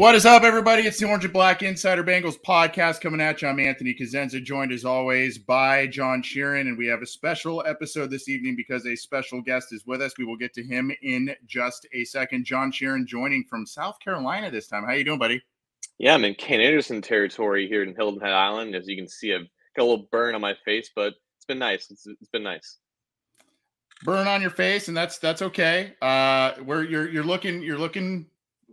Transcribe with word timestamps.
What 0.00 0.14
is 0.14 0.24
up, 0.24 0.44
everybody? 0.44 0.84
It's 0.84 0.98
the 0.98 1.06
Orange 1.06 1.24
and 1.24 1.32
Black 1.34 1.62
Insider 1.62 2.02
Bengals 2.02 2.40
podcast 2.40 3.02
coming 3.02 3.20
at 3.20 3.42
you. 3.42 3.48
I'm 3.48 3.60
Anthony 3.60 3.92
Cosenza, 3.92 4.42
joined 4.42 4.72
as 4.72 4.86
always 4.86 5.36
by 5.36 5.86
John 5.88 6.22
Sheeran, 6.22 6.62
and 6.62 6.78
we 6.78 6.86
have 6.86 7.02
a 7.02 7.06
special 7.06 7.62
episode 7.66 8.10
this 8.10 8.26
evening 8.26 8.56
because 8.56 8.86
a 8.86 8.96
special 8.96 9.42
guest 9.42 9.74
is 9.74 9.84
with 9.84 10.00
us. 10.00 10.14
We 10.16 10.24
will 10.24 10.38
get 10.38 10.54
to 10.54 10.62
him 10.62 10.90
in 11.02 11.36
just 11.44 11.86
a 11.92 12.06
second. 12.06 12.46
John 12.46 12.72
Sheeran 12.72 13.04
joining 13.04 13.44
from 13.44 13.66
South 13.66 14.00
Carolina 14.00 14.50
this 14.50 14.68
time. 14.68 14.84
How 14.86 14.94
you 14.94 15.04
doing, 15.04 15.18
buddy? 15.18 15.42
Yeah, 15.98 16.14
I'm 16.14 16.24
in 16.24 16.34
Ken 16.34 16.62
Anderson 16.62 17.02
territory 17.02 17.68
here 17.68 17.82
in 17.82 17.94
Hilton 17.94 18.22
Head 18.22 18.32
Island. 18.32 18.74
As 18.74 18.88
you 18.88 18.96
can 18.96 19.06
see, 19.06 19.34
I've 19.34 19.48
got 19.76 19.82
a 19.82 19.84
little 19.84 20.08
burn 20.10 20.34
on 20.34 20.40
my 20.40 20.54
face, 20.64 20.90
but 20.96 21.12
it's 21.36 21.44
been 21.46 21.58
nice. 21.58 21.90
It's, 21.90 22.06
it's 22.06 22.30
been 22.30 22.42
nice. 22.42 22.78
Burn 24.04 24.26
on 24.26 24.40
your 24.40 24.48
face, 24.48 24.88
and 24.88 24.96
that's 24.96 25.18
that's 25.18 25.42
okay. 25.42 25.92
Uh, 26.00 26.52
where 26.64 26.84
you're 26.84 27.10
you're 27.10 27.22
looking 27.22 27.62
you're 27.62 27.76
looking 27.76 28.30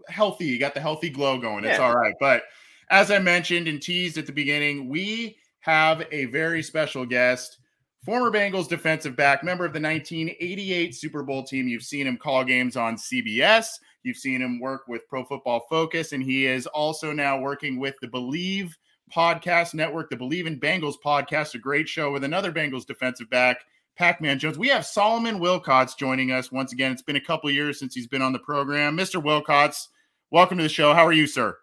healthy. 0.10 0.46
You 0.46 0.60
got 0.60 0.74
the 0.74 0.82
healthy 0.82 1.10
glow 1.10 1.38
going. 1.38 1.66
It's 1.66 1.80
all 1.80 1.96
right. 1.96 2.16
But 2.20 2.44
as 2.90 3.12
I 3.12 3.20
mentioned 3.20 3.68
and 3.68 3.82
teased 3.82 4.18
at 4.18 4.26
the 4.26 4.32
beginning, 4.32 4.90
we 4.90 5.38
have 5.60 6.06
a 6.12 6.26
very 6.26 6.64
special 6.64 7.06
guest, 7.06 7.58
former 8.06 8.32
Bengals 8.32 8.70
defensive 8.70 9.16
back, 9.16 9.44
member 9.44 9.66
of 9.66 9.74
the 9.74 9.82
1988 9.82 10.96
Super 10.96 11.24
Bowl 11.24 11.44
team. 11.44 11.68
You've 11.68 11.84
seen 11.84 12.08
him 12.08 12.18
call 12.18 12.44
games 12.44 12.78
on 12.78 12.96
CBS. 12.96 13.68
You've 14.04 14.18
seen 14.18 14.42
him 14.42 14.60
work 14.60 14.88
with 14.88 15.08
Pro 15.10 15.26
Football 15.26 15.66
Focus, 15.70 16.14
and 16.14 16.24
he 16.24 16.46
is 16.46 16.68
also 16.68 17.12
now 17.12 17.40
working 17.40 17.78
with 17.78 17.96
the 18.02 18.08
BLEAV 18.08 18.72
podcast 19.14 19.74
network, 19.74 20.10
the 20.10 20.16
BLEAV 20.16 20.48
in 20.48 20.60
Bengals 20.60 20.96
podcast, 21.04 21.56
a 21.56 21.58
great 21.58 21.90
show 21.90 22.12
with 22.12 22.24
another 22.24 22.52
Bengals 22.52 22.86
defensive 22.86 23.30
back, 23.30 23.58
Pac-Man 23.98 24.40
Jones. 24.40 24.58
We 24.58 24.70
have 24.70 24.86
Solomon 24.86 25.40
Wilcots 25.40 25.98
joining 25.98 26.32
us 26.32 26.52
once 26.52 26.72
again. 26.72 26.92
It's 26.92 27.02
been 27.02 27.16
a 27.16 27.22
couple 27.22 27.50
years 27.52 27.80
since 27.80 27.94
he's 27.94 28.08
been 28.08 28.22
on 28.22 28.32
the 28.32 28.40
program. 28.40 28.96
Mr. 28.96 29.22
Wilcots, 29.22 29.88
welcome 30.32 30.58
to 30.58 30.64
the 30.64 30.70
show. 30.70 30.94
How 30.94 31.06
are 31.06 31.14
you, 31.14 31.28
sir? 31.28 31.58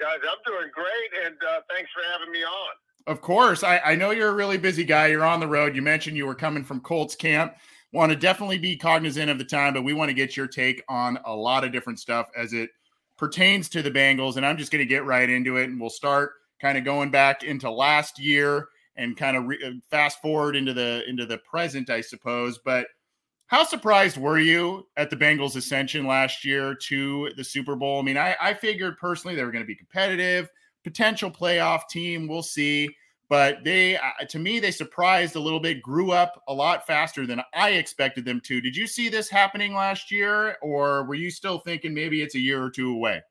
Guys, 0.00 0.18
I'm 0.22 0.52
doing 0.52 0.70
great, 0.74 1.26
and 1.26 1.36
uh, 1.36 1.60
thanks 1.70 1.90
for 1.92 2.02
having 2.12 2.32
me 2.32 2.40
on. 2.40 2.70
Of 3.06 3.20
course. 3.20 3.62
I, 3.62 3.78
I 3.78 3.94
know 3.94 4.10
you're 4.10 4.30
a 4.30 4.34
really 4.34 4.58
busy 4.58 4.84
guy. 4.84 5.06
You're 5.06 5.24
on 5.24 5.40
the 5.40 5.46
road. 5.46 5.76
You 5.76 5.82
mentioned 5.82 6.16
you 6.16 6.26
were 6.26 6.34
coming 6.34 6.64
from 6.64 6.80
Colts 6.80 7.14
camp. 7.14 7.54
Want 7.92 8.10
to 8.10 8.16
definitely 8.16 8.58
be 8.58 8.76
cognizant 8.76 9.30
of 9.30 9.38
the 9.38 9.44
time, 9.44 9.72
but 9.72 9.84
we 9.84 9.94
want 9.94 10.10
to 10.10 10.14
get 10.14 10.36
your 10.36 10.48
take 10.48 10.82
on 10.88 11.18
a 11.24 11.34
lot 11.34 11.64
of 11.64 11.72
different 11.72 11.98
stuff 11.98 12.28
as 12.36 12.52
it 12.52 12.70
pertains 13.16 13.68
to 13.70 13.80
the 13.80 13.90
Bengals. 13.90 14.36
And 14.36 14.44
I'm 14.44 14.58
just 14.58 14.72
going 14.72 14.80
to 14.80 14.88
get 14.88 15.04
right 15.04 15.30
into 15.30 15.56
it, 15.56 15.70
and 15.70 15.80
we'll 15.80 15.88
start 15.88 16.32
kind 16.60 16.76
of 16.76 16.84
going 16.84 17.10
back 17.10 17.42
into 17.42 17.70
last 17.70 18.18
year 18.18 18.68
and 18.96 19.16
kind 19.16 19.36
of 19.36 19.46
re- 19.46 19.62
uh, 19.64 19.72
fast 19.90 20.20
forward 20.20 20.56
into 20.56 20.74
the 20.74 21.04
into 21.08 21.24
the 21.26 21.38
present, 21.38 21.88
I 21.88 22.00
suppose. 22.00 22.58
But 22.64 22.88
how 23.48 23.62
surprised 23.62 24.16
were 24.16 24.38
you 24.38 24.86
at 24.96 25.08
the 25.08 25.16
Bengals' 25.16 25.56
ascension 25.56 26.06
last 26.06 26.44
year 26.44 26.74
to 26.74 27.30
the 27.36 27.44
Super 27.44 27.76
Bowl? 27.76 28.00
I 28.00 28.02
mean, 28.02 28.18
I, 28.18 28.34
I 28.40 28.54
figured 28.54 28.98
personally 28.98 29.36
they 29.36 29.44
were 29.44 29.52
going 29.52 29.62
to 29.62 29.68
be 29.68 29.76
competitive, 29.76 30.50
potential 30.82 31.30
playoff 31.30 31.88
team. 31.88 32.26
We'll 32.26 32.42
see. 32.42 32.88
But 33.28 33.64
they, 33.64 33.96
uh, 33.96 34.24
to 34.28 34.38
me, 34.38 34.60
they 34.60 34.70
surprised 34.70 35.34
a 35.34 35.40
little 35.40 35.58
bit, 35.58 35.82
grew 35.82 36.12
up 36.12 36.42
a 36.46 36.54
lot 36.54 36.86
faster 36.86 37.26
than 37.26 37.42
I 37.54 37.70
expected 37.70 38.24
them 38.24 38.40
to. 38.46 38.60
Did 38.60 38.76
you 38.76 38.86
see 38.86 39.08
this 39.08 39.28
happening 39.28 39.74
last 39.74 40.12
year, 40.12 40.56
or 40.62 41.04
were 41.04 41.18
you 41.18 41.30
still 41.30 41.58
thinking 41.58 41.92
maybe 41.92 42.22
it's 42.22 42.36
a 42.36 42.40
year 42.40 42.62
or 42.62 42.70
two 42.70 42.92
away? 42.92 43.22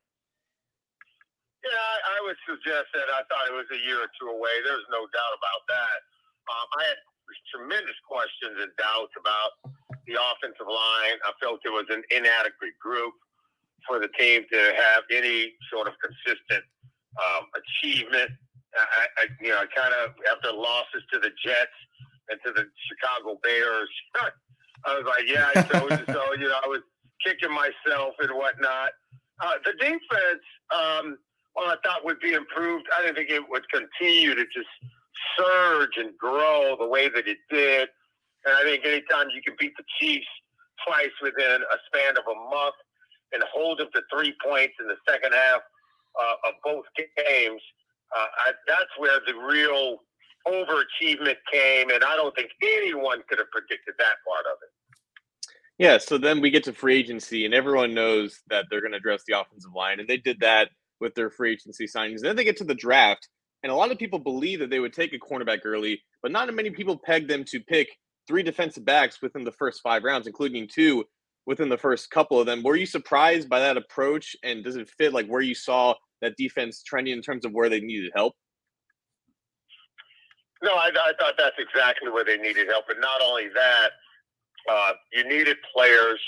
Yeah, 1.63 1.71
I, 2.11 2.21
would 2.27 2.37
suggest 2.45 2.91
that 2.93 3.07
I 3.09 3.23
thought 3.25 3.47
it 3.49 3.55
was 3.55 3.65
a 3.71 3.81
year 3.87 3.97
or 4.03 4.11
two 4.19 4.29
away. 4.29 4.53
There's 4.67 4.85
no 4.91 5.01
doubt 5.09 5.33
about 5.33 5.61
that. 5.65 5.97
Um, 6.51 6.67
I 6.77 6.83
had 6.91 6.99
tremendous 7.49 7.97
questions 8.05 8.53
and 8.61 8.69
doubts 8.77 9.13
about 9.17 9.73
the 10.07 10.17
offensive 10.17 10.67
line. 10.67 11.17
I 11.25 11.31
felt 11.41 11.61
it 11.65 11.73
was 11.73 11.85
an 11.89 12.03
inadequate 12.11 12.77
group 12.81 13.13
for 13.87 13.99
the 13.99 14.09
team 14.19 14.43
to 14.51 14.59
have 14.75 15.03
any 15.11 15.53
sort 15.71 15.87
of 15.87 15.93
consistent 16.01 16.63
um, 17.17 17.45
achievement. 17.53 18.31
I, 18.75 19.23
I, 19.23 19.23
you 19.41 19.49
know, 19.49 19.63
I 19.63 19.67
kind 19.71 19.93
of 20.03 20.11
after 20.29 20.51
losses 20.51 21.03
to 21.13 21.19
the 21.19 21.31
Jets 21.43 21.77
and 22.29 22.39
to 22.45 22.51
the 22.51 22.65
Chicago 22.89 23.39
Bears, 23.41 23.89
I 24.85 24.95
was 24.99 25.05
like, 25.05 25.25
yeah, 25.27 25.49
I 25.55 25.61
told 25.63 25.91
you 25.91 26.05
so. 26.13 26.33
You 26.33 26.49
know, 26.49 26.59
I 26.63 26.67
was 26.67 26.81
kicking 27.25 27.53
myself 27.53 28.15
and 28.19 28.31
whatnot. 28.35 28.91
Uh, 29.39 29.53
the 29.63 29.73
defense, 29.73 30.43
um, 30.73 31.17
well, 31.55 31.71
I 31.71 31.75
thought 31.83 32.03
would 32.03 32.19
be 32.19 32.33
improved. 32.33 32.85
I 32.97 33.03
didn't 33.03 33.15
think 33.15 33.29
it 33.29 33.43
would 33.49 33.63
continue 33.69 34.35
to 34.35 34.45
just 34.53 34.67
surge 35.37 35.97
and 35.97 36.17
grow 36.17 36.75
the 36.79 36.87
way 36.87 37.09
that 37.09 37.27
it 37.27 37.37
did. 37.49 37.89
And 38.45 38.55
I 38.55 38.63
think 38.63 38.85
anytime 38.85 39.29
you 39.33 39.41
can 39.41 39.55
beat 39.59 39.73
the 39.77 39.83
Chiefs 39.99 40.27
twice 40.85 41.13
within 41.21 41.61
a 41.61 41.77
span 41.87 42.17
of 42.17 42.23
a 42.29 42.37
month 42.49 42.75
and 43.33 43.43
hold 43.51 43.79
them 43.79 43.87
to 43.93 44.01
three 44.13 44.33
points 44.43 44.75
in 44.79 44.87
the 44.87 44.97
second 45.09 45.33
half 45.33 45.61
uh, 46.19 46.49
of 46.49 46.53
both 46.63 46.85
games, 46.97 47.61
uh, 48.15 48.25
I, 48.47 48.51
that's 48.67 48.93
where 48.97 49.19
the 49.25 49.33
real 49.33 49.97
overachievement 50.47 51.37
came. 51.51 51.89
And 51.89 52.03
I 52.03 52.15
don't 52.15 52.35
think 52.35 52.51
anyone 52.61 53.23
could 53.27 53.39
have 53.39 53.49
predicted 53.51 53.95
that 53.97 54.15
part 54.27 54.45
of 54.45 54.57
it. 54.61 54.69
Yeah, 55.77 55.97
so 55.97 56.17
then 56.17 56.39
we 56.39 56.51
get 56.51 56.63
to 56.65 56.73
free 56.73 56.95
agency, 56.95 57.43
and 57.43 57.53
everyone 57.53 57.93
knows 57.93 58.39
that 58.49 58.65
they're 58.69 58.79
going 58.79 58.93
to 58.93 58.97
address 58.97 59.23
the 59.27 59.37
offensive 59.37 59.73
line, 59.75 59.99
and 59.99 60.07
they 60.07 60.15
did 60.15 60.39
that 60.39 60.69
with 61.01 61.13
their 61.15 61.29
free 61.29 61.51
agency 61.51 61.85
signings. 61.85 62.21
Then 62.21 62.37
they 62.37 62.45
get 62.45 62.55
to 62.57 62.63
the 62.63 62.75
draft, 62.75 63.27
and 63.61 63.71
a 63.71 63.75
lot 63.75 63.91
of 63.91 63.97
people 63.97 64.17
believe 64.17 64.59
that 64.59 64.69
they 64.69 64.79
would 64.79 64.93
take 64.93 65.13
a 65.13 65.19
cornerback 65.19 65.59
early, 65.65 66.01
but 66.23 66.31
not 66.31 66.53
many 66.53 66.69
people 66.69 66.97
pegged 66.97 67.29
them 67.29 67.43
to 67.45 67.59
pick 67.59 67.89
three 68.27 68.43
defensive 68.43 68.85
backs 68.85 69.21
within 69.21 69.43
the 69.43 69.51
first 69.51 69.81
five 69.81 70.03
rounds, 70.03 70.27
including 70.27 70.67
two 70.67 71.05
within 71.45 71.69
the 71.69 71.77
first 71.77 72.09
couple 72.09 72.39
of 72.39 72.45
them. 72.45 72.63
Were 72.63 72.75
you 72.75 72.85
surprised 72.85 73.49
by 73.49 73.59
that 73.59 73.77
approach, 73.77 74.35
and 74.43 74.63
does 74.63 74.75
it 74.75 74.89
fit 74.89 75.13
like 75.13 75.27
where 75.27 75.41
you 75.41 75.55
saw 75.55 75.93
that 76.21 76.35
defense 76.37 76.81
trending 76.83 77.13
in 77.13 77.21
terms 77.21 77.45
of 77.45 77.51
where 77.51 77.69
they 77.69 77.79
needed 77.79 78.11
help? 78.15 78.33
No, 80.63 80.73
I, 80.73 80.87
I 80.87 81.13
thought 81.19 81.35
that's 81.37 81.57
exactly 81.59 82.09
where 82.09 82.25
they 82.25 82.37
needed 82.37 82.67
help. 82.67 82.85
And 82.89 82.99
not 82.99 83.21
only 83.21 83.49
that, 83.53 83.89
uh, 84.71 84.93
you 85.13 85.27
needed 85.27 85.57
players 85.75 86.19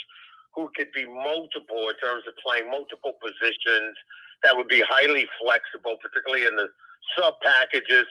who 0.54 0.70
could 0.76 0.92
be 0.94 1.06
multiple 1.06 1.90
in 1.90 1.98
terms 1.98 2.24
of 2.28 2.34
playing 2.46 2.70
multiple 2.70 3.14
positions 3.22 3.96
that 4.44 4.56
would 4.56 4.68
be 4.68 4.84
highly 4.88 5.26
flexible, 5.42 5.98
particularly 6.02 6.46
in 6.46 6.56
the 6.56 6.68
sub 7.18 7.34
packages, 7.42 8.06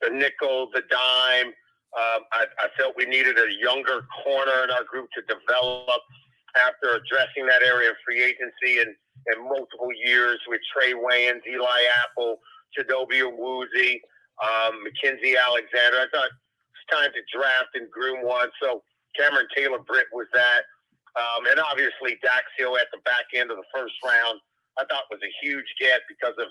the 0.00 0.10
nickel, 0.10 0.68
the 0.72 0.82
dime. 0.90 1.52
Um, 1.92 2.24
I, 2.32 2.46
I 2.58 2.68
felt 2.78 2.96
we 2.96 3.04
needed 3.04 3.36
a 3.36 3.48
younger 3.60 4.06
corner 4.24 4.64
in 4.64 4.70
our 4.70 4.84
group 4.84 5.08
to 5.12 5.22
develop 5.28 6.00
after 6.56 6.96
addressing 6.96 7.44
that 7.46 7.62
area 7.62 7.90
of 7.90 7.96
free 8.04 8.22
agency 8.22 8.80
and, 8.80 8.96
and 9.28 9.44
multiple 9.44 9.92
years 10.04 10.40
with 10.48 10.60
Trae 10.72 10.96
Waynes, 10.96 11.44
Eli 11.48 11.80
Apple, 12.04 12.40
Chidobe 12.72 13.20
Awuzie, 13.20 14.00
um, 14.40 14.84
Mackenzie 14.84 15.36
Alexander. 15.36 16.00
I 16.00 16.08
thought 16.12 16.32
it's 16.32 16.86
time 16.88 17.12
to 17.12 17.22
draft 17.32 17.72
and 17.74 17.90
groom 17.90 18.24
one. 18.24 18.48
So 18.60 18.82
Cameron 19.16 19.46
Taylor 19.54 19.80
Britt 19.84 20.08
was 20.12 20.26
that. 20.32 20.64
Um, 21.12 21.44
and 21.44 21.60
obviously, 21.60 22.16
Dax 22.24 22.48
Hill 22.56 22.76
at 22.80 22.88
the 22.88 23.00
back 23.04 23.28
end 23.36 23.52
of 23.52 23.60
the 23.60 23.68
first 23.68 23.92
round, 24.00 24.40
I 24.80 24.88
thought 24.88 25.04
was 25.12 25.20
a 25.20 25.32
huge 25.44 25.68
get 25.78 26.00
because 26.08 26.32
of 26.40 26.48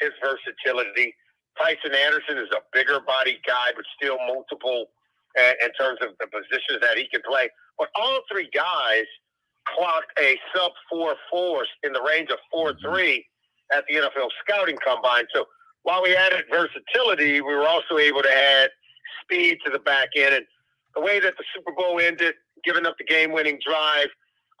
his 0.00 0.12
versatility. 0.20 1.16
Tycen 1.60 1.94
Anderson 1.94 2.38
is 2.38 2.48
a 2.52 2.60
bigger 2.72 3.00
body 3.00 3.38
guy, 3.46 3.72
but 3.74 3.84
still 3.96 4.18
multiple 4.26 4.86
uh, 5.38 5.52
in 5.64 5.72
terms 5.72 5.98
of 6.02 6.10
the 6.20 6.26
positions 6.26 6.80
that 6.80 6.96
he 6.96 7.08
can 7.08 7.20
play. 7.28 7.48
But 7.78 7.88
all 7.96 8.20
three 8.30 8.48
guys 8.54 9.04
clocked 9.76 10.12
a 10.20 10.36
sub 10.54 10.72
four 10.90 11.14
force 11.30 11.68
in 11.82 11.92
the 11.92 12.02
range 12.02 12.30
of 12.30 12.38
four 12.50 12.72
mm-hmm. 12.72 12.88
three 12.88 13.26
at 13.74 13.84
the 13.88 13.96
NFL 13.96 14.28
scouting 14.44 14.76
combine. 14.84 15.24
So 15.34 15.46
while 15.82 16.02
we 16.02 16.14
added 16.14 16.44
versatility, 16.50 17.40
we 17.40 17.54
were 17.54 17.66
also 17.66 17.98
able 17.98 18.22
to 18.22 18.30
add 18.30 18.70
speed 19.22 19.58
to 19.64 19.70
the 19.70 19.78
back 19.78 20.08
end. 20.16 20.34
And 20.34 20.46
the 20.94 21.00
way 21.00 21.20
that 21.20 21.34
the 21.36 21.44
Super 21.54 21.72
Bowl 21.72 22.00
ended, 22.00 22.34
giving 22.64 22.86
up 22.86 22.96
the 22.98 23.04
game 23.04 23.32
winning 23.32 23.58
drive, 23.64 24.08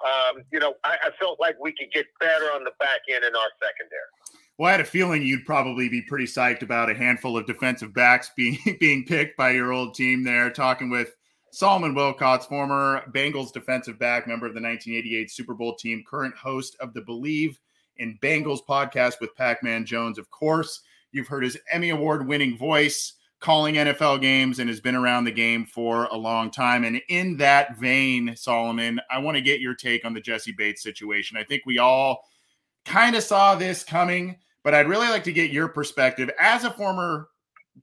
um, 0.02 0.42
you 0.52 0.58
know, 0.58 0.74
I, 0.84 0.96
I, 1.04 1.10
felt 1.20 1.38
like 1.38 1.54
we 1.60 1.70
could 1.70 1.92
get 1.94 2.06
better 2.18 2.46
on 2.46 2.64
the 2.64 2.72
back 2.80 3.06
end 3.08 3.22
in 3.22 3.36
our 3.36 3.50
secondary. 3.62 4.41
Well, 4.58 4.68
I 4.68 4.72
had 4.72 4.80
a 4.80 4.84
feeling 4.84 5.22
you'd 5.22 5.46
probably 5.46 5.88
be 5.88 6.02
pretty 6.02 6.26
psyched 6.26 6.62
about 6.62 6.90
a 6.90 6.94
handful 6.94 7.36
of 7.36 7.46
defensive 7.46 7.94
backs 7.94 8.30
being 8.36 8.58
being 8.80 9.04
picked 9.04 9.36
by 9.36 9.50
your 9.50 9.72
old 9.72 9.94
team 9.94 10.22
there. 10.24 10.50
Talking 10.50 10.90
with 10.90 11.14
Solomon 11.52 11.94
Wilcots, 11.94 12.46
former 12.46 13.02
Bengals 13.12 13.52
defensive 13.52 13.98
back, 13.98 14.26
member 14.26 14.46
of 14.46 14.54
the 14.54 14.60
1988 14.60 15.30
Super 15.30 15.54
Bowl 15.54 15.74
team, 15.76 16.04
current 16.08 16.36
host 16.36 16.76
of 16.80 16.94
the 16.94 17.02
BLEAV 17.02 17.56
in 17.96 18.18
Bengals 18.22 18.60
podcast 18.68 19.20
with 19.20 19.34
Pac 19.36 19.62
Man 19.62 19.84
Jones. 19.84 20.18
Of 20.18 20.30
course, 20.30 20.80
you've 21.12 21.28
heard 21.28 21.44
his 21.44 21.58
Emmy 21.70 21.90
Award 21.90 22.26
winning 22.26 22.56
voice 22.56 23.14
calling 23.40 23.74
NFL 23.74 24.20
games 24.20 24.60
and 24.60 24.68
has 24.68 24.80
been 24.80 24.94
around 24.94 25.24
the 25.24 25.32
game 25.32 25.66
for 25.66 26.04
a 26.04 26.16
long 26.16 26.50
time. 26.50 26.84
And 26.84 27.02
in 27.08 27.36
that 27.38 27.76
vein, 27.76 28.34
Solomon, 28.36 29.00
I 29.10 29.18
want 29.18 29.36
to 29.36 29.42
get 29.42 29.60
your 29.60 29.74
take 29.74 30.04
on 30.04 30.14
the 30.14 30.20
Jessie 30.20 30.54
Bates 30.56 30.82
situation. 30.82 31.36
I 31.36 31.44
think 31.44 31.62
we 31.66 31.78
all 31.78 32.22
kind 32.84 33.16
of 33.16 33.22
saw 33.22 33.54
this 33.54 33.84
coming, 33.84 34.36
but 34.64 34.74
I'd 34.74 34.88
really 34.88 35.08
like 35.08 35.24
to 35.24 35.32
get 35.32 35.50
your 35.50 35.68
perspective 35.68 36.30
as 36.38 36.64
a 36.64 36.70
former 36.70 37.28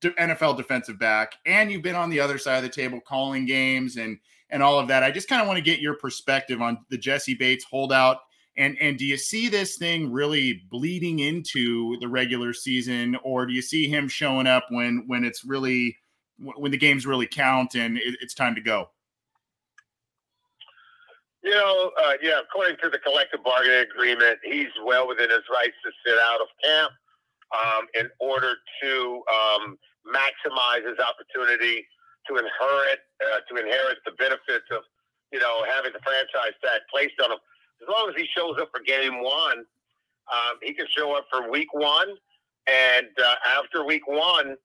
NFL 0.02 0.58
defensive 0.58 1.00
back, 1.00 1.34
and 1.46 1.72
you've 1.72 1.82
been 1.82 1.96
on 1.96 2.10
the 2.10 2.20
other 2.20 2.38
side 2.38 2.58
of 2.58 2.64
the 2.64 2.70
table 2.70 3.00
calling 3.08 3.46
games 3.46 3.98
and 3.98 4.18
and 4.52 4.64
all 4.64 4.80
of 4.80 4.88
that. 4.88 5.04
I 5.04 5.12
just 5.12 5.28
kind 5.28 5.42
of 5.42 5.48
want 5.48 5.58
to 5.58 5.64
get 5.64 5.80
your 5.80 5.96
perspective 5.96 6.62
on 6.62 6.80
the 6.90 6.98
Jessie 6.98 7.36
Bates 7.36 7.64
holdout 7.64 8.18
and 8.60 8.78
and 8.82 8.98
do 8.98 9.06
you 9.06 9.18
see 9.18 9.48
this 9.48 9.78
thing 9.78 10.12
really 10.12 10.62
bleeding 10.70 11.20
into 11.20 11.98
the 12.00 12.08
regular 12.08 12.54
season, 12.54 13.18
or 13.24 13.46
do 13.46 13.54
you 13.54 13.62
see 13.62 13.88
him 13.88 14.08
showing 14.08 14.48
up 14.48 14.66
when 14.70 15.06
when 15.08 15.24
it's 15.24 15.46
really 15.46 15.98
when 16.38 16.72
the 16.72 16.78
games 16.78 17.08
really 17.08 17.26
count 17.26 17.76
and 17.76 17.98
it, 17.98 18.16
it's 18.22 18.34
time 18.34 18.56
to 18.56 18.62
go? 18.62 18.90
You 21.44 21.52
know, 21.52 21.92
uh, 22.04 22.14
yeah. 22.22 22.42
According 22.42 22.78
to 22.84 22.90
the 22.90 23.00
collective 23.00 23.44
bargaining 23.44 23.86
agreement, 23.90 24.40
he's 24.44 24.74
well 24.84 25.08
within 25.08 25.30
his 25.30 25.46
rights 25.52 25.76
to 25.86 25.92
sit 26.06 26.18
out 26.20 26.42
of 26.42 26.48
camp 26.64 26.92
um, 27.56 27.84
in 27.96 28.10
order 28.20 28.54
to 28.84 29.24
um, 29.32 29.78
maximize 30.04 30.84
his 30.84 31.00
opportunity 31.00 31.88
to 32.28 32.36
inherit 32.36 33.00
uh, 33.24 33.40
to 33.48 33.56
inherit 33.56 33.98
the 34.06 34.12
benefits 34.20 34.68
of 34.72 34.84
you 35.32 35.40
know 35.40 35.64
having 35.64 35.94
the 35.94 36.04
franchise 36.04 36.54
tag 36.62 36.82
placed 36.92 37.16
on 37.24 37.32
him 37.32 37.40
as 37.82 37.88
long 37.88 38.10
as 38.10 38.16
he 38.16 38.28
shows 38.36 38.56
up 38.60 38.70
for 38.72 38.82
game 38.84 39.24
one, 39.24 39.60
um, 40.32 40.56
he 40.62 40.74
can 40.74 40.86
show 40.96 41.16
up 41.16 41.26
for 41.32 41.50
week 41.50 41.74
one. 41.74 42.10
And 42.68 43.08
uh, 43.18 43.36
after 43.58 43.86
week 43.86 44.08
one, 44.08 44.56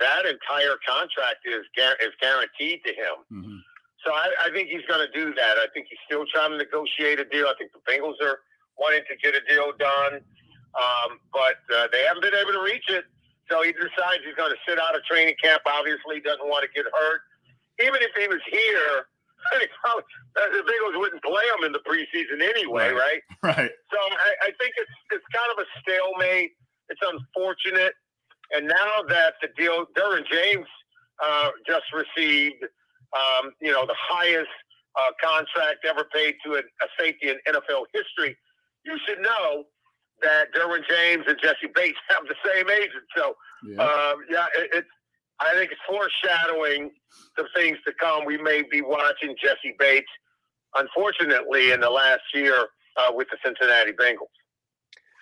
that 0.00 0.22
entire 0.24 0.76
contract 0.86 1.44
is 1.44 1.64
is 2.00 2.12
guaranteed 2.20 2.80
to 2.84 2.92
him. 2.92 3.16
Mm-hmm. 3.32 3.58
So 4.04 4.12
I, 4.12 4.28
I, 4.44 4.48
think 4.52 4.68
he's 4.68 4.84
going 4.84 5.00
to 5.00 5.12
do 5.16 5.32
that. 5.34 5.56
I 5.56 5.66
think 5.72 5.86
he's 5.88 5.98
still 6.04 6.28
trying 6.28 6.52
to 6.52 6.58
negotiate 6.58 7.18
a 7.18 7.24
deal. 7.24 7.48
I 7.48 7.56
think 7.56 7.72
the 7.72 7.80
Bengals 7.88 8.20
are 8.20 8.44
wanting 8.76 9.02
to 9.08 9.16
get 9.16 9.32
a 9.32 9.42
deal 9.48 9.72
done, 9.80 10.20
um, 10.76 11.18
but 11.32 11.64
uh, 11.72 11.88
they 11.88 12.04
haven't 12.04 12.20
been 12.20 12.36
able 12.36 12.52
to 12.52 12.62
reach 12.62 12.84
it. 12.88 13.04
So 13.48 13.62
he 13.64 13.72
decides 13.72 14.24
he's 14.24 14.36
going 14.36 14.52
to 14.52 14.60
sit 14.68 14.78
out 14.80 14.96
of 14.96 15.04
training 15.04 15.36
camp. 15.42 15.62
Obviously, 15.64 16.20
doesn't 16.20 16.44
want 16.44 16.64
to 16.64 16.70
get 16.72 16.84
hurt. 16.88 17.20
Even 17.80 18.00
if 18.00 18.12
he 18.16 18.28
was 18.28 18.40
here, 18.48 19.08
the 20.34 20.64
Bengals 20.64 20.96
wouldn't 21.00 21.22
play 21.22 21.44
them 21.56 21.64
in 21.68 21.72
the 21.72 21.80
preseason 21.84 22.40
anyway, 22.40 22.92
right? 22.92 23.20
Right. 23.42 23.56
right. 23.56 23.72
So 23.92 23.98
I, 24.00 24.48
I 24.48 24.50
think 24.60 24.72
it's 24.76 24.96
it's 25.12 25.24
kind 25.32 25.50
of 25.52 25.64
a 25.64 25.66
stalemate. 25.80 26.52
It's 26.88 27.00
unfortunate. 27.00 27.94
And 28.52 28.68
now 28.68 29.02
that 29.08 29.34
the 29.40 29.48
deal, 29.56 29.86
Derwin 29.96 30.24
James 30.30 30.66
uh, 31.22 31.50
just 31.66 31.84
received, 31.92 32.64
um, 33.14 33.52
you 33.60 33.72
know, 33.72 33.86
the 33.86 33.96
highest 33.96 34.50
uh, 34.98 35.10
contract 35.22 35.84
ever 35.88 36.04
paid 36.12 36.34
to 36.44 36.54
a, 36.54 36.58
a, 36.58 36.88
safety 36.98 37.30
in 37.30 37.36
NFL 37.48 37.86
history. 37.92 38.36
You 38.84 38.96
should 39.06 39.20
know 39.20 39.64
that 40.22 40.52
Derwin 40.54 40.82
James 40.88 41.24
and 41.26 41.36
Jessie 41.42 41.72
Bates 41.74 41.98
have 42.08 42.24
the 42.28 42.36
same 42.44 42.68
agent. 42.70 43.04
So, 43.16 43.34
yeah, 43.66 43.82
um, 43.82 44.24
yeah 44.30 44.46
it, 44.56 44.70
it's 44.72 44.88
I 45.40 45.52
think 45.54 45.72
it's 45.72 45.80
foreshadowing 45.86 46.90
the 47.36 47.46
things 47.56 47.78
to 47.86 47.92
come. 48.00 48.24
We 48.24 48.38
may 48.38 48.62
be 48.70 48.82
watching 48.82 49.34
Jessie 49.42 49.74
Bates, 49.78 50.06
unfortunately, 50.76 51.72
in 51.72 51.80
the 51.80 51.90
last 51.90 52.22
year 52.32 52.66
uh, 52.96 53.12
with 53.12 53.28
the 53.30 53.36
Cincinnati 53.44 53.92
Bengals. 53.92 54.30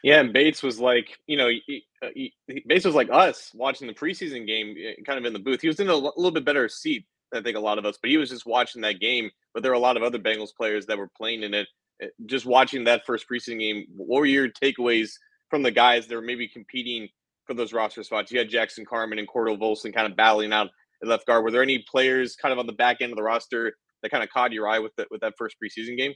Yeah, 0.02 0.20
and 0.20 0.32
Bates 0.32 0.62
was 0.62 0.80
like, 0.80 1.18
you 1.26 1.36
know, 1.36 1.48
he, 1.48 1.84
uh, 2.02 2.08
he, 2.14 2.34
Bates 2.66 2.84
was 2.84 2.94
like 2.94 3.08
us 3.10 3.52
watching 3.54 3.86
the 3.86 3.94
preseason 3.94 4.46
game, 4.46 4.74
eh, 4.76 4.94
kind 5.06 5.18
of 5.18 5.24
in 5.24 5.32
the 5.32 5.38
booth. 5.38 5.60
He 5.60 5.68
was 5.68 5.78
in 5.78 5.88
a 5.88 5.94
little 5.94 6.32
bit 6.32 6.44
better 6.44 6.68
seat, 6.68 7.06
I 7.32 7.40
think, 7.40 7.56
a 7.56 7.61
lot 7.61 7.79
of 7.79 7.84
us, 7.84 7.99
but 8.00 8.11
he 8.11 8.17
was 8.17 8.31
just 8.31 8.46
watching 8.46 8.82
that 8.82 9.00
game. 9.00 9.31
But 9.55 9.62
there 9.62 9.73
were 9.73 9.76
a 9.76 9.81
lot 9.81 9.96
of 9.96 10.02
other 10.02 10.19
Bengals 10.19 10.55
players 10.56 10.87
that 10.87 10.99
were 10.99 11.11
playing 11.17 11.43
in 11.43 11.55
it. 11.55 11.69
Eh, 12.00 12.08
just 12.26 12.46
watching 12.46 12.84
that 12.84 13.06
first 13.06 13.26
preseason 13.29 13.58
game, 13.61 13.87
what 13.96 14.20
were 14.20 14.26
your 14.26 14.49
takeaways 14.49 15.11
from 15.50 15.62
the 15.62 15.70
guys 15.70 16.06
that 16.06 16.14
were 16.14 16.23
maybe 16.23 16.49
competing 16.49 17.08
for 17.46 17.55
those 17.55 17.73
roster 17.73 18.02
spots. 18.02 18.31
You 18.31 18.38
had 18.38 18.49
Jackson 18.49 18.84
Carman 18.84 19.19
and 19.19 19.29
Cordell 19.29 19.58
Volson 19.58 19.94
kind 19.94 20.11
of 20.11 20.17
battling 20.17 20.52
out 20.52 20.69
at 21.02 21.08
left 21.08 21.26
guard. 21.26 21.44
Were 21.44 21.50
there 21.50 21.62
any 21.62 21.84
players 21.90 22.37
kind 22.37 22.52
of 22.52 22.58
on 22.58 22.67
the 22.67 22.73
back 22.73 22.99
end 23.00 23.12
of 23.12 23.17
the 23.17 23.23
roster 23.23 23.75
that 24.02 24.11
kind 24.11 24.23
of 24.23 24.31
caught 24.31 24.52
your 24.52 24.69
eye 24.69 24.78
with 24.78 24.94
the, 24.96 25.06
with 25.11 25.20
that 25.20 25.35
first 25.37 25.56
preseason 25.62 25.96
game? 25.96 26.14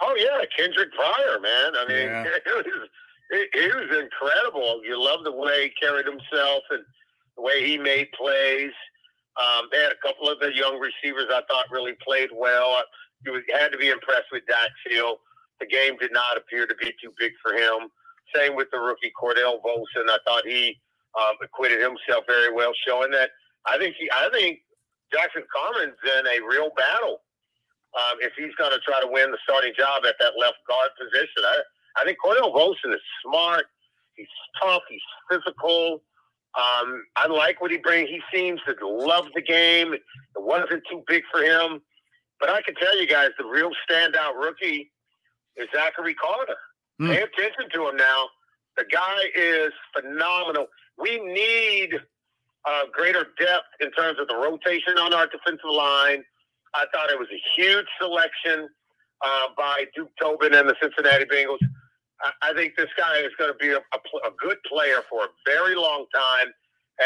Oh 0.00 0.14
yeah, 0.16 0.44
Kendric 0.56 0.92
Pryor, 0.92 1.40
man. 1.40 1.72
I 1.74 1.86
mean, 1.88 2.06
yeah. 2.06 2.24
it, 2.46 2.54
was, 2.54 2.88
it, 3.30 3.48
it 3.52 3.74
was 3.74 3.98
incredible. 3.98 4.80
You 4.84 5.02
love 5.02 5.24
the 5.24 5.32
way 5.32 5.64
he 5.64 5.86
carried 5.86 6.06
himself 6.06 6.62
and 6.70 6.84
the 7.36 7.42
way 7.42 7.66
he 7.66 7.78
made 7.78 8.08
plays. 8.12 8.72
Um, 9.38 9.68
they 9.70 9.78
had 9.78 9.92
a 9.92 10.02
couple 10.02 10.28
of 10.28 10.40
the 10.40 10.54
young 10.54 10.78
receivers 10.78 11.26
I 11.30 11.42
thought 11.48 11.70
really 11.70 11.94
played 12.02 12.30
well. 12.34 12.82
You 13.24 13.40
had 13.54 13.70
to 13.72 13.78
be 13.78 13.88
impressed 13.88 14.30
with 14.32 14.42
Dax 14.46 14.70
Hill. 14.90 15.18
The 15.60 15.66
game 15.66 15.96
did 16.00 16.12
not 16.12 16.36
appear 16.36 16.66
to 16.66 16.74
be 16.74 16.92
too 17.02 17.12
big 17.18 17.32
for 17.42 17.52
him. 17.52 17.90
Same 18.34 18.56
with 18.56 18.68
the 18.70 18.78
rookie 18.78 19.12
Cordell 19.14 19.62
Volson. 19.62 20.08
I 20.08 20.18
thought 20.26 20.46
he 20.46 20.76
um, 21.18 21.34
acquitted 21.42 21.80
himself 21.80 22.24
very 22.26 22.52
well, 22.52 22.72
showing 22.86 23.10
that 23.12 23.30
I 23.66 23.78
think 23.78 23.96
he, 23.98 24.10
I 24.10 24.28
think 24.32 24.60
Jackson 25.12 25.42
Carman's 25.54 25.98
in 26.04 26.26
a 26.26 26.46
real 26.46 26.70
battle 26.76 27.22
um, 27.96 28.18
if 28.20 28.32
he's 28.36 28.54
going 28.56 28.72
to 28.72 28.80
try 28.80 29.00
to 29.00 29.08
win 29.08 29.30
the 29.30 29.38
starting 29.42 29.72
job 29.76 30.04
at 30.06 30.14
that 30.20 30.34
left 30.38 30.58
guard 30.68 30.90
position. 30.98 31.42
I, 31.42 31.58
I 31.98 32.04
think 32.04 32.18
Cordell 32.22 32.52
Volson 32.52 32.94
is 32.94 33.02
smart. 33.24 33.66
He's 34.14 34.28
tough. 34.60 34.82
He's 34.88 35.02
physical. 35.30 36.02
Um, 36.56 37.04
I 37.16 37.26
like 37.28 37.60
what 37.60 37.70
he 37.70 37.76
brings. 37.76 38.08
He 38.08 38.20
seems 38.34 38.60
to 38.66 38.88
love 38.88 39.26
the 39.34 39.42
game. 39.42 39.92
It 39.92 40.02
wasn't 40.36 40.82
too 40.90 41.02
big 41.06 41.22
for 41.30 41.42
him. 41.42 41.80
But 42.40 42.50
I 42.50 42.62
can 42.62 42.74
tell 42.74 42.98
you 42.98 43.06
guys, 43.06 43.30
the 43.38 43.44
real 43.44 43.70
standout 43.88 44.34
rookie 44.40 44.90
is 45.56 45.68
Zachary 45.74 46.14
Carter. 46.14 46.56
Mm. 47.00 47.10
Pay 47.10 47.22
attention 47.22 47.70
to 47.74 47.88
him 47.88 47.96
now. 47.96 48.26
The 48.76 48.84
guy 48.90 49.18
is 49.36 49.72
phenomenal. 49.94 50.66
We 50.96 51.18
need 51.18 51.94
uh, 52.64 52.82
greater 52.92 53.26
depth 53.38 53.66
in 53.80 53.90
terms 53.92 54.18
of 54.20 54.28
the 54.28 54.36
rotation 54.36 54.98
on 55.00 55.12
our 55.12 55.26
defensive 55.26 55.70
line. 55.70 56.24
I 56.74 56.86
thought 56.92 57.10
it 57.10 57.18
was 57.18 57.28
a 57.32 57.60
huge 57.60 57.86
selection 58.00 58.68
uh, 59.24 59.48
by 59.56 59.84
Duke 59.94 60.10
Tobin 60.20 60.54
and 60.54 60.68
the 60.68 60.76
Cincinnati 60.80 61.24
Bengals. 61.24 61.58
I, 62.42 62.52
think 62.54 62.74
this 62.76 62.90
guy 62.96 63.18
is 63.18 63.32
going 63.38 63.52
to 63.52 63.58
be 63.58 63.68
a, 63.70 63.78
a, 63.78 64.28
a, 64.28 64.30
good 64.38 64.58
player 64.66 65.02
for 65.08 65.24
a 65.24 65.28
very 65.46 65.74
long 65.74 66.06
time, 66.12 66.52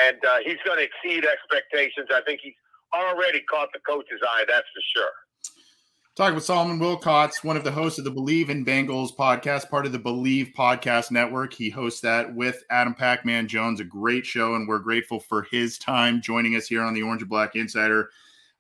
and 0.07 0.17
uh, 0.25 0.39
he's 0.45 0.59
going 0.65 0.79
to 0.79 0.85
exceed 0.85 1.27
expectations. 1.27 2.09
I 2.13 2.23
think 2.23 2.41
he's 2.43 2.55
already 2.95 3.41
caught 3.43 3.69
the 3.73 3.81
coach's 3.81 4.21
eye, 4.23 4.45
that's 4.49 4.67
for 4.75 4.83
sure. 4.97 5.11
Talking 6.15 6.35
with 6.35 6.45
Solomon 6.45 6.79
Wilcots, 6.79 7.43
one 7.43 7.57
of 7.57 7.65
the 7.65 7.73
hosts 7.73 7.99
of 7.99 8.05
the 8.05 8.13
BLEAV 8.13 8.51
in 8.51 8.67
Bengals 8.67 9.17
podcast, 9.17 9.71
part 9.71 9.87
of 9.87 9.93
the 9.93 9.99
BLEAV 9.99 10.55
Podcast 10.55 11.11
Network. 11.11 11.55
He 11.55 11.71
hosts 11.71 12.03
that 12.03 12.35
with 12.35 12.63
Adam 12.71 12.95
Pac-Man 12.95 13.49
Jones, 13.49 13.81
a 13.81 13.85
great 13.85 14.27
show, 14.27 14.55
and 14.55 14.69
we're 14.69 14.79
grateful 14.79 15.21
for 15.21 15.47
his 15.51 15.79
time 15.79 16.21
joining 16.21 16.55
us 16.55 16.67
here 16.67 16.83
on 16.83 16.93
the 16.93 17.03
Orange 17.03 17.23
and 17.23 17.31
Black 17.31 17.57
Insider. 17.57 18.11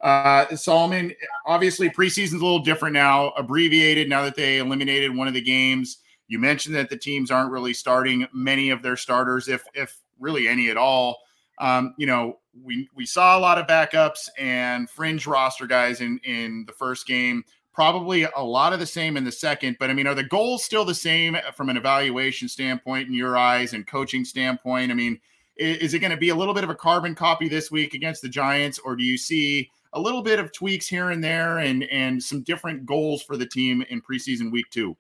Uh, 0.01 0.57
Solomon, 0.57 1.13
obviously 1.47 1.91
preseason's 1.91 2.41
a 2.41 2.45
little 2.45 2.59
different 2.59 2.95
now, 2.95 3.29
abbreviated 3.37 4.09
now 4.09 4.23
that 4.23 4.35
they 4.35 4.59
eliminated 4.59 5.15
one 5.15 5.29
of 5.29 5.35
the 5.35 5.43
games. 5.43 5.99
You 6.33 6.39
mentioned 6.39 6.75
that 6.77 6.89
the 6.89 6.97
teams 6.97 7.31
aren't 7.31 7.51
really 7.51 7.75
starting 7.75 8.27
many 8.33 8.71
of 8.71 8.81
their 8.81 8.97
starters, 8.97 9.49
if 9.49 9.65
if 9.75 10.01
really 10.19 10.49
any 10.49 10.71
at 10.71 10.79
all. 10.79 11.19
Um, 11.59 11.95
you 11.99 12.07
know, 12.07 12.39
we 12.65 12.89
we 12.95 13.05
saw 13.05 13.37
a 13.37 13.41
lot 13.41 13.59
of 13.59 13.67
backups 13.67 14.31
and 14.39 14.89
fringe 14.89 15.27
roster 15.27 15.67
guys 15.67 16.01
in 16.01 16.19
in 16.25 16.65
the 16.67 16.73
first 16.73 17.07
game. 17.07 17.45
Probably 17.75 18.23
a 18.23 18.43
lot 18.43 18.73
of 18.73 18.79
the 18.79 18.87
same 18.87 19.19
in 19.19 19.25
the 19.25 19.33
second, 19.33 19.77
but 19.79 19.91
I 19.91 19.93
mean, 19.93 20.07
are 20.07 20.15
the 20.15 20.25
goals 20.25 20.65
still 20.65 20.87
the 20.87 20.95
same 20.95 21.37
from 21.55 21.69
an 21.69 21.77
evaluation 21.77 22.49
standpoint 22.49 23.09
in 23.09 23.15
your 23.15 23.37
eyes 23.37 23.75
and 23.75 23.87
coaching 23.87 24.25
standpoint? 24.25 24.91
I 24.91 24.95
mean, 24.95 25.21
is, 25.57 25.77
is 25.79 25.95
it 25.95 25.99
going 25.99 26.13
to 26.13 26.17
be 26.17 26.31
a 26.31 26.35
little 26.35 26.55
bit 26.55 26.65
of 26.65 26.71
a 26.71 26.75
carbon 26.75 27.15
copy 27.15 27.47
this 27.47 27.71
week 27.71 27.93
against 27.93 28.23
the 28.23 28.29
Giants, 28.31 28.79
or 28.79 28.97
do 28.97 29.05
you 29.05 29.19
see 29.19 29.69
a 29.93 30.01
little 30.01 30.23
bit 30.23 30.39
of 30.39 30.51
tweaks 30.51 30.87
here 30.87 31.11
and 31.11 31.23
there 31.23 31.59
and 31.59 31.85
and 31.85 32.23
some 32.23 32.43
different 32.43 32.87
goals 32.87 33.23
for 33.23 33.37
the 33.37 33.45
team 33.45 33.85
in 33.91 34.01
preseason 34.01 34.51
week 34.51 34.71
two? 34.71 34.97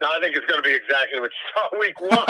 No, 0.00 0.12
I 0.12 0.20
think 0.20 0.36
it's 0.36 0.44
going 0.44 0.60
to 0.62 0.66
be 0.66 0.76
exactly 0.76 1.20
what 1.20 1.32
you 1.32 1.44
saw 1.56 1.64
week 1.80 1.98
one. 2.00 2.12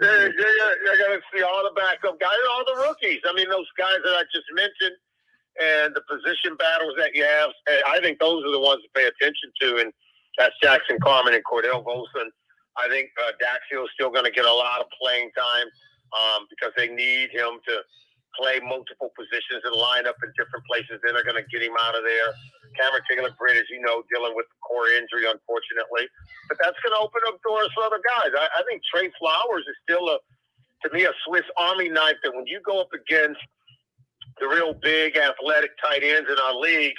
you're, 0.00 0.28
you're, 0.28 0.74
you're 0.84 1.00
going 1.00 1.16
to 1.16 1.24
see 1.32 1.42
all 1.42 1.64
the 1.64 1.72
backup 1.72 2.20
guys, 2.20 2.44
all 2.52 2.64
the 2.68 2.84
rookies. 2.84 3.20
I 3.24 3.32
mean, 3.32 3.48
those 3.48 3.68
guys 3.78 3.96
that 4.04 4.12
I 4.12 4.24
just 4.28 4.48
mentioned, 4.52 4.96
and 5.60 5.94
the 5.94 6.04
position 6.08 6.56
battles 6.56 6.94
that 6.96 7.14
you 7.14 7.24
have. 7.24 7.50
I 7.88 8.00
think 8.00 8.18
those 8.20 8.44
are 8.44 8.52
the 8.52 8.60
ones 8.60 8.82
to 8.82 8.88
pay 8.94 9.08
attention 9.08 9.52
to, 9.60 9.82
and 9.82 9.92
that's 10.38 10.54
Jackson 10.62 10.98
Carman 11.02 11.34
and 11.34 11.44
Cordell 11.44 11.84
Volson. 11.84 12.30
I 12.78 12.88
think 12.88 13.10
uh, 13.20 13.32
Daxio 13.42 13.84
is 13.84 13.90
still 13.94 14.10
going 14.10 14.24
to 14.24 14.30
get 14.30 14.46
a 14.46 14.52
lot 14.52 14.80
of 14.80 14.86
playing 15.00 15.30
time 15.36 15.66
um, 16.16 16.46
because 16.48 16.72
they 16.76 16.88
need 16.88 17.30
him 17.30 17.58
to 17.66 17.82
play 18.40 18.56
multiple 18.64 19.12
positions 19.12 19.60
and 19.68 19.76
line 19.76 20.08
up 20.08 20.16
in 20.24 20.32
different 20.32 20.64
places. 20.64 20.96
Then 21.04 21.12
they're 21.12 21.28
going 21.28 21.36
to 21.36 21.44
get 21.52 21.60
him 21.60 21.76
out 21.84 21.92
of 21.92 22.00
there. 22.00 22.32
Cameron 22.72 23.04
Taylor 23.04 23.36
Britt, 23.36 23.60
as 23.60 23.68
you 23.68 23.84
know, 23.84 24.00
dealing 24.08 24.32
with 24.32 24.48
core 24.64 24.88
injury, 24.88 25.28
unfortunately. 25.28 26.08
But 26.48 26.56
that's 26.56 26.80
going 26.80 26.96
to 26.96 27.02
open 27.04 27.20
up 27.28 27.36
doors 27.44 27.68
for 27.76 27.84
other 27.84 28.00
guys. 28.00 28.32
I, 28.32 28.48
I 28.48 28.60
think 28.64 28.80
Tre 28.88 29.12
Flowers 29.20 29.68
is 29.68 29.76
still 29.84 30.08
a, 30.08 30.16
to 30.82 30.86
me, 30.96 31.04
a 31.04 31.12
Swiss 31.28 31.44
Army 31.60 31.92
knife 31.92 32.16
that 32.24 32.32
when 32.32 32.48
you 32.48 32.64
go 32.64 32.80
up 32.80 32.90
against 32.96 33.44
the 34.40 34.48
real 34.48 34.72
big 34.72 35.20
athletic 35.20 35.76
tight 35.84 36.00
ends 36.00 36.32
in 36.32 36.40
our 36.40 36.56
league, 36.56 36.96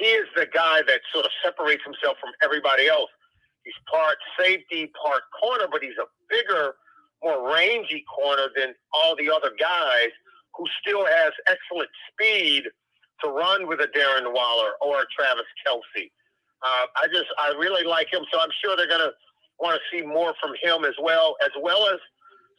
he 0.00 0.08
is 0.16 0.24
the 0.32 0.48
guy 0.48 0.80
that 0.88 1.04
sort 1.12 1.28
of 1.28 1.32
separates 1.44 1.84
himself 1.84 2.16
from 2.16 2.32
everybody 2.40 2.88
else. 2.88 3.12
He's 3.68 3.76
part 3.92 4.16
safety, 4.40 4.90
part 4.96 5.22
corner, 5.36 5.68
but 5.70 5.84
he's 5.84 6.00
a 6.00 6.08
bigger, 6.32 6.74
more 7.22 7.52
rangy 7.52 8.02
corner 8.08 8.48
than 8.56 8.72
all 8.96 9.14
the 9.14 9.28
other 9.28 9.52
guys 9.60 10.10
who 10.56 10.64
still 10.80 11.04
has 11.06 11.32
excellent 11.48 11.90
speed 12.10 12.64
to 13.22 13.30
run 13.30 13.66
with 13.66 13.80
a 13.80 13.88
Darren 13.88 14.32
Waller 14.32 14.72
or 14.80 15.02
a 15.02 15.06
Travis 15.16 15.46
Kelce. 15.66 16.10
Uh, 16.62 16.86
I 16.96 17.06
just, 17.08 17.26
I 17.38 17.54
really 17.58 17.84
like 17.84 18.12
him, 18.12 18.22
so 18.32 18.40
I'm 18.40 18.52
sure 18.62 18.76
they're 18.76 18.88
going 18.88 19.00
to 19.00 19.12
want 19.58 19.80
to 19.80 19.82
see 19.90 20.04
more 20.04 20.34
from 20.40 20.54
him 20.62 20.84
as 20.84 20.94
well, 21.00 21.36
as 21.44 21.50
well 21.60 21.88
as 21.88 21.98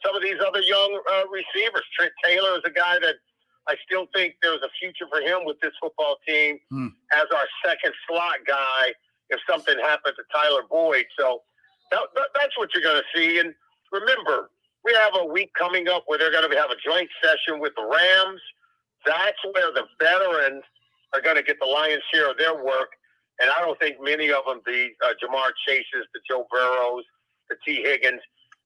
some 0.04 0.14
of 0.14 0.22
these 0.22 0.40
other 0.46 0.60
young 0.60 1.00
uh, 1.12 1.24
receivers. 1.28 1.82
Trent 1.96 2.12
Taylor 2.24 2.56
is 2.56 2.62
a 2.64 2.70
guy 2.70 2.98
that 3.00 3.16
I 3.68 3.76
still 3.86 4.06
think 4.14 4.34
there's 4.42 4.60
a 4.62 4.68
future 4.78 5.06
for 5.10 5.20
him 5.20 5.44
with 5.44 5.60
this 5.60 5.72
football 5.80 6.16
team 6.26 6.58
hmm. 6.70 6.88
as 7.14 7.24
our 7.34 7.46
second 7.64 7.94
slot 8.08 8.44
guy 8.46 8.92
if 9.30 9.40
something 9.48 9.76
happened 9.80 10.14
to 10.16 10.24
Tyler 10.34 10.62
Boyd. 10.68 11.06
So 11.18 11.42
that, 11.90 12.00
that, 12.14 12.28
that's 12.34 12.58
what 12.58 12.70
you're 12.74 12.82
going 12.82 13.00
to 13.00 13.18
see. 13.18 13.38
And 13.38 13.54
remember, 13.90 14.50
we 14.84 14.92
have 14.94 15.12
a 15.20 15.24
week 15.24 15.50
coming 15.58 15.88
up 15.88 16.04
where 16.06 16.18
they're 16.18 16.30
going 16.30 16.48
to 16.48 16.56
have 16.56 16.70
a 16.70 16.76
joint 16.84 17.08
session 17.22 17.60
with 17.60 17.72
the 17.76 17.82
Rams. 17.82 18.40
That's 19.06 19.38
where 19.52 19.72
the 19.72 19.84
veterans 19.98 20.62
are 21.14 21.20
going 21.20 21.36
to 21.36 21.42
get 21.42 21.58
the 21.60 21.66
lion's 21.66 22.02
share 22.12 22.30
of 22.30 22.38
their 22.38 22.54
work. 22.54 22.90
And 23.40 23.50
I 23.50 23.64
don't 23.64 23.78
think 23.78 23.96
many 24.00 24.30
of 24.30 24.44
them, 24.46 24.60
the 24.64 24.88
uh, 25.04 25.14
Ja'Marr 25.22 25.50
Chases, 25.66 26.06
the 26.12 26.20
Joe 26.28 26.46
Burrows, 26.50 27.04
the 27.48 27.56
Tee 27.66 27.82
Higgins, 27.82 28.20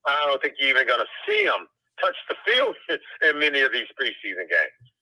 I 0.06 0.25
don't 0.26 0.40
think 0.42 0.54
you're 0.58 0.70
even 0.70 0.87
going 0.87 1.00
to 1.00 1.06
see 1.26 1.44
them 1.44 1.66
touch 2.00 2.16
the 2.28 2.37
field 2.46 2.76
in 3.22 3.38
many 3.38 3.60
of 3.60 3.72
these 3.72 3.87
preseason 4.00 4.48
games. 4.48 4.92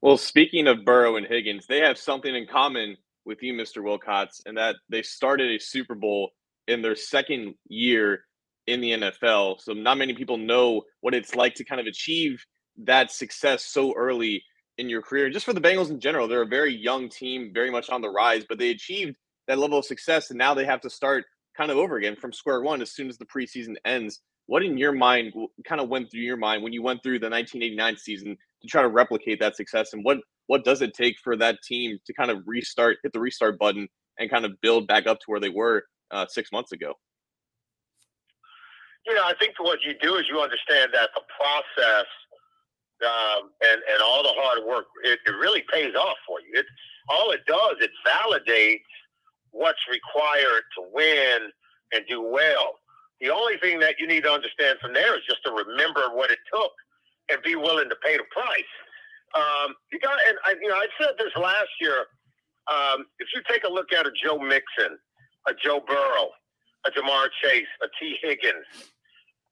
Well, 0.00 0.16
speaking 0.16 0.66
of 0.66 0.84
Burrow 0.84 1.16
and 1.16 1.26
Higgins, 1.26 1.66
they 1.66 1.80
have 1.80 1.98
something 1.98 2.34
in 2.34 2.46
common 2.46 2.96
with 3.24 3.42
you, 3.42 3.54
Mr. 3.54 3.78
Wilcots, 3.78 4.42
and 4.44 4.56
that 4.58 4.76
they 4.88 5.02
started 5.02 5.50
a 5.50 5.58
Super 5.58 5.94
Bowl 5.94 6.30
in 6.68 6.82
their 6.82 6.96
second 6.96 7.54
year 7.68 8.24
in 8.66 8.80
the 8.80 8.90
NFL. 8.92 9.60
So 9.60 9.72
not 9.72 9.98
many 9.98 10.14
people 10.14 10.36
know 10.36 10.82
what 11.00 11.14
it's 11.14 11.34
like 11.34 11.54
to 11.56 11.64
kind 11.64 11.80
of 11.80 11.86
achieve 11.86 12.44
that 12.84 13.10
success 13.10 13.64
so 13.64 13.94
early 13.94 14.42
in 14.78 14.88
your 14.88 15.02
career. 15.02 15.30
Just 15.30 15.46
for 15.46 15.52
the 15.52 15.60
Bengals 15.60 15.90
in 15.90 16.00
general, 16.00 16.26
they're 16.26 16.42
a 16.42 16.46
very 16.46 16.74
young 16.74 17.08
team, 17.08 17.50
very 17.52 17.70
much 17.70 17.90
on 17.90 18.00
the 18.00 18.10
rise, 18.10 18.44
but 18.48 18.58
they 18.58 18.70
achieved 18.70 19.16
that 19.46 19.58
level 19.58 19.78
of 19.78 19.84
success 19.84 20.30
and 20.30 20.38
now 20.38 20.54
they 20.54 20.64
have 20.64 20.80
to 20.80 20.90
start 20.90 21.24
kind 21.56 21.70
of 21.70 21.76
over 21.76 21.96
again 21.96 22.16
from 22.16 22.32
square 22.32 22.62
one 22.62 22.82
as 22.82 22.92
soon 22.92 23.08
as 23.08 23.18
the 23.18 23.26
preseason 23.26 23.74
ends. 23.84 24.20
What 24.46 24.64
in 24.64 24.76
your 24.76 24.92
mind 24.92 25.32
kind 25.66 25.80
of 25.80 25.88
went 25.88 26.10
through 26.10 26.22
your 26.22 26.36
mind 26.36 26.62
when 26.62 26.72
you 26.72 26.82
went 26.82 27.02
through 27.02 27.20
the 27.20 27.30
1989 27.30 27.96
season 27.96 28.36
to 28.62 28.68
try 28.68 28.82
to 28.82 28.88
replicate 28.88 29.40
that 29.40 29.56
success 29.56 29.92
and 29.92 30.04
what 30.04 30.18
what 30.46 30.64
does 30.64 30.82
it 30.82 30.92
take 30.92 31.16
for 31.22 31.36
that 31.36 31.56
team 31.66 31.98
to 32.06 32.12
kind 32.12 32.30
of 32.30 32.42
restart 32.46 32.98
hit 33.02 33.12
the 33.14 33.20
restart 33.20 33.58
button 33.58 33.88
and 34.18 34.30
kind 34.30 34.44
of 34.44 34.60
build 34.60 34.86
back 34.86 35.06
up 35.06 35.18
to 35.20 35.24
where 35.26 35.40
they 35.40 35.48
were 35.48 35.84
uh, 36.10 36.26
six 36.28 36.52
months 36.52 36.72
ago 36.72 36.92
you 39.06 39.14
know, 39.14 39.22
I 39.24 39.34
think 39.38 39.54
what 39.58 39.82
you 39.82 39.94
do 40.00 40.16
is 40.16 40.26
you 40.28 40.40
understand 40.40 40.92
that 40.94 41.10
the 41.14 41.22
process 41.36 42.06
um, 43.04 43.50
and 43.60 43.80
and 43.90 44.02
all 44.02 44.22
the 44.22 44.32
hard 44.32 44.64
work 44.66 44.86
it, 45.02 45.18
it 45.26 45.32
really 45.32 45.62
pays 45.72 45.94
off 45.94 46.16
for 46.26 46.40
you. 46.40 46.60
It 46.60 46.66
all 47.08 47.30
it 47.32 47.44
does 47.46 47.76
it 47.80 47.90
validates 48.06 48.88
what's 49.50 49.80
required 49.90 50.64
to 50.76 50.84
win 50.92 51.50
and 51.92 52.04
do 52.08 52.22
well. 52.22 52.74
The 53.20 53.30
only 53.30 53.56
thing 53.58 53.78
that 53.80 53.96
you 53.98 54.06
need 54.06 54.24
to 54.24 54.32
understand 54.32 54.78
from 54.80 54.92
there 54.92 55.16
is 55.16 55.22
just 55.28 55.44
to 55.44 55.52
remember 55.52 56.10
what 56.12 56.30
it 56.30 56.38
took 56.52 56.72
and 57.30 57.42
be 57.42 57.56
willing 57.56 57.88
to 57.88 57.96
pay 58.04 58.16
the 58.16 58.24
price. 58.30 58.74
Um, 59.34 59.74
you 59.92 59.98
got, 60.00 60.18
and 60.28 60.36
I, 60.44 60.54
you 60.60 60.68
know, 60.68 60.74
I 60.74 60.86
said 61.00 61.14
this 61.18 61.32
last 61.36 61.70
year. 61.80 62.06
Um, 62.66 63.06
if 63.18 63.28
you 63.34 63.42
take 63.48 63.64
a 63.64 63.68
look 63.68 63.92
at 63.92 64.06
a 64.06 64.10
Joe 64.24 64.38
Mixon, 64.38 64.98
a 65.46 65.52
Joe 65.54 65.82
Burrow, 65.86 66.30
a 66.86 66.90
Ja'Marr 66.90 67.28
Chase, 67.42 67.66
a 67.82 67.86
Tee 68.00 68.16
Higgins, 68.22 68.93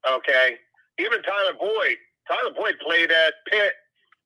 Okay, 0.08 0.56
even 0.98 1.22
Tyler 1.22 1.54
Boyd. 1.58 1.96
Tyler 2.28 2.54
Boyd 2.54 2.74
played 2.84 3.10
at 3.10 3.34
Pitt 3.50 3.72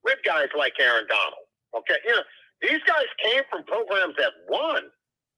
with 0.05 0.19
guys 0.25 0.49
like 0.57 0.73
Aaron 0.81 1.07
Donald. 1.09 1.47
Okay, 1.77 1.97
you 2.05 2.13
know 2.13 2.23
these 2.63 2.81
guys 2.87 3.07
came 3.23 3.43
from 3.51 3.65
programs 3.65 4.15
that 4.17 4.33
won. 4.49 4.83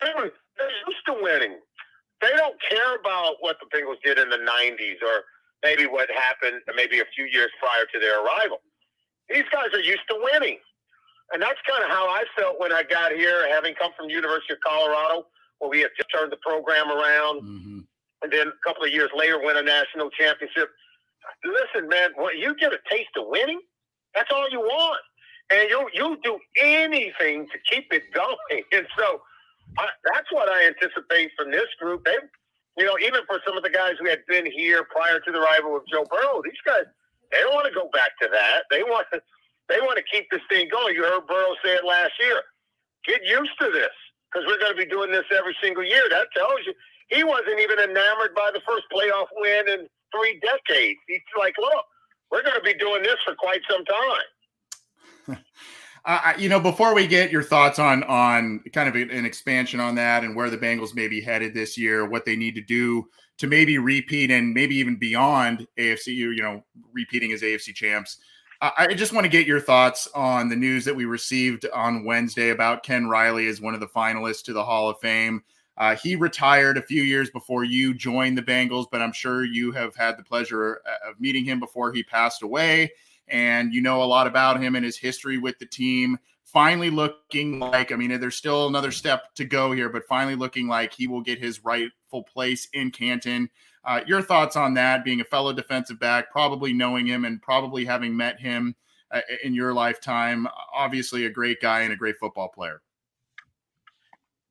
They 0.00 0.12
were 0.14 0.30
they're 0.57 0.78
used 0.87 1.04
to 1.07 1.14
winning. 1.21 1.59
They 2.21 2.30
don't 2.37 2.57
care 2.68 2.97
about 2.97 3.37
what 3.40 3.57
the 3.61 3.66
Bengals 3.75 3.99
did 4.04 4.18
in 4.18 4.30
the 4.30 4.38
'90s 4.38 5.02
or 5.02 5.25
maybe 5.62 5.87
what 5.87 6.09
happened 6.11 6.62
maybe 6.76 7.00
a 7.00 7.09
few 7.14 7.26
years 7.26 7.50
prior 7.59 7.87
to 7.92 7.99
their 7.99 8.23
arrival. 8.23 8.59
These 9.28 9.45
guys 9.52 9.75
are 9.75 9.83
used 9.83 10.07
to 10.11 10.21
winning. 10.33 10.59
And 11.33 11.42
that's 11.42 11.59
kind 11.68 11.85
of 11.85 11.90
how 11.90 12.09
I 12.09 12.25
felt 12.38 12.59
when 12.59 12.73
I 12.73 12.83
got 12.83 13.12
here, 13.12 13.47
having 13.52 13.75
come 13.75 13.92
from 13.99 14.09
University 14.09 14.54
of 14.54 14.61
Colorado, 14.64 15.26
where 15.59 15.68
we 15.68 15.80
had 15.80 15.90
just 15.95 16.09
turned 16.09 16.33
the 16.33 16.38
program 16.40 16.88
around. 16.90 17.42
Mm-hmm 17.42 17.78
and 18.22 18.32
then 18.32 18.48
a 18.48 18.60
couple 18.66 18.84
of 18.84 18.90
years 18.92 19.10
later 19.16 19.38
win 19.40 19.56
a 19.56 19.62
national 19.62 20.10
championship. 20.10 20.70
Listen, 21.44 21.88
man, 21.88 22.10
when 22.16 22.38
you 22.38 22.54
get 22.56 22.72
a 22.72 22.78
taste 22.90 23.10
of 23.16 23.26
winning, 23.28 23.60
that's 24.14 24.30
all 24.32 24.48
you 24.50 24.60
want, 24.60 25.00
and 25.52 25.68
you'll 25.70 25.88
you'll 25.94 26.16
do 26.25 26.38
anything 26.60 27.46
to 27.48 27.58
keep 27.70 27.87
it 27.92 28.04
going. 28.14 28.62
And 28.72 28.87
so 28.98 29.20
I, 29.78 29.88
that's 30.12 30.30
what 30.32 30.48
I 30.48 30.66
anticipate 30.66 31.30
from 31.38 31.50
this 31.50 31.68
group. 31.80 32.04
They, 32.04 32.16
you 32.78 32.87
know, 32.87 32.96
even 33.04 33.20
for 33.26 33.40
some 33.46 33.56
of 33.56 33.62
the 33.62 33.70
guys 33.70 33.94
who 34.00 34.08
had 34.08 34.20
been 34.28 34.46
here 34.46 34.84
prior 34.90 35.20
to 35.20 35.32
the 35.32 35.38
arrival 35.40 35.76
of 35.76 35.82
Joe 35.92 36.04
Burrow, 36.10 36.42
these 36.44 36.60
guys 36.64 36.84
they 37.32 37.38
don't 37.40 37.54
want 37.54 37.68
to 37.68 37.75
go 37.75 37.90
back 37.92 38.16
to 38.22 38.28
that. 38.32 38.64
They 38.70 38.82
want 38.82 39.06
to 39.12 39.20
they 39.68 39.80
want 39.80 39.98
to 39.98 40.04
keep 40.10 40.30
this 40.30 40.40
thing 40.48 40.68
going. 40.70 40.94
You 40.94 41.04
heard 41.04 41.26
Burrow 41.28 41.54
say 41.64 41.76
it 41.76 41.84
last 41.84 42.12
year. 42.20 42.40
Get 43.06 43.20
used 43.25 43.52
to 43.60 43.70
this 43.70 43.92
because 44.32 44.46
we're 44.48 44.58
going 44.58 44.72
to 44.72 44.78
be 44.78 44.88
doing 44.88 45.12
this 45.12 45.25
every 45.37 45.56
single 45.62 45.84
year. 45.84 46.04
That 46.10 46.28
tells 46.34 46.60
you 46.66 46.72
he 47.08 47.24
wasn't 47.24 47.58
even 47.60 47.78
enamored 47.78 48.34
by 48.34 48.50
the 48.52 48.60
first 48.66 48.84
playoff 48.92 49.26
win 49.36 49.68
in 49.68 49.86
three 50.14 50.40
decades. 50.40 50.98
He's 51.08 51.20
like, 51.38 51.54
look, 51.58 51.84
we're 52.30 52.42
going 52.42 52.56
to 52.56 52.62
be 52.62 52.74
doing 52.74 53.02
this 53.02 53.16
for 53.24 53.34
quite 53.34 53.60
some 53.68 53.84
time. 53.84 55.38
Uh, 56.04 56.32
you 56.38 56.48
know, 56.48 56.60
before 56.60 56.94
we 56.94 57.06
get 57.06 57.30
your 57.30 57.42
thoughts 57.42 57.78
on 57.78 58.02
on 58.04 58.60
kind 58.72 58.88
of 58.88 58.94
an 58.94 59.26
expansion 59.26 59.78
on 59.78 59.94
that 59.94 60.24
and 60.24 60.34
where 60.34 60.48
the 60.48 60.56
Bengals 60.56 60.94
may 60.94 61.06
be 61.06 61.20
headed 61.20 61.52
this 61.52 61.76
year, 61.76 62.08
what 62.08 62.24
they 62.24 62.34
need 62.34 62.54
to 62.54 62.62
do 62.62 63.06
to 63.36 63.46
maybe 63.46 63.76
repeat 63.76 64.30
and 64.30 64.54
maybe 64.54 64.76
even 64.76 64.96
beyond 64.96 65.66
AFC, 65.78 66.14
you 66.14 66.40
know, 66.40 66.64
repeating 66.92 67.32
as 67.32 67.42
AFC 67.42 67.74
champs. 67.74 68.18
I 68.60 68.94
just 68.94 69.12
want 69.12 69.24
to 69.24 69.28
get 69.28 69.46
your 69.46 69.60
thoughts 69.60 70.08
on 70.16 70.48
the 70.48 70.56
news 70.56 70.84
that 70.86 70.96
we 70.96 71.04
received 71.04 71.64
on 71.72 72.04
Wednesday 72.04 72.50
about 72.50 72.82
Ken 72.82 73.06
Riley 73.06 73.46
as 73.46 73.60
one 73.60 73.74
of 73.74 73.80
the 73.80 73.86
finalists 73.86 74.42
to 74.44 74.52
the 74.52 74.64
Hall 74.64 74.88
of 74.88 74.98
Fame. 74.98 75.44
Uh, 75.78 75.94
he 75.94 76.16
retired 76.16 76.76
a 76.76 76.82
few 76.82 77.02
years 77.02 77.30
before 77.30 77.62
you 77.62 77.94
joined 77.94 78.37
the 78.37 78.42
Bengals, 78.42 78.87
but 78.90 79.00
I'm 79.00 79.12
sure 79.12 79.44
you 79.44 79.70
have 79.73 79.94
had 79.94 80.18
the 80.18 80.25
pleasure 80.25 80.82
uh, 80.85 81.11
of 81.11 81.20
meeting 81.20 81.44
him 81.44 81.61
before 81.61 81.92
he 81.92 82.02
passed 82.02 82.42
away. 82.42 82.90
and 83.28 83.73
you 83.73 83.80
know 83.80 84.02
a 84.02 84.04
lot 84.04 84.26
about 84.26 84.61
him 84.61 84.75
and 84.75 84.85
his 84.85 84.97
history 84.97 85.38
with 85.38 85.58
the 85.58 85.66
team. 85.66 86.18
Finally, 86.44 86.90
looking 86.90 87.61
like 87.61 87.92
I 87.92 87.97
mean, 87.97 88.18
there's 88.18 88.37
still 88.37 88.66
another 88.66 88.90
step 88.90 89.35
to 89.35 89.44
go 89.44 89.73
here, 89.73 89.88
but 89.88 90.06
finally 90.08 90.35
looking 90.35 90.66
like 90.66 90.92
he 90.94 91.06
will 91.06 91.20
get 91.20 91.38
his 91.38 91.64
rightful 91.64 92.23
place 92.23 92.68
in 92.73 92.90
Canton. 92.90 93.50
Uh, 93.85 94.00
your 94.06 94.23
thoughts 94.23 94.56
on 94.56 94.75
that? 94.75 95.04
Being 95.04 95.20
a 95.20 95.25
fellow 95.25 95.52
defensive 95.52 96.00
back, 96.00 96.30
probably 96.32 96.73
knowing 96.73 97.06
him 97.06 97.25
and 97.25 97.40
probably 97.40 97.85
having 97.85 98.16
met 98.16 98.40
him 98.40 98.75
uh, 99.11 99.20
in 99.44 99.54
your 99.54 99.73
lifetime. 99.73 100.49
Obviously, 100.75 101.26
a 101.26 101.30
great 101.30 101.61
guy 101.61 101.82
and 101.82 101.92
a 101.92 101.97
great 101.97 102.16
football 102.18 102.49
player. 102.49 102.80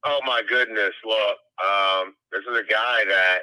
Oh 0.03 0.19
my 0.25 0.41
goodness! 0.47 0.93
Look, 1.05 1.37
um, 1.63 2.15
this 2.31 2.41
is 2.41 2.57
a 2.57 2.71
guy 2.71 3.03
that 3.07 3.39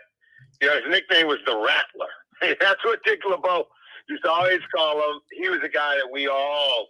you 0.61 0.69
know 0.69 0.75
his 0.75 0.85
nickname 0.89 1.27
was 1.27 1.39
the 1.47 1.55
Rattler. 1.55 2.57
That's 2.61 2.85
what 2.85 3.01
Dick 3.05 3.21
LeBeau 3.29 3.67
used 4.09 4.25
to 4.25 4.31
always 4.31 4.61
call 4.75 4.97
him. 4.99 5.21
He 5.33 5.49
was 5.49 5.61
a 5.65 5.69
guy 5.69 5.97
that 5.97 6.09
we 6.13 6.29
all 6.29 6.89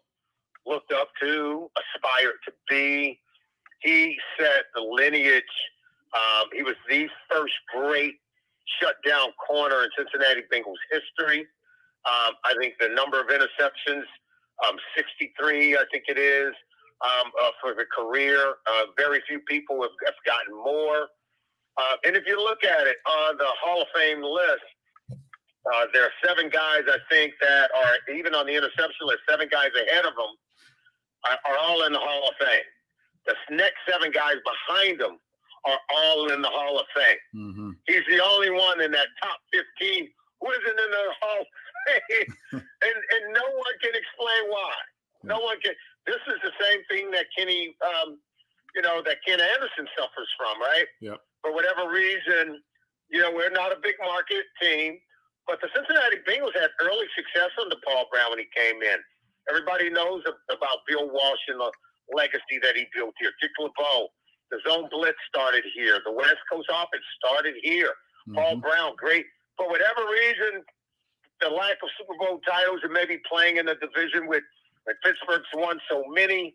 looked 0.67 0.93
up 0.93 1.09
to, 1.21 1.71
aspired 1.77 2.37
to 2.47 2.53
be. 2.69 3.21
He 3.81 4.17
set 4.39 4.65
the 4.75 4.81
lineage. 4.81 5.45
Um, 6.15 6.49
he 6.53 6.63
was 6.63 6.75
the 6.89 7.09
first 7.31 7.55
great 7.75 8.15
shutdown 8.81 9.29
corner 9.47 9.85
in 9.85 9.91
Cincinnati 9.97 10.43
Bengals 10.53 10.81
history. 10.91 11.41
Um, 12.07 12.35
I 12.45 12.55
think 12.59 12.75
the 12.81 12.89
number 12.89 13.21
of 13.21 13.29
interceptions, 13.29 14.05
um, 14.67 14.77
63, 14.97 15.77
I 15.77 15.85
think 15.91 16.05
it 16.09 16.19
is 16.19 16.55
um, 17.03 17.33
uh, 17.41 17.51
for 17.61 17.75
the 17.75 17.85
career. 17.95 18.39
Uh, 18.67 18.87
very 18.97 19.21
few 19.27 19.41
people 19.41 19.83
have, 19.83 19.95
have 20.05 20.21
gotten 20.25 20.55
more. 20.55 21.09
Uh, 21.77 21.97
and 22.05 22.17
if 22.17 22.25
you 22.27 22.39
look 22.39 22.63
at 22.63 22.87
it 22.87 22.97
on 23.07 23.37
the 23.37 23.51
Hall 23.63 23.83
of 23.83 23.89
Fame 23.95 24.23
list, 24.23 24.65
uh, 25.65 25.87
there 25.93 26.05
are 26.05 26.15
seven 26.25 26.51
guys 26.51 26.85
I 26.87 26.99
think 27.11 27.33
that 27.41 27.71
are 27.75 28.15
even 28.15 28.35
on 28.35 28.47
the 28.47 28.55
interception 28.55 29.07
list. 29.09 29.21
Seven 29.29 29.49
guys 29.51 29.71
ahead 29.75 30.05
of 30.05 30.15
them 30.15 30.33
are, 31.25 31.39
are 31.51 31.59
all 31.59 31.85
in 31.87 31.93
the 31.93 31.99
Hall 31.99 32.29
of 32.29 32.35
Fame. 32.39 32.69
The 33.27 33.57
next 33.57 33.81
seven 33.89 34.13
guys 34.13 34.37
behind 34.45 35.01
them 35.01 35.19
are 35.65 35.81
all 35.97 36.31
in 36.31 36.43
the 36.43 36.53
Hall 36.53 36.79
of 36.79 36.87
Fame. 36.95 37.23
Mm-hmm. 37.35 37.71
He's 37.87 38.05
the 38.09 38.23
only 38.23 38.51
one 38.51 38.83
in 38.83 38.93
that 38.93 39.09
top 39.23 39.41
15 39.81 40.09
who 40.41 40.51
isn't 40.53 40.79
in 40.79 40.91
the 40.93 41.07
Hall 41.21 41.41
of 41.41 41.47
Fame, 41.89 42.29
and 42.61 42.97
and 42.97 43.23
no 43.33 43.47
one 43.57 43.75
can 43.81 43.93
explain 43.97 44.43
why. 44.53 44.73
No 45.25 45.41
one 45.41 45.57
can. 45.61 45.73
This 46.07 46.21
is 46.29 46.37
the 46.45 46.53
same 46.61 46.81
thing 46.93 47.11
that 47.13 47.27
Kenny, 47.33 47.73
um, 47.81 48.21
you 48.77 48.83
know, 48.83 49.01
that 49.05 49.25
Ken 49.25 49.41
Anderson 49.41 49.89
suffers 49.97 50.31
from, 50.37 50.61
right? 50.61 50.89
Yep. 51.01 51.19
For 51.41 51.53
whatever 51.53 51.89
reason, 51.89 52.61
you 53.09 53.21
know, 53.21 53.33
we're 53.33 53.53
not 53.53 53.73
a 53.73 53.81
big 53.81 53.97
market 54.01 54.45
team, 54.61 55.01
but 55.49 55.61
the 55.65 55.69
Cincinnati 55.73 56.21
Bengals 56.29 56.53
had 56.53 56.69
early 56.81 57.09
success 57.17 57.53
under 57.61 57.77
Paul 57.85 58.05
Brown 58.13 58.37
when 58.37 58.41
he 58.41 58.49
came 58.53 58.83
in. 58.85 58.99
Everybody 59.49 59.89
knows 59.89 60.25
about 60.49 60.85
Bill 60.89 61.09
Walsh 61.09 61.45
and 61.49 61.61
the 61.61 61.73
legacy 62.13 62.61
that 62.61 62.77
he 62.77 62.85
built 62.93 63.15
here. 63.21 63.33
Dick 63.41 63.53
LeBeau, 63.61 64.09
the 64.51 64.61
zone 64.69 64.89
blitz 64.91 65.21
started 65.29 65.65
here. 65.75 66.01
The 66.05 66.13
West 66.13 66.41
Coast 66.53 66.69
offense 66.69 67.05
started 67.17 67.55
here. 67.63 67.93
Mm-hmm. 68.29 68.37
Paul 68.37 68.57
Brown, 68.57 68.93
great. 68.97 69.25
For 69.57 69.69
whatever 69.69 70.05
reason, 70.09 70.65
the 71.41 71.49
lack 71.49 71.77
of 71.81 71.89
Super 71.97 72.17
Bowl 72.19 72.41
titles 72.45 72.81
and 72.85 72.93
maybe 72.93 73.21
playing 73.25 73.57
in 73.57 73.65
the 73.65 73.77
division 73.81 74.29
with– 74.29 74.45
like 74.87 74.97
Pittsburgh's 75.05 75.49
won 75.55 75.81
so 75.91 76.05
many, 76.13 76.55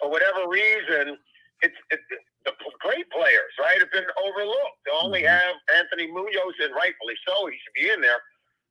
for 0.00 0.10
whatever 0.10 0.48
reason, 0.48 1.16
it's 1.62 1.76
it, 1.90 2.00
the 2.44 2.52
great 2.80 3.08
players, 3.10 3.52
right, 3.58 3.78
have 3.78 3.90
been 3.90 4.06
overlooked. 4.22 4.78
They 4.84 4.92
only 5.02 5.22
mm-hmm. 5.22 5.34
have 5.34 5.56
Anthony 5.74 6.06
Munoz, 6.12 6.54
and 6.62 6.74
rightfully 6.74 7.16
so, 7.26 7.46
he 7.48 7.56
should 7.58 7.76
be 7.76 7.90
in 7.90 8.00
there. 8.00 8.20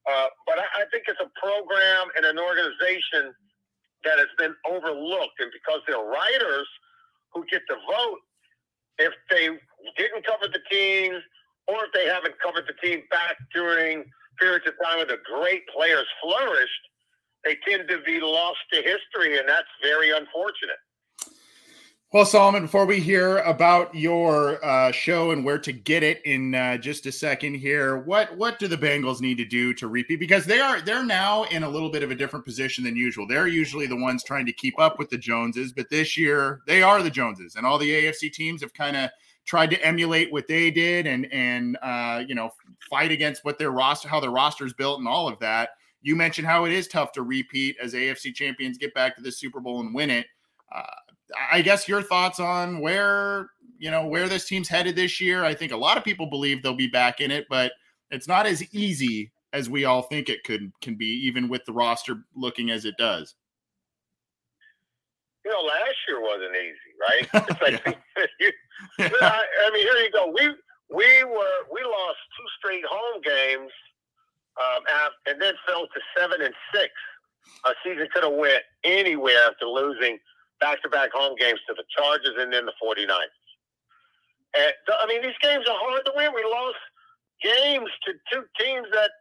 Uh, 0.06 0.30
but 0.46 0.60
I, 0.60 0.66
I 0.80 0.84
think 0.94 1.10
it's 1.10 1.20
a 1.20 1.32
program 1.36 2.14
and 2.16 2.26
an 2.26 2.38
organization 2.38 3.34
that 4.06 4.22
has 4.22 4.30
been 4.38 4.54
overlooked, 4.70 5.42
and 5.42 5.52
because 5.52 5.82
they're 5.88 6.06
writers 6.06 6.70
who 7.34 7.44
get 7.52 7.66
to 7.68 7.76
vote, 7.90 8.22
if 8.98 9.12
they 9.30 9.50
didn't 9.98 10.24
cover 10.26 10.48
the 10.48 10.62
team, 10.72 11.20
or 11.68 11.84
if 11.84 11.92
they 11.92 12.06
haven't 12.06 12.36
covered 12.40 12.70
the 12.70 12.78
team 12.80 13.02
back 13.10 13.36
during 13.54 14.06
periods 14.40 14.66
of 14.68 14.74
time 14.84 15.00
when 15.00 15.08
the 15.08 15.20
great 15.26 15.68
players 15.76 16.06
flourished, 16.22 16.84
they 17.46 17.58
tend 17.68 17.88
to 17.88 18.00
be 18.06 18.20
lost 18.20 18.58
to 18.74 18.78
history, 18.78 19.38
and 19.38 19.48
that's 19.48 19.68
very 19.82 20.12
unfortunate. 20.12 20.78
Well, 22.16 22.26
Solomon, 22.26 22.62
before 22.62 22.86
we 22.86 23.02
hear 23.02 23.40
about 23.40 23.94
your 23.94 24.64
uh, 24.64 24.92
show 24.92 25.32
and 25.32 25.44
where 25.44 25.58
to 25.60 25.74
get 25.74 26.02
it 26.02 26.22
in 26.24 26.56
uh, 26.56 26.78
just 26.78 27.06
a 27.08 27.12
second 27.12 27.56
here, 27.56 27.98
what 27.98 28.36
what 28.38 28.58
do 28.58 28.70
the 28.70 28.78
Bengals 28.78 29.20
need 29.20 29.38
to 29.38 29.44
do 29.44 29.74
to 29.74 29.88
repeat? 29.88 30.20
Because 30.20 30.46
they 30.46 30.62
are 30.62 30.80
they're 30.80 31.04
now 31.04 31.44
in 31.46 31.64
a 31.64 31.70
little 31.70 31.90
bit 31.90 32.04
of 32.04 32.12
a 32.12 32.16
different 32.16 32.46
position 32.46 32.86
than 32.86 32.96
usual. 32.96 33.28
They're 33.28 33.48
usually 33.48 33.86
the 33.86 33.98
ones 33.98 34.24
trying 34.24 34.46
to 34.46 34.54
keep 34.54 34.80
up 34.80 34.98
with 34.98 35.10
the 35.10 35.18
Joneses, 35.18 35.74
but 35.74 35.90
this 35.90 36.16
year 36.16 36.62
they 36.68 36.82
are 36.82 37.04
the 37.04 37.10
Joneses, 37.10 37.56
and 37.56 37.66
all 37.66 37.78
the 37.78 37.92
AFC 37.92 38.32
teams 38.32 38.62
have 38.62 38.74
kind 38.74 38.96
of 38.96 39.10
tried 39.44 39.72
to 39.72 39.86
emulate 39.86 40.32
what 40.32 40.48
they 40.48 40.72
did 40.72 41.08
and 41.08 41.28
and 41.34 41.78
uh, 41.82 42.24
you 42.26 42.36
know 42.36 42.50
fight 42.90 43.12
against 43.12 43.44
what 43.44 43.60
their 43.60 43.72
roster, 43.72 44.08
how 44.08 44.22
their 44.22 44.32
roster 44.32 44.66
is 44.66 44.74
built, 44.74 45.00
and 45.00 45.08
all 45.08 45.28
of 45.28 45.38
that. 45.40 45.72
You 46.06 46.16
mentioned 46.16 46.46
how 46.46 46.66
it 46.66 46.72
is 46.72 46.88
tough 46.88 47.14
to 47.14 47.24
repeat 47.24 47.78
as 47.82 47.96
AFC 47.96 48.32
champions 48.32 48.78
get 48.78 48.94
back 48.94 49.16
to 49.16 49.24
the 49.24 49.32
Super 49.32 49.60
Bowl 49.60 49.80
and 49.80 49.92
win 49.92 50.12
it. 50.12 50.28
Uh, 50.72 50.84
I 51.52 51.64
guess 51.64 51.88
your 51.88 52.04
thoughts 52.04 52.40
on 52.40 52.80
where 52.80 53.50
you 53.80 53.90
know 53.90 54.06
where 54.06 54.30
this 54.30 54.46
team's 54.46 54.70
headed 54.70 54.96
this 54.96 55.20
year. 55.20 55.44
I 55.44 55.56
think 55.56 55.72
a 55.72 55.78
lot 55.78 55.98
of 55.98 56.04
people 56.04 56.28
believe 56.28 56.62
they'll 56.62 56.76
be 56.76 56.86
back 56.86 57.22
in 57.22 57.32
it, 57.32 57.48
but 57.50 57.72
it's 58.12 58.28
not 58.28 58.46
as 58.46 58.64
easy 58.72 59.32
as 59.52 59.68
we 59.68 59.86
all 59.86 60.04
think 60.04 60.30
it 60.30 60.44
could 60.44 60.72
can 60.80 60.94
be, 60.94 61.08
even 61.26 61.50
with 61.50 61.66
the 61.66 61.74
roster 61.74 62.18
looking 62.36 62.70
as 62.70 62.86
it 62.86 62.94
does. 63.00 63.34
You 65.44 65.54
know, 65.54 65.62
last 65.62 65.96
year 66.08 66.22
wasn't 66.22 66.56
easy, 66.56 66.94
right? 67.02 67.48
It's 67.50 67.62
like, 67.62 67.98
yeah. 68.40 68.50
I, 69.22 69.44
I 69.66 69.72
mean, 69.74 69.82
here 69.82 70.04
you 70.04 70.12
go. 70.12 70.28
We 70.28 70.50
we 70.96 71.24
were 71.24 71.66
we 71.74 71.82
lost 71.82 72.20
two 72.38 72.46
straight 72.60 72.86
home 72.86 73.22
games 73.24 73.72
um, 74.58 75.12
and 75.28 75.42
then 75.42 75.54
fell 75.68 75.88
to 75.88 76.00
seven 76.18 76.42
and 76.42 76.54
six. 76.74 76.92
A 77.66 77.74
season 77.84 78.08
could 78.14 78.24
have 78.24 78.34
went 78.34 78.64
anywhere 78.84 79.38
after 79.48 79.66
losing 79.66 80.18
back-to-back 80.60 81.12
home 81.14 81.36
games 81.38 81.60
to 81.68 81.74
the 81.76 81.84
Chargers 81.96 82.36
and 82.40 82.52
then 82.52 82.66
the 82.66 82.74
49ers. 82.82 83.10
And 84.58 84.74
I 84.88 85.06
mean, 85.08 85.22
these 85.22 85.38
games 85.42 85.66
are 85.68 85.78
hard 85.78 86.06
to 86.06 86.14
win. 86.16 86.32
We 86.34 86.44
lost 86.44 86.80
games 87.44 87.90
to 88.08 88.14
two 88.32 88.44
teams 88.58 88.88
that 88.94 89.12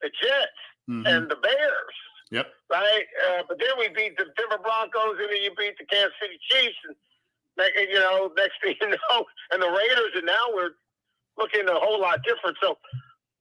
the 0.00 0.08
Jets 0.08 0.62
mm-hmm. 0.88 1.06
and 1.06 1.30
the 1.30 1.36
Bears. 1.36 1.96
Yep. 2.30 2.46
Right. 2.70 3.06
Uh, 3.28 3.42
but 3.48 3.58
then 3.58 3.74
we 3.78 3.88
beat 3.88 4.16
the 4.16 4.26
Denver 4.38 4.62
Broncos, 4.62 5.18
and 5.20 5.28
then 5.28 5.42
you 5.42 5.50
beat 5.58 5.76
the 5.76 5.84
Kansas 5.84 6.14
City 6.22 6.38
Chiefs, 6.48 6.78
and 6.86 6.96
you 7.90 7.98
know, 7.98 8.30
next 8.36 8.56
thing 8.62 8.76
you 8.80 8.88
know, 8.88 9.24
and 9.52 9.60
the 9.60 9.68
Raiders, 9.68 10.14
and 10.14 10.26
now 10.26 10.48
we're 10.54 10.78
looking 11.36 11.68
a 11.68 11.74
whole 11.74 12.00
lot 12.00 12.22
different. 12.24 12.56
So 12.62 12.78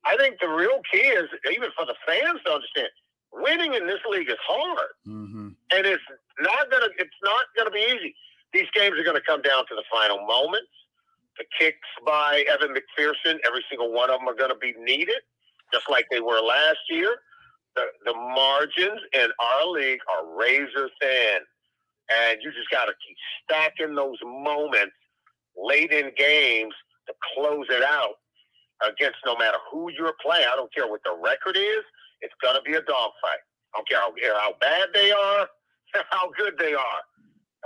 I 0.05 0.15
think 0.17 0.39
the 0.39 0.47
real 0.47 0.81
key 0.91 1.05
is 1.05 1.27
even 1.51 1.69
for 1.75 1.85
the 1.85 1.95
fans 2.05 2.39
to 2.45 2.51
understand 2.51 2.89
winning 3.33 3.73
in 3.73 3.88
this 3.88 3.99
league 4.09 4.29
is 4.29 4.38
hard, 4.47 4.89
mm-hmm. 5.07 5.49
and 5.75 5.85
it's 5.85 6.03
not 6.39 6.71
gonna 6.71 6.89
it's 6.97 7.19
not 7.23 7.45
gonna 7.57 7.71
be 7.71 7.85
easy. 7.95 8.15
These 8.53 8.67
games 8.73 8.99
are 8.99 9.03
gonna 9.03 9.21
come 9.21 9.41
down 9.41 9.65
to 9.67 9.75
the 9.75 9.83
final 9.91 10.25
moments. 10.25 10.71
The 11.38 11.45
kicks 11.57 11.88
by 12.05 12.43
Evan 12.51 12.75
McPherson, 12.75 13.38
every 13.45 13.63
single 13.69 13.91
one 13.91 14.09
of 14.09 14.19
them 14.19 14.27
are 14.27 14.35
gonna 14.35 14.57
be 14.57 14.73
needed, 14.79 15.21
just 15.71 15.89
like 15.89 16.05
they 16.12 16.21
were 16.21 16.39
last 16.39 16.79
year. 16.89 17.17
The 17.75 17.85
the 18.05 18.13
margins 18.13 19.01
in 19.13 19.27
our 19.39 19.67
league 19.67 20.01
are 20.12 20.38
razor 20.38 20.89
thin, 21.01 21.39
and 22.09 22.39
you 22.41 22.51
just 22.51 22.69
got 22.71 22.85
to 22.85 22.93
keep 23.05 23.17
stacking 23.43 23.95
those 23.95 24.17
moments 24.23 24.95
late 25.55 25.91
in 25.91 26.12
games 26.17 26.73
to 27.07 27.13
close 27.35 27.65
it 27.69 27.83
out 27.83 28.15
against 28.87 29.19
no 29.25 29.35
matter 29.35 29.57
who 29.71 29.91
you're 29.91 30.15
playing. 30.21 30.45
I 30.51 30.55
don't 30.55 30.73
care 30.73 30.87
what 30.87 31.01
the 31.03 31.15
record 31.15 31.57
is. 31.57 31.83
It's 32.21 32.33
going 32.41 32.55
to 32.55 32.61
be 32.61 32.75
a 32.75 32.83
dogfight. 32.83 33.43
I 33.73 33.79
don't 33.79 33.87
care 33.87 33.99
how, 33.99 34.11
how 34.39 34.53
bad 34.59 34.89
they 34.93 35.11
are, 35.11 35.47
how 36.11 36.31
good 36.37 36.55
they 36.57 36.73
are. 36.73 37.01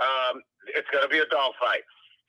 Um, 0.02 0.42
it's 0.74 0.88
going 0.90 1.04
to 1.04 1.10
be 1.10 1.18
a 1.18 1.28
dogfight. 1.30 1.82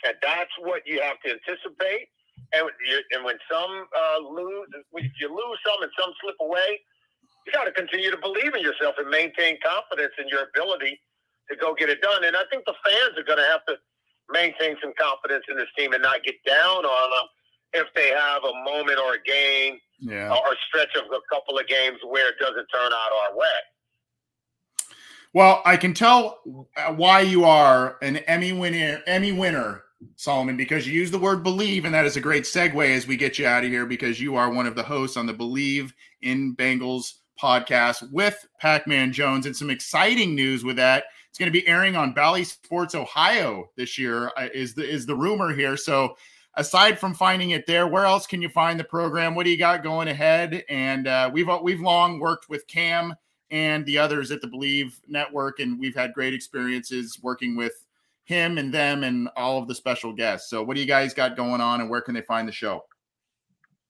And 0.06 0.14
that's 0.22 0.52
what 0.62 0.84
you 0.86 1.02
have 1.02 1.18
to 1.26 1.34
anticipate. 1.34 2.10
And, 2.54 2.70
you, 2.86 2.98
and 3.12 3.26
when 3.26 3.38
some 3.50 3.88
uh, 3.90 4.20
lose, 4.22 4.70
if 5.02 5.12
you 5.20 5.30
lose 5.30 5.60
some 5.66 5.82
and 5.82 5.92
some 5.98 6.14
slip 6.22 6.36
away, 6.42 6.80
you 7.46 7.54
got 7.54 7.66
to 7.66 7.72
continue 7.72 8.12
to 8.12 8.18
believe 8.18 8.54
in 8.54 8.62
yourself 8.62 8.96
and 8.98 9.10
maintain 9.10 9.58
confidence 9.66 10.14
in 10.22 10.28
your 10.30 10.46
ability 10.54 11.00
to 11.50 11.56
go 11.58 11.74
get 11.74 11.90
it 11.90 12.02
done. 12.02 12.24
And 12.24 12.36
I 12.36 12.46
think 12.50 12.66
the 12.66 12.78
fans 12.86 13.18
are 13.18 13.26
going 13.26 13.42
to 13.42 13.50
have 13.50 13.66
to 13.70 13.78
maintain 14.30 14.78
some 14.82 14.94
confidence 14.98 15.46
in 15.50 15.58
this 15.58 15.70
team 15.78 15.94
and 15.94 16.02
not 16.02 16.24
get 16.24 16.36
down 16.46 16.86
on 16.86 17.08
them 17.10 17.28
if 17.76 17.88
they 17.94 18.10
have 18.10 18.44
a 18.44 18.54
moment 18.64 19.00
or 19.00 19.16
a 19.16 19.22
game 19.24 19.80
yeah. 20.00 20.30
or 20.30 20.54
a 20.54 20.56
stretch 20.68 20.96
of 20.96 21.06
a 21.12 21.20
couple 21.34 21.58
of 21.58 21.68
games 21.68 22.00
where 22.08 22.30
it 22.30 22.36
doesn't 22.40 22.68
turn 22.68 22.92
out 22.92 23.12
our 23.24 23.38
way. 23.38 23.46
Well, 25.34 25.62
I 25.66 25.76
can 25.76 25.94
tell 25.94 26.40
why 26.96 27.20
you 27.20 27.44
are 27.44 27.98
an 28.02 28.18
Emmy 28.18 28.54
winner, 28.54 29.02
Emmy 29.06 29.34
winner, 29.34 29.84
Solomon, 30.16 30.56
because 30.56 30.88
you 30.88 30.94
use 30.94 31.12
the 31.12 31.20
word 31.20 31.44
believe, 31.44 31.84
and 31.84 31.94
that 31.94 32.06
is 32.06 32.16
a 32.16 32.22
great 32.22 32.44
segue 32.44 32.96
as 32.96 33.06
we 33.06 33.18
get 33.18 33.38
you 33.38 33.46
out 33.46 33.66
of 33.66 33.70
here 33.70 33.86
because 33.86 34.22
you 34.22 34.38
are 34.38 34.50
one 34.50 34.66
of 34.66 34.76
the 34.76 34.84
hosts 34.84 35.18
on 35.18 35.26
the 35.26 35.34
BLEAV 35.34 35.92
in 36.22 36.56
Bengals 36.56 37.16
podcast 37.42 38.10
with 38.14 38.48
Pac 38.60 38.88
Man 38.88 39.12
Jones. 39.12 39.46
And 39.46 39.56
some 39.56 39.70
exciting 39.70 40.36
news 40.36 40.64
with 40.64 40.78
that. 40.78 41.06
It's 41.30 41.38
going 41.38 41.52
to 41.52 41.60
be 41.60 41.68
airing 41.68 41.98
on 41.98 42.14
Bally 42.14 42.46
Sports 42.46 42.96
Ohio 42.96 43.70
this 43.76 43.98
year, 43.98 44.32
uh, 44.38 44.48
is 44.54 44.74
the, 44.74 44.90
is 44.90 45.06
the 45.06 45.16
rumor 45.16 45.54
here. 45.54 45.76
So, 45.76 46.16
aside 46.56 47.00
from 47.00 47.14
finding 47.14 47.52
it 47.52 47.68
there, 47.68 47.88
where 47.88 48.06
else 48.06 48.28
can 48.28 48.42
you 48.42 48.50
find 48.50 48.80
the 48.80 48.84
program? 48.84 49.36
What 49.36 49.44
do 49.44 49.50
you 49.50 49.58
got 49.58 49.84
going 49.84 50.08
ahead? 50.08 50.64
And 50.70 51.08
uh, 51.08 51.30
we've 51.32 51.48
we've 51.62 51.82
long 51.82 52.20
worked 52.20 52.50
with 52.50 52.68
Cam 52.68 53.16
and 53.52 53.86
the 53.86 53.98
others 53.98 54.32
at 54.32 54.42
the 54.42 54.48
BLEAV 54.48 54.92
Network, 55.08 55.60
and 55.60 55.80
we've 55.80 55.96
had 55.96 56.14
great 56.14 56.34
experiences 56.34 57.20
working 57.22 57.56
with 57.56 57.74
him 58.26 58.58
and 58.58 58.74
them 58.74 59.04
and 59.04 59.30
all 59.36 59.60
of 59.60 59.68
the 59.68 59.76
special 59.76 60.12
guests. 60.14 60.50
So, 60.50 60.64
what 60.64 60.76
do 60.76 60.82
you 60.82 60.88
guys 60.88 61.14
got 61.14 61.38
going 61.38 61.62
on, 61.62 61.82
and 61.82 61.90
where 61.90 62.02
can 62.02 62.14
they 62.14 62.22
find 62.22 62.48
the 62.48 62.54
show? 62.54 62.84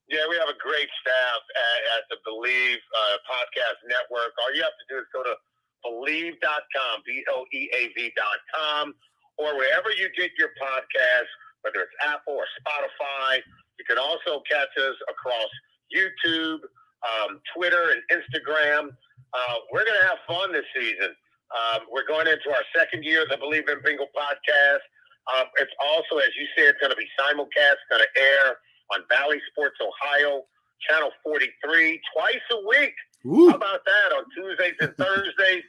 Yeah, 0.09 0.21
we 0.29 0.37
have 0.37 0.49
a 0.49 0.59
great 0.61 0.89
staff 1.01 1.41
at, 1.55 1.81
at 1.97 2.03
the 2.11 2.17
BLEAV 2.29 2.77
uh, 2.77 3.17
Podcast 3.25 3.79
Network. 3.89 4.33
All 4.37 4.53
you 4.53 4.61
have 4.61 4.77
to 4.77 4.85
do 4.93 4.99
is 4.99 5.07
go 5.11 5.23
to 5.23 5.33
BLEAV.com, 5.81 7.01
B 7.05 7.23
O 7.29 7.45
E 7.53 7.69
A 7.73 7.89
V.com, 7.95 8.93
or 9.37 9.57
wherever 9.57 9.89
you 9.89 10.09
get 10.15 10.31
your 10.37 10.49
podcast, 10.61 11.25
whether 11.65 11.81
it's 11.81 11.97
Apple 12.05 12.37
or 12.37 12.45
Spotify. 12.61 13.41
You 13.81 13.85
can 13.89 13.97
also 13.97 14.45
catch 14.45 14.69
us 14.77 14.97
across 15.09 15.49
YouTube, 15.89 16.61
um, 17.01 17.41
Twitter, 17.57 17.89
and 17.97 18.01
Instagram. 18.13 18.93
Uh, 19.33 19.55
we're 19.73 19.83
going 19.83 19.97
to 19.97 20.07
have 20.07 20.21
fun 20.29 20.53
this 20.53 20.69
season. 20.77 21.09
Um, 21.49 21.89
we're 21.89 22.05
going 22.05 22.29
into 22.29 22.53
our 22.53 22.63
second 22.77 23.03
year 23.03 23.23
of 23.23 23.29
the 23.29 23.37
BLEAV 23.41 23.65
in 23.65 23.81
Bengals 23.81 24.13
podcast. 24.13 24.85
Um, 25.33 25.49
it's 25.57 25.73
also, 25.81 26.21
as 26.21 26.29
you 26.37 26.45
said, 26.55 26.77
it's 26.77 26.79
going 26.79 26.93
to 26.93 27.01
be 27.01 27.09
simulcast, 27.17 27.81
going 27.89 28.05
to 28.05 28.21
air 28.21 28.61
on 28.93 29.01
Bally 29.09 29.41
Sports 29.51 29.77
Ohio, 29.81 30.45
Channel 30.87 31.09
43, 31.23 32.01
twice 32.13 32.45
a 32.53 32.59
week. 32.69 32.93
Ooh. 33.25 33.49
How 33.49 33.55
about 33.57 33.81
that 33.85 34.15
on 34.15 34.23
Tuesdays 34.37 34.77
and 34.79 34.93
Thursdays? 34.97 35.65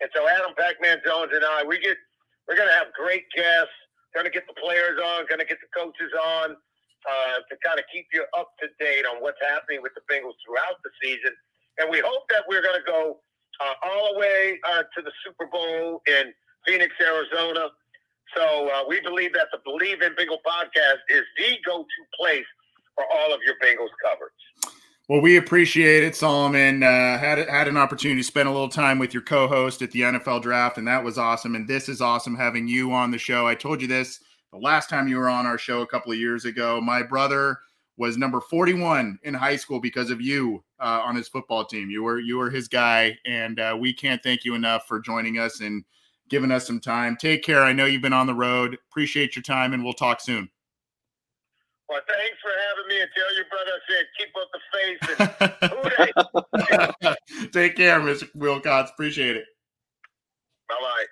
And 0.00 0.10
so 0.14 0.28
Adam 0.28 0.52
Pac-Man 0.56 1.00
Jones 1.04 1.32
and 1.32 1.44
I, 1.44 1.64
we 1.64 1.80
get 1.80 1.96
we're 2.46 2.56
going 2.56 2.68
to 2.68 2.74
have 2.74 2.92
great 2.96 3.24
guests. 3.34 3.76
Going 4.18 4.26
to 4.26 4.34
get 4.34 4.50
the 4.50 4.58
players 4.58 4.98
on. 4.98 5.30
Going 5.30 5.38
to 5.38 5.46
get 5.46 5.62
the 5.62 5.70
coaches 5.70 6.10
on 6.42 6.58
uh, 7.06 7.36
to 7.46 7.54
kind 7.62 7.78
of 7.78 7.86
keep 7.86 8.10
you 8.10 8.26
up 8.34 8.50
to 8.58 8.66
date 8.82 9.06
on 9.06 9.22
what's 9.22 9.38
happening 9.38 9.78
with 9.78 9.94
the 9.94 10.02
Bengals 10.10 10.34
throughout 10.42 10.74
the 10.82 10.90
season. 10.98 11.30
And 11.78 11.86
we 11.86 12.02
hope 12.02 12.26
that 12.34 12.42
we're 12.50 12.58
going 12.58 12.82
to 12.82 12.82
go 12.82 13.22
uh, 13.62 13.78
all 13.86 14.14
the 14.14 14.18
way 14.18 14.58
uh, 14.66 14.82
to 14.90 15.06
the 15.06 15.14
Super 15.22 15.46
Bowl 15.46 16.02
in 16.10 16.34
Phoenix, 16.66 16.90
Arizona. 16.98 17.70
So 18.34 18.66
uh, 18.74 18.90
we 18.90 18.98
believe 19.06 19.32
that 19.38 19.54
the 19.54 19.62
BLEAV 19.62 20.02
in 20.02 20.18
Bengal 20.18 20.42
podcast 20.42 21.06
is 21.08 21.22
the 21.38 21.54
go-to 21.62 22.02
place 22.18 22.50
for 22.98 23.04
all 23.06 23.32
of 23.32 23.38
your 23.46 23.54
Bengals 23.62 23.94
coverage. 24.02 24.42
Well, 25.08 25.22
we 25.22 25.38
appreciate 25.38 26.04
it, 26.04 26.14
Solomon. 26.14 26.82
Uh, 26.82 27.18
had 27.18 27.38
had 27.48 27.66
an 27.66 27.78
opportunity 27.78 28.20
to 28.20 28.26
spend 28.26 28.46
a 28.46 28.52
little 28.52 28.68
time 28.68 28.98
with 28.98 29.14
your 29.14 29.22
co-host 29.22 29.80
at 29.80 29.90
the 29.90 30.02
NFL 30.02 30.42
Draft, 30.42 30.76
and 30.76 30.86
that 30.86 31.02
was 31.02 31.16
awesome. 31.16 31.54
And 31.54 31.66
this 31.66 31.88
is 31.88 32.02
awesome 32.02 32.36
having 32.36 32.68
you 32.68 32.92
on 32.92 33.10
the 33.10 33.16
show. 33.16 33.46
I 33.46 33.54
told 33.54 33.80
you 33.80 33.88
this 33.88 34.20
the 34.52 34.58
last 34.58 34.90
time 34.90 35.08
you 35.08 35.16
were 35.16 35.30
on 35.30 35.46
our 35.46 35.56
show 35.56 35.80
a 35.80 35.86
couple 35.86 36.12
of 36.12 36.18
years 36.18 36.44
ago. 36.44 36.78
My 36.82 37.02
brother 37.02 37.58
was 37.96 38.18
number 38.18 38.38
41 38.38 39.18
in 39.22 39.32
high 39.32 39.56
school 39.56 39.80
because 39.80 40.10
of 40.10 40.20
you 40.20 40.62
uh, 40.78 41.00
on 41.02 41.16
his 41.16 41.26
football 41.26 41.64
team. 41.64 41.88
You 41.88 42.02
were 42.02 42.20
you 42.20 42.36
were 42.36 42.50
his 42.50 42.68
guy, 42.68 43.16
and 43.24 43.58
uh, 43.58 43.78
we 43.80 43.94
can't 43.94 44.22
thank 44.22 44.44
you 44.44 44.54
enough 44.54 44.86
for 44.86 45.00
joining 45.00 45.38
us 45.38 45.60
and 45.62 45.84
giving 46.28 46.52
us 46.52 46.66
some 46.66 46.80
time. 46.80 47.16
Take 47.16 47.42
care. 47.42 47.62
I 47.62 47.72
know 47.72 47.86
you've 47.86 48.02
been 48.02 48.12
on 48.12 48.26
the 48.26 48.34
road. 48.34 48.76
Appreciate 48.90 49.36
your 49.36 49.42
time, 49.42 49.72
and 49.72 49.82
we'll 49.82 49.94
talk 49.94 50.20
soon. 50.20 50.50
Well, 51.88 52.00
thanks 52.06 52.38
for 52.42 52.50
having 52.68 52.88
me, 52.88 53.00
and 53.00 53.10
tell 53.16 53.34
your 53.34 53.46
brother 53.48 53.72
I 53.72 53.80
said 53.88 54.06
keep 54.18 54.32
up 54.36 54.48
the 54.52 54.60
face. 54.72 55.00
And 57.38 57.52
Take 57.52 57.76
care, 57.76 58.00
Mr. 58.00 58.28
Wilcots. 58.36 58.90
Appreciate 58.90 59.36
it. 59.36 59.44
Bye 60.68 60.74
bye. 60.80 61.04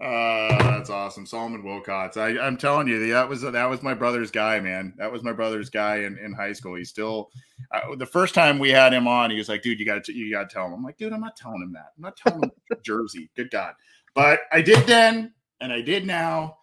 Uh, 0.00 0.70
that's 0.70 0.90
awesome, 0.90 1.26
Solomon 1.26 1.62
Wilcots. 1.62 2.16
I, 2.16 2.38
I'm 2.40 2.56
telling 2.56 2.86
you, 2.86 3.08
that 3.08 3.28
was 3.28 3.42
that 3.42 3.68
was 3.68 3.82
my 3.82 3.94
brother's 3.94 4.30
guy, 4.30 4.60
man. 4.60 4.94
That 4.98 5.10
was 5.10 5.24
my 5.24 5.32
brother's 5.32 5.70
guy 5.70 5.96
in, 5.98 6.16
in 6.18 6.32
high 6.32 6.52
school. 6.52 6.76
He's 6.76 6.90
still 6.90 7.30
uh, 7.72 7.96
the 7.96 8.06
first 8.06 8.34
time 8.34 8.58
we 8.60 8.70
had 8.70 8.92
him 8.92 9.08
on. 9.08 9.30
He 9.30 9.38
was 9.38 9.48
like, 9.48 9.62
"Dude, 9.62 9.80
you 9.80 9.86
got 9.86 10.04
to 10.04 10.12
you 10.14 10.30
got 10.30 10.48
to 10.48 10.54
tell 10.54 10.66
him." 10.66 10.74
I'm 10.74 10.84
like, 10.84 10.98
"Dude, 10.98 11.12
I'm 11.12 11.20
not 11.20 11.36
telling 11.36 11.62
him 11.62 11.72
that. 11.72 11.92
I'm 11.96 12.02
not 12.02 12.16
telling 12.16 12.44
him 12.44 12.50
Jersey. 12.84 13.30
Good 13.34 13.50
God!" 13.50 13.74
But 14.14 14.40
I 14.52 14.62
did 14.62 14.86
then, 14.86 15.32
and 15.60 15.72
I 15.72 15.80
did 15.80 16.06
now. 16.06 16.57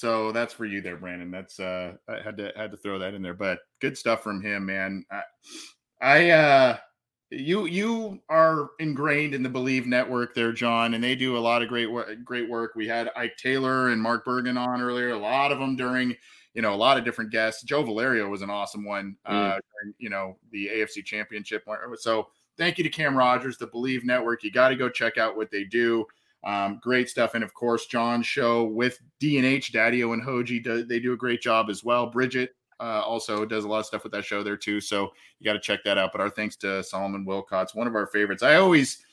So 0.00 0.32
that's 0.32 0.54
for 0.54 0.64
you 0.64 0.80
there, 0.80 0.96
Brandon. 0.96 1.30
That's 1.30 1.60
uh, 1.60 1.92
I 2.08 2.22
had 2.22 2.38
to 2.38 2.50
had 2.56 2.70
to 2.70 2.78
throw 2.78 2.98
that 2.98 3.12
in 3.12 3.20
there. 3.20 3.34
But 3.34 3.58
good 3.82 3.98
stuff 3.98 4.22
from 4.22 4.40
him, 4.40 4.64
man. 4.64 5.04
I, 5.10 5.22
I 6.00 6.30
uh 6.30 6.76
you 7.28 7.66
you 7.66 8.18
are 8.30 8.70
ingrained 8.78 9.34
in 9.34 9.42
the 9.42 9.50
BLEAV 9.50 9.84
Network 9.84 10.34
there, 10.34 10.52
John, 10.52 10.94
and 10.94 11.04
they 11.04 11.14
do 11.14 11.36
a 11.36 11.38
lot 11.38 11.60
of 11.60 11.68
great 11.68 11.90
work. 11.92 12.08
Great 12.24 12.48
work. 12.48 12.72
We 12.74 12.88
had 12.88 13.10
Ike 13.14 13.36
Taylor 13.36 13.90
and 13.90 14.00
Mark 14.00 14.24
Bergen 14.24 14.56
on 14.56 14.80
earlier. 14.80 15.10
A 15.10 15.18
lot 15.18 15.52
of 15.52 15.58
them 15.58 15.76
during, 15.76 16.16
you 16.54 16.62
know, 16.62 16.72
a 16.72 16.76
lot 16.76 16.96
of 16.96 17.04
different 17.04 17.30
guests. 17.30 17.62
Joe 17.62 17.82
Valerio 17.82 18.26
was 18.26 18.40
an 18.40 18.48
awesome 18.48 18.86
one. 18.86 19.16
Uh, 19.26 19.32
mm. 19.32 19.50
Uh, 19.50 19.58
during, 19.74 19.94
you 19.98 20.08
know, 20.08 20.38
the 20.50 20.68
AFC 20.68 21.04
Championship. 21.04 21.62
So 21.96 22.28
thank 22.56 22.78
you 22.78 22.84
to 22.84 22.90
Cam 22.90 23.14
Rogers, 23.14 23.58
the 23.58 23.66
BLEAV 23.66 24.04
Network. 24.04 24.42
You 24.44 24.50
got 24.50 24.70
to 24.70 24.76
go 24.76 24.88
check 24.88 25.18
out 25.18 25.36
what 25.36 25.50
they 25.50 25.64
do. 25.64 26.06
Um, 26.42 26.80
great 26.82 27.08
stuff, 27.08 27.34
and 27.34 27.44
of 27.44 27.52
course, 27.52 27.86
John's 27.86 28.26
show 28.26 28.64
with 28.64 28.98
DNH, 29.20 29.72
Daddio 29.72 30.14
and 30.14 30.22
Hoji. 30.22 30.62
Do, 30.62 30.84
they 30.84 30.98
do 30.98 31.12
a 31.12 31.16
great 31.16 31.42
job 31.42 31.68
as 31.68 31.84
well. 31.84 32.06
Bridget 32.06 32.54
uh, 32.80 33.02
also 33.04 33.44
does 33.44 33.64
a 33.64 33.68
lot 33.68 33.80
of 33.80 33.86
stuff 33.86 34.02
with 34.02 34.12
that 34.12 34.24
show 34.24 34.42
there 34.42 34.56
too. 34.56 34.80
So 34.80 35.12
you 35.38 35.44
got 35.44 35.52
to 35.52 35.60
check 35.60 35.84
that 35.84 35.98
out. 35.98 36.12
But 36.12 36.22
our 36.22 36.30
thanks 36.30 36.56
to 36.56 36.82
Solomon 36.82 37.26
Wilcots, 37.26 37.74
one 37.74 37.86
of 37.86 37.94
our 37.94 38.06
favorites. 38.06 38.42
I 38.42 38.56
always, 38.56 39.04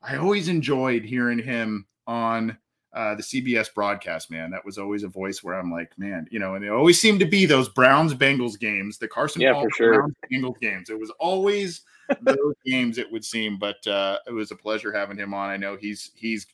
I 0.00 0.16
always 0.16 0.48
enjoyed 0.48 1.04
hearing 1.04 1.40
him 1.40 1.86
on 2.06 2.56
uh, 2.94 3.16
the 3.16 3.22
CBS 3.22 3.72
broadcast. 3.74 4.30
Man, 4.30 4.50
that 4.52 4.64
was 4.64 4.78
always 4.78 5.02
a 5.02 5.08
voice 5.08 5.42
where 5.42 5.54
I'm 5.54 5.72
like, 5.72 5.90
man, 5.98 6.26
you 6.30 6.38
know, 6.38 6.54
and 6.54 6.64
it 6.64 6.70
always 6.70 7.00
seemed 7.00 7.20
to 7.20 7.26
be 7.26 7.46
those 7.46 7.68
Browns 7.68 8.14
Bengals 8.14 8.58
games, 8.58 8.96
the 8.96 9.08
Carson 9.08 9.42
yeah, 9.42 9.60
for 9.60 9.70
sure. 9.70 9.94
Browns 9.94 10.14
Bengals 10.32 10.60
games. 10.60 10.88
It 10.88 10.98
was 10.98 11.10
always 11.18 11.82
those 12.22 12.54
games. 12.64 12.96
It 12.96 13.10
would 13.10 13.24
seem, 13.24 13.58
but 13.58 13.84
uh, 13.88 14.18
it 14.26 14.32
was 14.32 14.52
a 14.52 14.56
pleasure 14.56 14.92
having 14.92 15.18
him 15.18 15.34
on. 15.34 15.50
I 15.50 15.56
know 15.56 15.76
he's 15.76 16.12
he's 16.14 16.46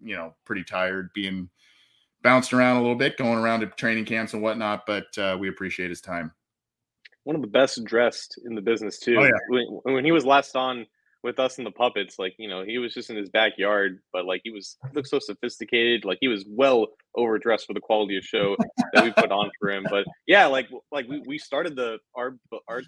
you 0.00 0.14
know 0.14 0.34
pretty 0.44 0.64
tired 0.64 1.10
being 1.14 1.48
bounced 2.22 2.52
around 2.52 2.78
a 2.78 2.80
little 2.80 2.96
bit, 2.96 3.16
going 3.16 3.38
around 3.38 3.60
to 3.60 3.66
training 3.66 4.04
camps 4.04 4.32
and 4.32 4.42
whatnot. 4.42 4.84
But 4.86 5.16
uh, 5.16 5.36
we 5.38 5.48
appreciate 5.48 5.90
his 5.90 6.00
time. 6.00 6.32
One 7.24 7.36
of 7.36 7.42
the 7.42 7.48
best 7.48 7.82
dressed 7.84 8.40
in 8.44 8.54
the 8.54 8.60
business 8.60 8.98
too. 8.98 9.16
Oh, 9.18 9.24
yeah. 9.24 9.30
when, 9.48 9.94
when, 9.94 10.04
he 10.04 10.12
was 10.12 10.26
last 10.26 10.56
on 10.56 10.86
with 11.22 11.38
us 11.38 11.56
and 11.56 11.66
the 11.66 11.70
puppets, 11.70 12.18
like 12.18 12.34
you 12.38 12.48
know, 12.48 12.64
he 12.64 12.78
was 12.78 12.92
just 12.92 13.08
in 13.08 13.16
his 13.16 13.30
backyard, 13.30 14.00
but 14.12 14.26
like 14.26 14.40
he 14.44 14.50
was 14.50 14.76
looked 14.92 15.08
so 15.08 15.18
sophisticated. 15.18 16.04
Like 16.04 16.18
he 16.20 16.28
was 16.28 16.44
well 16.48 16.88
overdressed 17.14 17.66
for 17.66 17.72
the 17.72 17.80
quality 17.80 18.16
of 18.18 18.24
show 18.24 18.56
that 18.92 19.04
we 19.04 19.12
put 19.12 19.30
on 19.30 19.50
for 19.60 19.70
him. 19.70 19.86
But 19.88 20.06
yeah, 20.26 20.46
like 20.46 20.68
like 20.90 21.08
we, 21.08 21.22
we 21.26 21.38
started 21.38 21.76
the 21.76 21.98
our 22.14 22.36
our 22.68 22.82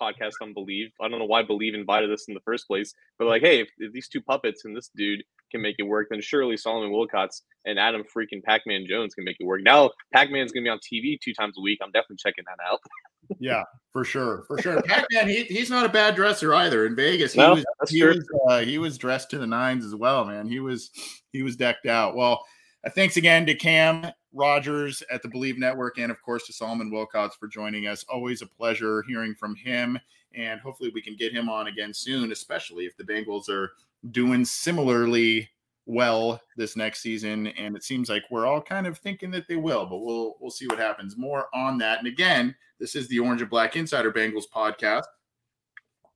podcast 0.00 0.34
on 0.42 0.54
BLEAV. 0.54 0.92
I 1.00 1.08
don't 1.08 1.18
know 1.18 1.26
why 1.26 1.42
BLEAV 1.42 1.74
invited 1.74 2.12
us 2.12 2.26
in 2.28 2.34
the 2.34 2.40
first 2.40 2.66
place, 2.66 2.94
but 3.18 3.28
like, 3.28 3.42
hey, 3.42 3.60
if, 3.60 3.68
if 3.78 3.92
these 3.92 4.08
two 4.08 4.20
puppets 4.20 4.64
and 4.64 4.76
this 4.76 4.90
dude 4.96 5.22
can 5.50 5.60
make 5.60 5.76
it 5.78 5.84
work, 5.84 6.08
then 6.10 6.20
surely 6.20 6.56
Solomon 6.56 6.90
Wilcots 6.90 7.42
and 7.64 7.78
Adam 7.78 8.02
freaking 8.02 8.42
Pac 8.42 8.62
Man 8.66 8.86
Jones 8.88 9.14
can 9.14 9.24
make 9.24 9.36
it 9.38 9.46
work. 9.46 9.60
Now, 9.62 9.90
Pac 10.12 10.30
Man's 10.30 10.52
going 10.52 10.64
to 10.64 10.68
be 10.68 10.70
on 10.70 10.78
TV 10.78 11.18
two 11.22 11.34
times 11.34 11.56
a 11.58 11.62
week. 11.62 11.78
I'm 11.82 11.90
definitely 11.90 12.16
checking 12.18 12.44
that 12.46 12.58
out. 12.64 12.80
yeah, 13.38 13.64
for 13.92 14.04
sure. 14.04 14.44
For 14.46 14.60
sure. 14.60 14.82
Pac 14.82 15.06
Man, 15.12 15.28
he, 15.28 15.44
he's 15.44 15.70
not 15.70 15.86
a 15.86 15.90
bad 15.90 16.14
dresser 16.14 16.54
either. 16.54 16.86
In 16.86 16.96
Vegas, 16.96 17.32
he, 17.32 17.40
no, 17.40 17.54
was, 17.54 17.90
he, 17.90 18.02
was, 18.02 18.26
uh, 18.48 18.60
he 18.60 18.78
was 18.78 18.98
dressed 18.98 19.30
to 19.30 19.38
the 19.38 19.46
nines 19.46 19.84
as 19.84 19.94
well, 19.94 20.24
man. 20.24 20.46
He 20.46 20.60
was, 20.60 20.90
he 21.32 21.42
was 21.42 21.56
decked 21.56 21.86
out. 21.86 22.16
Well, 22.16 22.44
uh, 22.84 22.90
thanks 22.90 23.16
again 23.16 23.46
to 23.46 23.54
Cam 23.54 24.12
Rogers 24.32 25.02
at 25.10 25.22
the 25.22 25.28
BLEAV 25.28 25.58
Network, 25.58 25.98
and 25.98 26.10
of 26.10 26.22
course 26.22 26.46
to 26.46 26.52
Solomon 26.52 26.90
Wilcots 26.90 27.34
for 27.34 27.48
joining 27.48 27.86
us. 27.86 28.04
Always 28.08 28.42
a 28.42 28.46
pleasure 28.46 29.02
hearing 29.08 29.34
from 29.34 29.54
him, 29.56 29.98
and 30.34 30.60
hopefully 30.60 30.90
we 30.94 31.02
can 31.02 31.16
get 31.16 31.32
him 31.32 31.48
on 31.48 31.66
again 31.66 31.92
soon, 31.92 32.32
especially 32.32 32.84
if 32.86 32.96
the 32.96 33.04
Bengals 33.04 33.48
are 33.48 33.72
doing 34.10 34.44
similarly 34.44 35.48
well 35.86 36.40
this 36.56 36.76
next 36.76 37.00
season. 37.00 37.48
And 37.48 37.76
it 37.76 37.82
seems 37.82 38.08
like 38.08 38.22
we're 38.30 38.46
all 38.46 38.62
kind 38.62 38.86
of 38.86 38.98
thinking 38.98 39.30
that 39.32 39.48
they 39.48 39.56
will, 39.56 39.86
but 39.86 39.98
we'll 39.98 40.36
we'll 40.40 40.50
see 40.50 40.66
what 40.66 40.78
happens. 40.78 41.16
More 41.16 41.46
on 41.52 41.78
that. 41.78 41.98
And 41.98 42.08
again, 42.08 42.54
this 42.78 42.94
is 42.94 43.08
the 43.08 43.18
Orange 43.18 43.42
and 43.42 43.50
Black 43.50 43.76
Insider 43.76 44.12
Bengals 44.12 44.44
podcast, 44.54 45.04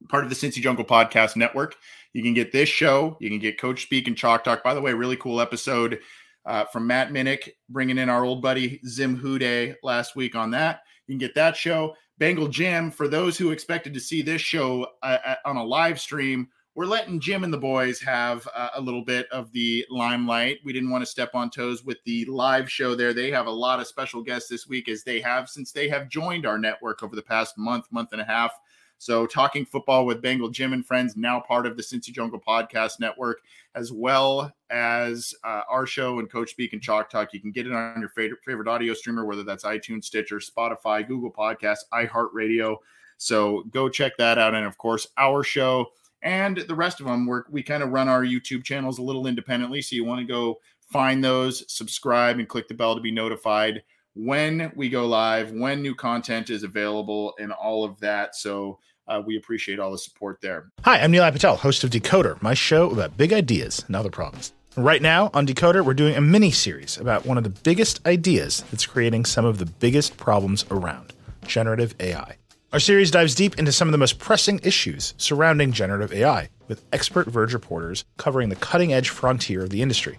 part 0.08 0.24
of 0.24 0.30
the 0.30 0.36
Cincy 0.36 0.62
Jungle 0.62 0.84
Podcast 0.84 1.36
Network. 1.36 1.74
You 2.12 2.22
can 2.22 2.32
get 2.34 2.52
this 2.52 2.68
show. 2.68 3.16
You 3.20 3.28
can 3.28 3.40
get 3.40 3.60
Coach 3.60 3.82
Speak 3.82 4.06
and 4.06 4.16
Chalk 4.16 4.44
Talk. 4.44 4.62
By 4.62 4.72
the 4.72 4.80
way, 4.80 4.94
really 4.94 5.16
cool 5.16 5.40
episode 5.40 5.98
uh, 6.46 6.64
from 6.66 6.86
Matt 6.86 7.10
Minnick, 7.10 7.50
bringing 7.68 7.98
in 7.98 8.08
our 8.08 8.24
old 8.24 8.42
buddy 8.42 8.80
Zim 8.86 9.16
Hude 9.16 9.76
last 9.82 10.16
week 10.16 10.34
on 10.34 10.50
that. 10.52 10.82
You 11.06 11.12
can 11.12 11.18
get 11.18 11.34
that 11.34 11.56
show. 11.56 11.94
Bengal 12.18 12.48
Jim, 12.48 12.90
for 12.90 13.08
those 13.08 13.36
who 13.36 13.50
expected 13.50 13.92
to 13.94 14.00
see 14.00 14.22
this 14.22 14.40
show 14.40 14.86
uh, 15.02 15.18
uh, 15.26 15.34
on 15.44 15.56
a 15.56 15.64
live 15.64 16.00
stream, 16.00 16.48
we're 16.76 16.86
letting 16.86 17.20
Jim 17.20 17.44
and 17.44 17.52
the 17.52 17.58
boys 17.58 18.00
have 18.00 18.48
uh, 18.54 18.70
a 18.74 18.80
little 18.80 19.04
bit 19.04 19.28
of 19.30 19.50
the 19.52 19.84
limelight. 19.90 20.58
We 20.64 20.72
didn't 20.72 20.90
want 20.90 21.02
to 21.02 21.10
step 21.10 21.30
on 21.34 21.50
toes 21.50 21.84
with 21.84 21.98
the 22.04 22.24
live 22.24 22.70
show 22.70 22.94
there. 22.94 23.12
They 23.12 23.30
have 23.30 23.46
a 23.46 23.50
lot 23.50 23.78
of 23.78 23.86
special 23.86 24.22
guests 24.22 24.48
this 24.48 24.66
week, 24.66 24.88
as 24.88 25.04
they 25.04 25.20
have 25.20 25.48
since 25.48 25.70
they 25.70 25.88
have 25.88 26.08
joined 26.08 26.46
our 26.46 26.58
network 26.58 27.02
over 27.02 27.14
the 27.14 27.22
past 27.22 27.56
month, 27.56 27.86
month 27.92 28.12
and 28.12 28.20
a 28.20 28.24
half. 28.24 28.52
So, 28.98 29.26
talking 29.26 29.66
football 29.66 30.06
with 30.06 30.22
Bengal 30.22 30.48
Jim 30.48 30.72
and 30.72 30.86
friends, 30.86 31.16
now 31.16 31.40
part 31.40 31.66
of 31.66 31.76
the 31.76 31.82
Cincy 31.82 32.12
Jungle 32.12 32.40
Podcast 32.40 33.00
Network, 33.00 33.40
as 33.74 33.92
well 33.92 34.52
as 34.70 35.34
uh, 35.44 35.62
our 35.68 35.86
show 35.86 36.18
and 36.18 36.30
Coach 36.30 36.50
Speak 36.50 36.72
and 36.72 36.80
Chalk 36.80 37.10
Talk. 37.10 37.34
You 37.34 37.40
can 37.40 37.50
get 37.50 37.66
it 37.66 37.72
on 37.72 38.00
your 38.00 38.08
favorite 38.10 38.40
favorite 38.44 38.68
audio 38.68 38.94
streamer, 38.94 39.24
whether 39.24 39.44
that's 39.44 39.64
iTunes, 39.64 40.04
Stitcher, 40.04 40.38
Spotify, 40.38 41.06
Google 41.06 41.32
Podcasts, 41.32 41.84
iHeartRadio. 41.92 42.76
So, 43.18 43.64
go 43.70 43.88
check 43.88 44.16
that 44.18 44.38
out, 44.38 44.54
and 44.54 44.66
of 44.66 44.78
course, 44.78 45.06
our 45.18 45.42
show 45.42 45.88
and 46.22 46.56
the 46.56 46.74
rest 46.74 47.00
of 47.00 47.06
them. 47.06 47.26
we 47.26 47.38
we 47.50 47.62
kind 47.62 47.82
of 47.82 47.90
run 47.90 48.08
our 48.08 48.24
YouTube 48.24 48.64
channels 48.64 48.98
a 48.98 49.02
little 49.02 49.26
independently, 49.26 49.82
so 49.82 49.94
you 49.94 50.04
want 50.04 50.20
to 50.20 50.26
go 50.26 50.58
find 50.90 51.22
those, 51.22 51.70
subscribe, 51.72 52.38
and 52.38 52.48
click 52.48 52.68
the 52.68 52.74
bell 52.74 52.94
to 52.94 53.00
be 53.00 53.12
notified 53.12 53.82
when 54.14 54.72
we 54.74 54.88
go 54.88 55.06
live, 55.06 55.52
when 55.52 55.82
new 55.82 55.94
content 55.94 56.50
is 56.50 56.62
available, 56.62 57.34
and 57.38 57.52
all 57.52 57.84
of 57.84 57.98
that. 58.00 58.34
So 58.34 58.78
uh, 59.06 59.22
we 59.24 59.36
appreciate 59.36 59.78
all 59.78 59.90
the 59.90 59.98
support 59.98 60.40
there. 60.40 60.70
Hi, 60.84 61.00
I'm 61.00 61.12
Nilay 61.12 61.32
Patel, 61.32 61.56
host 61.56 61.84
of 61.84 61.90
Decoder, 61.90 62.40
my 62.40 62.54
show 62.54 62.90
about 62.90 63.16
big 63.16 63.32
ideas 63.32 63.84
and 63.86 63.96
other 63.96 64.10
problems. 64.10 64.52
Right 64.76 65.02
now 65.02 65.30
on 65.34 65.46
Decoder, 65.46 65.84
we're 65.84 65.94
doing 65.94 66.16
a 66.16 66.20
mini 66.20 66.50
series 66.50 66.96
about 66.98 67.26
one 67.26 67.38
of 67.38 67.44
the 67.44 67.50
biggest 67.50 68.04
ideas 68.06 68.64
that's 68.70 68.86
creating 68.86 69.24
some 69.24 69.44
of 69.44 69.58
the 69.58 69.66
biggest 69.66 70.16
problems 70.16 70.64
around 70.70 71.12
generative 71.46 71.94
AI. 72.00 72.36
Our 72.72 72.80
series 72.80 73.12
dives 73.12 73.36
deep 73.36 73.56
into 73.56 73.70
some 73.70 73.86
of 73.86 73.92
the 73.92 73.98
most 73.98 74.18
pressing 74.18 74.58
issues 74.64 75.14
surrounding 75.16 75.70
generative 75.70 76.12
AI, 76.12 76.48
with 76.66 76.84
expert 76.92 77.28
Verge 77.28 77.54
reporters 77.54 78.04
covering 78.16 78.48
the 78.48 78.56
cutting 78.56 78.92
edge 78.92 79.10
frontier 79.10 79.62
of 79.62 79.70
the 79.70 79.80
industry. 79.80 80.18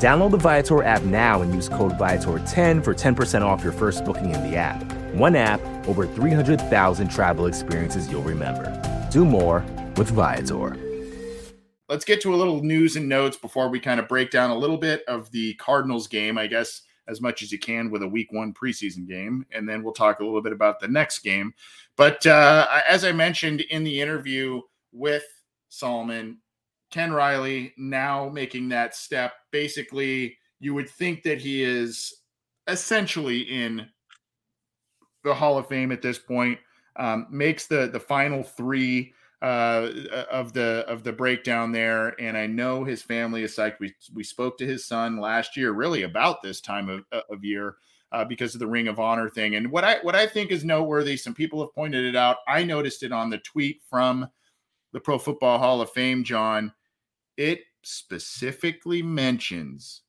Download 0.00 0.30
the 0.30 0.38
Viator 0.38 0.82
app 0.82 1.02
now 1.02 1.42
and 1.42 1.54
use 1.54 1.68
code 1.68 1.92
Viator10 1.92 2.82
for 2.82 2.94
10% 2.94 3.42
off 3.42 3.62
your 3.62 3.74
first 3.74 4.02
booking 4.02 4.34
in 4.34 4.50
the 4.50 4.56
app. 4.56 4.82
One 5.12 5.36
app, 5.36 5.60
over 5.86 6.06
300,000 6.06 7.10
travel 7.10 7.44
experiences 7.46 8.10
you'll 8.10 8.22
remember. 8.22 9.08
Do 9.10 9.26
more 9.26 9.62
with 9.96 10.10
Viator. 10.12 10.74
Let's 11.90 12.06
get 12.06 12.22
to 12.22 12.34
a 12.34 12.36
little 12.36 12.62
news 12.62 12.96
and 12.96 13.10
notes 13.10 13.36
before 13.36 13.68
we 13.68 13.78
kind 13.78 14.00
of 14.00 14.08
break 14.08 14.30
down 14.30 14.50
a 14.50 14.56
little 14.56 14.78
bit 14.78 15.04
of 15.06 15.30
the 15.32 15.52
Cardinals 15.54 16.08
game. 16.08 16.38
I 16.38 16.46
guess 16.46 16.80
as 17.06 17.20
much 17.20 17.42
as 17.42 17.52
you 17.52 17.58
can 17.58 17.90
with 17.90 18.02
a 18.02 18.08
week 18.08 18.32
one 18.32 18.54
preseason 18.54 19.06
game. 19.06 19.44
And 19.52 19.68
then 19.68 19.82
we'll 19.82 19.92
talk 19.92 20.20
a 20.20 20.24
little 20.24 20.40
bit 20.40 20.52
about 20.52 20.80
the 20.80 20.88
next 20.88 21.18
game. 21.18 21.52
But 21.96 22.26
uh, 22.26 22.66
as 22.88 23.04
I 23.04 23.12
mentioned 23.12 23.60
in 23.62 23.84
the 23.84 24.00
interview 24.00 24.62
with 24.92 25.24
Solomon, 25.68 26.38
Ken 26.90 27.12
Riley 27.12 27.72
now 27.76 28.28
making 28.28 28.68
that 28.70 28.94
step. 28.94 29.32
Basically, 29.50 30.36
you 30.58 30.74
would 30.74 30.88
think 30.88 31.22
that 31.22 31.40
he 31.40 31.62
is 31.62 32.12
essentially 32.66 33.40
in 33.40 33.86
the 35.24 35.34
Hall 35.34 35.58
of 35.58 35.68
Fame 35.68 35.92
at 35.92 36.02
this 36.02 36.18
point. 36.18 36.58
Um, 36.96 37.26
makes 37.30 37.66
the 37.66 37.88
the 37.88 38.00
final 38.00 38.42
three 38.42 39.14
uh, 39.42 39.88
of 40.30 40.52
the 40.52 40.84
of 40.86 41.02
the 41.02 41.12
breakdown 41.12 41.72
there, 41.72 42.20
and 42.20 42.36
I 42.36 42.46
know 42.46 42.84
his 42.84 43.02
family 43.02 43.42
is 43.42 43.54
psyched. 43.54 43.78
We 43.78 43.94
we 44.12 44.24
spoke 44.24 44.58
to 44.58 44.66
his 44.66 44.86
son 44.86 45.18
last 45.18 45.56
year, 45.56 45.72
really 45.72 46.02
about 46.02 46.42
this 46.42 46.60
time 46.60 46.88
of 46.88 47.04
uh, 47.12 47.22
of 47.30 47.44
year. 47.44 47.76
Uh, 48.12 48.24
because 48.24 48.54
of 48.54 48.58
the 48.58 48.66
Ring 48.66 48.88
of 48.88 48.98
Honor 48.98 49.30
thing, 49.30 49.54
and 49.54 49.70
what 49.70 49.84
I 49.84 49.98
what 50.02 50.16
I 50.16 50.26
think 50.26 50.50
is 50.50 50.64
noteworthy, 50.64 51.16
some 51.16 51.32
people 51.32 51.60
have 51.60 51.72
pointed 51.72 52.04
it 52.04 52.16
out. 52.16 52.38
I 52.48 52.64
noticed 52.64 53.04
it 53.04 53.12
on 53.12 53.30
the 53.30 53.38
tweet 53.38 53.82
from 53.88 54.28
the 54.92 54.98
Pro 54.98 55.16
Football 55.16 55.58
Hall 55.58 55.80
of 55.80 55.90
Fame, 55.92 56.24
John. 56.24 56.72
It 57.40 57.62
specifically 57.80 59.02
mentions 59.02 60.02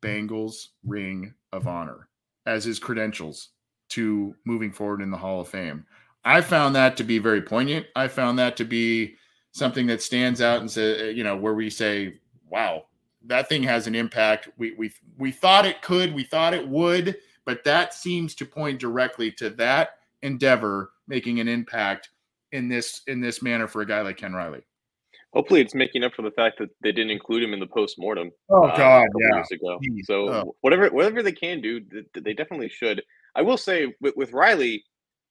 Bengals 0.00 0.68
Ring 0.84 1.34
of 1.52 1.66
Honor 1.66 2.08
as 2.46 2.62
his 2.62 2.78
credentials 2.78 3.48
to 3.88 4.36
moving 4.44 4.70
forward 4.70 5.02
in 5.02 5.10
the 5.10 5.16
Hall 5.16 5.40
of 5.40 5.48
Fame. 5.48 5.84
I 6.24 6.42
found 6.42 6.76
that 6.76 6.96
to 6.98 7.02
be 7.02 7.18
very 7.18 7.42
poignant. 7.42 7.86
I 7.96 8.06
found 8.06 8.38
that 8.38 8.56
to 8.58 8.64
be 8.64 9.16
something 9.50 9.88
that 9.88 10.00
stands 10.00 10.40
out 10.40 10.60
and 10.60 10.70
say, 10.70 11.08
uh, 11.08 11.10
you 11.10 11.24
know, 11.24 11.36
where 11.36 11.54
we 11.54 11.70
say, 11.70 12.20
"Wow, 12.48 12.86
that 13.24 13.48
thing 13.48 13.64
has 13.64 13.88
an 13.88 13.96
impact." 13.96 14.48
We 14.56 14.74
we 14.74 14.92
we 15.18 15.32
thought 15.32 15.66
it 15.66 15.82
could, 15.82 16.14
we 16.14 16.22
thought 16.22 16.54
it 16.54 16.68
would, 16.68 17.16
but 17.44 17.64
that 17.64 17.94
seems 17.94 18.32
to 18.36 18.46
point 18.46 18.78
directly 18.78 19.32
to 19.32 19.50
that 19.50 19.98
endeavor 20.22 20.92
making 21.08 21.40
an 21.40 21.48
impact 21.48 22.10
in 22.52 22.68
this 22.68 23.02
in 23.08 23.20
this 23.20 23.42
manner 23.42 23.66
for 23.66 23.82
a 23.82 23.86
guy 23.86 24.02
like 24.02 24.18
Ken 24.18 24.34
Riley. 24.34 24.62
Hopefully, 25.32 25.60
it's 25.60 25.74
making 25.74 26.02
up 26.02 26.12
for 26.14 26.22
the 26.22 26.32
fact 26.32 26.58
that 26.58 26.70
they 26.82 26.90
didn't 26.90 27.12
include 27.12 27.42
him 27.42 27.52
in 27.52 27.60
the 27.60 27.66
post 27.66 27.96
mortem. 27.98 28.30
Oh 28.48 28.64
uh, 28.64 28.76
God, 28.76 29.06
yeah. 29.20 29.36
Years 29.36 29.50
ago. 29.52 29.78
So 30.04 30.28
oh. 30.28 30.56
whatever 30.60 30.88
whatever 30.88 31.22
they 31.22 31.32
can 31.32 31.60
do, 31.60 31.80
they 32.20 32.34
definitely 32.34 32.68
should. 32.68 33.02
I 33.36 33.42
will 33.42 33.56
say 33.56 33.94
with, 34.00 34.14
with 34.16 34.32
Riley, 34.32 34.84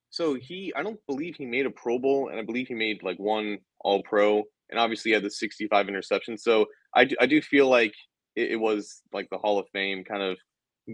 so 0.09 0.33
he, 0.35 0.73
I 0.75 0.83
don't 0.83 0.99
believe 1.07 1.35
he 1.35 1.45
made 1.45 1.65
a 1.65 1.71
Pro 1.71 1.99
Bowl, 1.99 2.29
and 2.29 2.39
I 2.39 2.43
believe 2.43 2.67
he 2.67 2.73
made 2.73 3.03
like 3.03 3.17
one 3.17 3.59
All 3.81 4.01
Pro, 4.03 4.43
and 4.69 4.79
obviously 4.79 5.09
he 5.09 5.13
had 5.13 5.23
the 5.23 5.29
65 5.29 5.87
interceptions. 5.87 6.39
So 6.39 6.65
I 6.95 7.05
do, 7.05 7.15
I 7.19 7.25
do 7.25 7.41
feel 7.41 7.69
like 7.69 7.93
it, 8.35 8.51
it, 8.51 8.55
was 8.55 9.01
like 9.13 9.27
the 9.29 9.37
Hall 9.37 9.59
of 9.59 9.67
Fame 9.71 10.03
kind 10.03 10.23
of 10.23 10.37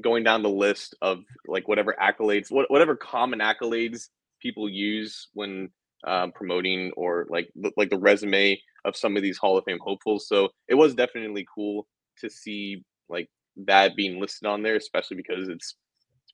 going 0.01 0.23
down 0.23 0.43
the 0.43 0.49
list 0.49 0.95
of 1.01 1.19
like 1.47 1.67
whatever 1.67 1.95
accolades, 2.01 2.51
what, 2.51 2.69
whatever 2.69 2.95
common 2.95 3.39
accolades 3.39 4.07
people 4.41 4.69
use 4.69 5.29
when 5.33 5.69
uh, 6.05 6.27
promoting 6.33 6.91
or 6.95 7.25
like 7.29 7.49
like 7.77 7.89
the 7.89 7.97
resume 7.97 8.59
of 8.85 8.95
some 8.95 9.17
of 9.17 9.23
these 9.23 9.37
Hall 9.37 9.57
of 9.57 9.63
Fame 9.65 9.79
hopefuls. 9.81 10.27
So 10.27 10.49
it 10.67 10.75
was 10.75 10.93
definitely 10.93 11.45
cool 11.53 11.87
to 12.19 12.29
see 12.29 12.83
like 13.09 13.27
that 13.65 13.95
being 13.95 14.19
listed 14.19 14.47
on 14.47 14.63
there, 14.63 14.75
especially 14.75 15.17
because 15.17 15.49
it's 15.49 15.75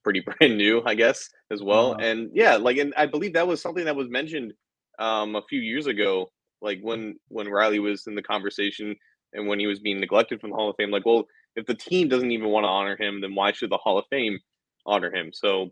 pretty 0.03 0.21
brand 0.39 0.57
new, 0.57 0.81
I 0.85 0.95
guess, 0.95 1.29
as 1.51 1.61
well. 1.61 1.91
Uh-huh. 1.91 2.03
And 2.03 2.29
yeah, 2.33 2.57
like, 2.57 2.77
and 2.77 2.93
I 2.97 3.05
believe 3.05 3.33
that 3.33 3.47
was 3.47 3.61
something 3.61 3.85
that 3.85 3.95
was 3.95 4.09
mentioned 4.09 4.53
um, 4.99 5.35
a 5.35 5.41
few 5.49 5.59
years 5.59 5.87
ago, 5.87 6.31
like 6.61 6.79
when 6.81 7.15
when 7.29 7.47
Riley 7.47 7.79
was 7.79 8.05
in 8.07 8.15
the 8.15 8.21
conversation 8.21 8.95
and 9.33 9.47
when 9.47 9.59
he 9.59 9.67
was 9.67 9.79
being 9.79 9.99
neglected 9.99 10.41
from 10.41 10.51
the 10.51 10.55
Hall 10.55 10.69
of 10.69 10.75
Fame. 10.75 10.91
Like, 10.91 11.05
well, 11.05 11.25
if 11.55 11.65
the 11.65 11.75
team 11.75 12.07
doesn't 12.07 12.31
even 12.31 12.49
want 12.49 12.65
to 12.65 12.69
honor 12.69 12.97
him, 12.99 13.21
then 13.21 13.35
why 13.35 13.51
should 13.51 13.69
the 13.69 13.77
Hall 13.77 13.97
of 13.97 14.05
Fame 14.09 14.39
honor 14.85 15.13
him? 15.13 15.31
So, 15.33 15.69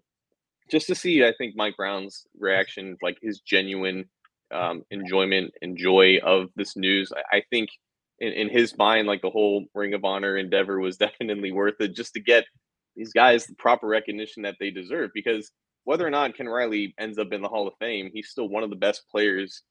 just 0.70 0.88
to 0.88 0.96
see, 0.96 1.24
I 1.24 1.34
think 1.38 1.56
Mike 1.56 1.78
Brown's 1.78 2.26
reaction, 2.38 2.98
like 3.02 3.18
his 3.22 3.40
genuine 3.40 4.06
um, 4.54 4.84
enjoyment 4.92 5.54
and 5.62 5.78
joy 5.78 6.18
of 6.24 6.50
this 6.56 6.76
news, 6.76 7.12
I, 7.16 7.38
I 7.38 7.44
think. 7.50 7.70
In, 8.22 8.34
in 8.34 8.50
his 8.50 8.78
mind, 8.78 9.08
like 9.08 9.22
the 9.22 9.30
whole 9.30 9.64
Ring 9.74 9.94
of 9.94 10.04
Honor 10.04 10.36
endeavor 10.36 10.82
was 10.82 10.98
definitely 11.06 11.54
worth 11.54 11.76
it 11.80 11.96
just 11.96 12.14
to 12.16 12.20
get 12.20 12.44
these 12.98 13.14
guys 13.14 13.46
the 13.46 13.56
proper 13.56 13.88
recognition 13.88 14.44
that 14.44 14.58
they 14.60 14.72
deserve 14.72 15.12
because 15.14 15.52
whether 15.86 16.06
or 16.06 16.10
not 16.10 16.36
Ken 16.36 16.48
Riley 16.48 16.94
ends 17.00 17.18
up 17.18 17.32
in 17.32 17.42
the 17.42 17.48
Hall 17.48 17.68
of 17.68 17.74
Fame, 17.80 18.12
he's 18.14 18.30
still 18.30 18.50
one 18.50 18.62
of 18.62 18.70
the 18.70 18.76
best 18.76 19.04
players 19.10 19.64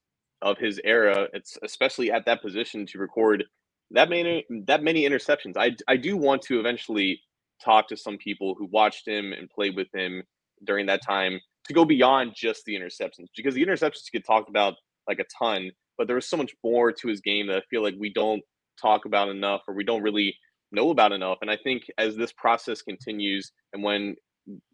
of 0.43 0.59
his 0.59 0.81
era. 0.83 1.29
It's 1.33 1.59
especially 1.63 2.11
at 2.11 2.25
that 2.27 2.43
position 2.43 2.87
to 2.87 2.99
record 2.99 3.45
that 3.91 4.09
many 4.09 4.47
that 4.67 4.83
many 4.83 5.09
interceptions. 5.09 5.57
I 5.57 5.77
I 5.87 5.97
do 5.97 6.17
want 6.17 6.43
to 6.43 6.59
eventually 6.59 7.21
talk 7.63 7.89
to 7.89 7.97
some 7.97 8.17
people 8.19 8.55
who 8.55 8.67
watched 8.67 9.07
him 9.07 9.33
and 9.33 9.51
played 9.51 9.77
with 9.77 9.89
him 9.95 10.23
during 10.65 10.87
that 10.87 11.01
time 11.07 11.41
to 11.67 11.75
go 11.75 11.85
beyond 11.85 12.33
just 12.35 12.65
the 12.65 12.75
interceptions 12.75 13.27
because 13.37 13.55
the 13.55 13.65
interceptions 13.65 14.11
get 14.13 14.27
talked 14.27 14.49
about 14.49 14.75
like 15.07 15.19
a 15.19 15.25
ton, 15.39 15.71
but 15.97 16.07
there 16.07 16.17
was 16.17 16.29
so 16.29 16.37
much 16.37 16.55
more 16.65 16.93
to 16.93 17.09
his 17.09 17.21
game 17.21 17.47
that 17.47 17.57
I 17.57 17.63
feel 17.71 17.83
like 17.83 17.95
we 17.99 18.13
don't 18.13 18.43
talk 18.81 19.05
about 19.05 19.29
enough 19.29 19.63
or 19.69 19.75
we 19.75 19.85
don't 19.85 20.03
really 20.03 20.35
know 20.73 20.91
about 20.91 21.13
enough. 21.13 21.39
And 21.43 21.51
I 21.51 21.57
think 21.57 21.85
as 21.99 22.17
this 22.17 22.33
process 22.33 22.83
continues 22.83 23.53
and 23.73 23.83
when 23.83 24.17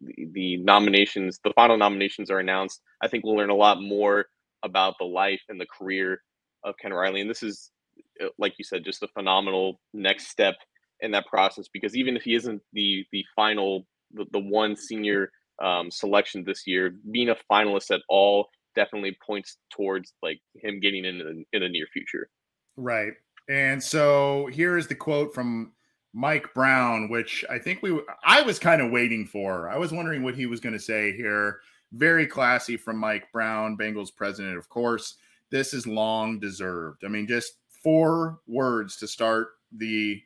the, 0.01 0.27
the 0.33 0.57
nominations, 0.57 1.39
the 1.43 1.53
final 1.53 1.77
nominations 1.77 2.29
are 2.29 2.39
announced, 2.39 2.81
I 3.01 3.07
think 3.07 3.23
we'll 3.23 3.35
learn 3.35 3.49
a 3.49 3.55
lot 3.55 3.81
more 3.81 4.25
about 4.63 4.95
the 4.99 5.05
life 5.05 5.41
and 5.49 5.59
the 5.59 5.65
career 5.65 6.21
of 6.63 6.75
Ken 6.81 6.93
Riley. 6.93 7.21
And 7.21 7.29
this 7.29 7.43
is, 7.43 7.71
uh, 8.23 8.27
like 8.37 8.53
you 8.57 8.65
said, 8.65 8.83
just 8.83 9.03
a 9.03 9.07
phenomenal 9.09 9.79
next 9.93 10.27
step 10.29 10.55
in 11.01 11.11
that 11.11 11.27
process 11.27 11.67
because 11.71 11.95
even 11.95 12.15
if 12.15 12.23
he 12.23 12.35
isn't 12.35 12.61
the 12.73 13.05
the 13.11 13.23
final, 13.35 13.85
the, 14.13 14.25
the 14.31 14.39
one 14.39 14.75
senior 14.75 15.29
um, 15.61 15.91
selection 15.91 16.43
this 16.43 16.67
year, 16.67 16.95
being 17.11 17.29
a 17.29 17.37
finalist 17.51 17.91
at 17.91 18.01
all 18.09 18.47
definitely 18.75 19.17
points 19.25 19.57
towards 19.71 20.13
like 20.21 20.39
him 20.55 20.79
getting 20.79 21.05
in 21.05 21.17
the, 21.17 21.43
in 21.53 21.61
the 21.61 21.69
near 21.69 21.87
future. 21.93 22.29
Right. 22.77 23.13
And 23.49 23.81
so 23.81 24.47
here 24.51 24.77
is 24.77 24.87
the 24.87 24.95
quote 24.95 25.33
from 25.33 25.71
Mike 26.13 26.53
Brown, 26.53 27.09
which 27.09 27.43
I 27.49 27.59
think 27.59 27.81
we 27.81 27.99
I 28.25 28.41
was 28.41 28.57
kind 28.59 28.81
of 28.81 28.91
waiting 28.91 29.25
for. 29.25 29.69
I 29.69 29.77
was 29.77 29.91
wondering 29.91 30.23
what 30.23 30.35
he 30.35 30.45
was 30.45 30.59
going 30.59 30.73
to 30.73 30.79
say 30.79 31.15
here. 31.15 31.59
Very 31.91 32.25
classy 32.25 32.77
from 32.77 32.97
Mike 32.97 33.31
Brown, 33.31 33.77
Bengals 33.77 34.15
president, 34.15 34.57
of 34.57 34.67
course. 34.69 35.15
This 35.51 35.73
is 35.73 35.85
long 35.85 36.39
deserved. 36.39 37.03
I 37.05 37.09
mean, 37.09 37.27
just 37.27 37.53
four 37.83 38.39
words 38.47 38.97
to 38.97 39.07
start 39.07 39.49
the 39.77 40.21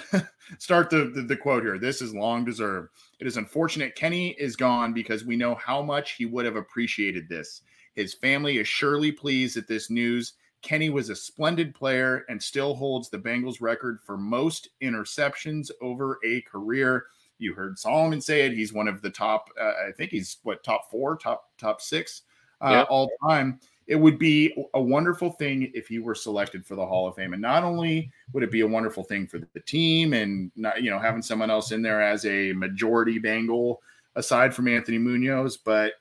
start 0.58 0.90
the, 0.90 1.10
the, 1.14 1.22
the 1.22 1.36
quote 1.36 1.62
here. 1.62 1.78
This 1.78 2.02
is 2.02 2.14
long 2.14 2.44
deserved. 2.44 2.90
It 3.20 3.26
is 3.26 3.36
unfortunate 3.36 3.94
Kenny 3.94 4.30
is 4.38 4.56
gone 4.56 4.92
because 4.92 5.24
we 5.24 5.36
know 5.36 5.54
how 5.54 5.82
much 5.82 6.12
he 6.12 6.26
would 6.26 6.44
have 6.44 6.56
appreciated 6.56 7.28
this. 7.28 7.62
His 7.94 8.14
family 8.14 8.58
is 8.58 8.68
surely 8.68 9.12
pleased 9.12 9.56
at 9.56 9.68
this 9.68 9.90
news. 9.90 10.34
Kenny 10.62 10.90
was 10.90 11.10
a 11.10 11.16
splendid 11.16 11.74
player 11.74 12.24
and 12.28 12.42
still 12.42 12.74
holds 12.74 13.10
the 13.10 13.18
Bengals 13.18 13.60
record 13.60 14.00
for 14.00 14.16
most 14.16 14.68
interceptions 14.82 15.70
over 15.80 16.18
a 16.24 16.40
career. 16.42 17.06
You 17.38 17.54
heard 17.54 17.78
Solomon 17.78 18.20
say 18.20 18.46
it. 18.46 18.52
He's 18.52 18.72
one 18.72 18.86
of 18.86 19.02
the 19.02 19.10
top. 19.10 19.50
Uh, 19.60 19.72
I 19.88 19.92
think 19.96 20.12
he's 20.12 20.38
what 20.44 20.62
top 20.62 20.90
four, 20.90 21.16
top 21.16 21.50
top 21.58 21.80
six 21.80 22.22
uh, 22.60 22.70
yeah. 22.70 22.82
all 22.84 23.10
time. 23.28 23.58
It 23.92 24.00
would 24.00 24.18
be 24.18 24.56
a 24.72 24.80
wonderful 24.80 25.32
thing 25.32 25.70
if 25.74 25.86
he 25.86 25.98
were 25.98 26.14
selected 26.14 26.64
for 26.64 26.76
the 26.76 26.86
Hall 26.86 27.06
of 27.06 27.14
Fame, 27.14 27.34
and 27.34 27.42
not 27.42 27.62
only 27.62 28.10
would 28.32 28.42
it 28.42 28.50
be 28.50 28.62
a 28.62 28.66
wonderful 28.66 29.04
thing 29.04 29.26
for 29.26 29.38
the 29.38 29.60
team, 29.60 30.14
and 30.14 30.50
not, 30.56 30.82
you 30.82 30.90
know 30.90 30.98
having 30.98 31.20
someone 31.20 31.50
else 31.50 31.72
in 31.72 31.82
there 31.82 32.00
as 32.00 32.24
a 32.24 32.54
majority 32.54 33.18
Bengal 33.18 33.82
aside 34.16 34.54
from 34.54 34.66
Anthony 34.66 34.96
Munoz, 34.96 35.58
but 35.58 35.92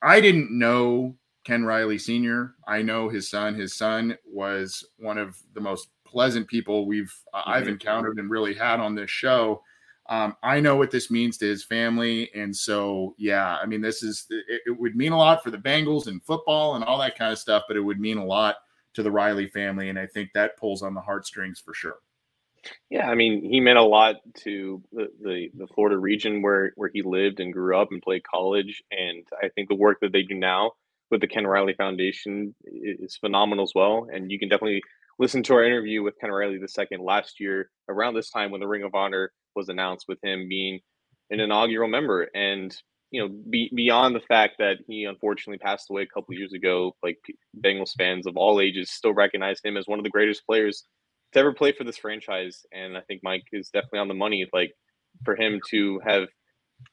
I 0.00 0.20
didn't 0.20 0.56
know 0.56 1.16
Ken 1.42 1.64
Riley 1.64 1.98
Sr. 1.98 2.54
I 2.68 2.82
know 2.82 3.08
his 3.08 3.28
son. 3.28 3.56
His 3.56 3.74
son 3.74 4.16
was 4.24 4.86
one 4.96 5.18
of 5.18 5.36
the 5.54 5.60
most 5.60 5.88
pleasant 6.04 6.46
people 6.46 6.86
we've 6.86 7.12
uh, 7.34 7.42
I've 7.46 7.66
encountered 7.66 8.18
and 8.18 8.30
really 8.30 8.54
had 8.54 8.78
on 8.78 8.94
this 8.94 9.10
show. 9.10 9.64
Um, 10.08 10.36
I 10.42 10.60
know 10.60 10.76
what 10.76 10.90
this 10.90 11.10
means 11.10 11.36
to 11.38 11.46
his 11.46 11.64
family, 11.64 12.30
and 12.34 12.54
so 12.54 13.14
yeah, 13.18 13.56
I 13.56 13.66
mean, 13.66 13.82
this 13.82 14.02
is 14.02 14.26
it, 14.30 14.62
it, 14.66 14.80
would 14.80 14.96
mean 14.96 15.12
a 15.12 15.18
lot 15.18 15.42
for 15.42 15.50
the 15.50 15.58
Bengals 15.58 16.06
and 16.06 16.22
football 16.22 16.76
and 16.76 16.84
all 16.84 16.98
that 16.98 17.18
kind 17.18 17.30
of 17.30 17.38
stuff, 17.38 17.64
but 17.68 17.76
it 17.76 17.80
would 17.80 18.00
mean 18.00 18.16
a 18.16 18.24
lot 18.24 18.56
to 18.94 19.02
the 19.02 19.10
Riley 19.10 19.48
family, 19.48 19.90
and 19.90 19.98
I 19.98 20.06
think 20.06 20.30
that 20.32 20.56
pulls 20.56 20.82
on 20.82 20.94
the 20.94 21.00
heartstrings 21.00 21.60
for 21.60 21.74
sure. 21.74 21.96
Yeah, 22.90 23.08
I 23.08 23.14
mean, 23.14 23.44
he 23.44 23.60
meant 23.60 23.78
a 23.78 23.82
lot 23.82 24.16
to 24.44 24.82
the, 24.92 25.08
the, 25.22 25.48
the 25.54 25.66
Florida 25.74 25.98
region 25.98 26.42
where 26.42 26.72
where 26.76 26.90
he 26.92 27.02
lived 27.02 27.40
and 27.40 27.52
grew 27.52 27.78
up 27.78 27.88
and 27.90 28.02
played 28.02 28.22
college, 28.24 28.82
and 28.90 29.26
I 29.42 29.48
think 29.48 29.68
the 29.68 29.74
work 29.74 29.98
that 30.00 30.12
they 30.12 30.22
do 30.22 30.34
now 30.34 30.72
with 31.10 31.20
the 31.20 31.28
Ken 31.28 31.46
Riley 31.46 31.74
Foundation 31.74 32.54
is 32.64 33.16
phenomenal 33.16 33.64
as 33.64 33.72
well. 33.74 34.08
And 34.12 34.30
you 34.30 34.38
can 34.38 34.48
definitely 34.48 34.82
listen 35.18 35.42
to 35.44 35.54
our 35.54 35.64
interview 35.64 36.02
with 36.02 36.18
Ken 36.20 36.30
Riley 36.30 36.58
the 36.58 36.68
second 36.68 37.02
last 37.02 37.40
year 37.40 37.70
around 37.88 38.14
this 38.14 38.30
time 38.30 38.50
when 38.50 38.60
the 38.60 38.68
Ring 38.68 38.82
of 38.82 38.94
Honor 38.94 39.32
was 39.58 39.68
announced 39.68 40.06
with 40.08 40.18
him 40.22 40.48
being 40.48 40.80
an 41.30 41.40
inaugural 41.40 41.88
member. 41.88 42.28
And 42.34 42.74
you 43.10 43.20
know, 43.20 43.34
be, 43.50 43.70
beyond 43.74 44.14
the 44.14 44.20
fact 44.20 44.56
that 44.58 44.78
he 44.86 45.04
unfortunately 45.04 45.58
passed 45.58 45.90
away 45.90 46.02
a 46.02 46.06
couple 46.06 46.34
years 46.34 46.52
ago, 46.52 46.94
like 47.02 47.18
Bengals 47.64 47.92
fans 47.96 48.26
of 48.26 48.36
all 48.36 48.60
ages 48.60 48.90
still 48.90 49.14
recognize 49.14 49.60
him 49.64 49.76
as 49.76 49.86
one 49.86 49.98
of 49.98 50.04
the 50.04 50.10
greatest 50.10 50.44
players 50.46 50.84
to 51.32 51.38
ever 51.38 51.52
play 51.52 51.72
for 51.72 51.84
this 51.84 51.96
franchise. 51.96 52.66
And 52.72 52.96
I 52.96 53.00
think 53.02 53.22
Mike 53.22 53.44
is 53.52 53.70
definitely 53.70 54.00
on 54.00 54.08
the 54.08 54.14
money. 54.14 54.46
Like 54.52 54.72
for 55.24 55.36
him 55.36 55.60
to 55.70 56.00
have 56.06 56.28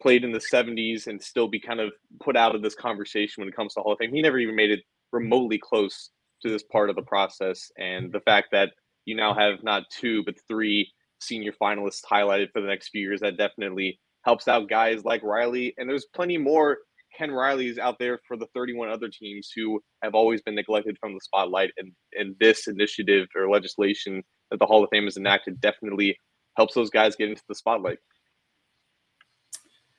played 0.02 0.24
in 0.24 0.32
the 0.32 0.40
70s 0.40 1.08
and 1.08 1.22
still 1.22 1.48
be 1.48 1.60
kind 1.60 1.80
of 1.80 1.92
put 2.22 2.36
out 2.36 2.56
of 2.56 2.62
this 2.62 2.76
conversation 2.76 3.42
when 3.42 3.50
it 3.50 3.56
comes 3.56 3.74
to 3.74 3.82
Hall 3.82 3.94
of 3.94 4.00
Fame. 4.00 4.14
He 4.14 4.22
never 4.22 4.40
even 4.40 4.56
made 4.56 4.72
it 4.72 4.82
remotely 5.12 5.58
close 5.58 6.10
to 6.42 6.50
this 6.50 6.64
part 6.64 6.90
of 6.90 6.96
the 6.96 7.02
process. 7.02 7.72
And 7.78 8.12
the 8.12 8.20
fact 8.22 8.50
that 8.52 8.72
you 9.06 9.16
now 9.16 9.34
have 9.34 9.64
not 9.64 9.84
two, 9.92 10.24
but 10.24 10.36
three 10.48 10.92
senior 11.20 11.54
finalists 11.62 12.04
highlighted 12.10 12.52
for 12.52 12.62
the 12.62 12.68
next 12.68 12.90
few 12.90 13.02
years, 13.02 13.22
that 13.22 13.38
definitely 13.38 14.00
helps 14.24 14.48
out 14.48 14.70
guys 14.70 15.04
like 15.04 15.24
Riley. 15.24 15.74
And 15.78 15.90
there's 15.90 16.08
plenty 16.14 16.38
more 16.38 16.80
Ken 17.18 17.32
Riley's 17.32 17.78
out 17.78 17.98
there 18.00 18.20
for 18.28 18.38
the 18.38 18.48
31 18.54 18.90
other 18.90 19.08
teams 19.08 19.52
who 19.56 19.82
have 20.04 20.16
always 20.16 20.42
been 20.42 20.56
neglected 20.56 20.98
from 21.00 21.14
the 21.14 21.22
spotlight. 21.22 21.72
And, 21.78 21.92
and 22.14 22.36
this 22.40 22.68
initiative 22.68 23.28
or 23.36 23.50
legislation 23.50 24.24
that 24.52 24.60
the 24.60 24.66
Hall 24.66 24.84
of 24.84 24.90
Fame 24.92 25.06
has 25.06 25.18
enacted 25.18 25.62
definitely 25.62 26.18
helps 26.58 26.74
those 26.74 26.90
guys 26.90 27.16
get 27.16 27.30
into 27.30 27.44
the 27.48 27.56
spotlight. 27.56 28.00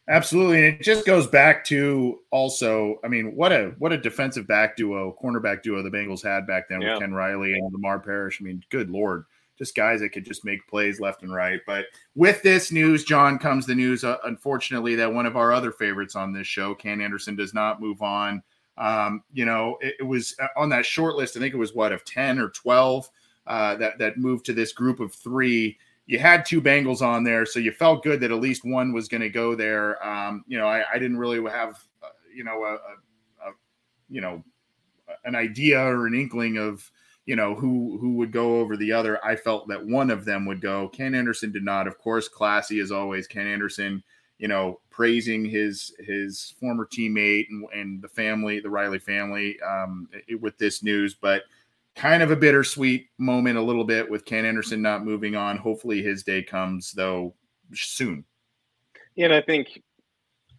Absolutely, 0.08 0.68
and 0.68 0.76
it 0.76 0.82
just 0.82 1.04
goes 1.04 1.26
back 1.26 1.64
to 1.64 2.20
also, 2.30 3.00
I 3.04 3.08
mean, 3.08 3.34
what 3.34 3.50
a 3.50 3.74
what 3.78 3.92
a 3.92 3.98
defensive 3.98 4.46
back 4.46 4.76
duo, 4.76 5.16
cornerback 5.20 5.64
duo 5.64 5.82
the 5.82 5.90
Bengals 5.90 6.22
had 6.22 6.46
back 6.46 6.68
then 6.68 6.80
yeah. 6.80 6.92
with 6.92 7.00
Ken 7.00 7.12
Riley 7.12 7.54
and 7.54 7.72
Lamar 7.72 7.98
Parrish. 7.98 8.40
I 8.40 8.44
mean, 8.44 8.62
good 8.70 8.88
lord, 8.88 9.24
just 9.58 9.74
guys 9.74 10.00
that 10.00 10.10
could 10.10 10.24
just 10.24 10.44
make 10.44 10.66
plays 10.68 11.00
left 11.00 11.22
and 11.22 11.34
right. 11.34 11.60
But 11.66 11.86
with 12.14 12.42
this 12.42 12.70
news, 12.70 13.04
John, 13.04 13.38
comes 13.38 13.66
the 13.66 13.74
news, 13.74 14.04
uh, 14.04 14.18
unfortunately, 14.24 14.94
that 14.96 15.12
one 15.12 15.26
of 15.26 15.36
our 15.36 15.52
other 15.52 15.72
favorites 15.72 16.16
on 16.16 16.32
this 16.32 16.46
show, 16.46 16.74
Ken 16.74 17.00
Anderson, 17.00 17.36
does 17.36 17.54
not 17.54 17.80
move 17.80 18.02
on. 18.02 18.42
Um, 18.78 19.22
you 19.32 19.46
know, 19.46 19.78
it, 19.80 19.96
it, 20.00 20.02
was 20.02 20.36
uh, 20.40 20.48
on 20.56 20.68
that 20.68 20.84
short 20.84 21.16
list. 21.16 21.36
I 21.36 21.40
think 21.40 21.54
it 21.54 21.58
was 21.58 21.74
what 21.74 21.92
of 21.92 22.04
ten 22.04 22.38
or 22.38 22.50
twelve 22.50 23.08
uh, 23.46 23.76
that 23.76 23.98
that 23.98 24.18
moved 24.18 24.44
to 24.46 24.52
this 24.52 24.72
group 24.72 25.00
of 25.00 25.14
three 25.14 25.78
you 26.06 26.20
had 26.20 26.46
two 26.46 26.62
Bengals 26.62 27.02
on 27.02 27.24
there, 27.24 27.44
so 27.44 27.58
you 27.58 27.72
felt 27.72 28.04
good 28.04 28.20
that 28.20 28.30
at 28.30 28.40
least 28.40 28.64
one 28.64 28.92
was 28.92 29.08
going 29.08 29.22
to 29.22 29.28
go 29.28 29.54
there. 29.54 30.04
Um, 30.06 30.44
you 30.46 30.56
know, 30.56 30.66
I, 30.66 30.84
I, 30.94 30.98
didn't 30.98 31.18
really 31.18 31.38
have, 31.50 31.82
uh, 32.02 32.08
you 32.32 32.44
know, 32.44 32.62
a, 32.62 32.74
a, 32.74 33.48
a, 33.48 33.52
you 34.08 34.20
know, 34.20 34.42
an 35.24 35.34
idea 35.34 35.80
or 35.80 36.06
an 36.06 36.14
inkling 36.14 36.58
of, 36.58 36.88
you 37.26 37.34
know, 37.34 37.54
who 37.54 37.98
who 38.00 38.14
would 38.14 38.30
go 38.30 38.60
over 38.60 38.76
the 38.76 38.92
other. 38.92 39.22
I 39.24 39.34
felt 39.34 39.68
that 39.68 39.84
one 39.84 40.10
of 40.10 40.24
them 40.24 40.46
would 40.46 40.60
go. 40.60 40.88
Ken 40.88 41.14
Anderson 41.14 41.50
did 41.50 41.64
not. 41.64 41.88
Of 41.88 41.98
course, 41.98 42.28
classy 42.28 42.78
as 42.78 42.92
always. 42.92 43.26
Ken 43.26 43.48
Anderson, 43.48 44.02
you 44.38 44.46
know, 44.46 44.80
praising 44.90 45.44
his 45.44 45.92
his 45.98 46.54
former 46.60 46.86
teammate 46.86 47.48
and, 47.50 47.66
and 47.74 48.00
the 48.00 48.08
family, 48.08 48.60
the 48.60 48.70
Riley 48.70 49.00
family, 49.00 49.60
um, 49.60 50.08
it, 50.28 50.40
with 50.40 50.56
this 50.56 50.84
news, 50.84 51.14
but 51.14 51.42
kind 51.96 52.22
of 52.22 52.30
a 52.30 52.36
bittersweet 52.36 53.08
moment 53.18 53.58
a 53.58 53.62
little 53.62 53.84
bit 53.84 54.08
with 54.08 54.24
Ken 54.24 54.44
Anderson 54.44 54.80
not 54.80 55.04
moving 55.04 55.34
on. 55.34 55.56
Hopefully 55.56 56.02
his 56.02 56.22
day 56.22 56.44
comes 56.44 56.92
though 56.92 57.34
soon. 57.74 58.24
Yeah, 59.16 59.26
and 59.26 59.34
I 59.34 59.40
think 59.40 59.82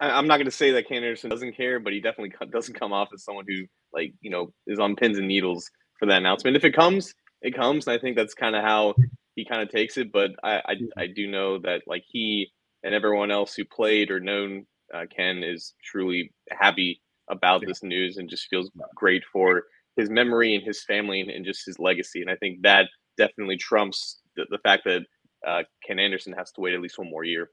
I'm 0.01 0.27
not 0.27 0.37
going 0.37 0.45
to 0.45 0.51
say 0.51 0.71
that 0.71 0.89
Ken 0.89 0.97
Anderson 0.97 1.29
doesn't 1.29 1.55
care, 1.55 1.79
but 1.79 1.93
he 1.93 2.01
definitely 2.01 2.33
doesn't 2.51 2.77
come 2.77 2.91
off 2.91 3.09
as 3.13 3.23
someone 3.23 3.45
who 3.47 3.65
like 3.93 4.13
you 4.19 4.29
know 4.29 4.51
is 4.65 4.79
on 4.79 4.97
pins 4.97 5.17
and 5.17 5.29
needles 5.29 5.71
for 5.99 6.05
that 6.07 6.17
announcement. 6.17 6.57
If 6.57 6.63
it 6.63 6.75
comes, 6.75 7.13
it 7.41 7.55
comes, 7.55 7.87
and 7.87 7.97
I 7.97 7.99
think 7.99 8.15
that's 8.15 8.33
kind 8.33 8.55
of 8.55 8.63
how 8.63 8.95
he 9.35 9.45
kind 9.45 9.61
of 9.61 9.69
takes 9.69 9.97
it. 9.97 10.11
But 10.11 10.31
I, 10.43 10.61
I, 10.65 10.75
I 11.03 11.07
do 11.07 11.27
know 11.27 11.59
that 11.59 11.81
like 11.87 12.03
he 12.07 12.51
and 12.83 12.93
everyone 12.93 13.31
else 13.31 13.53
who 13.53 13.65
played 13.65 14.11
or 14.11 14.19
known 14.19 14.65
uh, 14.93 15.05
Ken 15.15 15.43
is 15.43 15.73
truly 15.83 16.31
happy 16.51 17.01
about 17.29 17.61
this 17.65 17.83
news 17.83 18.17
and 18.17 18.29
just 18.29 18.47
feels 18.49 18.71
great 18.95 19.23
for 19.31 19.63
his 19.97 20.09
memory 20.09 20.55
and 20.55 20.63
his 20.63 20.83
family 20.85 21.21
and, 21.21 21.29
and 21.29 21.45
just 21.45 21.65
his 21.65 21.79
legacy. 21.79 22.21
And 22.21 22.29
I 22.29 22.35
think 22.35 22.61
that 22.61 22.87
definitely 23.17 23.57
trumps 23.57 24.21
the, 24.35 24.45
the 24.49 24.59
fact 24.59 24.83
that 24.85 25.01
uh, 25.45 25.63
Ken 25.85 25.99
Anderson 25.99 26.33
has 26.37 26.51
to 26.53 26.61
wait 26.61 26.73
at 26.73 26.81
least 26.81 26.97
one 26.97 27.09
more 27.09 27.23
year. 27.23 27.49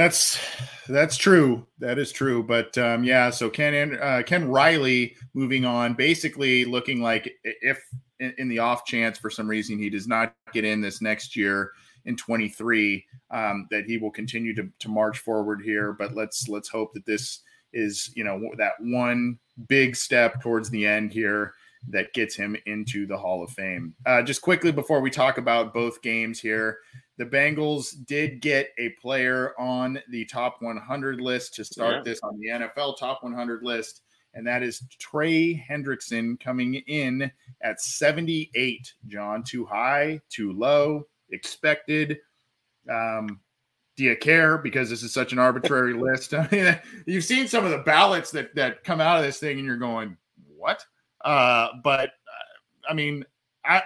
That's 0.00 0.40
that's 0.88 1.18
true. 1.18 1.66
That 1.78 1.98
is 1.98 2.10
true. 2.10 2.42
But 2.42 2.78
um, 2.78 3.04
yeah, 3.04 3.28
so 3.28 3.50
Ken 3.50 3.98
uh, 4.00 4.22
Ken 4.24 4.48
Riley 4.48 5.14
moving 5.34 5.66
on, 5.66 5.92
basically 5.92 6.64
looking 6.64 7.02
like 7.02 7.30
if 7.44 7.84
in, 8.18 8.48
the 8.48 8.60
off 8.60 8.86
chance 8.86 9.18
for 9.18 9.28
some 9.28 9.46
reason 9.46 9.78
he 9.78 9.90
does 9.90 10.08
not 10.08 10.34
get 10.54 10.64
in 10.64 10.80
this 10.80 11.02
next 11.02 11.36
year 11.36 11.72
in 12.06 12.16
23, 12.16 13.04
um, 13.30 13.68
that 13.70 13.84
he 13.84 13.98
will 13.98 14.10
continue 14.10 14.54
to, 14.54 14.70
to 14.78 14.88
march 14.88 15.18
forward 15.18 15.60
here. 15.62 15.92
But 15.92 16.14
let's 16.14 16.48
let's 16.48 16.70
hope 16.70 16.94
that 16.94 17.04
this 17.04 17.42
is 17.74 18.10
you 18.16 18.24
know 18.24 18.40
that 18.56 18.72
one 18.80 19.38
big 19.68 19.94
step 19.94 20.40
towards 20.40 20.70
the 20.70 20.86
end 20.86 21.12
here 21.12 21.52
that 21.88 22.12
gets 22.12 22.36
him 22.36 22.56
into 22.66 23.06
the 23.06 23.16
Hall 23.16 23.42
of 23.42 23.50
Fame. 23.50 23.94
Uh, 24.06 24.22
just 24.22 24.42
quickly 24.42 24.70
before 24.72 25.00
we 25.00 25.10
talk 25.10 25.38
about 25.38 25.72
both 25.72 26.02
games 26.02 26.38
here, 26.38 26.78
the 27.16 27.24
Bengals 27.24 27.94
did 28.06 28.40
get 28.40 28.70
a 28.78 28.90
player 29.00 29.58
on 29.58 29.98
the 30.10 30.24
top 30.26 30.56
100 30.60 31.20
list 31.20 31.54
to 31.54 31.64
start 31.64 31.96
yeah. 31.96 32.02
this 32.04 32.20
on 32.22 32.38
the 32.38 32.48
NFL 32.48 32.98
top 32.98 33.22
100 33.22 33.62
list, 33.62 34.02
and 34.34 34.46
that 34.46 34.62
is 34.62 34.82
Trey 34.98 35.54
Hendrickson 35.68 36.38
coming 36.38 36.74
in 36.74 37.30
at 37.62 37.80
78. 37.80 38.94
John, 39.06 39.42
too 39.42 39.64
high, 39.64 40.20
too 40.28 40.52
low, 40.52 41.04
expected. 41.30 42.18
Um, 42.90 43.40
do 43.96 44.04
you 44.04 44.16
care 44.16 44.56
because 44.56 44.88
this 44.88 45.02
is 45.02 45.12
such 45.12 45.32
an 45.32 45.38
arbitrary 45.38 45.92
list? 45.94 46.32
I 46.32 46.48
mean, 46.50 46.78
you've 47.06 47.24
seen 47.24 47.48
some 47.48 47.64
of 47.64 47.70
the 47.70 47.78
ballots 47.78 48.30
that 48.30 48.54
that 48.54 48.84
come 48.84 49.00
out 49.00 49.18
of 49.18 49.24
this 49.24 49.38
thing, 49.38 49.58
and 49.58 49.66
you're 49.66 49.76
going, 49.76 50.16
"What?" 50.56 50.84
Uh, 51.24 51.68
but 51.82 52.08
uh, 52.08 52.90
I 52.90 52.94
mean, 52.94 53.24
I, 53.64 53.82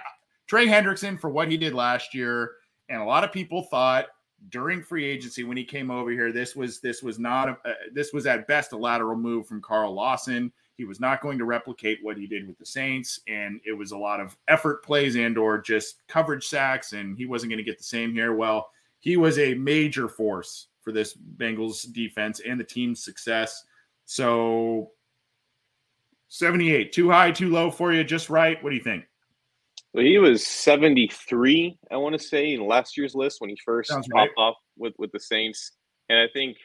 Trey 0.47 0.67
Hendrickson 0.67 1.19
for 1.19 1.29
what 1.29 1.49
he 1.49 1.57
did 1.57 1.73
last 1.73 2.13
year, 2.13 2.51
and 2.89 3.01
a 3.01 3.05
lot 3.05 3.23
of 3.23 3.31
people 3.31 3.63
thought 3.63 4.07
during 4.49 4.83
free 4.83 5.05
agency 5.05 5.43
when 5.43 5.57
he 5.57 5.63
came 5.63 5.89
over 5.89 6.11
here, 6.11 6.31
this 6.31 6.55
was 6.55 6.79
this 6.79 7.01
was 7.01 7.19
not 7.19 7.49
a, 7.49 7.51
uh, 7.65 7.73
this 7.93 8.13
was 8.13 8.25
at 8.25 8.47
best 8.47 8.73
a 8.73 8.77
lateral 8.77 9.17
move 9.17 9.47
from 9.47 9.61
Carl 9.61 9.93
Lawson. 9.93 10.51
He 10.77 10.85
was 10.85 10.99
not 10.99 11.21
going 11.21 11.37
to 11.37 11.45
replicate 11.45 11.99
what 12.01 12.17
he 12.17 12.27
did 12.27 12.47
with 12.47 12.57
the 12.57 12.65
Saints, 12.65 13.19
and 13.27 13.61
it 13.65 13.71
was 13.71 13.91
a 13.91 13.97
lot 13.97 14.19
of 14.19 14.37
effort 14.47 14.83
plays 14.83 15.15
and 15.15 15.37
or 15.37 15.57
just 15.59 16.05
coverage 16.07 16.47
sacks, 16.47 16.93
and 16.93 17.17
he 17.17 17.25
wasn't 17.25 17.49
going 17.49 17.57
to 17.57 17.63
get 17.63 17.77
the 17.77 17.83
same 17.83 18.13
here. 18.13 18.35
Well, 18.35 18.69
he 18.99 19.17
was 19.17 19.39
a 19.39 19.53
major 19.53 20.09
force 20.09 20.67
for 20.81 20.91
this 20.91 21.17
Bengals 21.37 21.91
defense 21.91 22.41
and 22.41 22.59
the 22.59 22.63
team's 22.63 23.03
success. 23.03 23.63
So 24.05 24.91
78, 26.29 26.91
too 26.91 27.09
high, 27.09 27.31
too 27.31 27.49
low 27.49 27.71
for 27.71 27.93
you, 27.93 28.03
just 28.03 28.29
right. 28.29 28.61
What 28.63 28.71
do 28.71 28.75
you 28.75 28.83
think? 28.83 29.05
Well, 29.93 30.03
he 30.03 30.17
was 30.17 30.45
73, 30.45 31.77
I 31.89 31.97
want 31.97 32.13
to 32.13 32.19
say, 32.19 32.53
in 32.53 32.67
last 32.67 32.97
year's 32.97 33.15
list 33.15 33.39
when 33.39 33.49
he 33.49 33.57
first 33.65 33.89
Sounds 33.89 34.07
popped 34.11 34.31
right. 34.37 34.43
off 34.43 34.55
with, 34.77 34.93
with 34.97 35.11
the 35.11 35.19
Saints. 35.19 35.71
And 36.09 36.19
I 36.19 36.27
think 36.33 36.57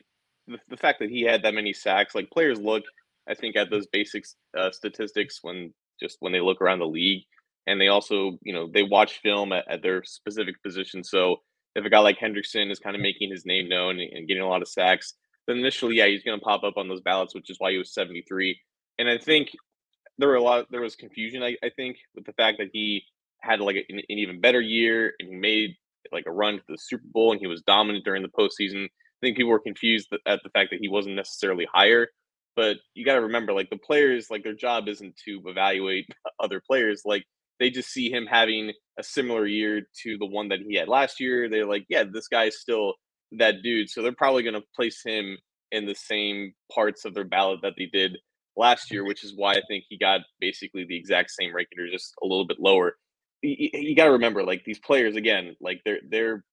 the, 0.48 0.58
the 0.68 0.76
fact 0.76 0.98
that 0.98 1.10
he 1.10 1.22
had 1.22 1.42
that 1.42 1.54
many 1.54 1.72
sacks, 1.72 2.14
like 2.14 2.30
players 2.30 2.58
look, 2.58 2.82
I 3.28 3.34
think, 3.34 3.56
at 3.56 3.70
those 3.70 3.86
basic 3.92 4.24
uh, 4.58 4.70
statistics 4.72 5.38
when 5.42 5.72
just 6.00 6.16
when 6.20 6.32
they 6.32 6.40
look 6.40 6.60
around 6.60 6.80
the 6.80 6.86
league. 6.86 7.22
And 7.66 7.80
they 7.80 7.88
also, 7.88 8.38
you 8.42 8.52
know, 8.52 8.68
they 8.72 8.82
watch 8.82 9.20
film 9.22 9.52
at, 9.52 9.70
at 9.70 9.82
their 9.82 10.02
specific 10.02 10.60
position. 10.62 11.04
So 11.04 11.36
if 11.76 11.84
a 11.84 11.90
guy 11.90 12.00
like 12.00 12.18
Hendrickson 12.18 12.70
is 12.70 12.78
kind 12.78 12.96
of 12.96 13.02
making 13.02 13.30
his 13.30 13.46
name 13.46 13.68
known 13.68 14.00
and 14.00 14.26
getting 14.26 14.42
a 14.42 14.48
lot 14.48 14.62
of 14.62 14.68
sacks, 14.68 15.14
then 15.46 15.58
initially, 15.58 15.96
yeah, 15.96 16.06
he's 16.06 16.24
going 16.24 16.38
to 16.38 16.44
pop 16.44 16.64
up 16.64 16.76
on 16.76 16.88
those 16.88 17.00
ballots, 17.00 17.34
which 17.34 17.50
is 17.50 17.56
why 17.58 17.70
he 17.70 17.78
was 17.78 17.94
73. 17.94 18.58
And 19.00 19.08
I 19.08 19.16
think 19.16 19.48
there 20.18 20.28
were 20.28 20.34
a 20.34 20.42
lot, 20.42 20.66
there 20.70 20.82
was 20.82 20.94
confusion, 20.94 21.42
I, 21.42 21.56
I 21.64 21.70
think, 21.74 21.96
with 22.14 22.26
the 22.26 22.34
fact 22.34 22.58
that 22.58 22.68
he 22.70 23.02
had 23.40 23.60
like 23.60 23.76
an, 23.88 23.98
an, 23.98 24.18
even 24.18 24.42
better 24.42 24.60
year 24.60 25.14
and 25.18 25.30
he 25.30 25.34
made 25.34 25.70
like 26.12 26.24
a 26.26 26.30
run 26.30 26.56
to 26.56 26.62
the 26.68 26.76
Super 26.76 27.06
Bowl 27.10 27.32
and 27.32 27.40
he 27.40 27.46
was 27.46 27.62
dominant 27.62 28.04
during 28.04 28.22
the 28.22 28.28
postseason. 28.28 28.84
I 28.84 29.20
think 29.22 29.38
people 29.38 29.52
were 29.52 29.58
confused 29.58 30.08
at 30.26 30.40
the 30.44 30.50
fact 30.50 30.70
that 30.70 30.80
he 30.82 30.88
wasn't 30.88 31.16
necessarily 31.16 31.66
higher. 31.72 32.08
But 32.56 32.76
you 32.92 33.06
got 33.06 33.14
to 33.14 33.22
remember, 33.22 33.54
like 33.54 33.70
the 33.70 33.78
players, 33.78 34.26
like 34.30 34.44
their 34.44 34.54
job 34.54 34.86
isn't 34.86 35.16
to 35.24 35.40
evaluate 35.46 36.06
other 36.38 36.60
players. 36.60 37.00
Like 37.06 37.24
they 37.58 37.70
just 37.70 37.88
see 37.88 38.10
him 38.10 38.26
having 38.26 38.72
a 38.98 39.02
similar 39.02 39.46
year 39.46 39.80
to 40.02 40.18
the 40.18 40.26
one 40.26 40.48
that 40.48 40.58
he 40.60 40.76
had 40.76 40.88
last 40.88 41.20
year. 41.20 41.48
They're 41.48 41.64
like, 41.64 41.86
yeah, 41.88 42.04
this 42.04 42.28
guy's 42.28 42.58
still 42.58 42.94
that 43.38 43.62
dude. 43.62 43.88
So 43.88 44.02
they're 44.02 44.12
probably 44.12 44.42
going 44.42 44.60
to 44.60 44.66
place 44.76 45.00
him 45.02 45.38
in 45.72 45.86
the 45.86 45.94
same 45.94 46.52
parts 46.74 47.06
of 47.06 47.14
their 47.14 47.24
ballot 47.24 47.60
that 47.62 47.74
they 47.78 47.86
did 47.86 48.18
last 48.60 48.92
year, 48.92 49.04
which 49.04 49.24
is 49.24 49.34
why 49.34 49.54
I 49.54 49.62
think 49.66 49.84
he 49.88 49.98
got 49.98 50.20
basically 50.38 50.84
the 50.84 50.96
exact 50.96 51.30
same 51.30 51.54
ranking 51.54 51.80
or 51.80 51.88
just 51.88 52.14
a 52.22 52.26
little 52.26 52.46
bit 52.46 52.60
lower. 52.60 52.96
You, 53.42 53.70
you 53.72 53.96
got 53.96 54.04
to 54.04 54.12
remember 54.12 54.44
like 54.44 54.64
these 54.64 54.78
players 54.78 55.16
again 55.16 55.56
like 55.60 55.80
they're 55.84 56.00
they're 56.08 56.44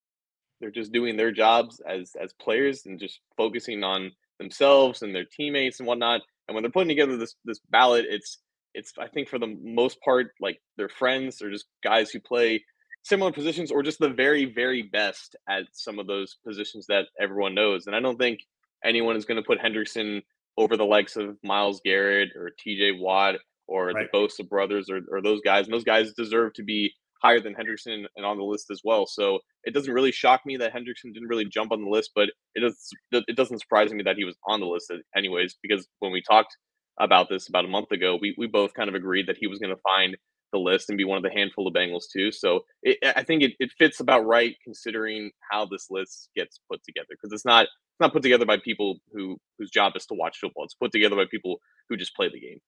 they're 0.60 0.72
just 0.72 0.93
doing 0.93 1.18
their 1.18 1.32
jobs 1.32 1.82
as 1.88 2.14
as 2.20 2.34
players 2.34 2.86
and 2.86 2.99
just 2.99 3.20
focusing 3.36 3.84
on 3.84 4.12
themselves 4.39 5.01
and 5.01 5.14
their 5.14 5.26
teammates 5.26 5.80
and 5.80 5.88
whatnot. 5.88 6.22
And 6.47 6.55
when 6.55 6.64
they're 6.64 6.72
putting 6.72 6.88
together 6.88 7.18
this 7.18 7.36
this 7.45 7.60
ballot 7.70 8.05
it's 8.10 8.39
it's 8.74 8.93
i 8.99 9.08
think 9.08 9.28
for 9.28 9.39
the 9.39 9.58
most 9.64 9.99
part 10.01 10.32
like 10.39 10.62
their 10.78 10.89
friends 10.89 11.41
or 11.41 11.49
just 11.49 11.66
guys 11.84 12.10
who 12.12 12.20
play 12.20 12.64
similar 13.03 13.32
positions 13.32 13.72
or 13.72 13.82
just 13.82 13.99
the 13.99 14.10
very 14.10 14.45
very 14.45 14.84
best 14.84 15.36
at 15.49 15.64
some 15.72 15.99
of 15.99 16.08
those 16.08 16.38
positions 16.45 16.86
that 16.88 17.05
everyone 17.20 17.55
knows. 17.55 17.88
And 17.88 17.95
i 17.95 17.99
don't 17.99 18.18
think 18.18 18.39
anyone 18.86 19.16
is 19.18 19.26
going 19.26 19.41
to 19.41 19.47
put 19.47 19.60
hendrickson 19.60 20.22
over 20.58 20.76
the 20.76 20.86
likes 20.86 21.16
of 21.16 21.38
Myles 21.43 21.82
garrett 21.84 22.30
or 22.36 22.51
tj 22.60 22.99
watt 22.99 23.36
or 23.68 23.88
right. 23.88 24.08
the 24.12 24.18
Bosa 24.18 24.47
brothers 24.47 24.89
or, 24.89 25.01
or 25.12 25.22
those 25.22 25.41
guys. 25.41 25.66
And 25.66 25.74
those 25.74 25.84
guys 25.84 26.14
deserve 26.14 26.53
to 26.53 26.64
be 26.64 26.93
higher 27.22 27.39
than 27.39 27.55
Hendrickson 27.55 28.05
and 28.16 28.26
on 28.26 28.38
the 28.38 28.43
list 28.43 28.68
as 28.72 28.82
well. 28.84 29.05
So 29.08 29.39
it 29.64 29.74
doesn't 29.74 29.93
really 29.93 30.12
shock 30.12 30.41
me 30.45 30.58
that 30.58 30.74
Hendrickson 30.74 31.14
didn't 31.14 31.30
really 31.30 31.45
jump 31.45 31.72
on 31.72 31.84
the 31.84 31.89
list, 31.89 32.12
but 32.16 32.30
it 32.55 32.62
does 32.62 32.89
it 33.12 33.36
doesn't 33.36 33.60
surprise 33.60 33.91
me 33.91 34.03
that 34.03 34.18
he 34.18 34.24
was 34.24 34.38
on 34.47 34.60
the 34.60 34.68
list 34.68 34.91
anyways, 35.16 35.55
because 35.62 35.88
when 35.99 36.12
we 36.12 36.22
talked 36.22 36.55
about 36.99 37.28
this 37.30 37.47
about 37.49 37.66
a 37.66 37.68
month 37.68 37.91
ago, 37.91 38.18
we, 38.22 38.34
we 38.38 38.47
both 38.47 38.74
kind 38.74 38.89
of 38.89 38.95
agreed 38.95 39.28
that 39.28 39.38
he 39.38 39.47
was 39.47 39.60
going 39.60 39.76
to 39.76 39.82
find 39.82 40.16
the 40.52 40.60
list 40.60 40.89
and 40.89 40.98
be 40.98 41.04
one 41.04 41.18
of 41.18 41.24
the 41.24 41.32
handful 41.32 41.68
of 41.68 41.74
Bengals 41.74 42.06
too. 42.12 42.32
So 42.32 42.62
it, 42.84 42.98
I 43.16 43.24
think 43.24 43.43
it, 43.43 43.54
it 43.60 43.72
fits 43.78 44.00
about 44.00 44.26
right 44.26 44.56
considering 44.64 45.32
how 45.50 45.66
this 45.66 45.88
list 45.89 46.30
gets 46.36 46.60
put 46.70 46.84
together 46.84 47.08
because 47.10 47.34
it's 47.34 47.45
not 47.45 47.64
it's 47.64 48.00
not 48.00 48.14
put 48.14 48.24
together 48.24 48.45
by 48.45 48.58
people 48.58 48.98
who 49.14 49.38
whose 49.58 49.72
job 49.72 49.93
is 49.95 50.06
to 50.08 50.14
watch 50.14 50.38
football. 50.39 50.64
It's 50.64 50.74
put 50.74 50.91
together 50.91 51.16
by 51.16 51.26
people 51.30 51.60
who 51.89 51.98
just 51.98 52.16
play 52.16 52.30
the 52.30 52.39
game. 52.39 52.60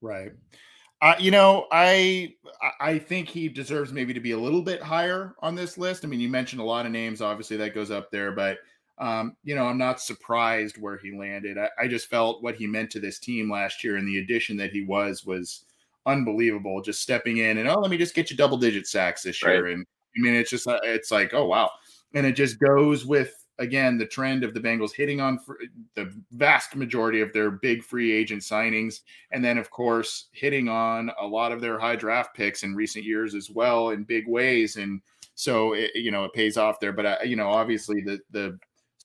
Right. 0.00 0.32
Uh, 1.00 1.14
you 1.18 1.30
know, 1.30 1.66
I 1.72 2.34
I 2.80 2.98
think 2.98 3.28
he 3.28 3.48
deserves 3.48 3.92
maybe 3.92 4.14
to 4.14 4.20
be 4.20 4.32
a 4.32 4.38
little 4.38 4.62
bit 4.62 4.82
higher 4.82 5.34
on 5.40 5.54
this 5.54 5.76
list. 5.76 6.04
I 6.04 6.08
mean, 6.08 6.20
you 6.20 6.28
mentioned 6.28 6.60
a 6.60 6.64
lot 6.64 6.86
of 6.86 6.92
names, 6.92 7.20
obviously 7.20 7.56
that 7.58 7.74
goes 7.74 7.90
up 7.90 8.10
there, 8.10 8.32
but 8.32 8.58
um, 8.98 9.36
you 9.42 9.56
know, 9.56 9.64
I'm 9.64 9.78
not 9.78 10.00
surprised 10.00 10.80
where 10.80 10.96
he 10.96 11.16
landed. 11.16 11.58
I, 11.58 11.70
I, 11.76 11.88
just 11.88 12.08
felt 12.08 12.42
what 12.42 12.54
he 12.54 12.66
meant 12.66 12.90
to 12.90 13.00
this 13.00 13.18
team 13.18 13.50
last 13.50 13.82
year 13.82 13.96
and 13.96 14.06
the 14.06 14.18
addition 14.18 14.56
that 14.58 14.70
he 14.70 14.82
was 14.82 15.24
was 15.24 15.64
unbelievable. 16.06 16.80
Just 16.82 17.02
stepping 17.02 17.38
in 17.38 17.58
and 17.58 17.68
oh, 17.68 17.80
let 17.80 17.90
me 17.90 17.98
just 17.98 18.14
get 18.14 18.30
you 18.30 18.36
double 18.36 18.56
digit 18.56 18.86
sacks 18.86 19.22
this 19.22 19.42
year, 19.42 19.64
right. 19.64 19.74
and 19.74 19.86
I 20.16 20.20
mean, 20.20 20.34
it's 20.34 20.50
just 20.50 20.66
uh, 20.66 20.80
it's 20.82 21.10
like 21.10 21.34
oh 21.34 21.46
wow, 21.46 21.70
and 22.14 22.26
it 22.26 22.32
just 22.32 22.58
goes 22.58 23.04
with 23.06 23.34
again 23.58 23.98
the 23.98 24.06
trend 24.06 24.44
of 24.44 24.54
the 24.54 24.60
Bengals 24.60 24.94
hitting 24.94 25.20
on 25.20 25.38
the 25.94 26.12
vast 26.32 26.74
majority 26.74 27.20
of 27.20 27.32
their 27.32 27.50
big 27.50 27.82
free 27.82 28.12
agent 28.12 28.42
signings, 28.42 29.00
and 29.30 29.44
then 29.44 29.58
of 29.58 29.70
course 29.70 30.28
hitting 30.32 30.68
on 30.68 31.10
a 31.20 31.26
lot 31.26 31.52
of 31.52 31.60
their 31.60 31.78
high 31.78 31.96
draft 31.96 32.34
picks 32.34 32.62
in 32.62 32.74
recent 32.74 33.04
years 33.04 33.34
as 33.34 33.50
well 33.50 33.90
in 33.90 34.04
big 34.04 34.28
ways, 34.28 34.76
and 34.76 35.00
so 35.34 35.72
it, 35.72 35.90
you 35.94 36.10
know 36.10 36.24
it 36.24 36.32
pays 36.34 36.56
off 36.56 36.80
there. 36.80 36.92
But 36.92 37.06
uh, 37.06 37.16
you 37.24 37.36
know 37.36 37.48
obviously 37.48 38.00
the 38.00 38.18
the 38.30 38.58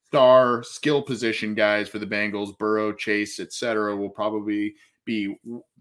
star 0.07 0.63
skill 0.63 1.01
position 1.01 1.53
guys 1.53 1.89
for 1.89 1.99
the 1.99 2.05
Bengals, 2.05 2.57
Burrow, 2.57 2.93
Chase, 2.93 3.39
etc., 3.39 3.95
will 3.95 4.09
probably 4.09 4.73
be 5.07 5.35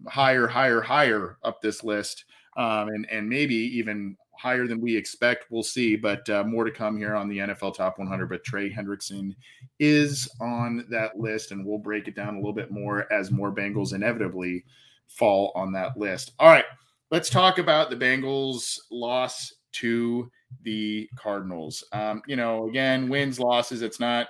higher, 0.07 0.47
higher, 0.47 0.81
higher 0.81 1.37
up 1.43 1.61
this 1.61 1.83
list, 1.83 2.25
um, 2.57 2.87
and 2.87 3.07
and 3.11 3.29
maybe 3.29 3.53
even 3.53 4.17
higher 4.37 4.65
than 4.67 4.81
we 4.81 4.95
expect. 4.95 5.45
We'll 5.51 5.63
see, 5.63 5.95
but 5.95 6.27
uh, 6.29 6.43
more 6.43 6.63
to 6.63 6.71
come 6.71 6.97
here 6.97 7.15
on 7.15 7.27
the 7.27 7.39
NFL 7.39 7.75
Top 7.75 7.99
100. 7.99 8.27
But 8.27 8.43
Trey 8.43 8.71
Hendrickson 8.71 9.35
is 9.79 10.27
on 10.41 10.85
that 10.89 11.19
list, 11.19 11.51
and 11.51 11.65
we'll 11.65 11.77
break 11.77 12.07
it 12.07 12.15
down 12.15 12.35
a 12.35 12.37
little 12.37 12.53
bit 12.53 12.71
more 12.71 13.11
as 13.13 13.29
more 13.29 13.53
Bengals 13.53 13.93
inevitably 13.93 14.63
fall 15.07 15.51
on 15.55 15.71
that 15.73 15.97
list. 15.97 16.31
All 16.39 16.49
right, 16.49 16.65
let's 17.11 17.29
talk 17.29 17.59
about 17.59 17.89
the 17.89 17.95
Bengals' 17.95 18.79
loss 18.89 19.53
to 19.73 20.31
the 20.63 21.09
Cardinals. 21.15 21.83
Um, 21.91 22.21
you 22.27 22.35
know, 22.35 22.67
again, 22.67 23.09
wins, 23.09 23.39
losses. 23.39 23.81
It's 23.81 23.99
not. 23.99 24.27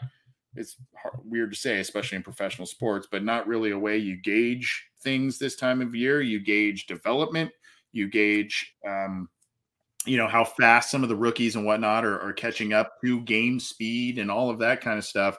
It's 0.57 0.75
hard, 0.95 1.19
weird 1.23 1.51
to 1.51 1.57
say, 1.57 1.79
especially 1.79 2.17
in 2.17 2.23
professional 2.23 2.65
sports, 2.65 3.07
but 3.09 3.23
not 3.23 3.47
really 3.47 3.71
a 3.71 3.79
way 3.79 3.97
you 3.97 4.17
gauge 4.17 4.87
things 5.01 5.37
this 5.37 5.55
time 5.55 5.81
of 5.81 5.95
year. 5.95 6.21
You 6.21 6.39
gauge 6.39 6.87
development. 6.87 7.51
You 7.91 8.09
gauge 8.09 8.75
um, 8.85 9.29
you 10.05 10.17
know 10.17 10.27
how 10.27 10.43
fast 10.43 10.89
some 10.89 11.03
of 11.03 11.09
the 11.09 11.15
rookies 11.15 11.55
and 11.55 11.65
whatnot 11.65 12.05
are, 12.05 12.19
are 12.21 12.33
catching 12.33 12.73
up 12.73 12.99
to 13.01 13.21
game 13.21 13.59
speed 13.59 14.17
and 14.17 14.31
all 14.31 14.49
of 14.49 14.59
that 14.59 14.81
kind 14.81 14.97
of 14.97 15.05
stuff. 15.05 15.37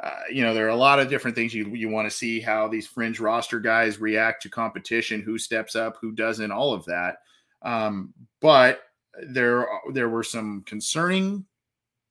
Uh, 0.00 0.20
you 0.30 0.42
know, 0.42 0.54
there 0.54 0.66
are 0.66 0.70
a 0.70 0.76
lot 0.76 0.98
of 0.98 1.08
different 1.08 1.36
things 1.36 1.54
you 1.54 1.68
you 1.68 1.88
want 1.88 2.08
to 2.08 2.16
see 2.16 2.40
how 2.40 2.68
these 2.68 2.86
fringe 2.86 3.20
roster 3.20 3.60
guys 3.60 4.00
react 4.00 4.42
to 4.42 4.48
competition, 4.48 5.20
who 5.20 5.38
steps 5.38 5.76
up, 5.76 5.96
who 6.00 6.12
doesn't, 6.12 6.52
all 6.52 6.72
of 6.72 6.84
that. 6.84 7.16
Um, 7.62 8.12
but 8.40 8.82
there 9.28 9.66
there 9.92 10.08
were 10.08 10.22
some 10.22 10.62
concerning 10.66 11.44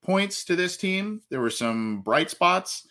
points 0.03 0.43
to 0.45 0.55
this 0.55 0.77
team. 0.77 1.21
There 1.29 1.41
were 1.41 1.49
some 1.49 2.01
bright 2.01 2.29
spots. 2.29 2.87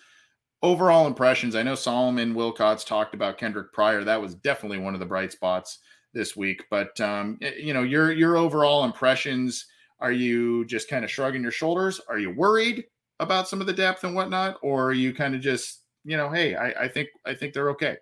Overall 0.63 1.09
impressions. 1.09 1.57
I 1.57 1.65
know 1.65 1.75
Solomon 1.75 2.35
Wilcots 2.35 2.87
talked 2.87 3.15
about 3.15 3.37
Kendric 3.39 3.73
Pryor. 3.73 4.05
That 4.05 4.21
was 4.21 4.37
definitely 4.37 4.79
one 4.79 4.95
of 4.95 5.01
the 5.01 5.07
bright 5.07 5.33
spots 5.33 5.81
this 6.15 6.37
week. 6.37 6.65
But 6.71 7.01
um, 7.01 7.39
you 7.59 7.75
know, 7.75 7.83
your 7.83 8.13
your 8.13 8.37
overall 8.37 8.85
impressions. 8.85 9.67
Are 9.99 10.13
you 10.13 10.65
just 10.65 10.89
kind 10.89 11.05
of 11.05 11.11
shrugging 11.11 11.43
your 11.43 11.53
shoulders? 11.53 12.01
Are 12.09 12.19
you 12.19 12.31
worried 12.31 12.85
about 13.21 13.49
some 13.49 13.61
of 13.61 13.69
the 13.69 13.73
depth 13.73 14.03
and 14.03 14.17
whatnot, 14.17 14.59
or 14.61 14.87
are 14.87 14.93
you 14.93 15.15
kind 15.15 15.35
of 15.35 15.41
just 15.41 15.83
you 16.05 16.17
know, 16.17 16.31
hey, 16.31 16.55
I, 16.57 16.85
I 16.85 16.89
think 16.89 17.09
I 17.25 17.35
think 17.35 17.55
they're 17.55 17.71
okay. 17.71 17.97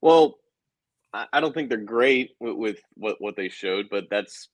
Well, 0.00 0.36
I 1.32 1.40
don't 1.40 1.54
think 1.54 1.68
they're 1.68 1.78
great 1.78 2.32
with, 2.40 2.56
with 2.56 2.78
what 2.94 3.16
what 3.20 3.36
they 3.36 3.48
showed, 3.48 3.88
but 3.90 4.04
that's 4.10 4.48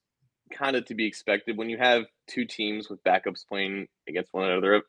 kind 0.51 0.75
of 0.75 0.85
to 0.85 0.95
be 0.95 1.05
expected 1.05 1.57
when 1.57 1.69
you 1.69 1.77
have 1.77 2.03
two 2.27 2.45
teams 2.45 2.89
with 2.89 3.03
backups 3.03 3.47
playing 3.47 3.87
against 4.07 4.33
one 4.33 4.49
another. 4.49 4.83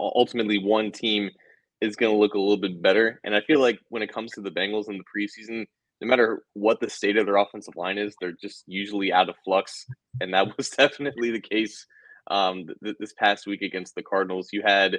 Ultimately, 0.00 0.58
one 0.58 0.92
team 0.92 1.30
is 1.80 1.96
going 1.96 2.12
to 2.12 2.18
look 2.18 2.34
a 2.34 2.38
little 2.38 2.56
bit 2.56 2.82
better, 2.82 3.20
and 3.24 3.34
I 3.34 3.40
feel 3.42 3.60
like 3.60 3.78
when 3.88 4.02
it 4.02 4.12
comes 4.12 4.32
to 4.32 4.40
the 4.40 4.50
Bengals 4.50 4.88
in 4.88 4.98
the 4.98 5.04
preseason, 5.04 5.66
no 6.00 6.08
matter 6.08 6.42
what 6.54 6.80
the 6.80 6.90
state 6.90 7.16
of 7.16 7.26
their 7.26 7.36
offensive 7.36 7.76
line 7.76 7.98
is, 7.98 8.14
they're 8.20 8.32
just 8.40 8.64
usually 8.66 9.12
out 9.12 9.28
of 9.28 9.36
flux, 9.44 9.86
and 10.20 10.32
that 10.34 10.48
was 10.56 10.70
definitely 10.70 11.30
the 11.30 11.40
case 11.40 11.86
um, 12.30 12.66
th- 12.82 12.96
this 13.00 13.12
past 13.14 13.46
week 13.46 13.62
against 13.62 13.94
the 13.94 14.02
Cardinals. 14.02 14.50
You 14.52 14.62
had 14.64 14.98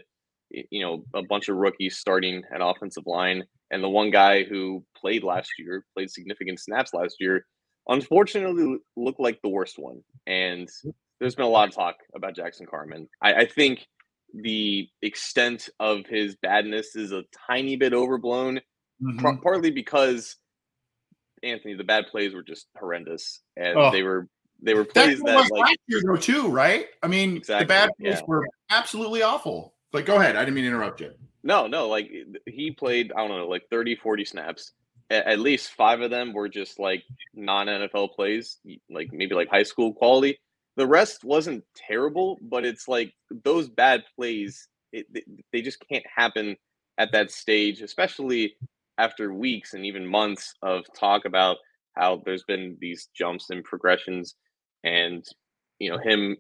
you 0.52 0.82
know 0.82 1.04
a 1.14 1.22
bunch 1.24 1.48
of 1.48 1.58
rookies 1.58 1.98
starting 1.98 2.44
at 2.54 2.62
offensive 2.62 3.06
line, 3.06 3.44
and 3.72 3.84
the 3.84 3.90
one 3.90 4.12
guy 4.12 4.44
who 4.44 4.84
played 5.00 5.24
last 5.24 5.52
year, 5.58 5.86
played 5.96 6.10
significant 6.10 6.60
snaps 6.60 6.94
last 6.94 7.18
year, 7.20 7.46
unfortunately 7.90 8.78
looked 8.96 9.20
like 9.20 9.42
the 9.42 9.50
worst 9.50 9.78
one. 9.78 10.02
And 10.26 10.70
there's 11.20 11.36
been 11.36 11.46
a 11.46 11.50
lot 11.50 11.68
of 11.68 11.76
talk 11.76 11.96
about 12.16 12.36
Jackson 12.36 12.66
Carman. 12.66 13.10
I, 13.22 13.34
I 13.34 13.46
think 13.46 13.86
the 14.34 14.88
extent 15.02 15.70
of 15.80 16.06
his 16.08 16.36
badness 16.36 16.96
is 16.96 17.12
a 17.12 17.24
tiny 17.48 17.76
bit 17.76 17.94
overblown, 17.94 18.62
mm-hmm. 19.02 19.42
partly 19.42 19.72
because 19.72 20.38
Anthony, 21.44 21.74
the 21.74 21.84
bad 21.84 22.08
plays 22.08 22.34
were 22.34 22.44
just 22.44 22.68
horrendous, 22.78 23.42
and 23.58 23.78
oh. 23.78 23.92
they 23.92 24.04
were 24.04 24.28
they 24.62 24.74
were 24.74 24.86
plays 24.86 25.20
that, 25.20 25.26
that 25.26 25.36
like 25.36 25.52
last 25.52 25.78
year 25.88 26.02
though 26.06 26.18
too, 26.18 26.48
right? 26.50 26.86
I 27.02 27.08
mean, 27.08 27.38
exactly, 27.38 27.64
the 27.64 27.68
bad 27.68 27.90
plays 28.00 28.16
yeah. 28.16 28.26
were 28.28 28.48
absolutely 28.70 29.24
awful. 29.24 29.74
But 29.92 30.06
go 30.06 30.18
ahead. 30.18 30.36
I 30.36 30.42
didn't 30.42 30.56
mean 30.56 30.66
to 30.66 30.70
interrupt 30.70 31.02
you. 31.02 31.14
No, 31.44 31.68
no. 31.68 31.88
Like 31.88 32.12
he 32.46 32.72
played, 32.72 33.12
I 33.14 33.28
don't 33.28 33.38
know, 33.38 33.48
like 33.48 33.64
30, 33.72 33.96
40 33.96 34.26
snaps. 34.26 34.74
At 35.12 35.39
least 35.39 35.72
five 35.72 36.01
of 36.01 36.12
them 36.12 36.34
were 36.34 36.49
just 36.49 36.80
like 36.80 37.03
non 37.34 37.68
NFL 37.68 38.14
plays, 38.14 38.60
like 38.89 39.12
maybe 39.12 39.34
like 39.34 39.49
high 39.49 39.64
school 39.64 39.93
quality. 39.93 40.39
The 40.78 40.88
rest 40.88 41.24
wasn't 41.24 41.64
terrible, 41.76 42.38
but 42.41 42.64
it's 42.64 42.88
like 42.88 43.14
those 43.43 43.70
bad 43.70 44.03
plays, 44.16 44.68
it, 44.93 45.07
they 45.51 45.62
just 45.62 45.84
can't 45.91 46.05
happen 46.16 46.55
at 46.99 47.12
that 47.12 47.32
stage, 47.32 47.82
especially 47.82 48.53
after 48.99 49.34
weeks 49.34 49.74
and 49.74 49.86
even 49.86 50.05
months 50.05 50.53
of 50.62 50.84
talk 50.95 51.26
about 51.26 51.57
how 51.95 52.22
there's 52.26 52.43
been 52.43 52.78
these 52.80 53.10
jumps 53.16 53.49
and 53.49 53.64
progressions 53.64 54.36
and 54.84 55.26
you 55.80 55.89
know 55.89 55.97
him 55.97 56.38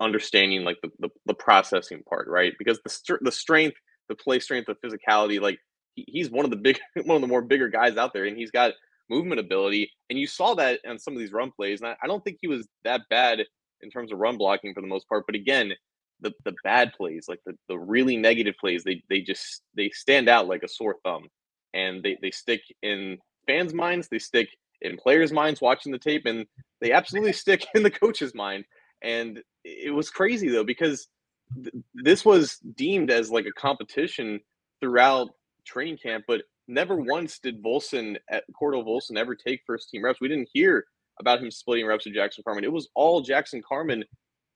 understanding 0.00 0.64
like 0.64 0.78
the, 0.82 0.90
the, 0.98 1.08
the 1.26 1.34
processing 1.34 2.02
part, 2.08 2.26
right? 2.28 2.54
Because 2.58 2.80
the 2.84 3.18
the 3.20 3.32
strength, 3.32 3.76
the 4.08 4.14
play 4.14 4.40
strength, 4.40 4.66
the 4.66 4.88
physicality, 4.88 5.40
like 5.40 5.58
he's 5.94 6.30
one 6.30 6.44
of 6.44 6.50
the 6.50 6.56
big 6.56 6.78
one 7.04 7.16
of 7.16 7.20
the 7.22 7.28
more 7.28 7.42
bigger 7.42 7.68
guys 7.68 7.96
out 7.96 8.12
there, 8.12 8.24
and 8.24 8.36
he's 8.36 8.50
got 8.50 8.72
movement 9.08 9.40
ability, 9.40 9.90
and 10.08 10.18
you 10.18 10.26
saw 10.26 10.54
that 10.54 10.80
on 10.86 10.98
some 10.98 11.14
of 11.14 11.20
these 11.20 11.32
run 11.32 11.50
plays. 11.50 11.80
And 11.80 11.90
I, 11.90 11.96
I 12.02 12.06
don't 12.06 12.22
think 12.24 12.38
he 12.40 12.48
was 12.48 12.68
that 12.84 13.02
bad 13.10 13.40
in 13.82 13.90
terms 13.90 14.12
of 14.12 14.18
run 14.18 14.36
blocking 14.36 14.74
for 14.74 14.80
the 14.80 14.86
most 14.86 15.08
part, 15.08 15.24
but 15.26 15.34
again, 15.34 15.72
the 16.20 16.32
the 16.44 16.54
bad 16.62 16.92
plays, 16.92 17.26
like 17.28 17.40
the, 17.46 17.54
the 17.68 17.78
really 17.78 18.16
negative 18.16 18.54
plays, 18.60 18.84
they 18.84 19.02
they 19.08 19.20
just 19.20 19.62
they 19.74 19.90
stand 19.90 20.28
out 20.28 20.48
like 20.48 20.62
a 20.62 20.68
sore 20.68 20.96
thumb, 21.04 21.28
and 21.74 22.02
they 22.02 22.18
they 22.20 22.30
stick 22.30 22.62
in 22.82 23.18
fans' 23.46 23.74
minds, 23.74 24.08
they 24.08 24.18
stick 24.18 24.48
in 24.82 24.96
players' 24.96 25.32
minds 25.32 25.60
watching 25.60 25.92
the 25.92 25.98
tape, 25.98 26.26
and 26.26 26.46
they 26.80 26.92
absolutely 26.92 27.32
stick 27.32 27.66
in 27.74 27.82
the 27.82 27.90
coach's 27.90 28.34
mind. 28.34 28.64
And 29.02 29.42
it 29.64 29.94
was 29.94 30.10
crazy 30.10 30.48
though 30.48 30.64
because 30.64 31.08
th- 31.54 31.74
this 31.94 32.24
was 32.24 32.58
deemed 32.76 33.10
as 33.10 33.30
like 33.30 33.46
a 33.46 33.52
competition 33.52 34.40
throughout 34.80 35.30
training 35.64 35.98
camp, 35.98 36.24
but 36.26 36.42
never 36.68 36.96
once 36.96 37.38
did 37.38 37.62
Volson 37.62 38.16
at 38.30 38.44
uh, 38.44 38.52
Cordell 38.60 38.86
Volson 38.86 39.16
ever 39.16 39.34
take 39.34 39.60
first 39.66 39.90
team 39.90 40.04
reps. 40.04 40.20
We 40.20 40.28
didn't 40.28 40.48
hear 40.52 40.84
about 41.18 41.42
him 41.42 41.50
splitting 41.50 41.86
reps 41.86 42.06
with 42.06 42.14
Jackson 42.14 42.42
Carman. 42.44 42.64
It 42.64 42.72
was 42.72 42.88
all 42.94 43.20
Jackson 43.20 43.62
Carman 43.66 44.04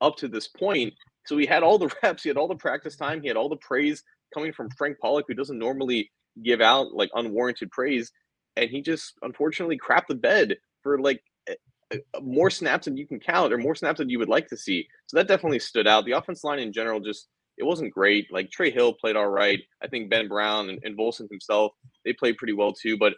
up 0.00 0.16
to 0.16 0.28
this 0.28 0.48
point. 0.48 0.94
So 1.26 1.36
he 1.36 1.46
had 1.46 1.62
all 1.62 1.78
the 1.78 1.90
reps, 2.02 2.22
he 2.22 2.28
had 2.28 2.36
all 2.36 2.48
the 2.48 2.54
practice 2.54 2.96
time, 2.96 3.20
he 3.20 3.28
had 3.28 3.36
all 3.36 3.48
the 3.48 3.56
praise 3.56 4.02
coming 4.32 4.52
from 4.52 4.70
Frank 4.76 4.96
Pollack, 5.00 5.26
who 5.28 5.34
doesn't 5.34 5.58
normally 5.58 6.10
give 6.42 6.60
out 6.60 6.94
like 6.94 7.10
unwarranted 7.14 7.70
praise. 7.70 8.10
And 8.56 8.70
he 8.70 8.82
just 8.82 9.14
unfortunately 9.22 9.78
crapped 9.78 10.06
the 10.08 10.14
bed 10.14 10.56
for 10.82 11.00
like 11.00 11.20
eh, 11.48 11.54
eh, 11.92 11.98
more 12.22 12.50
snaps 12.50 12.84
than 12.84 12.96
you 12.96 13.06
can 13.06 13.18
count 13.18 13.52
or 13.52 13.58
more 13.58 13.74
snaps 13.74 13.98
than 13.98 14.08
you 14.08 14.18
would 14.18 14.28
like 14.28 14.48
to 14.48 14.56
see. 14.56 14.86
So 15.06 15.16
that 15.16 15.28
definitely 15.28 15.58
stood 15.58 15.86
out. 15.86 16.04
The 16.04 16.12
offense 16.12 16.44
line 16.44 16.60
in 16.60 16.72
general 16.72 17.00
just 17.00 17.28
it 17.56 17.64
wasn't 17.64 17.92
great. 17.92 18.32
Like 18.32 18.50
Trey 18.50 18.70
Hill 18.70 18.94
played 18.94 19.16
all 19.16 19.28
right. 19.28 19.60
I 19.82 19.88
think 19.88 20.10
Ben 20.10 20.28
Brown 20.28 20.68
and, 20.68 20.80
and 20.84 20.98
Volson 20.98 21.28
himself 21.30 21.72
they 22.04 22.12
played 22.12 22.36
pretty 22.36 22.52
well 22.52 22.72
too. 22.72 22.96
But 22.98 23.14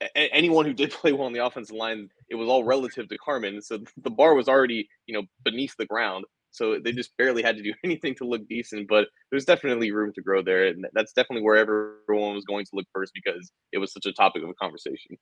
a- 0.00 0.34
anyone 0.34 0.64
who 0.64 0.72
did 0.72 0.90
play 0.92 1.12
well 1.12 1.26
on 1.26 1.32
the 1.32 1.44
offensive 1.44 1.76
line, 1.76 2.08
it 2.28 2.34
was 2.34 2.48
all 2.48 2.64
relative 2.64 3.08
to 3.08 3.18
Carman. 3.18 3.62
So 3.62 3.78
the 4.02 4.10
bar 4.10 4.34
was 4.34 4.48
already 4.48 4.88
you 5.06 5.14
know 5.14 5.24
beneath 5.44 5.74
the 5.78 5.86
ground. 5.86 6.24
So 6.50 6.78
they 6.82 6.92
just 6.92 7.16
barely 7.18 7.42
had 7.42 7.56
to 7.56 7.62
do 7.62 7.74
anything 7.84 8.14
to 8.16 8.24
look 8.24 8.48
decent. 8.48 8.88
But 8.88 9.08
there's 9.30 9.44
definitely 9.44 9.92
room 9.92 10.12
to 10.14 10.22
grow 10.22 10.42
there, 10.42 10.66
and 10.66 10.86
that's 10.92 11.12
definitely 11.12 11.44
where 11.44 11.56
everyone 11.56 12.34
was 12.34 12.44
going 12.44 12.64
to 12.64 12.70
look 12.74 12.86
first 12.92 13.12
because 13.14 13.50
it 13.72 13.78
was 13.78 13.92
such 13.92 14.06
a 14.06 14.12
topic 14.12 14.42
of 14.42 14.48
a 14.48 14.54
conversation. 14.54 15.16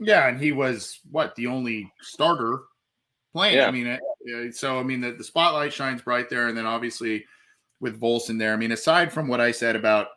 Yeah, 0.00 0.28
and 0.28 0.40
he 0.40 0.52
was 0.52 0.98
what 1.10 1.36
the 1.36 1.46
only 1.46 1.92
starter 2.00 2.62
playing. 3.32 3.58
Yeah. 3.58 3.68
I 3.68 3.70
mean, 3.70 4.52
so 4.52 4.78
I 4.78 4.82
mean 4.82 5.00
the, 5.00 5.12
the 5.12 5.24
spotlight 5.24 5.72
shines 5.72 6.02
bright 6.02 6.28
there, 6.30 6.48
and 6.48 6.58
then 6.58 6.66
obviously 6.66 7.24
with 7.84 8.00
Volson 8.00 8.38
there. 8.38 8.54
I 8.54 8.56
mean, 8.56 8.72
aside 8.72 9.12
from 9.12 9.28
what 9.28 9.42
I 9.42 9.52
said 9.52 9.76
about 9.76 10.08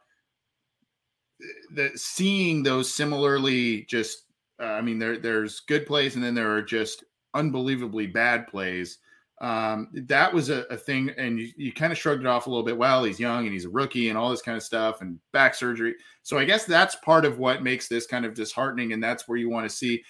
the 1.76 1.92
seeing 1.96 2.64
those 2.64 2.92
similarly, 2.92 3.84
just 3.84 4.24
uh, 4.60 4.66
I 4.66 4.82
mean, 4.82 4.98
there 4.98 5.20
there's 5.20 5.60
good 5.60 5.86
plays, 5.86 6.16
and 6.16 6.24
then 6.24 6.34
there 6.34 6.52
are 6.56 6.62
just 6.62 7.04
unbelievably 7.36 8.08
bad 8.08 8.48
plays. 8.48 9.00
Um, 9.40 9.90
that 9.94 10.34
was 10.34 10.50
a, 10.50 10.62
a 10.72 10.78
thing, 10.78 11.12
and 11.18 11.38
you, 11.38 11.50
you 11.58 11.72
kind 11.74 11.92
of 11.92 12.00
shrugged 12.00 12.22
it 12.22 12.28
off 12.28 12.48
a 12.48 12.50
little 12.50 12.66
bit. 12.66 12.78
Well, 12.78 13.04
he's 13.04 13.20
young 13.20 13.44
and 13.44 13.54
he's 13.54 13.66
a 13.66 13.70
rookie 13.70 14.10
and 14.10 14.18
all 14.18 14.32
this 14.32 14.42
kind 14.42 14.58
of 14.58 14.64
stuff, 14.64 15.02
and 15.02 15.20
back 15.34 15.54
surgery. 15.54 15.94
So 16.24 16.40
I 16.40 16.46
guess 16.46 16.66
that's 16.66 16.96
part 16.96 17.26
of 17.26 17.38
what 17.38 17.62
makes 17.62 17.88
this 17.88 18.08
kind 18.08 18.26
of 18.26 18.34
disheartening, 18.34 18.94
and 18.94 19.04
that's 19.04 19.28
where 19.28 19.38
you 19.38 19.50
want 19.50 19.70
to 19.70 19.76
see 19.76 20.02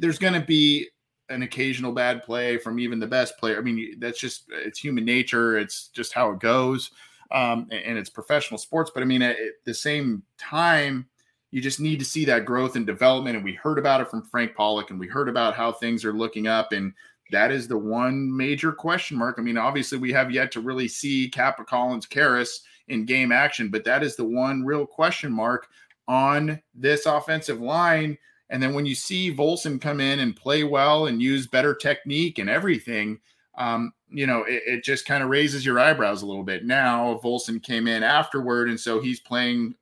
there's 0.00 0.18
going 0.18 0.34
to 0.34 0.46
be 0.46 0.86
an 1.28 1.42
occasional 1.42 1.92
bad 1.92 2.22
play 2.22 2.58
from 2.58 2.78
even 2.78 3.00
the 3.00 3.06
best 3.06 3.36
player. 3.38 3.58
I 3.58 3.60
mean, 3.60 3.98
that's 3.98 4.20
just 4.20 4.44
it's 4.50 4.78
human 4.78 5.04
nature. 5.04 5.58
It's 5.58 5.88
just 5.88 6.12
how 6.12 6.30
it 6.30 6.40
goes, 6.40 6.90
um, 7.30 7.68
and, 7.70 7.98
it's 7.98 8.10
professional 8.10 8.58
sports. 8.58 8.90
But 8.94 9.02
I 9.02 9.06
mean, 9.06 9.22
at, 9.22 9.36
at 9.36 9.52
the 9.64 9.74
same 9.74 10.22
time, 10.38 11.06
you 11.50 11.60
just 11.60 11.80
need 11.80 11.98
to 11.98 12.04
see 12.04 12.24
that 12.26 12.44
growth 12.44 12.76
and 12.76 12.86
development. 12.86 13.36
And 13.36 13.44
we 13.44 13.54
heard 13.54 13.78
about 13.78 14.00
it 14.00 14.08
from 14.08 14.22
Frank 14.22 14.54
Pollack, 14.54 14.90
and 14.90 15.00
we 15.00 15.08
heard 15.08 15.28
about 15.28 15.56
how 15.56 15.72
things 15.72 16.04
are 16.04 16.12
looking 16.12 16.46
up 16.46 16.72
and 16.72 16.92
that 17.30 17.50
is 17.50 17.66
the 17.66 17.78
one 17.78 18.34
major 18.34 18.72
question 18.72 19.16
mark. 19.16 19.36
I 19.38 19.42
mean, 19.42 19.58
obviously, 19.58 19.98
we 19.98 20.12
have 20.12 20.30
yet 20.30 20.52
to 20.52 20.60
really 20.60 20.88
see 20.88 21.28
Cappa 21.28 21.64
Collins 21.64 22.06
Karras 22.06 22.60
in 22.88 23.04
game 23.04 23.32
action, 23.32 23.68
but 23.68 23.84
that 23.84 24.02
is 24.02 24.16
the 24.16 24.24
one 24.24 24.64
real 24.64 24.86
question 24.86 25.32
mark 25.32 25.68
on 26.06 26.60
this 26.74 27.06
offensive 27.06 27.60
line. 27.60 28.16
And 28.50 28.62
then 28.62 28.74
when 28.74 28.86
you 28.86 28.94
see 28.94 29.34
Volson 29.34 29.80
come 29.80 30.00
in 30.00 30.20
and 30.20 30.36
play 30.36 30.64
well 30.64 31.06
and 31.06 31.20
use 31.20 31.46
better 31.46 31.74
technique 31.74 32.38
and 32.38 32.48
everything, 32.48 33.18
um, 33.58 33.92
you 34.08 34.26
know, 34.26 34.44
it, 34.44 34.62
it 34.66 34.84
just 34.84 35.06
kind 35.06 35.22
of 35.22 35.30
raises 35.30 35.64
your 35.66 35.80
eyebrows 35.80 36.22
a 36.22 36.26
little 36.26 36.44
bit. 36.44 36.64
Now, 36.64 37.20
Volson 37.24 37.62
came 37.62 37.88
in 37.88 38.02
afterward, 38.02 38.68
and 38.68 38.78
so 38.78 39.00
he's 39.00 39.18
playing, 39.18 39.74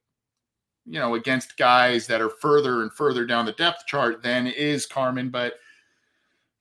you 0.86 0.98
know, 0.98 1.14
against 1.14 1.58
guys 1.58 2.06
that 2.06 2.22
are 2.22 2.30
further 2.30 2.82
and 2.82 2.92
further 2.92 3.26
down 3.26 3.44
the 3.44 3.52
depth 3.52 3.86
chart 3.86 4.22
than 4.22 4.46
is 4.46 4.86
Carman. 4.86 5.28
But 5.28 5.54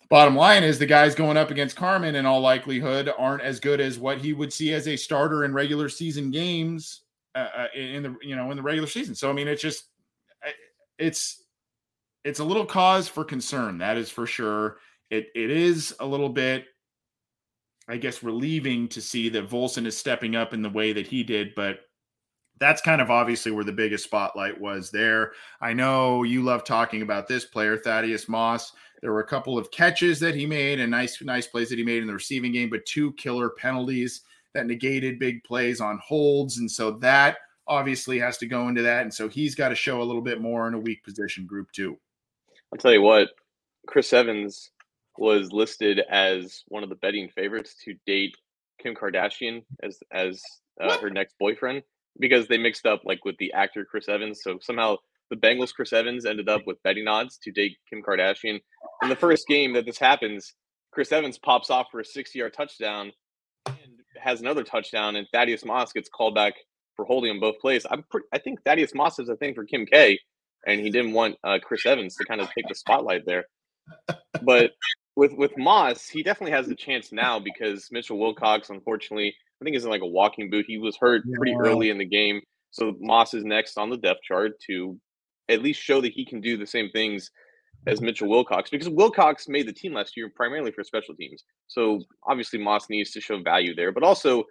the 0.02 0.08
Bottom 0.08 0.36
line 0.36 0.64
is 0.64 0.78
the 0.78 0.86
guys 0.86 1.16
going 1.16 1.38
up 1.38 1.52
against 1.52 1.78
Carman 1.78 2.16
in 2.16 2.26
all 2.26 2.42
likelihood 2.42 3.10
aren't 3.18 3.44
as 3.44 3.62
good 3.62 3.80
as 3.80 3.98
what 3.98 4.18
he 4.18 4.34
would 4.34 4.52
see 4.52 4.74
as 4.74 4.88
a 4.90 4.98
starter 4.98 5.46
in 5.46 5.54
regular 5.54 5.88
season 5.88 6.32
games 6.32 7.02
uh, 7.36 7.48
uh 7.58 7.68
in 7.74 8.04
the 8.04 8.16
you 8.22 8.36
know 8.36 8.52
in 8.52 8.58
the 8.58 8.64
regular 8.64 8.88
season. 8.88 9.16
So 9.16 9.30
I 9.30 9.34
mean, 9.34 9.48
it's 9.48 9.62
just 9.62 9.86
it's 10.98 11.43
it's 12.24 12.40
a 12.40 12.44
little 12.44 12.66
cause 12.66 13.08
for 13.08 13.24
concern. 13.24 13.78
That 13.78 13.98
is 13.98 14.10
for 14.10 14.26
sure. 14.26 14.78
It 15.10 15.28
it 15.36 15.52
is 15.52 15.96
a 16.00 16.06
little 16.06 16.30
bit, 16.30 16.66
I 17.88 17.98
guess, 17.98 18.24
relieving 18.24 18.88
to 18.90 19.02
see 19.02 19.30
that 19.30 19.50
Volson 19.50 19.86
is 19.86 19.98
stepping 19.98 20.36
up 20.36 20.54
in 20.54 20.62
the 20.62 20.70
way 20.70 20.94
that 20.94 21.08
he 21.08 21.24
did, 21.24 21.54
but 21.56 21.80
that's 22.60 22.82
kind 22.82 23.02
of 23.02 23.10
obviously 23.10 23.52
where 23.52 23.64
the 23.64 23.72
biggest 23.72 24.06
spotlight 24.06 24.60
was 24.60 24.92
there. 24.92 25.34
I 25.60 25.74
know 25.74 26.24
you 26.24 26.44
love 26.44 26.64
talking 26.64 27.02
about 27.02 27.28
this 27.28 27.46
player, 27.46 27.78
Thaddeus 27.78 28.30
Moss. 28.30 28.72
There 29.02 29.12
were 29.12 29.22
a 29.22 29.28
couple 29.28 29.58
of 29.58 29.72
catches 29.72 30.20
that 30.22 30.36
he 30.36 30.46
made 30.46 30.80
and 30.80 30.90
nice, 30.90 31.22
nice 31.22 31.48
plays 31.48 31.70
that 31.70 31.78
he 31.78 31.84
made 31.84 32.02
in 32.02 32.08
the 32.08 32.14
receiving 32.14 32.54
game, 32.54 32.70
but 32.70 32.86
two 32.86 33.12
killer 33.14 33.50
penalties 33.50 34.22
that 34.54 34.66
negated 34.66 35.20
big 35.20 35.44
plays 35.44 35.82
on 35.82 36.00
holds. 36.02 36.60
And 36.60 36.72
so 36.72 36.92
that 37.00 37.38
obviously 37.68 38.20
has 38.20 38.38
to 38.38 38.46
go 38.46 38.68
into 38.70 38.82
that. 38.84 39.02
And 39.02 39.14
so 39.14 39.28
he's 39.28 39.56
got 39.56 39.70
to 39.70 39.76
show 39.76 40.02
a 40.02 40.06
little 40.06 40.22
bit 40.22 40.40
more 40.40 40.68
in 40.68 40.74
a 40.74 40.80
weak 40.80 41.04
position 41.04 41.46
group 41.46 41.72
too. 41.72 41.98
I'll 42.74 42.80
tell 42.80 42.92
you 42.92 43.04
what, 43.04 43.30
Chris 43.86 44.12
Evans 44.14 44.72
was 45.20 45.52
listed 45.52 46.02
as 46.10 46.64
one 46.70 46.82
of 46.82 46.90
the 46.90 46.96
betting 46.96 47.30
favorites 47.30 47.76
to 47.86 47.94
date 48.08 48.36
Kim 48.82 48.96
Kardashian 48.96 49.64
as 49.84 50.00
as 50.12 50.42
uh, 50.82 50.98
her 50.98 51.12
next 51.12 51.36
boyfriend 51.40 51.84
because 52.20 52.48
they 52.48 52.58
mixed 52.58 52.88
up 52.88 53.02
like 53.06 53.26
with 53.26 53.38
the 53.38 53.54
actor 53.54 53.86
Chris 53.86 54.10
Evans. 54.10 54.42
So 54.42 54.58
somehow 54.60 54.96
the 55.30 55.36
Bengals 55.36 55.72
Chris 55.72 55.94
Evans 55.94 56.26
ended 56.26 56.50
up 56.50 56.62
with 56.66 56.82
betting 56.82 57.08
odds 57.08 57.38
to 57.44 57.52
date 57.52 57.78
Kim 57.88 58.02
Kardashian. 58.02 58.60
In 59.04 59.10
the 59.10 59.16
first 59.16 59.48
game 59.48 59.74
that 59.74 59.86
this 59.86 60.00
happens, 60.00 60.56
Chris 60.92 61.12
Evans 61.12 61.38
pops 61.38 61.70
off 61.70 61.88
for 61.92 62.00
a 62.00 62.06
60 62.06 62.40
yard 62.40 62.56
touchdown 62.56 63.12
and 63.68 63.78
has 64.18 64.42
another 64.42 64.64
touchdown, 64.64 65.16
and 65.16 65.28
Thaddeus 65.32 65.64
Moss 65.64 65.94
gets 65.94 66.10
called 66.10 66.34
back 66.34 66.54
for 66.96 67.06
holding 67.06 67.30
on 67.30 67.40
both 67.40 67.60
plays. 67.60 67.86
I'm 67.92 68.04
pretty, 68.10 68.26
I 68.34 68.40
think 68.40 68.64
Thaddeus 68.64 68.96
Moss 68.96 69.20
is 69.20 69.30
a 69.30 69.36
thing 69.36 69.54
for 69.54 69.64
Kim 69.64 69.86
K, 69.86 70.20
and 70.66 70.80
he 70.80 70.90
didn't 70.90 71.14
want 71.14 71.36
uh, 71.44 71.60
Chris 71.62 71.86
Evans 71.86 72.16
to 72.16 72.26
kind 72.26 72.42
of 72.42 72.50
take 72.54 72.68
the 72.68 72.76
spotlight 72.76 73.24
there. 73.26 73.46
But 74.42 74.72
with 75.16 75.34
with 75.34 75.58
Moss, 75.58 76.08
he 76.08 76.24
definitely 76.24 76.52
has 76.52 76.68
a 76.70 76.76
chance 76.76 77.12
now 77.12 77.40
because 77.40 77.90
Mitchell 77.92 78.20
Wilcox, 78.20 78.70
unfortunately, 78.70 79.34
I 79.62 79.64
think 79.64 79.76
is 79.76 79.84
in 79.86 79.90
like 79.90 80.02
a 80.02 80.08
walking 80.08 80.50
boot. 80.50 80.66
He 80.68 80.78
was 80.78 80.98
hurt 80.98 81.24
pretty 81.36 81.56
early 81.56 81.90
in 81.90 81.98
the 81.98 82.06
game, 82.06 82.42
so 82.72 82.96
Moss 83.00 83.34
is 83.34 83.44
next 83.44 83.78
on 83.78 83.90
the 83.90 83.98
depth 83.98 84.22
chart 84.24 84.54
to 84.68 84.98
at 85.50 85.62
least 85.62 85.82
show 85.82 86.02
that 86.02 86.14
he 86.14 86.26
can 86.26 86.42
do 86.42 86.58
the 86.58 86.66
same 86.66 86.90
things 86.92 87.30
as 87.86 88.02
Mitchell 88.02 88.30
Wilcox 88.30 88.70
because 88.70 88.90
Wilcox 88.90 89.48
made 89.48 89.68
the 89.68 89.74
team 89.74 89.94
last 89.94 90.16
year 90.16 90.32
primarily 90.34 90.72
for 90.72 90.84
special 90.84 91.16
teams. 91.16 91.44
So 91.68 92.02
obviously 92.26 92.60
Moss 92.60 92.90
needs 92.90 93.12
to 93.12 93.22
show 93.22 93.42
value 93.42 93.76
there, 93.76 93.92
but 93.92 94.04
also 94.04 94.46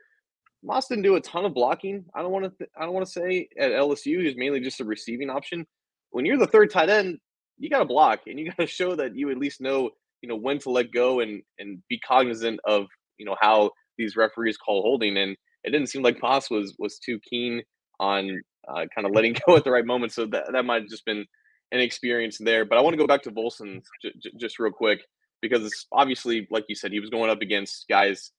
Moss 0.63 0.87
didn't 0.87 1.05
do 1.05 1.17
a 1.17 1.21
ton 1.21 1.45
of 1.45 1.55
blocking. 1.55 2.05
I 2.15 2.23
don't 2.23 2.31
want 2.31 2.45
to. 2.45 2.51
Th- 2.51 2.71
I 2.77 2.85
don't 2.85 2.95
want 2.95 3.07
to 3.07 3.13
say 3.13 3.49
at 3.59 3.73
LSU 3.73 4.23
he's 4.23 4.37
mainly 4.37 4.61
just 4.61 4.81
a 4.81 4.85
receiving 4.85 5.31
option. 5.31 5.67
When 6.13 6.25
you're 6.25 6.39
the 6.39 6.47
third 6.47 6.71
tight 6.71 6.89
end, 6.89 7.19
you 7.59 7.69
got 7.69 7.81
to 7.81 7.85
block 7.85 8.21
and 8.27 8.39
you 8.39 8.47
got 8.51 8.59
to 8.59 8.67
show 8.67 8.95
that 8.97 9.17
you 9.17 9.31
at 9.31 9.39
least 9.39 9.61
know 9.61 9.91
you 10.23 10.29
know 10.29 10.37
when 10.37 10.59
to 10.61 10.71
let 10.71 10.93
go 10.93 11.21
and 11.21 11.43
and 11.59 11.83
be 11.89 11.99
cognizant 11.99 12.61
of 12.65 12.87
you 13.19 13.27
know 13.27 13.37
how 13.41 13.71
these 13.99 14.17
referees 14.17 14.57
call 14.57 14.83
holding. 14.83 15.17
And 15.17 15.37
it 15.65 15.71
didn't 15.71 15.89
seem 15.89 16.03
like 16.03 16.23
Moss 16.23 16.51
was 16.51 16.75
was 16.79 16.99
too 16.99 17.19
keen 17.29 17.63
on 18.01 18.41
uh, 18.69 18.87
kind 18.95 19.07
of 19.07 19.13
letting 19.15 19.37
go 19.47 19.57
at 19.57 19.65
the 19.65 19.71
right 19.71 19.87
moment. 19.87 20.13
So 20.13 20.27
that 20.27 20.53
that 20.53 20.65
might 20.65 20.83
have 20.83 20.91
just 20.91 21.05
been 21.05 21.25
an 21.73 21.81
experience 21.81 22.39
there. 22.39 22.65
But 22.65 22.79
I 22.79 22.81
want 22.81 22.95
to 22.95 22.99
go 22.99 23.07
back 23.07 23.23
to 23.23 23.31
Volson 23.31 23.83
j- 24.03 24.13
j- 24.23 24.33
just 24.39 24.59
real 24.59 24.73
quick 24.73 25.01
because 25.41 25.87
obviously, 25.93 26.47
like 26.51 26.65
you 26.69 26.75
said, 26.75 26.93
he 26.93 27.01
was 27.01 27.11
going 27.11 27.31
up 27.31 27.41
against 27.41 27.87
guys 27.89 28.31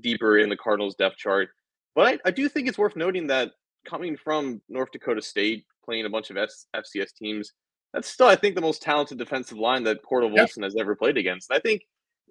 deeper 0.00 0.38
in 0.38 0.48
the 0.48 0.56
Cardinals 0.56 0.94
depth 0.94 1.16
chart. 1.16 1.48
But 1.94 2.06
I, 2.06 2.28
I 2.28 2.30
do 2.30 2.48
think 2.48 2.68
it's 2.68 2.78
worth 2.78 2.96
noting 2.96 3.26
that 3.28 3.52
coming 3.86 4.16
from 4.16 4.62
North 4.68 4.90
Dakota 4.92 5.20
State, 5.20 5.64
playing 5.84 6.06
a 6.06 6.10
bunch 6.10 6.30
of 6.30 6.36
F- 6.36 6.50
FCS 6.74 7.14
teams, 7.14 7.52
that's 7.92 8.08
still, 8.08 8.26
I 8.26 8.36
think, 8.36 8.54
the 8.54 8.60
most 8.60 8.82
talented 8.82 9.18
defensive 9.18 9.58
line 9.58 9.84
that 9.84 10.02
Cordell 10.02 10.34
yep. 10.34 10.50
has 10.60 10.76
ever 10.76 10.96
played 10.96 11.18
against. 11.18 11.52
I 11.52 11.58
think, 11.58 11.82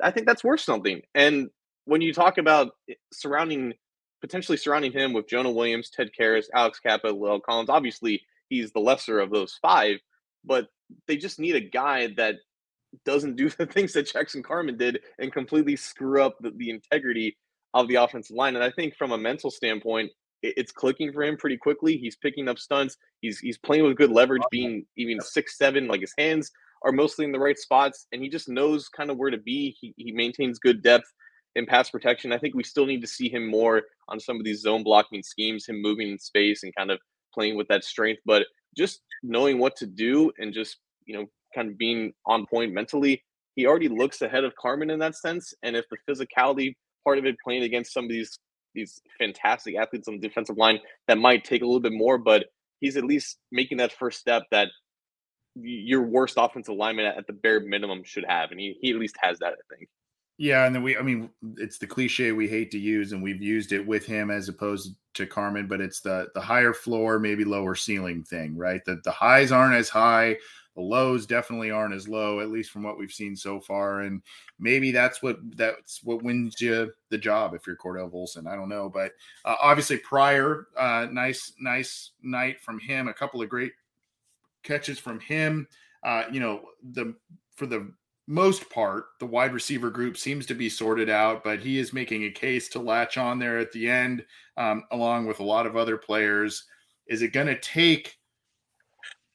I 0.01 0.11
think 0.11 0.25
that's 0.25 0.43
worth 0.43 0.61
something. 0.61 1.01
And 1.13 1.49
when 1.85 2.01
you 2.01 2.13
talk 2.13 2.37
about 2.37 2.71
eh, 2.89 2.95
surrounding, 3.13 3.73
potentially 4.21 4.57
surrounding 4.57 4.91
him 4.91 5.13
with 5.13 5.27
Jonah 5.27 5.51
Williams, 5.51 5.89
Ted 5.89 6.09
Karras, 6.17 6.45
Alex 6.53 6.79
Cappa, 6.79 7.07
La'el 7.07 7.41
Collins, 7.41 7.69
obviously 7.69 8.21
he's 8.49 8.71
the 8.71 8.79
lesser 8.79 9.19
of 9.19 9.29
those 9.29 9.57
five, 9.61 9.97
but 10.43 10.67
they 11.07 11.17
just 11.17 11.39
need 11.39 11.55
a 11.55 11.61
guy 11.61 12.07
that 12.17 12.35
doesn't 13.05 13.35
do 13.35 13.49
the 13.57 13.65
things 13.65 13.93
that 13.93 14.11
Jackson 14.11 14.43
Carman 14.43 14.77
did 14.77 14.99
and 15.19 15.31
completely 15.31 15.75
screw 15.75 16.21
up 16.21 16.37
the, 16.39 16.51
the 16.51 16.69
integrity 16.69 17.37
of 17.73 17.87
the 17.87 17.95
offensive 17.95 18.35
line. 18.35 18.55
And 18.55 18.63
I 18.63 18.71
think 18.71 18.95
from 18.95 19.11
a 19.11 19.17
mental 19.17 19.51
standpoint, 19.51 20.11
it's 20.43 20.71
clicking 20.71 21.11
for 21.13 21.23
him 21.23 21.37
pretty 21.37 21.57
quickly. 21.57 21.97
He's 21.97 22.15
picking 22.15 22.47
up 22.47 22.59
stunts. 22.59 22.97
He's 23.21 23.39
he's 23.39 23.57
playing 23.57 23.83
with 23.83 23.97
good 23.97 24.11
leverage, 24.11 24.43
being 24.49 24.85
even 24.97 25.21
six 25.21 25.57
seven. 25.57 25.87
Like 25.87 26.01
his 26.01 26.13
hands 26.17 26.51
are 26.83 26.91
mostly 26.91 27.25
in 27.25 27.31
the 27.31 27.39
right 27.39 27.57
spots, 27.57 28.07
and 28.11 28.21
he 28.21 28.29
just 28.29 28.49
knows 28.49 28.89
kind 28.89 29.11
of 29.11 29.17
where 29.17 29.29
to 29.29 29.37
be. 29.37 29.75
He 29.79 29.93
he 29.97 30.11
maintains 30.11 30.59
good 30.59 30.81
depth 30.81 31.11
in 31.55 31.65
pass 31.65 31.89
protection. 31.89 32.31
I 32.31 32.37
think 32.37 32.55
we 32.55 32.63
still 32.63 32.85
need 32.85 33.01
to 33.01 33.07
see 33.07 33.29
him 33.29 33.47
more 33.47 33.83
on 34.07 34.19
some 34.19 34.37
of 34.37 34.45
these 34.45 34.61
zone 34.61 34.83
blocking 34.83 35.21
schemes, 35.21 35.67
him 35.67 35.81
moving 35.81 36.09
in 36.09 36.19
space 36.19 36.63
and 36.63 36.75
kind 36.75 36.91
of 36.91 36.99
playing 37.33 37.55
with 37.57 37.67
that 37.67 37.83
strength. 37.83 38.21
But 38.25 38.45
just 38.77 39.01
knowing 39.23 39.59
what 39.59 39.75
to 39.77 39.85
do 39.85 40.31
and 40.39 40.53
just 40.53 40.77
you 41.05 41.15
know 41.15 41.25
kind 41.53 41.69
of 41.69 41.77
being 41.77 42.13
on 42.25 42.45
point 42.47 42.73
mentally, 42.73 43.23
he 43.55 43.67
already 43.67 43.89
looks 43.89 44.21
ahead 44.21 44.43
of 44.43 44.55
Carman 44.55 44.89
in 44.89 44.99
that 44.99 45.15
sense. 45.15 45.53
And 45.63 45.75
if 45.75 45.85
the 45.89 45.97
physicality 46.09 46.73
part 47.03 47.17
of 47.17 47.25
it 47.25 47.35
playing 47.43 47.63
against 47.63 47.93
some 47.93 48.05
of 48.05 48.09
these 48.09 48.39
these 48.73 49.01
fantastic 49.17 49.75
athletes 49.75 50.07
on 50.07 50.19
the 50.19 50.27
defensive 50.27 50.57
line, 50.57 50.79
that 51.07 51.17
might 51.17 51.43
take 51.43 51.61
a 51.61 51.65
little 51.65 51.79
bit 51.79 51.93
more, 51.93 52.17
but 52.17 52.45
he's 52.79 52.97
at 52.97 53.05
least 53.05 53.37
making 53.51 53.77
that 53.77 53.91
first 53.91 54.19
step 54.19 54.43
that 54.51 54.69
your 55.55 56.03
worst 56.03 56.35
offensive 56.37 56.75
lineman 56.75 57.05
at 57.05 57.27
the 57.27 57.33
bare 57.33 57.59
minimum 57.59 58.03
should 58.03 58.25
have. 58.27 58.51
And 58.51 58.59
he, 58.59 58.77
he 58.81 58.91
at 58.91 58.97
least 58.97 59.15
has 59.21 59.39
that, 59.39 59.53
I 59.53 59.75
think. 59.75 59.89
Yeah, 60.37 60.65
and 60.65 60.73
then 60.73 60.81
we 60.81 60.97
I 60.97 61.03
mean 61.03 61.29
it's 61.57 61.77
the 61.77 61.85
cliche 61.85 62.31
we 62.31 62.47
hate 62.47 62.71
to 62.71 62.79
use 62.79 63.11
and 63.11 63.21
we've 63.21 63.43
used 63.43 63.73
it 63.73 63.85
with 63.85 64.07
him 64.07 64.31
as 64.31 64.49
opposed 64.49 64.95
to 65.13 65.27
Carman, 65.27 65.67
but 65.67 65.81
it's 65.81 65.99
the 65.99 66.29
the 66.33 66.41
higher 66.41 66.73
floor, 66.73 67.19
maybe 67.19 67.43
lower 67.43 67.75
ceiling 67.75 68.23
thing, 68.23 68.57
right? 68.57 68.83
That 68.85 69.03
the 69.03 69.11
highs 69.11 69.51
aren't 69.51 69.75
as 69.75 69.89
high, 69.89 70.37
the 70.75 70.81
lows 70.81 71.25
definitely 71.25 71.69
aren't 71.69 71.93
as 71.93 72.07
low, 72.07 72.39
at 72.39 72.49
least 72.49 72.71
from 72.71 72.83
what 72.83 72.97
we've 72.97 73.11
seen 73.11 73.35
so 73.35 73.59
far. 73.59 74.01
And 74.01 74.21
maybe 74.59 74.91
that's 74.91 75.21
what 75.21 75.37
that's 75.55 76.01
what 76.03 76.23
wins 76.23 76.61
you 76.61 76.91
the 77.09 77.17
job 77.17 77.53
if 77.53 77.67
you're 77.67 77.75
Cordell 77.75 78.11
Volson. 78.11 78.47
I 78.47 78.55
don't 78.55 78.69
know, 78.69 78.89
but 78.89 79.11
uh, 79.45 79.55
obviously 79.61 79.97
Pryor, 79.97 80.67
uh, 80.77 81.07
nice 81.11 81.53
nice 81.59 82.11
night 82.21 82.61
from 82.61 82.79
him. 82.79 83.07
A 83.07 83.13
couple 83.13 83.41
of 83.41 83.49
great 83.49 83.73
catches 84.63 84.97
from 84.97 85.19
him. 85.19 85.67
Uh, 86.03 86.23
you 86.31 86.39
know 86.39 86.61
the 86.93 87.13
for 87.55 87.65
the 87.65 87.91
most 88.27 88.69
part, 88.69 89.07
the 89.19 89.25
wide 89.25 89.53
receiver 89.53 89.89
group 89.89 90.15
seems 90.15 90.45
to 90.45 90.53
be 90.53 90.69
sorted 90.69 91.09
out, 91.09 91.43
but 91.43 91.59
he 91.59 91.77
is 91.77 91.91
making 91.91 92.23
a 92.23 92.31
case 92.31 92.69
to 92.69 92.79
latch 92.79 93.17
on 93.17 93.39
there 93.39 93.57
at 93.57 93.73
the 93.73 93.89
end, 93.89 94.25
um, 94.55 94.83
along 94.91 95.27
with 95.27 95.41
a 95.41 95.43
lot 95.43 95.65
of 95.65 95.75
other 95.75 95.97
players. 95.97 96.63
Is 97.07 97.23
it 97.23 97.33
going 97.33 97.47
to 97.47 97.59
take 97.59 98.15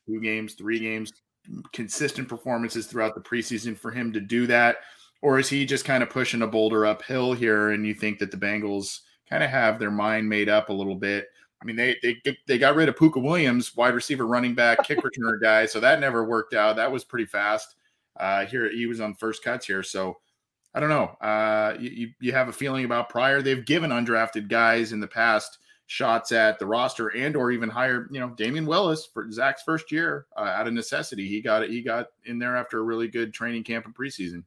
two 0.07 0.21
games, 0.21 0.55
three 0.55 0.79
games, 0.79 1.13
consistent 1.73 2.29
performances 2.29 2.87
throughout 2.87 3.15
the 3.15 3.21
preseason 3.21 3.77
for 3.77 3.91
him 3.91 4.13
to 4.13 4.21
do 4.21 4.47
that? 4.47 4.77
Or 5.23 5.39
is 5.39 5.49
he 5.49 5.65
just 5.65 5.85
kind 5.85 6.03
of 6.03 6.11
pushing 6.11 6.43
a 6.43 6.47
boulder 6.47 6.87
uphill 6.87 7.33
here 7.33 7.71
and 7.71 7.87
you 7.87 7.95
think 7.95 8.19
that 8.19 8.31
the 8.31 8.37
Bengals 8.37 9.01
kind 9.29 9.43
of 9.43 9.51
have 9.51 9.79
their 9.79 9.91
mind 9.91 10.29
made 10.29 10.49
up 10.49 10.69
a 10.69 10.73
little 10.73 10.95
bit? 10.95 11.29
I 11.61 11.65
mean, 11.65 11.77
they 11.77 11.97
they 12.03 12.37
they 12.47 12.59
got 12.59 12.77
rid 12.77 12.89
of 12.89 12.97
Pooka 12.97 13.23
Williams, 13.23 13.75
wide 13.75 13.95
receiver, 13.95 14.27
running 14.27 14.55
back, 14.55 14.85
kick 14.85 14.99
returner 15.03 15.41
guy, 15.41 15.67
so 15.67 15.81
that 15.81 16.01
never 16.01 16.25
worked 16.25 16.55
out. 16.55 16.77
That 16.77 16.93
was 16.93 17.05
pretty 17.05 17.27
fast. 17.27 17.77
Uh, 18.15 18.47
here 18.47 18.71
he 18.71 18.87
was 18.87 19.01
on 19.01 19.15
first 19.15 19.43
cuts 19.43 19.67
here, 19.67 19.83
so 19.83 20.19
I 20.75 20.81
don't 20.81 20.91
know. 20.91 21.17
Uh, 21.27 21.77
you 21.81 22.11
you 22.21 22.33
have 22.33 22.49
a 22.49 22.53
feeling 22.53 22.85
about 22.85 23.09
Pryor? 23.09 23.41
They've 23.41 23.65
given 23.65 23.91
undrafted 23.91 24.49
guys 24.49 24.93
in 24.93 25.01
the 25.01 25.07
past 25.07 25.59
shots 25.87 26.33
at 26.33 26.59
the 26.59 26.67
roster 26.67 27.09
and 27.09 27.37
or 27.37 27.51
even 27.51 27.69
higher, 27.69 28.09
you 28.11 28.21
know, 28.21 28.31
Damion 28.31 28.67
Willis 28.67 29.09
for 29.13 29.31
Zac's 29.31 29.63
first 29.63 29.93
year 29.93 30.27
uh, 30.37 30.41
out 30.41 30.67
of 30.67 30.75
necessity. 30.75 31.29
He 31.29 31.41
got 31.41 31.63
it. 31.63 31.71
He 31.71 31.81
got 31.81 32.09
in 32.25 32.39
there 32.39 32.57
after 32.57 32.79
a 32.81 32.83
really 32.83 33.09
good 33.09 33.33
training 33.33 33.65
camp 33.65 33.87
and 33.87 33.95
preseason. 33.95 34.43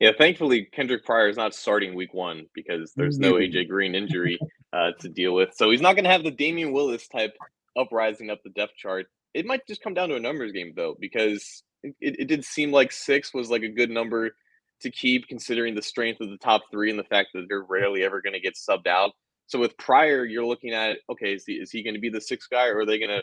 Yeah, 0.00 0.10
thankfully 0.18 0.68
Kendric 0.76 1.04
Pryor 1.04 1.28
is 1.28 1.36
not 1.36 1.54
starting 1.54 1.94
week 1.94 2.12
one 2.12 2.46
because 2.52 2.92
there's 2.94 3.18
no 3.18 3.34
AJ 3.34 3.68
Green 3.68 3.94
injury 3.94 4.38
uh, 4.72 4.90
to 5.00 5.08
deal 5.08 5.34
with. 5.34 5.54
So 5.54 5.70
he's 5.70 5.80
not 5.80 5.94
going 5.94 6.04
to 6.04 6.10
have 6.10 6.24
the 6.24 6.32
Damion 6.32 6.72
Willis 6.72 7.08
type 7.08 7.34
uprising 7.76 8.30
up 8.30 8.42
the 8.42 8.50
depth 8.50 8.76
chart. 8.76 9.06
It 9.32 9.46
might 9.46 9.66
just 9.66 9.82
come 9.82 9.94
down 9.94 10.10
to 10.10 10.16
a 10.16 10.20
numbers 10.20 10.52
game 10.52 10.72
though, 10.76 10.96
because 11.00 11.62
it, 11.82 11.94
it 12.00 12.28
did 12.28 12.44
seem 12.44 12.72
like 12.72 12.92
six 12.92 13.32
was 13.32 13.50
like 13.50 13.62
a 13.62 13.68
good 13.68 13.90
number 13.90 14.34
to 14.80 14.90
keep 14.90 15.28
considering 15.28 15.74
the 15.74 15.82
strength 15.82 16.20
of 16.20 16.28
the 16.28 16.38
top 16.38 16.62
three 16.70 16.90
and 16.90 16.98
the 16.98 17.04
fact 17.04 17.28
that 17.32 17.46
they're 17.48 17.62
rarely 17.62 18.02
ever 18.02 18.20
going 18.20 18.34
to 18.34 18.40
get 18.40 18.54
subbed 18.54 18.86
out. 18.86 19.12
So 19.46 19.58
with 19.58 19.76
Pryor, 19.78 20.24
you're 20.24 20.46
looking 20.46 20.72
at 20.72 20.98
okay, 21.10 21.34
is 21.34 21.44
he 21.46 21.54
is 21.54 21.70
he 21.70 21.82
going 21.82 21.94
to 21.94 22.00
be 22.00 22.10
the 22.10 22.20
sixth 22.20 22.48
guy, 22.50 22.68
or 22.68 22.80
are 22.80 22.86
they 22.86 22.98
going 22.98 23.10
to 23.10 23.22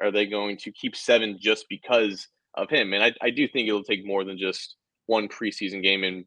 are 0.00 0.10
they 0.10 0.26
going 0.26 0.56
to 0.58 0.72
keep 0.72 0.96
seven 0.96 1.38
just 1.40 1.66
because 1.68 2.26
of 2.54 2.70
him? 2.70 2.92
And 2.92 3.02
I, 3.02 3.12
I 3.22 3.30
do 3.30 3.46
think 3.46 3.68
it'll 3.68 3.84
take 3.84 4.04
more 4.04 4.24
than 4.24 4.38
just 4.38 4.76
one 5.06 5.28
preseason 5.28 5.82
game 5.82 6.04
and 6.04 6.24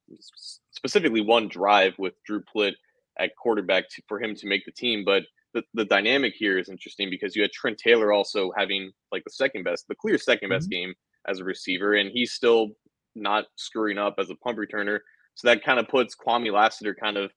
specifically 0.71 1.21
one 1.21 1.47
drive 1.47 1.93
with 1.97 2.13
Drew 2.25 2.43
Plitt 2.53 2.73
at 3.19 3.31
quarterback 3.41 3.85
to, 3.89 4.01
for 4.07 4.21
him 4.21 4.35
to 4.35 4.47
make 4.47 4.65
the 4.65 4.71
team. 4.71 5.03
But 5.05 5.23
the, 5.53 5.63
the 5.73 5.85
dynamic 5.85 6.33
here 6.35 6.57
is 6.57 6.69
interesting 6.69 7.09
because 7.09 7.35
you 7.35 7.41
had 7.41 7.51
Trent 7.51 7.77
Taylor 7.77 8.11
also 8.11 8.51
having 8.57 8.91
like 9.11 9.23
the 9.23 9.31
second 9.31 9.63
best, 9.63 9.85
the 9.87 9.95
clear 9.95 10.17
2nd 10.17 10.49
best 10.49 10.69
mm-hmm. 10.69 10.69
game 10.69 10.93
as 11.27 11.39
a 11.39 11.43
receiver, 11.43 11.93
and 11.93 12.11
he's 12.11 12.33
still 12.33 12.69
not 13.15 13.45
screwing 13.55 13.97
up 13.97 14.15
as 14.17 14.29
a 14.29 14.35
punt 14.35 14.57
returner. 14.57 14.99
So 15.35 15.47
that 15.47 15.63
kind 15.63 15.79
of 15.79 15.87
puts 15.87 16.15
Kwamie 16.15 16.51
Lassiter 16.51 16.93
kind 16.93 17.17
of 17.17 17.31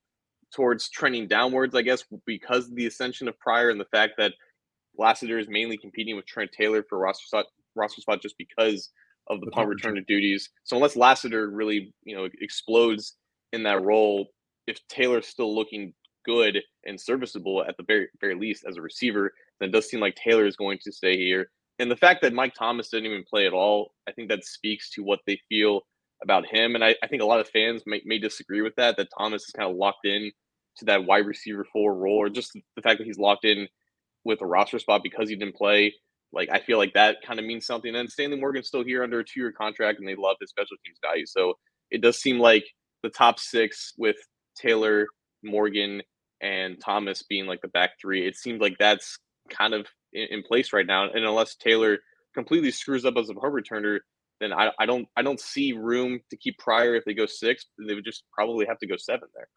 towards 0.54 0.88
trending 0.88 1.26
downwards, 1.28 1.74
I 1.74 1.82
guess, 1.82 2.04
because 2.26 2.68
of 2.68 2.74
the 2.74 2.86
ascension 2.86 3.28
of 3.28 3.38
Pryor 3.38 3.70
and 3.70 3.80
the 3.80 3.86
fact 3.86 4.14
that 4.18 4.32
Lassiter 4.98 5.38
is 5.38 5.48
mainly 5.48 5.76
competing 5.76 6.16
with 6.16 6.26
Trent 6.26 6.50
Taylor 6.52 6.84
for 6.88 6.98
roster 6.98 7.26
spot, 7.26 7.46
roster 7.74 8.00
spot 8.00 8.22
just 8.22 8.38
because 8.38 8.90
of 9.28 9.40
the, 9.40 9.46
the 9.46 9.52
punt 9.52 9.68
return 9.68 10.02
duties. 10.06 10.50
So 10.64 10.76
unless 10.76 10.96
Lassiter 10.96 11.50
really, 11.50 11.92
you 12.04 12.16
know, 12.16 12.28
explodes 12.40 13.16
in 13.52 13.62
that 13.64 13.82
role, 13.82 14.28
if 14.66 14.78
Taylor's 14.88 15.26
still 15.26 15.54
looking 15.54 15.92
good 16.24 16.58
and 16.84 17.00
serviceable 17.00 17.64
at 17.66 17.76
the 17.76 17.84
very 17.84 18.08
very 18.20 18.34
least 18.34 18.64
as 18.68 18.76
a 18.76 18.82
receiver, 18.82 19.32
then 19.60 19.68
it 19.68 19.72
does 19.72 19.88
seem 19.88 20.00
like 20.00 20.16
Taylor 20.16 20.46
is 20.46 20.56
going 20.56 20.78
to 20.82 20.92
stay 20.92 21.16
here. 21.16 21.50
And 21.78 21.90
the 21.90 21.96
fact 21.96 22.22
that 22.22 22.32
Mike 22.32 22.54
Thomas 22.58 22.88
didn't 22.88 23.06
even 23.06 23.24
play 23.28 23.46
at 23.46 23.52
all, 23.52 23.92
I 24.08 24.12
think 24.12 24.28
that 24.28 24.44
speaks 24.44 24.90
to 24.90 25.02
what 25.02 25.20
they 25.26 25.38
feel 25.48 25.82
about 26.22 26.46
him. 26.46 26.74
And 26.74 26.84
I, 26.84 26.94
I 27.02 27.06
think 27.08 27.22
a 27.22 27.26
lot 27.26 27.40
of 27.40 27.48
fans 27.48 27.82
may, 27.86 28.00
may 28.04 28.18
disagree 28.18 28.62
with 28.62 28.74
that, 28.76 28.96
that 28.96 29.08
Thomas 29.16 29.42
is 29.42 29.52
kind 29.56 29.70
of 29.70 29.76
locked 29.76 30.06
in 30.06 30.30
to 30.78 30.84
that 30.86 31.04
wide 31.04 31.26
receiver 31.26 31.66
four 31.72 31.94
role, 31.94 32.16
or 32.16 32.28
just 32.28 32.52
the 32.52 32.82
fact 32.82 32.98
that 32.98 33.06
he's 33.06 33.18
locked 33.18 33.44
in 33.44 33.68
with 34.24 34.40
a 34.42 34.46
roster 34.46 34.78
spot 34.78 35.02
because 35.02 35.28
he 35.28 35.36
didn't 35.36 35.56
play. 35.56 35.94
Like 36.32 36.48
I 36.50 36.60
feel 36.60 36.78
like 36.78 36.94
that 36.94 37.18
kind 37.26 37.38
of 37.38 37.46
means 37.46 37.66
something. 37.66 37.94
And 37.94 38.10
Stanley 38.10 38.38
Morgan's 38.38 38.66
still 38.66 38.84
here 38.84 39.02
under 39.02 39.20
a 39.20 39.24
two-year 39.24 39.52
contract, 39.52 39.98
and 39.98 40.08
they 40.08 40.16
love 40.16 40.36
his 40.40 40.50
special 40.50 40.76
teams 40.84 40.98
value. 41.02 41.26
So 41.26 41.54
it 41.90 42.02
does 42.02 42.20
seem 42.20 42.38
like 42.38 42.64
the 43.02 43.10
top 43.10 43.38
six 43.38 43.92
with 43.96 44.16
Taylor, 44.56 45.06
Morgan, 45.42 46.02
and 46.42 46.80
Thomas 46.84 47.22
being 47.22 47.46
like 47.46 47.62
the 47.62 47.68
back 47.68 47.90
three. 48.00 48.26
It 48.26 48.36
seems 48.36 48.60
like 48.60 48.76
that's 48.78 49.18
kind 49.48 49.72
of 49.72 49.86
in, 50.12 50.26
in 50.30 50.42
place 50.42 50.72
right 50.72 50.86
now. 50.86 51.04
And 51.04 51.24
unless 51.24 51.54
Taylor 51.54 51.98
completely 52.34 52.70
screws 52.70 53.04
up 53.04 53.14
as 53.16 53.30
a 53.30 53.34
punt 53.34 53.54
returner, 53.54 54.00
then 54.40 54.52
I, 54.52 54.70
I 54.78 54.86
don't 54.86 55.08
I 55.16 55.22
don't 55.22 55.40
see 55.40 55.72
room 55.72 56.20
to 56.30 56.36
keep 56.36 56.58
Pryor 56.58 56.94
if 56.94 57.04
they 57.04 57.14
go 57.14 57.26
six. 57.26 57.66
They 57.86 57.94
would 57.94 58.04
just 58.04 58.24
probably 58.32 58.66
have 58.66 58.78
to 58.78 58.86
go 58.86 58.96
seven 58.96 59.28
there. 59.34 59.48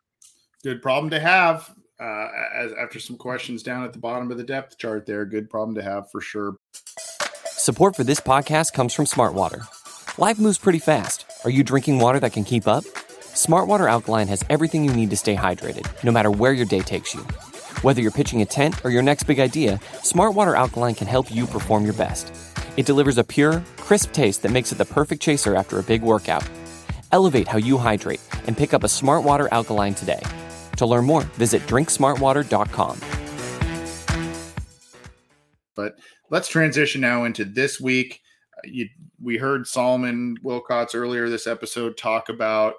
Good 0.63 0.81
problem 0.81 1.09
to 1.11 1.19
have. 1.19 1.73
Uh, 2.01 2.27
as 2.55 2.71
after 2.81 2.97
some 2.97 3.17
questions 3.17 3.61
down 3.61 3.83
at 3.83 3.91
the 3.91 3.99
bottom 3.99 4.31
of 4.31 4.37
the 4.37 4.43
depth 4.43 4.77
chart, 4.77 5.05
there, 5.05 5.25
good 5.25 5.49
problem 5.49 5.75
to 5.75 5.83
have 5.83 6.09
for 6.11 6.21
sure. 6.21 6.55
Support 7.45 7.97
for 7.97 8.05
this 8.05 8.21
podcast 8.21 8.71
comes 8.71 8.93
from 8.93 9.05
Smartwater. 9.05 9.67
Life 10.17 10.39
moves 10.39 10.57
pretty 10.57 10.79
fast. 10.79 11.25
Are 11.43 11.49
you 11.49 11.63
drinking 11.63 11.99
water 11.99 12.19
that 12.21 12.33
can 12.33 12.45
keep 12.45 12.67
up? 12.67 12.83
Smartwater 12.83 13.89
Alkaline 13.89 14.27
has 14.27 14.43
everything 14.49 14.83
you 14.83 14.93
need 14.93 15.09
to 15.09 15.17
stay 15.17 15.35
hydrated, 15.35 15.87
no 16.03 16.11
matter 16.11 16.31
where 16.31 16.53
your 16.53 16.65
day 16.65 16.79
takes 16.79 17.13
you. 17.13 17.21
Whether 17.81 18.01
you're 18.01 18.11
pitching 18.11 18.41
a 18.41 18.45
tent 18.45 18.83
or 18.83 18.91
your 18.91 19.01
next 19.01 19.23
big 19.23 19.39
idea, 19.39 19.77
Smartwater 19.97 20.57
Alkaline 20.57 20.95
can 20.95 21.07
help 21.07 21.33
you 21.33 21.47
perform 21.47 21.85
your 21.85 21.93
best. 21.93 22.48
It 22.79 22.85
delivers 22.85 23.17
a 23.17 23.25
pure, 23.25 23.61
crisp 23.75 24.13
taste 24.13 24.41
that 24.43 24.53
makes 24.53 24.71
it 24.71 24.77
the 24.77 24.85
perfect 24.85 25.21
chaser 25.21 25.53
after 25.53 25.79
a 25.79 25.83
big 25.83 26.01
workout. 26.01 26.47
Elevate 27.11 27.45
how 27.45 27.57
you 27.57 27.77
hydrate 27.77 28.21
and 28.47 28.55
pick 28.55 28.73
up 28.73 28.85
a 28.85 28.87
Smartwater 28.87 29.49
Alkaline 29.51 29.93
today. 29.93 30.21
To 30.77 30.85
learn 30.85 31.03
more, 31.03 31.23
visit 31.35 31.61
drinksmartwater.com. 31.63 33.01
But 35.75 35.97
let's 36.29 36.47
transition 36.47 37.01
now 37.01 37.25
into 37.25 37.43
this 37.43 37.81
week. 37.81 38.21
Uh, 38.57 38.61
you, 38.63 38.87
we 39.21 39.35
heard 39.35 39.67
Solomon 39.67 40.37
Wilcots 40.41 40.95
earlier 40.95 41.27
this 41.27 41.47
episode 41.47 41.97
talk 41.97 42.29
about 42.29 42.75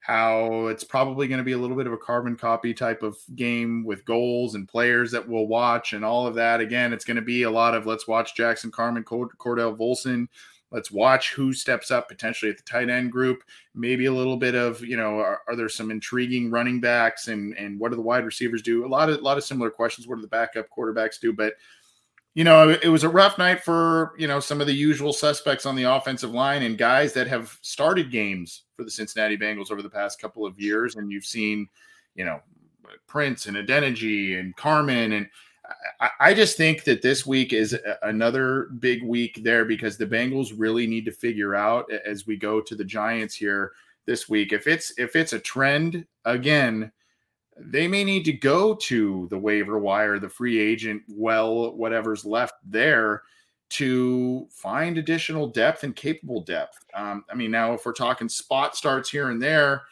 how 0.00 0.66
it's 0.66 0.82
probably 0.82 1.28
going 1.28 1.38
to 1.38 1.44
be 1.44 1.52
a 1.52 1.58
little 1.58 1.76
bit 1.76 1.86
of 1.86 1.92
a 1.92 1.98
carbon 1.98 2.34
copy 2.34 2.72
type 2.72 3.02
of 3.02 3.18
game 3.34 3.84
with 3.84 4.04
goals 4.04 4.54
and 4.54 4.66
players 4.66 5.10
that 5.10 5.28
we'll 5.28 5.46
watch 5.46 5.92
and 5.92 6.04
all 6.04 6.26
of 6.26 6.34
that. 6.34 6.60
Again, 6.60 6.92
it's 6.92 7.04
going 7.04 7.16
to 7.16 7.22
be 7.22 7.42
a 7.42 7.50
lot 7.50 7.74
of 7.74 7.86
let's 7.86 8.08
watch 8.08 8.34
Jackson 8.34 8.70
Carman, 8.70 9.04
Cordell 9.04 9.78
Volson. 9.78 10.26
Let's 10.72 10.90
watch 10.90 11.34
who 11.34 11.52
steps 11.52 11.90
up 11.90 12.08
potentially 12.08 12.50
at 12.50 12.56
the 12.56 12.62
tight 12.62 12.88
end 12.88 13.12
group. 13.12 13.42
Maybe 13.74 14.06
a 14.06 14.12
little 14.12 14.36
bit 14.36 14.54
of, 14.54 14.82
you 14.82 14.96
know, 14.96 15.18
are, 15.18 15.40
are 15.48 15.56
there 15.56 15.68
some 15.68 15.90
intriguing 15.90 16.50
running 16.50 16.80
backs 16.80 17.28
and 17.28 17.56
and 17.58 17.78
what 17.78 17.90
do 17.90 17.96
the 17.96 18.02
wide 18.02 18.24
receivers 18.24 18.62
do? 18.62 18.86
A 18.86 18.88
lot 18.88 19.10
of 19.10 19.18
a 19.18 19.22
lot 19.22 19.36
of 19.36 19.44
similar 19.44 19.70
questions. 19.70 20.06
What 20.06 20.16
do 20.16 20.22
the 20.22 20.28
backup 20.28 20.66
quarterbacks 20.70 21.20
do? 21.20 21.32
But 21.32 21.54
you 22.34 22.44
know, 22.44 22.68
it 22.70 22.88
was 22.88 23.02
a 23.02 23.08
rough 23.08 23.38
night 23.38 23.64
for, 23.64 24.12
you 24.16 24.28
know, 24.28 24.38
some 24.38 24.60
of 24.60 24.68
the 24.68 24.72
usual 24.72 25.12
suspects 25.12 25.66
on 25.66 25.74
the 25.74 25.82
offensive 25.82 26.30
line 26.30 26.62
and 26.62 26.78
guys 26.78 27.12
that 27.14 27.26
have 27.26 27.58
started 27.60 28.12
games 28.12 28.62
for 28.80 28.84
the 28.84 28.90
Cincinnati 28.90 29.36
Bengals 29.36 29.70
over 29.70 29.82
the 29.82 29.90
past 29.90 30.18
couple 30.18 30.46
of 30.46 30.58
years. 30.58 30.96
And 30.96 31.12
you've 31.12 31.26
seen, 31.26 31.68
you 32.14 32.24
know, 32.24 32.40
Prince 33.06 33.44
and 33.44 33.58
Adeniji 33.58 34.40
and 34.40 34.56
Carman 34.56 35.12
And 35.12 35.28
I, 36.00 36.08
I 36.18 36.34
just 36.34 36.56
think 36.56 36.84
that 36.84 37.02
this 37.02 37.26
week 37.26 37.52
is 37.52 37.76
another 38.02 38.70
big 38.78 39.02
week 39.02 39.42
there 39.44 39.66
because 39.66 39.98
the 39.98 40.06
Bengals 40.06 40.54
really 40.56 40.86
need 40.86 41.04
to 41.04 41.12
figure 41.12 41.54
out 41.54 41.92
as 42.06 42.26
we 42.26 42.38
go 42.38 42.62
to 42.62 42.74
the 42.74 42.84
Giants 42.84 43.34
here 43.34 43.72
this 44.06 44.30
week. 44.30 44.54
If 44.54 44.66
it's 44.66 44.94
if 44.98 45.14
it's 45.14 45.34
a 45.34 45.38
trend 45.38 46.06
again, 46.24 46.90
they 47.58 47.86
may 47.86 48.02
need 48.02 48.24
to 48.24 48.32
go 48.32 48.74
to 48.76 49.28
the 49.28 49.38
waiver 49.38 49.78
wire, 49.78 50.18
the 50.18 50.30
free 50.30 50.58
agent, 50.58 51.02
well, 51.06 51.76
whatever's 51.76 52.24
left 52.24 52.54
there 52.64 53.24
to 53.70 54.46
find 54.50 54.98
additional 54.98 55.46
depth 55.46 55.84
and 55.84 55.94
capable 55.94 56.42
depth. 56.42 56.84
Um, 56.94 57.24
I 57.30 57.34
mean, 57.34 57.50
now 57.50 57.72
if 57.72 57.86
we're 57.86 57.92
talking 57.92 58.28
spot 58.28 58.76
starts 58.76 59.08
here 59.08 59.30
and 59.30 59.40
there, 59.40 59.82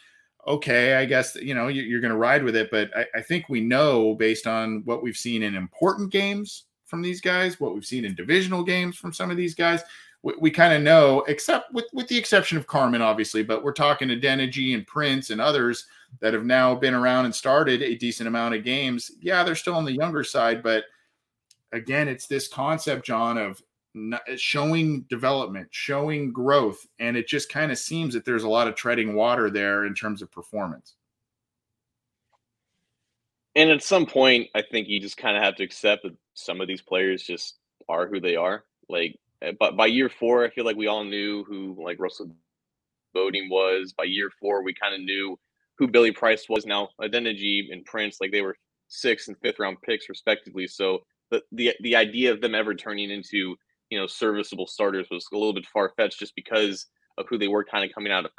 okay, 0.47 0.97
I 0.97 1.05
guess 1.05 1.37
you 1.37 1.55
know 1.55 1.68
you're 1.68 2.01
going 2.01 2.12
to 2.12 2.18
ride 2.18 2.43
with 2.43 2.57
it. 2.57 2.70
But 2.70 2.91
I, 2.97 3.07
I, 3.16 3.22
think 3.22 3.49
we 3.49 3.61
know 3.61 4.14
based 4.14 4.47
on 4.47 4.83
what 4.85 5.03
we've 5.03 5.16
seen 5.16 5.43
in 5.43 5.55
important 5.55 6.11
games 6.11 6.64
from 6.87 7.03
these 7.03 7.20
guys, 7.20 7.61
what 7.61 7.74
we've 7.74 7.85
seen 7.85 8.05
in 8.05 8.14
divisional 8.14 8.64
games 8.64 8.97
from 8.97 9.12
some 9.12 9.31
of 9.31 9.37
these 9.37 9.55
guys, 9.55 9.83
we, 10.22 10.35
we 10.41 10.51
kind 10.51 10.72
of 10.72 10.83
know, 10.83 11.20
except 11.29 11.72
with 11.72 11.87
with 11.93 12.09
the 12.09 12.18
exception 12.18 12.59
of 12.59 12.66
Carman, 12.66 13.03
obviously. 13.03 13.45
But 13.45 13.62
we're 13.62 13.72
talking 13.72 14.09
Adeniji 14.09 14.74
and 14.74 14.87
Prince 14.87 15.31
and 15.31 15.41
others 15.41 15.87
that 16.20 16.35
have 16.35 16.45
now 16.45 16.74
been 16.74 16.95
around 16.95 17.26
and 17.26 17.35
started 17.35 17.83
a 17.83 17.95
decent 17.95 18.26
amount 18.26 18.55
of 18.55 18.64
games. 18.64 19.12
Yeah, 19.20 19.45
they're 19.45 19.55
still 19.55 19.74
on 19.74 19.85
the 19.85 19.93
younger 19.93 20.24
side, 20.24 20.62
but 20.62 20.85
again, 21.72 22.09
it's 22.09 22.26
this 22.26 22.49
concept, 22.49 23.05
John, 23.05 23.39
of 23.39 23.62
showing 24.36 25.03
development, 25.09 25.68
showing 25.70 26.32
growth, 26.32 26.78
and 26.99 27.16
it 27.16 27.26
just 27.26 27.51
kind 27.51 27.72
of 27.72 27.78
seems 27.78 28.14
that 28.14 28.24
there's 28.24 28.45
a 28.45 28.49
lot 28.49 28.68
of 28.68 28.74
treading 28.74 29.14
water 29.14 29.51
there 29.51 29.84
in 29.86 29.95
terms 29.95 30.22
of 30.22 30.30
performance. 30.30 30.95
And 33.55 33.70
at 33.70 33.82
some 33.82 34.07
point, 34.07 34.49
I 34.55 34.62
think 34.62 34.89
you 34.89 35.01
just 35.01 35.16
kind 35.16 35.36
of 35.36 35.43
have 35.43 35.57
to 35.57 35.64
accept 35.64 36.05
that 36.05 36.16
some 36.34 36.61
of 36.61 36.68
these 36.68 36.82
players 36.82 37.24
just 37.24 37.59
are 37.89 38.07
who 38.07 38.20
they 38.20 38.36
are. 38.36 38.64
Like, 38.89 39.18
eh, 39.43 39.53
but 39.59 39.76
by 39.76 39.86
year 39.86 40.09
four, 40.09 40.45
I 40.45 40.51
feel 40.51 40.64
like 40.64 40.76
we 40.76 40.86
all 40.86 41.05
knew 41.05 41.45
who 41.45 41.76
like 41.82 41.99
Russell 41.99 42.30
Bodine 43.14 43.49
was. 43.51 43.93
By 43.93 44.05
year 44.05 44.30
four, 44.41 44.62
we 44.62 44.74
kind 44.74 44.95
of 44.95 45.01
knew 45.01 45.39
who 45.76 45.89
Billy 45.89 46.12
Price 46.12 46.49
was 46.49 46.66
now, 46.66 46.91
Adeniji 47.01 47.72
and 47.72 47.84
Prince, 47.84 48.18
like 48.20 48.32
they 48.32 48.43
were 48.43 48.57
sixth 48.89 49.28
and 49.28 49.36
fifth 49.39 49.59
round 49.59 49.80
picks 49.82 50.09
respectively. 50.09 50.66
So 50.66 51.01
the 51.30 51.43
the 51.53 51.74
the 51.80 51.97
idea 51.97 52.32
of 52.32 52.41
them 52.41 52.55
ever 52.55 52.74
turning 52.74 53.11
into 53.11 53.57
you 53.91 53.99
know 53.99 54.07
serviceable 54.07 54.66
starters 54.66 55.07
was 55.11 55.26
a 55.32 55.36
little 55.36 55.55
bit 55.55 55.66
far 55.72 55.93
fetched 55.97 56.18
just 56.18 56.34
because 56.34 56.86
of 57.16 57.26
who 57.28 57.39
they 57.39 57.49
were 57.49 57.64
kind 57.64 57.84
of 57.84 57.95
coming 57.95 58.12
out 58.12 58.24
of 58.24 58.30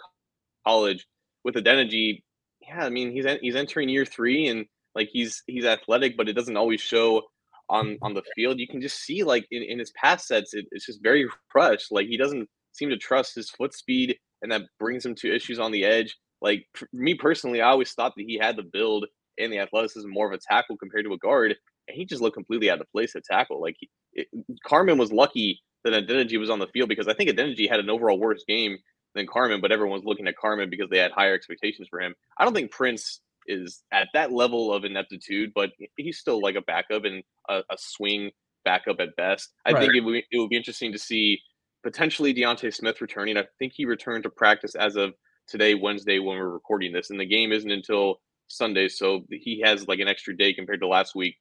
college. 0.65 1.05
With 1.43 1.55
Adeniji, 1.55 2.21
yeah, 2.61 2.85
I 2.85 2.89
mean 2.89 3.11
he's 3.11 3.25
he's 3.41 3.55
entering 3.55 3.89
year 3.89 4.05
three 4.05 4.47
and 4.47 4.65
like 4.95 5.09
he's 5.11 5.43
he's 5.47 5.65
athletic, 5.65 6.17
but 6.17 6.29
it 6.29 6.33
doesn't 6.33 6.57
always 6.57 6.81
show 6.81 7.23
on 7.69 7.97
on 8.01 8.13
the 8.13 8.23
field. 8.35 8.59
You 8.59 8.67
can 8.67 8.81
just 8.81 8.99
see 8.99 9.23
like 9.23 9.45
in, 9.51 9.63
in 9.63 9.79
his 9.79 9.91
pass 9.91 10.27
sets, 10.27 10.53
it, 10.53 10.65
it's 10.71 10.85
just 10.85 11.01
very 11.01 11.27
rushed. 11.55 11.91
Like 11.91 12.07
he 12.07 12.17
doesn't 12.17 12.47
seem 12.73 12.89
to 12.89 12.97
trust 12.97 13.35
his 13.35 13.49
foot 13.49 13.73
speed, 13.73 14.17
and 14.41 14.51
that 14.51 14.63
brings 14.79 15.05
him 15.05 15.15
to 15.15 15.33
issues 15.33 15.59
on 15.59 15.71
the 15.71 15.85
edge. 15.85 16.17
Like 16.41 16.65
me 16.93 17.15
personally, 17.15 17.61
I 17.61 17.69
always 17.69 17.93
thought 17.93 18.13
that 18.15 18.25
he 18.25 18.37
had 18.37 18.55
the 18.55 18.63
build 18.63 19.05
and 19.37 19.51
the 19.51 19.59
athleticism 19.59 20.09
more 20.09 20.27
of 20.27 20.33
a 20.33 20.39
tackle 20.39 20.77
compared 20.77 21.05
to 21.05 21.13
a 21.13 21.17
guard, 21.17 21.55
he 21.89 22.05
just 22.05 22.21
looked 22.21 22.35
completely 22.35 22.69
out 22.69 22.81
of 22.81 22.91
place 22.91 23.15
at 23.15 23.23
tackle. 23.23 23.61
Like 23.61 23.77
it, 24.13 24.27
Carman 24.65 24.97
was 24.97 25.11
lucky 25.11 25.61
that 25.83 25.93
Adeniji 25.93 26.39
was 26.39 26.49
on 26.49 26.59
the 26.59 26.67
field 26.67 26.89
because 26.89 27.07
I 27.07 27.13
think 27.13 27.29
Adeniji 27.29 27.69
had 27.69 27.79
an 27.79 27.89
overall 27.89 28.19
worse 28.19 28.43
game 28.47 28.77
than 29.15 29.27
Carman, 29.27 29.61
but 29.61 29.71
everyone's 29.71 30.05
looking 30.05 30.27
at 30.27 30.37
Carman 30.37 30.69
because 30.69 30.89
they 30.89 30.99
had 30.99 31.11
higher 31.11 31.33
expectations 31.33 31.87
for 31.89 31.99
him. 31.99 32.13
I 32.37 32.43
don't 32.43 32.53
think 32.53 32.71
Prince 32.71 33.21
is 33.47 33.81
at 33.91 34.09
that 34.13 34.31
level 34.31 34.73
of 34.73 34.85
ineptitude, 34.85 35.51
but 35.55 35.71
he's 35.97 36.19
still 36.19 36.41
like 36.41 36.55
a 36.55 36.61
backup 36.61 37.05
and 37.05 37.23
a, 37.47 37.63
a 37.69 37.77
swing 37.77 38.31
backup 38.65 38.99
at 38.99 39.15
best. 39.15 39.49
I 39.65 39.71
right. 39.71 39.81
think 39.81 39.95
it 39.95 40.01
would, 40.01 40.23
it 40.31 40.37
would 40.37 40.49
be 40.49 40.57
interesting 40.57 40.91
to 40.91 40.99
see 40.99 41.39
potentially 41.81 42.33
D'Ante 42.33 42.69
Smith 42.71 43.01
returning. 43.01 43.37
I 43.37 43.45
think 43.57 43.73
he 43.75 43.85
returned 43.85 44.23
to 44.23 44.29
practice 44.29 44.75
as 44.75 44.95
of 44.95 45.13
today, 45.47 45.73
Wednesday, 45.73 46.19
when 46.19 46.37
we're 46.37 46.49
recording 46.49 46.91
this, 46.91 47.09
and 47.09 47.19
the 47.19 47.25
game 47.25 47.51
isn't 47.51 47.71
until 47.71 48.19
Sunday, 48.47 48.87
so 48.87 49.21
he 49.31 49.61
has 49.63 49.87
like 49.87 49.99
an 49.99 50.07
extra 50.07 50.35
day 50.35 50.53
compared 50.53 50.81
to 50.81 50.87
last 50.87 51.15
week 51.15 51.35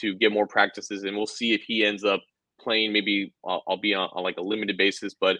to 0.00 0.14
get 0.14 0.32
more 0.32 0.46
practices, 0.46 1.04
and 1.04 1.16
we'll 1.16 1.26
see 1.26 1.52
if 1.52 1.62
he 1.62 1.84
ends 1.84 2.04
up 2.04 2.20
playing. 2.60 2.92
Maybe 2.92 3.32
I'll, 3.44 3.62
I'll 3.68 3.80
be 3.80 3.94
on, 3.94 4.08
on, 4.12 4.22
like 4.22 4.36
a 4.38 4.42
limited 4.42 4.76
basis, 4.76 5.14
but 5.18 5.38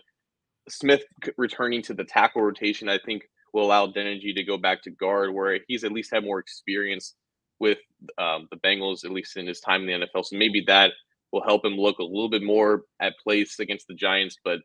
Smith 0.68 1.04
returning 1.36 1.82
to 1.82 1.94
the 1.94 2.04
tackle 2.04 2.42
rotation, 2.42 2.88
I 2.88 2.98
think, 3.04 3.22
will 3.52 3.66
allow 3.66 3.86
Adeniji 3.86 4.34
to 4.34 4.44
go 4.44 4.56
back 4.56 4.82
to 4.82 4.90
guard, 4.90 5.32
where 5.32 5.58
he's 5.68 5.84
at 5.84 5.92
least 5.92 6.12
had 6.12 6.24
more 6.24 6.38
experience 6.38 7.14
with 7.60 7.78
um, 8.18 8.48
the 8.50 8.56
Bengals, 8.56 9.04
at 9.04 9.10
least 9.10 9.36
in 9.36 9.46
his 9.46 9.60
time 9.60 9.88
in 9.88 10.00
the 10.00 10.06
NFL. 10.06 10.24
So 10.24 10.36
maybe 10.36 10.64
that 10.66 10.92
will 11.32 11.44
help 11.44 11.64
him 11.64 11.74
look 11.74 11.98
a 11.98 12.04
little 12.04 12.30
bit 12.30 12.42
more 12.42 12.82
at 13.00 13.14
place 13.22 13.58
against 13.60 13.86
the 13.88 13.94
Giants, 13.94 14.36
but 14.44 14.60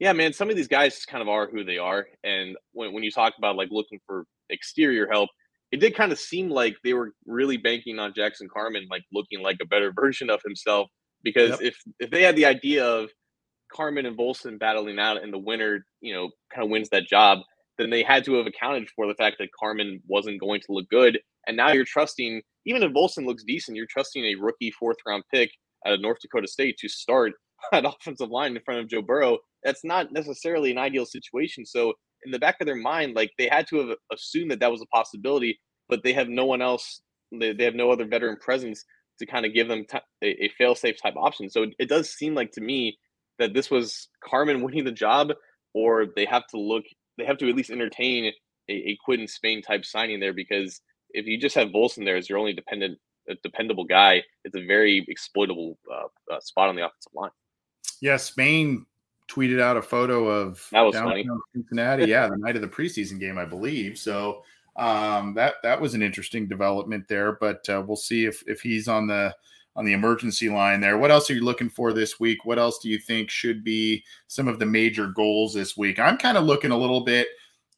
yeah, 0.00 0.14
man, 0.14 0.32
some 0.32 0.48
of 0.48 0.56
these 0.56 0.66
guys 0.66 0.94
just 0.94 1.06
kind 1.06 1.20
of 1.20 1.28
are 1.28 1.46
who 1.46 1.62
they 1.62 1.76
are. 1.76 2.06
And 2.24 2.56
when, 2.72 2.92
when 2.94 3.02
you 3.02 3.10
talk 3.10 3.34
about 3.36 3.56
like 3.56 3.68
looking 3.70 4.00
for 4.06 4.24
exterior 4.48 5.06
help, 5.06 5.28
it 5.72 5.80
did 5.80 5.94
kind 5.94 6.12
of 6.12 6.18
seem 6.18 6.50
like 6.50 6.76
they 6.82 6.94
were 6.94 7.12
really 7.26 7.56
banking 7.56 7.98
on 7.98 8.14
Jackson 8.14 8.48
Carman 8.52 8.86
like 8.90 9.02
looking 9.12 9.42
like 9.42 9.58
a 9.62 9.66
better 9.66 9.92
version 9.96 10.30
of 10.30 10.40
himself. 10.44 10.88
Because 11.22 11.50
yep. 11.50 11.60
if 11.60 11.76
if 11.98 12.10
they 12.10 12.22
had 12.22 12.36
the 12.36 12.46
idea 12.46 12.84
of 12.84 13.10
Carman 13.72 14.06
and 14.06 14.16
Volson 14.16 14.58
battling 14.58 14.98
out 14.98 15.22
and 15.22 15.32
the 15.32 15.38
winner, 15.38 15.84
you 16.00 16.14
know, 16.14 16.30
kind 16.52 16.64
of 16.64 16.70
wins 16.70 16.88
that 16.90 17.06
job, 17.06 17.40
then 17.78 17.90
they 17.90 18.02
had 18.02 18.24
to 18.24 18.34
have 18.34 18.46
accounted 18.46 18.88
for 18.96 19.06
the 19.06 19.14
fact 19.14 19.36
that 19.38 19.48
Carman 19.58 20.00
wasn't 20.08 20.40
going 20.40 20.60
to 20.60 20.72
look 20.72 20.88
good. 20.88 21.18
And 21.46 21.56
now 21.56 21.72
you're 21.72 21.84
trusting, 21.84 22.42
even 22.66 22.82
if 22.82 22.92
Volson 22.92 23.26
looks 23.26 23.44
decent, 23.44 23.76
you're 23.76 23.86
trusting 23.90 24.24
a 24.24 24.34
rookie 24.34 24.72
fourth 24.72 24.96
round 25.06 25.24
pick 25.32 25.50
out 25.86 25.92
of 25.92 26.00
North 26.00 26.18
Dakota 26.20 26.48
State 26.48 26.78
to 26.78 26.88
start 26.88 27.32
at 27.72 27.84
offensive 27.84 28.30
line 28.30 28.56
in 28.56 28.62
front 28.62 28.80
of 28.80 28.88
Joe 28.88 29.02
Burrow 29.02 29.38
that's 29.62 29.84
not 29.84 30.12
necessarily 30.12 30.70
an 30.70 30.78
ideal 30.78 31.06
situation. 31.06 31.66
So 31.66 31.94
in 32.24 32.32
the 32.32 32.38
back 32.38 32.56
of 32.60 32.66
their 32.66 32.76
mind, 32.76 33.14
like 33.14 33.32
they 33.38 33.48
had 33.48 33.66
to 33.68 33.78
have 33.78 33.96
assumed 34.12 34.50
that 34.50 34.60
that 34.60 34.70
was 34.70 34.82
a 34.82 34.86
possibility, 34.86 35.58
but 35.88 36.02
they 36.02 36.12
have 36.12 36.28
no 36.28 36.44
one 36.44 36.62
else. 36.62 37.02
They, 37.32 37.52
they 37.52 37.64
have 37.64 37.74
no 37.74 37.90
other 37.90 38.06
veteran 38.06 38.36
presence 38.40 38.84
to 39.18 39.26
kind 39.26 39.46
of 39.46 39.54
give 39.54 39.68
them 39.68 39.84
t- 39.84 39.98
a, 40.22 40.44
a 40.44 40.48
fail-safe 40.58 41.00
type 41.00 41.14
option. 41.16 41.48
So 41.50 41.64
it, 41.64 41.70
it 41.78 41.88
does 41.88 42.10
seem 42.10 42.34
like 42.34 42.52
to 42.52 42.60
me 42.60 42.98
that 43.38 43.54
this 43.54 43.70
was 43.70 44.08
Carman 44.22 44.62
winning 44.62 44.84
the 44.84 44.92
job, 44.92 45.32
or 45.74 46.06
they 46.16 46.24
have 46.26 46.46
to 46.48 46.58
look, 46.58 46.84
they 47.18 47.24
have 47.24 47.38
to 47.38 47.48
at 47.48 47.56
least 47.56 47.70
entertain 47.70 48.32
a, 48.68 48.72
a 48.72 48.98
Quinton 49.04 49.28
Spain 49.28 49.62
type 49.62 49.84
signing 49.84 50.20
there 50.20 50.32
because 50.32 50.80
if 51.10 51.26
you 51.26 51.38
just 51.38 51.54
have 51.54 51.68
Volson 51.68 52.04
there 52.04 52.16
as 52.16 52.28
your 52.28 52.38
only 52.38 52.52
dependent, 52.52 52.98
a 53.28 53.34
dependable 53.42 53.84
guy, 53.84 54.22
it's 54.44 54.56
a 54.56 54.66
very 54.66 55.04
exploitable 55.08 55.78
uh, 55.92 56.34
uh, 56.34 56.40
spot 56.40 56.68
on 56.68 56.76
the 56.76 56.84
offensive 56.84 57.12
line. 57.14 57.30
Yeah, 58.00 58.16
Spain 58.16 58.86
tweeted 59.30 59.60
out 59.60 59.76
a 59.76 59.82
photo 59.82 60.26
of 60.26 60.66
that 60.72 60.80
was 60.80 60.96
funny. 60.96 61.26
Cincinnati. 61.54 62.06
yeah, 62.06 62.28
the 62.28 62.36
night 62.36 62.56
of 62.56 62.62
the 62.62 62.68
preseason 62.68 63.20
game, 63.20 63.38
I 63.38 63.44
believe. 63.44 63.98
So 63.98 64.42
um, 64.76 65.34
that 65.34 65.54
that 65.62 65.80
was 65.80 65.94
an 65.94 66.02
interesting 66.02 66.48
development 66.48 67.06
there. 67.08 67.32
But 67.32 67.68
uh, 67.68 67.82
we'll 67.86 67.96
see 67.96 68.24
if 68.24 68.42
if 68.46 68.60
he's 68.60 68.88
on 68.88 69.06
the 69.06 69.34
on 69.76 69.84
the 69.84 69.92
emergency 69.92 70.48
line 70.48 70.80
there. 70.80 70.98
What 70.98 71.10
else 71.10 71.30
are 71.30 71.34
you 71.34 71.44
looking 71.44 71.70
for 71.70 71.92
this 71.92 72.18
week? 72.18 72.44
What 72.44 72.58
else 72.58 72.78
do 72.80 72.88
you 72.88 72.98
think 72.98 73.30
should 73.30 73.62
be 73.62 74.04
some 74.26 74.48
of 74.48 74.58
the 74.58 74.66
major 74.66 75.06
goals 75.06 75.54
this 75.54 75.76
week? 75.76 75.98
I'm 75.98 76.18
kind 76.18 76.36
of 76.36 76.44
looking 76.44 76.72
a 76.72 76.76
little 76.76 77.02
bit 77.02 77.28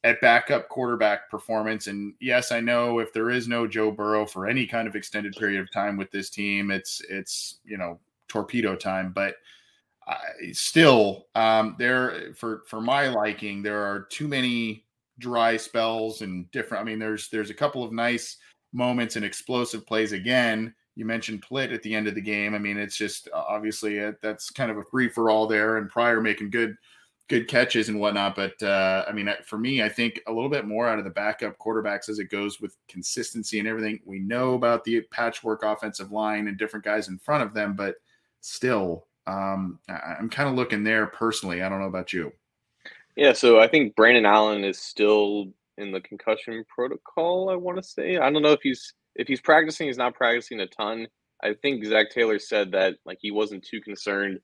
at 0.03 0.19
backup 0.19 0.69
quarterback 0.69 1.29
performance. 1.29 1.87
And 1.87 2.13
yes, 2.19 2.51
I 2.51 2.59
know 2.59 2.99
if 2.99 3.13
there 3.13 3.29
is 3.29 3.47
no 3.47 3.67
Joe 3.67 3.91
Burrow 3.91 4.25
for 4.25 4.47
any 4.47 4.65
kind 4.65 4.87
of 4.87 4.95
extended 4.95 5.33
period 5.33 5.61
of 5.61 5.71
time 5.71 5.97
with 5.97 6.11
this 6.11 6.29
team, 6.29 6.71
it's 6.71 7.01
it's 7.09 7.59
you 7.63 7.77
know 7.77 7.99
torpedo 8.27 8.75
time. 8.75 9.11
But 9.13 9.35
uh, 10.07 10.17
still, 10.51 11.27
um, 11.35 11.75
there 11.79 12.33
for 12.35 12.63
for 12.67 12.81
my 12.81 13.07
liking, 13.07 13.61
there 13.61 13.81
are 13.81 14.01
too 14.01 14.27
many 14.27 14.85
dry 15.19 15.57
spells 15.57 16.21
and 16.21 16.49
different. 16.51 16.81
I 16.81 16.85
mean, 16.85 16.99
there's 16.99 17.29
there's 17.29 17.49
a 17.49 17.55
couple 17.55 17.83
of 17.83 17.91
nice 17.91 18.37
moments 18.73 19.15
and 19.15 19.25
explosive 19.25 19.85
plays 19.85 20.11
again. 20.11 20.73
You 20.95 21.05
mentioned 21.05 21.41
Plitt 21.41 21.73
at 21.73 21.81
the 21.83 21.93
end 21.95 22.07
of 22.07 22.15
the 22.15 22.21
game. 22.21 22.53
I 22.53 22.59
mean, 22.59 22.77
it's 22.77 22.97
just 22.97 23.29
obviously 23.33 23.99
a, 23.99 24.15
that's 24.21 24.49
kind 24.49 24.69
of 24.69 24.77
a 24.77 24.83
free 24.83 25.09
for 25.09 25.29
all 25.29 25.47
there, 25.47 25.77
and 25.77 25.89
Pryor 25.89 26.21
making 26.21 26.49
good 26.49 26.75
good 27.29 27.47
catches 27.47 27.89
and 27.89 27.99
whatnot. 27.99 28.35
But 28.35 28.61
uh, 28.61 29.05
I 29.07 29.11
mean, 29.11 29.29
for 29.45 29.57
me, 29.57 29.81
I 29.81 29.89
think 29.89 30.19
a 30.27 30.33
little 30.33 30.49
bit 30.49 30.67
more 30.67 30.87
out 30.87 30.99
of 30.99 31.05
the 31.05 31.11
backup 31.11 31.57
quarterbacks 31.57 32.09
as 32.09 32.19
it 32.19 32.29
goes 32.29 32.59
with 32.59 32.77
consistency 32.87 33.59
and 33.59 33.67
everything. 33.67 33.99
We 34.05 34.19
know 34.19 34.53
about 34.55 34.83
the 34.83 35.01
patchwork 35.11 35.63
offensive 35.63 36.11
line 36.11 36.47
and 36.47 36.57
different 36.57 36.85
guys 36.85 37.07
in 37.07 37.17
front 37.17 37.43
of 37.43 37.53
them, 37.53 37.75
but 37.75 37.95
still, 38.41 39.07
um, 39.27 39.79
I, 39.89 40.15
I'm 40.19 40.29
kind 40.29 40.49
of 40.49 40.55
looking 40.55 40.83
there 40.83 41.07
personally. 41.07 41.61
I 41.61 41.69
don't 41.69 41.79
know 41.79 41.87
about 41.87 42.13
you. 42.13 42.31
Yeah, 43.15 43.33
so 43.33 43.59
I 43.59 43.67
think 43.67 43.95
Brandon 43.95 44.25
Allen 44.25 44.63
is 44.63 44.79
still 44.79 45.47
in 45.77 45.91
the 45.91 46.01
concussion 46.01 46.63
protocol. 46.73 47.49
I 47.49 47.55
want 47.55 47.77
to 47.77 47.83
say 47.83 48.17
I 48.17 48.29
don't 48.29 48.41
know 48.41 48.51
if 48.51 48.61
he's 48.61 48.93
if 49.15 49.27
he's 49.27 49.41
practicing. 49.41 49.87
He's 49.87 49.97
not 49.97 50.15
practicing 50.15 50.59
a 50.59 50.67
ton. 50.67 51.07
I 51.43 51.53
think 51.61 51.83
Zac 51.85 52.09
Taylor 52.09 52.39
said 52.39 52.71
that 52.71 52.95
like 53.05 53.19
he 53.21 53.31
wasn't 53.31 53.65
too 53.65 53.81
concerned 53.81 54.39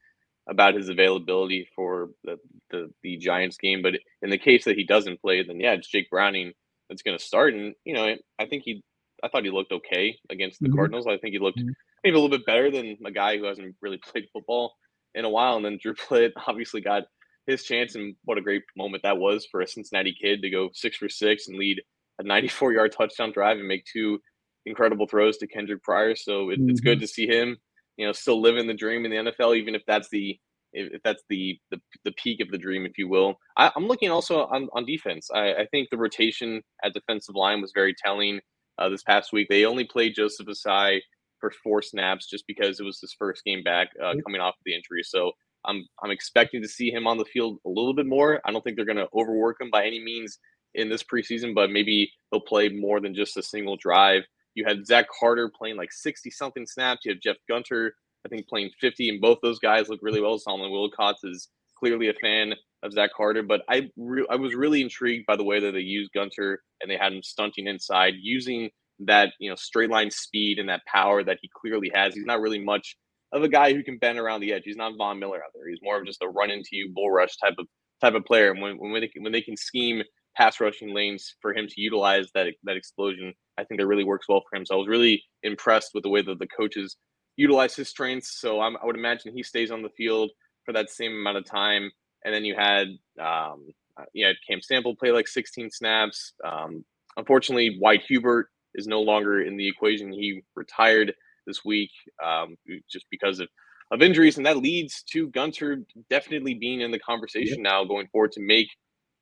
about 0.49 0.73
his 0.73 0.89
availability 0.89 1.67
for 1.75 2.09
the, 2.23 2.37
the, 2.71 2.91
the 3.03 3.17
Giants 3.17 3.57
game. 3.57 3.81
But 3.81 3.93
in 4.21 4.29
the 4.29 4.37
case 4.37 4.65
that 4.65 4.75
he 4.75 4.83
doesn't 4.83 5.21
play, 5.21 5.43
then 5.43 5.59
yeah, 5.59 5.73
it's 5.73 5.87
Jake 5.87 6.09
Browning 6.09 6.53
that's 6.89 7.03
going 7.03 7.17
to 7.17 7.23
start. 7.23 7.53
And 7.53 7.75
you 7.85 7.93
know, 7.93 8.15
I 8.39 8.45
think 8.45 8.63
he, 8.65 8.83
I 9.23 9.27
thought 9.29 9.43
he 9.43 9.51
looked 9.51 9.71
okay 9.71 10.17
against 10.29 10.59
the 10.59 10.67
mm-hmm. 10.67 10.75
Cardinals. 10.75 11.07
I 11.07 11.17
think 11.17 11.33
he 11.33 11.39
looked 11.39 11.59
mm-hmm. 11.59 11.69
Maybe 12.03 12.15
a 12.15 12.19
little 12.19 12.37
bit 12.37 12.45
better 12.45 12.71
than 12.71 12.97
a 13.05 13.11
guy 13.11 13.37
who 13.37 13.45
hasn't 13.45 13.75
really 13.81 13.99
played 14.11 14.25
football 14.33 14.73
in 15.15 15.25
a 15.25 15.29
while. 15.29 15.55
And 15.55 15.65
then 15.65 15.79
Drew 15.81 15.95
Plitt 15.95 16.31
obviously 16.47 16.81
got 16.81 17.03
his 17.47 17.63
chance, 17.63 17.95
and 17.95 18.15
what 18.25 18.37
a 18.37 18.41
great 18.41 18.63
moment 18.77 19.03
that 19.03 19.17
was 19.17 19.47
for 19.49 19.61
a 19.61 19.67
Cincinnati 19.67 20.15
kid 20.19 20.41
to 20.43 20.49
go 20.49 20.69
six 20.73 20.97
for 20.97 21.09
six 21.09 21.47
and 21.47 21.57
lead 21.57 21.81
a 22.19 22.23
94 22.23 22.73
yard 22.73 22.93
touchdown 22.95 23.31
drive 23.31 23.57
and 23.57 23.67
make 23.67 23.85
two 23.85 24.19
incredible 24.65 25.07
throws 25.07 25.37
to 25.37 25.47
Kendric 25.47 25.81
Pryor. 25.81 26.15
So 26.15 26.49
it, 26.49 26.59
mm-hmm. 26.59 26.69
it's 26.69 26.81
good 26.81 26.97
mm-hmm. 26.97 27.01
to 27.01 27.07
see 27.07 27.27
him 27.27 27.57
you 27.99 28.07
know 28.07 28.13
still 28.13 28.41
living 28.41 28.65
the 28.65 28.73
dream 28.73 29.05
in 29.05 29.11
the 29.11 29.31
NFL, 29.31 29.57
even 29.57 29.75
if 29.75 29.83
that's 29.85 30.09
the 30.09 30.39
if 30.71 31.01
that's 31.03 31.21
the 31.29 31.59
the, 31.69 31.79
the 32.05 32.13
peak 32.13 32.39
of 32.39 32.49
the 32.49 32.57
dream, 32.57 32.85
if 32.85 32.97
you 32.97 33.09
will. 33.09 33.35
I, 33.57 33.71
am 33.75 33.87
looking 33.87 34.09
also 34.09 34.45
on, 34.45 34.69
on 34.73 34.85
defense. 34.85 35.29
I, 35.33 35.53
I, 35.53 35.65
think 35.69 35.89
the 35.89 35.97
rotation 35.97 36.61
at 36.83 36.93
defensive 36.93 37.35
line 37.35 37.61
was 37.61 37.73
very 37.75 37.93
telling 37.93 38.39
uh, 38.77 38.87
this 38.87 39.03
past 39.03 39.33
week. 39.33 39.47
They 39.49 39.65
only 39.65 39.83
played 39.83 40.15
Joseph 40.15 40.47
Ossai 40.47 41.01
for 41.39 41.51
four 41.63 41.81
snaps 41.81 42.27
just 42.27 42.45
because 42.47 42.79
it 42.79 42.83
was 42.83 42.99
his 42.99 43.15
first 43.17 43.43
game 43.43 43.63
back 43.63 43.89
uh, 44.03 44.13
coming 44.25 44.41
off 44.41 44.55
the 44.65 44.75
injury. 44.75 45.03
So 45.03 45.31
I'm 45.65 45.85
I'm 46.03 46.11
expecting 46.11 46.61
to 46.61 46.67
see 46.67 46.89
him 46.91 47.07
on 47.07 47.17
the 47.17 47.25
field 47.25 47.57
a 47.65 47.69
little 47.69 47.93
bit 47.93 48.05
more. 48.05 48.41
I 48.45 48.51
don't 48.51 48.63
think 48.63 48.75
they're 48.75 48.85
going 48.85 48.97
to 48.97 49.09
overwork 49.13 49.61
him 49.61 49.69
by 49.71 49.85
any 49.85 50.03
means 50.03 50.39
in 50.75 50.89
this 50.89 51.03
preseason, 51.03 51.53
but 51.55 51.71
maybe 51.71 52.11
he'll 52.31 52.41
play 52.41 52.69
more 52.69 52.99
than 52.99 53.15
just 53.15 53.37
a 53.37 53.43
single 53.43 53.77
drive. 53.77 54.23
You 54.55 54.65
had 54.65 54.85
Zach 54.85 55.07
Carter 55.19 55.51
playing 55.57 55.77
like 55.77 55.91
60 55.91 56.29
something 56.31 56.65
snaps. 56.65 57.01
You 57.05 57.13
have 57.13 57.21
Jeff 57.21 57.37
Gunter, 57.47 57.93
I 58.25 58.29
think, 58.29 58.47
playing 58.47 58.71
50, 58.79 59.09
and 59.09 59.21
both 59.21 59.39
those 59.41 59.59
guys 59.59 59.89
look 59.89 59.99
really 60.01 60.21
well. 60.21 60.37
Solomon 60.37 60.71
Wilcots 60.71 61.23
is 61.23 61.49
clearly 61.77 62.09
a 62.09 62.13
fan 62.13 62.53
of 62.83 62.93
Zach 62.93 63.11
Carter, 63.15 63.43
but 63.43 63.61
I 63.69 63.89
re- 63.97 64.27
I 64.29 64.35
was 64.35 64.55
really 64.55 64.81
intrigued 64.81 65.25
by 65.25 65.35
the 65.35 65.43
way 65.43 65.59
that 65.59 65.71
they 65.71 65.79
used 65.79 66.11
Gunter 66.13 66.61
and 66.81 66.89
they 66.89 66.97
had 66.97 67.13
him 67.13 67.23
stunting 67.23 67.67
inside, 67.67 68.13
using 68.19 68.69
that 69.05 69.33
you 69.39 69.49
know 69.49 69.55
straight 69.55 69.89
line 69.89 70.11
speed 70.11 70.59
and 70.59 70.69
that 70.69 70.81
power 70.85 71.23
that 71.23 71.39
he 71.41 71.49
clearly 71.53 71.91
has. 71.93 72.13
He's 72.13 72.25
not 72.25 72.41
really 72.41 72.63
much 72.63 72.95
of 73.31 73.43
a 73.43 73.49
guy 73.49 73.73
who 73.73 73.83
can 73.83 73.97
bend 73.97 74.19
around 74.19 74.41
the 74.41 74.53
edge. 74.53 74.63
He's 74.65 74.75
not 74.75 74.97
Von 74.97 75.19
Miller 75.19 75.37
out 75.37 75.51
there. 75.53 75.69
He's 75.69 75.81
more 75.81 75.99
of 75.99 76.05
just 76.05 76.23
a 76.23 76.27
run 76.27 76.49
into 76.49 76.69
you 76.71 76.91
bull 76.93 77.11
rush 77.11 77.37
type 77.37 77.55
of 77.57 77.67
type 78.01 78.13
of 78.13 78.25
player. 78.25 78.51
And 78.51 78.61
when 78.61 78.77
when 78.77 79.01
they 79.01 79.07
can, 79.07 79.23
when 79.23 79.31
they 79.31 79.41
can 79.41 79.57
scheme 79.57 80.01
pass 80.35 80.59
rushing 80.59 80.93
lanes 80.93 81.35
for 81.41 81.53
him 81.53 81.67
to 81.67 81.81
utilize 81.81 82.27
that 82.33 82.47
that 82.63 82.77
explosion, 82.77 83.33
I 83.57 83.63
think 83.63 83.79
that 83.79 83.87
really 83.87 84.03
works 84.03 84.27
well 84.27 84.43
for 84.49 84.57
him. 84.57 84.65
So 84.65 84.75
I 84.75 84.77
was 84.77 84.87
really 84.87 85.23
impressed 85.43 85.91
with 85.93 86.03
the 86.03 86.09
way 86.09 86.21
that 86.21 86.39
the 86.39 86.47
coaches 86.47 86.97
utilize 87.35 87.75
his 87.75 87.89
strengths. 87.89 88.39
So 88.39 88.59
I'm, 88.59 88.75
i 88.77 88.85
would 88.85 88.97
imagine 88.97 89.33
he 89.33 89.43
stays 89.43 89.71
on 89.71 89.81
the 89.81 89.89
field 89.89 90.29
for 90.65 90.73
that 90.73 90.89
same 90.89 91.13
amount 91.13 91.37
of 91.37 91.45
time. 91.45 91.89
And 92.25 92.33
then 92.33 92.43
you 92.43 92.55
had 92.55 92.87
um, 93.19 93.67
uh, 93.97 94.03
Cam 94.47 94.61
Sample 94.61 94.95
play 94.95 95.11
like 95.11 95.27
16 95.27 95.71
snaps. 95.71 96.33
Um, 96.45 96.83
unfortunately, 97.15 97.77
Wyatt 97.81 98.01
Hubert 98.07 98.49
is 98.75 98.87
no 98.87 99.01
longer 99.01 99.41
in 99.41 99.57
the 99.57 99.67
equation. 99.67 100.11
He 100.11 100.41
retired 100.55 101.13
this 101.45 101.65
week 101.65 101.91
um, 102.23 102.55
just 102.89 103.05
because 103.09 103.39
of, 103.39 103.47
of 103.91 104.01
injuries. 104.01 104.37
And 104.37 104.45
that 104.45 104.57
leads 104.57 105.03
to 105.11 105.29
Gunter 105.29 105.83
definitely 106.09 106.53
being 106.53 106.81
in 106.81 106.91
the 106.91 106.99
conversation 106.99 107.61
now 107.61 107.83
going 107.83 108.07
forward 108.07 108.31
to 108.33 108.41
make 108.41 108.67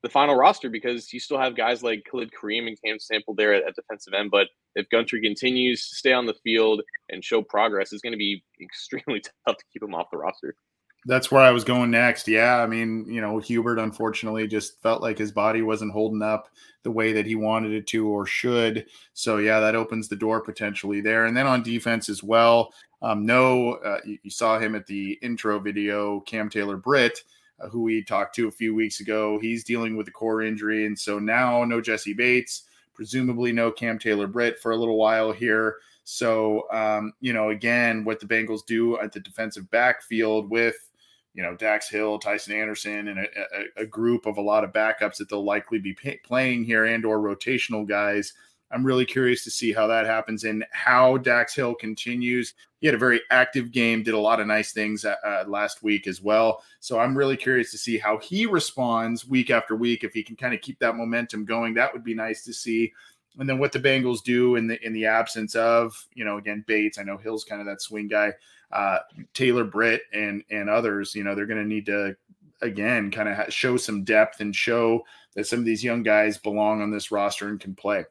the 0.04 0.10
final 0.10 0.36
roster 0.36 0.70
because 0.70 1.12
you 1.12 1.20
still 1.20 1.40
have 1.40 1.56
guys 1.56 1.82
like 1.82 2.04
Khalid 2.10 2.32
Kareem 2.32 2.68
and 2.68 2.78
Cam 2.84 3.00
Sample 3.00 3.34
there 3.36 3.54
at, 3.54 3.68
at 3.68 3.76
defensive 3.76 4.14
end. 4.14 4.30
But 4.32 4.48
if 4.76 4.90
Gunter 4.90 5.18
continues 5.22 5.90
to 5.90 5.96
stay 5.96 6.14
on 6.14 6.26
the 6.26 6.36
field 6.44 6.82
and 7.10 7.24
show 7.24 7.42
progress, 7.42 7.92
it's 7.92 8.02
going 8.02 8.14
to 8.14 8.18
be 8.18 8.44
extremely 8.62 9.22
tough 9.22 9.58
to 9.58 9.64
keep 9.74 9.82
him 9.82 9.96
off 9.96 10.12
the 10.12 10.18
roster. 10.18 10.56
That's 11.08 11.32
where 11.32 11.42
I 11.42 11.52
was 11.52 11.64
going 11.64 11.90
next. 11.90 12.28
Yeah, 12.28 12.62
I 12.62 12.68
mean, 12.68 13.06
you 13.08 13.22
know, 13.22 13.40
Hubert 13.40 13.80
unfortunately 13.80 14.46
just 14.46 14.82
felt 14.82 15.02
like 15.02 15.18
his 15.18 15.32
body 15.32 15.62
wasn't 15.62 15.94
holding 15.94 16.22
up 16.22 16.50
the 16.84 16.92
way 16.92 17.14
that 17.14 17.26
he 17.26 17.36
wanted 17.36 17.72
it 17.72 17.88
to 17.88 18.08
or 18.10 18.26
should. 18.26 18.86
So 19.14 19.38
yeah, 19.38 19.62
that 19.62 19.76
opens 19.76 20.10
the 20.10 20.18
door 20.18 20.42
potentially 20.42 21.00
there. 21.00 21.26
And 21.26 21.36
then 21.36 21.48
on 21.48 21.64
defense 21.64 22.10
as 22.10 22.24
well, 22.24 22.74
um, 23.02 23.26
no, 23.26 23.76
uh, 23.76 24.00
you, 24.06 24.18
you, 24.24 24.30
saw 24.30 24.60
him 24.60 24.76
at 24.76 24.86
the 24.86 25.18
intro 25.22 25.60
video, 25.60 26.20
Cam 26.22 26.50
Taylor 26.50 26.76
Britt, 26.76 27.20
uh, 27.62 27.70
who 27.70 27.84
we 27.84 28.04
talked 28.04 28.36
to 28.36 28.50
a 28.50 28.52
few 28.52 28.76
weeks 28.76 29.00
ago. 29.00 29.40
He's 29.40 29.64
dealing 29.64 29.96
with 29.96 30.10
a 30.10 30.12
core 30.12 30.42
injury, 30.42 30.86
and 30.86 30.98
so 30.98 31.20
now 31.20 31.64
no 31.64 31.80
Jessie 31.80 32.14
Bates, 32.14 32.64
presumably 32.94 33.54
no 33.54 33.72
Cam 33.72 33.98
Taylor 33.98 34.28
Britt 34.28 34.60
for 34.60 34.72
a 34.72 34.78
little 34.78 34.98
while 34.98 35.32
here. 35.32 35.78
So, 36.04 36.68
um, 36.72 37.14
you 37.22 37.34
know, 37.34 37.50
again, 37.50 38.04
what 38.04 38.20
the 38.20 38.26
Bengals 38.26 38.66
do 38.66 39.00
at 39.00 39.12
the 39.12 39.20
defensive 39.20 39.70
backfield 39.70 40.50
with 40.50 40.90
you 41.38 41.44
know 41.44 41.56
Dax 41.56 41.88
Hill, 41.88 42.20
Tycen 42.20 42.54
Anderson, 42.54 43.10
and 43.10 43.20
a, 43.20 43.82
a, 43.82 43.84
a, 43.84 43.86
group 43.86 44.26
of 44.26 44.38
a 44.38 44.42
lot 44.42 44.64
of 44.64 44.74
backups 44.74 45.18
that 45.18 45.30
they'll 45.30 45.46
likely 45.46 45.78
be 45.78 45.94
pay, 45.94 46.18
playing 46.26 46.64
here 46.64 46.86
and 46.86 47.06
or 47.06 47.20
rotational 47.20 47.88
guys. 47.88 48.34
I'm 48.72 48.84
really 48.84 49.06
curious 49.06 49.44
to 49.46 49.52
see 49.52 49.72
how 49.72 49.88
that 49.88 50.08
happens 50.08 50.44
and 50.44 50.66
how 50.72 51.18
Dax 51.18 51.56
Hill 51.56 51.76
continues. 51.76 52.56
He 52.82 52.88
had 52.88 52.96
a 52.96 53.00
very 53.00 53.22
active 53.30 53.72
game, 53.72 54.04
did 54.04 54.16
a 54.16 54.20
lot 54.20 54.42
of 54.42 54.48
nice 54.48 54.74
things 54.74 55.06
uh, 55.06 55.16
uh, 55.24 55.46
last 55.48 55.84
week 55.84 56.08
as 56.08 56.22
well. 56.22 56.64
So 56.80 57.00
I'm 57.00 57.18
really 57.18 57.38
curious 57.38 57.72
to 57.72 57.78
see 57.78 57.98
how 57.98 58.18
he 58.18 58.46
responds 58.46 59.26
week 59.26 59.52
after 59.52 59.76
week. 59.76 60.04
If 60.04 60.14
he 60.14 60.24
can 60.24 60.36
kind 60.36 60.56
of 60.56 60.62
keep 60.62 60.80
that 60.80 60.96
momentum 60.96 61.46
going, 61.46 61.76
that 61.76 61.94
would 61.94 62.04
be 62.04 62.16
nice 62.16 62.44
to 62.46 62.54
see. 62.54 62.92
And 63.40 63.48
then 63.48 63.60
what 63.60 63.72
the 63.72 63.80
Bengals 63.80 64.24
do 64.24 64.56
in 64.56 64.68
the 64.68 64.84
in 64.84 64.92
the 64.92 65.06
absence 65.06 65.56
of, 65.56 65.96
you 66.16 66.26
know, 66.26 66.38
again 66.38 66.66
Bates. 66.68 66.98
I 66.98 67.04
know 67.04 67.18
Hill's 67.18 67.44
kind 67.44 67.62
of 67.62 67.68
that 67.68 67.82
swing 67.82 68.08
guy 68.08 68.34
uh, 68.72 69.00
Taylor 69.34 69.64
Britt 69.64 70.02
and 70.14 70.44
and 70.50 70.70
others, 70.70 71.16
you 71.16 71.24
know, 71.24 71.36
they're 71.36 71.46
going 71.46 71.62
to 71.62 71.68
need 71.68 71.86
to 71.88 72.16
again 72.62 73.12
kind 73.12 73.30
of 73.30 73.54
show 73.54 73.78
some 73.78 74.04
depth 74.04 74.42
and 74.42 74.56
show 74.56 75.04
that 75.36 75.48
some 75.48 75.60
of 75.60 75.66
these 75.66 75.84
young 75.84 76.04
guys 76.04 76.38
belong 76.38 76.82
on 76.82 76.92
this 76.92 77.12
roster 77.12 77.48
and 77.48 77.60
can 77.60 77.76
play. 77.76 78.06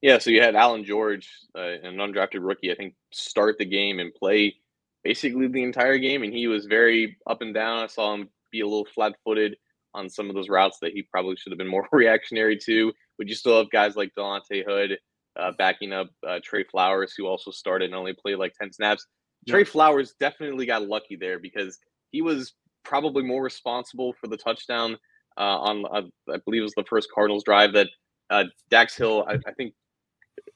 Yeah, 0.00 0.18
so 0.18 0.30
you 0.30 0.40
had 0.40 0.56
Allan 0.56 0.84
George, 0.84 1.30
uh, 1.54 1.60
an 1.82 1.96
undrafted 1.96 2.38
rookie, 2.40 2.72
I 2.72 2.74
think, 2.74 2.94
start 3.12 3.58
the 3.58 3.66
game 3.66 3.98
and 3.98 4.14
play 4.14 4.56
basically 5.04 5.46
the 5.46 5.62
entire 5.62 5.98
game, 5.98 6.22
and 6.22 6.32
he 6.32 6.46
was 6.46 6.64
very 6.64 7.18
up 7.26 7.42
and 7.42 7.52
down. 7.52 7.82
I 7.82 7.86
saw 7.86 8.14
him 8.14 8.28
be 8.50 8.60
a 8.60 8.66
little 8.66 8.86
flat-footed 8.86 9.56
on 9.92 10.08
some 10.08 10.28
of 10.28 10.34
those 10.34 10.48
routes 10.48 10.78
that 10.80 10.92
he 10.92 11.02
probably 11.02 11.36
should 11.36 11.52
have 11.52 11.58
been 11.58 11.68
more 11.68 11.86
reactionary 11.92 12.56
to. 12.64 12.92
But 13.18 13.28
you 13.28 13.34
still 13.34 13.58
have 13.58 13.70
guys 13.70 13.96
like 13.96 14.14
Delonte 14.16 14.64
Hood 14.66 14.98
uh, 15.36 15.52
backing 15.58 15.92
up 15.92 16.08
uh, 16.26 16.40
Tre 16.42 16.64
Flowers, 16.64 17.14
who 17.16 17.26
also 17.26 17.50
started 17.50 17.86
and 17.86 17.94
only 17.94 18.14
played 18.14 18.36
like 18.36 18.54
10 18.54 18.72
snaps. 18.72 19.06
Tre 19.48 19.64
Flowers 19.64 20.14
definitely 20.20 20.66
got 20.66 20.86
lucky 20.86 21.16
there 21.16 21.38
because 21.38 21.78
he 22.10 22.22
was 22.22 22.54
probably 22.84 23.22
more 23.22 23.42
responsible 23.42 24.14
for 24.20 24.26
the 24.26 24.36
touchdown 24.36 24.96
uh, 25.38 25.58
on, 25.58 25.84
uh, 25.86 26.02
I 26.32 26.38
believe 26.44 26.60
it 26.60 26.64
was 26.64 26.74
the 26.76 26.84
first 26.88 27.08
Cardinals 27.14 27.44
drive 27.44 27.72
that 27.74 27.88
uh, 28.30 28.44
Dax 28.68 28.96
Hill, 28.96 29.24
I, 29.28 29.34
I, 29.46 29.52
think, 29.56 29.74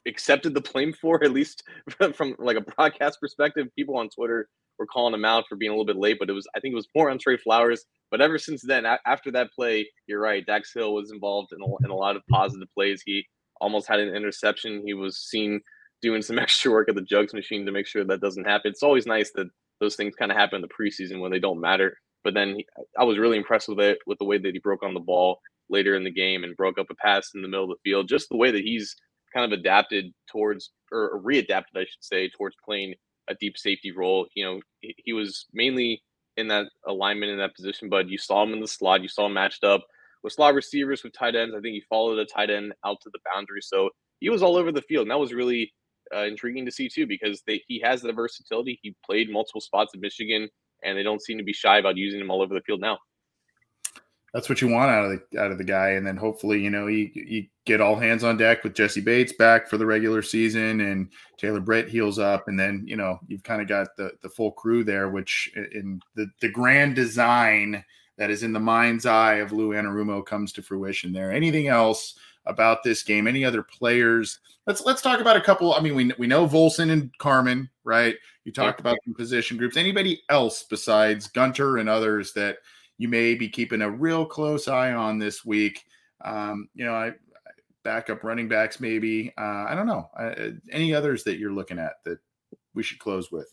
accepted 0.06 0.54
the 0.54 0.60
blame 0.60 0.92
for, 0.92 1.22
at 1.24 1.32
least 1.32 1.62
from, 1.88 2.12
from, 2.12 2.36
like 2.38 2.56
a 2.56 2.60
broadcast 2.60 3.20
perspective. 3.20 3.68
People 3.76 3.96
on 3.96 4.08
Twitter 4.08 4.48
were 4.78 4.86
calling 4.86 5.14
him 5.14 5.24
out 5.24 5.44
for 5.48 5.56
being 5.56 5.70
a 5.70 5.74
little 5.74 5.86
bit 5.86 5.96
late, 5.96 6.18
but 6.18 6.28
it 6.28 6.32
was, 6.32 6.46
I 6.56 6.60
think 6.60 6.72
it 6.72 6.76
was 6.76 6.88
more 6.94 7.10
on 7.10 7.18
Tre 7.18 7.36
Flowers. 7.36 7.84
But 8.10 8.20
ever 8.20 8.38
since 8.38 8.62
then, 8.62 8.84
a- 8.84 9.00
after 9.06 9.30
that 9.32 9.52
play, 9.52 9.88
you're 10.06 10.20
right, 10.20 10.44
Dax 10.44 10.72
Hill 10.74 10.94
was 10.94 11.10
involved 11.10 11.52
in 11.52 11.60
a, 11.62 11.84
in 11.84 11.90
a 11.90 11.96
lot 11.96 12.16
of 12.16 12.22
positive 12.30 12.68
plays. 12.74 13.02
He 13.04 13.24
almost 13.60 13.88
had 13.88 14.00
an 14.00 14.14
interception. 14.14 14.82
He 14.84 14.94
was 14.94 15.18
seen 15.18 15.60
doing 16.04 16.22
some 16.22 16.38
extra 16.44 16.70
work 16.70 16.88
at 16.88 16.94
the 16.94 17.02
jugs 17.02 17.34
machine 17.34 17.66
to 17.66 17.72
make 17.72 17.86
sure 17.86 18.04
that 18.04 18.20
doesn't 18.20 18.46
happen. 18.46 18.70
It's 18.70 18.82
always 18.82 19.06
nice 19.06 19.32
that 19.32 19.48
those 19.80 19.96
things 19.96 20.14
kind 20.14 20.30
of 20.30 20.38
happen 20.38 20.56
in 20.56 20.62
the 20.62 20.68
preseason 20.68 21.20
when 21.20 21.32
they 21.32 21.40
don't 21.40 21.60
matter. 21.60 21.96
But 22.22 22.34
then 22.34 22.56
he, 22.56 22.66
I 22.98 23.04
was 23.04 23.18
really 23.18 23.36
impressed 23.36 23.68
with 23.68 23.80
it, 23.80 23.98
with 24.06 24.18
the 24.18 24.24
way 24.24 24.38
that 24.38 24.52
he 24.54 24.60
broke 24.60 24.82
on 24.82 24.94
the 24.94 25.00
ball 25.00 25.40
later 25.68 25.96
in 25.96 26.04
the 26.04 26.12
game 26.12 26.44
and 26.44 26.56
broke 26.56 26.78
up 26.78 26.86
a 26.90 26.94
pass 26.94 27.30
in 27.34 27.42
the 27.42 27.48
middle 27.48 27.64
of 27.64 27.70
the 27.70 27.90
field. 27.90 28.08
Just 28.08 28.28
the 28.28 28.36
way 28.36 28.50
that 28.50 28.62
he's 28.62 28.94
kind 29.34 29.50
of 29.50 29.58
adapted 29.58 30.12
towards, 30.30 30.70
or 30.92 31.20
readapted, 31.22 31.76
I 31.76 31.80
should 31.80 32.02
say, 32.02 32.28
towards 32.28 32.56
playing 32.64 32.94
a 33.28 33.34
deep 33.34 33.58
safety 33.58 33.90
role. 33.90 34.26
You 34.34 34.44
know, 34.44 34.60
he, 34.80 34.94
he 35.04 35.12
was 35.12 35.46
mainly 35.52 36.02
in 36.36 36.48
that 36.48 36.66
alignment 36.86 37.32
in 37.32 37.38
that 37.38 37.54
position, 37.54 37.88
but 37.88 38.08
you 38.08 38.18
saw 38.18 38.42
him 38.42 38.52
in 38.52 38.60
the 38.60 38.68
slot, 38.68 39.02
you 39.02 39.08
saw 39.08 39.26
him 39.26 39.34
matched 39.34 39.64
up 39.64 39.84
with 40.22 40.32
slot 40.32 40.54
receivers, 40.54 41.02
with 41.02 41.12
tight 41.12 41.34
ends. 41.36 41.54
I 41.54 41.60
think 41.60 41.74
he 41.74 41.82
followed 41.88 42.18
a 42.18 42.24
tight 42.24 42.50
end 42.50 42.72
out 42.84 43.00
to 43.02 43.10
the 43.12 43.20
boundary. 43.32 43.60
So 43.60 43.90
he 44.20 44.30
was 44.30 44.42
all 44.42 44.56
over 44.56 44.72
the 44.72 44.82
field. 44.82 45.02
And 45.02 45.10
that 45.10 45.20
was 45.20 45.34
really 45.34 45.72
uh, 46.14 46.24
intriguing 46.24 46.64
to 46.66 46.72
see 46.72 46.88
too, 46.88 47.06
because 47.06 47.42
they, 47.46 47.62
he 47.66 47.80
has 47.80 48.02
the 48.02 48.12
versatility. 48.12 48.78
He 48.82 48.94
played 49.04 49.30
multiple 49.30 49.60
spots 49.60 49.92
at 49.94 50.00
Michigan, 50.00 50.48
and 50.82 50.96
they 50.96 51.02
don't 51.02 51.22
seem 51.22 51.38
to 51.38 51.44
be 51.44 51.52
shy 51.52 51.78
about 51.78 51.96
using 51.96 52.20
him 52.20 52.30
all 52.30 52.42
over 52.42 52.54
the 52.54 52.60
field 52.60 52.80
now. 52.80 52.98
That's 54.32 54.48
what 54.48 54.60
you 54.60 54.66
want 54.66 54.90
out 54.90 55.04
of 55.04 55.20
the 55.30 55.40
out 55.40 55.52
of 55.52 55.58
the 55.58 55.64
guy, 55.64 55.90
and 55.90 56.04
then 56.04 56.16
hopefully, 56.16 56.60
you 56.60 56.68
know, 56.68 56.88
you, 56.88 57.08
you 57.14 57.46
get 57.66 57.80
all 57.80 57.94
hands 57.94 58.24
on 58.24 58.36
deck 58.36 58.64
with 58.64 58.74
Jessie 58.74 59.00
Bates 59.00 59.32
back 59.32 59.68
for 59.68 59.78
the 59.78 59.86
regular 59.86 60.22
season, 60.22 60.80
and 60.80 61.08
Taylor 61.38 61.60
Britt 61.60 61.88
heals 61.88 62.18
up, 62.18 62.48
and 62.48 62.58
then 62.58 62.82
you 62.84 62.96
know 62.96 63.20
you've 63.28 63.44
kind 63.44 63.62
of 63.62 63.68
got 63.68 63.88
the 63.96 64.10
the 64.22 64.28
full 64.28 64.50
crew 64.50 64.82
there, 64.82 65.08
which 65.08 65.52
in 65.72 66.00
the 66.16 66.26
the 66.40 66.48
grand 66.48 66.96
design 66.96 67.84
that 68.18 68.30
is 68.30 68.42
in 68.42 68.52
the 68.52 68.60
mind's 68.60 69.06
eye 69.06 69.36
of 69.36 69.52
Lou 69.52 69.70
Anarumo 69.70 70.26
comes 70.26 70.52
to 70.52 70.62
fruition 70.62 71.12
there. 71.12 71.32
Anything 71.32 71.68
else 71.68 72.18
about 72.46 72.82
this 72.82 73.02
game? 73.02 73.26
Any 73.26 73.44
other 73.44 73.62
players? 73.62 74.40
Let's 74.66 74.84
let's 74.84 75.02
talk 75.02 75.20
about 75.20 75.36
a 75.36 75.40
couple. 75.40 75.74
I 75.74 75.80
mean, 75.80 75.94
we 75.94 76.12
we 76.18 76.26
know 76.26 76.46
Volson 76.46 76.90
and 76.90 77.16
Carman, 77.18 77.68
right? 77.84 78.14
You 78.44 78.52
talked 78.52 78.80
about 78.80 78.98
some 79.04 79.14
position 79.14 79.56
groups. 79.56 79.76
Anybody 79.76 80.22
else 80.28 80.64
besides 80.64 81.28
Gunter 81.28 81.78
and 81.78 81.88
others 81.88 82.32
that 82.34 82.58
you 82.98 83.08
may 83.08 83.34
be 83.34 83.48
keeping 83.48 83.82
a 83.82 83.90
real 83.90 84.24
close 84.26 84.68
eye 84.68 84.92
on 84.92 85.18
this 85.18 85.44
week? 85.44 85.84
Um, 86.24 86.68
you 86.74 86.84
know, 86.84 86.94
I 86.94 87.12
backup 87.84 88.24
running 88.24 88.48
backs, 88.48 88.80
maybe. 88.80 89.32
Uh, 89.38 89.66
I 89.68 89.74
don't 89.74 89.86
know. 89.86 90.08
Uh, 90.18 90.50
any 90.70 90.94
others 90.94 91.22
that 91.24 91.38
you're 91.38 91.52
looking 91.52 91.78
at 91.78 92.02
that 92.04 92.18
we 92.74 92.82
should 92.82 92.98
close 92.98 93.30
with? 93.30 93.52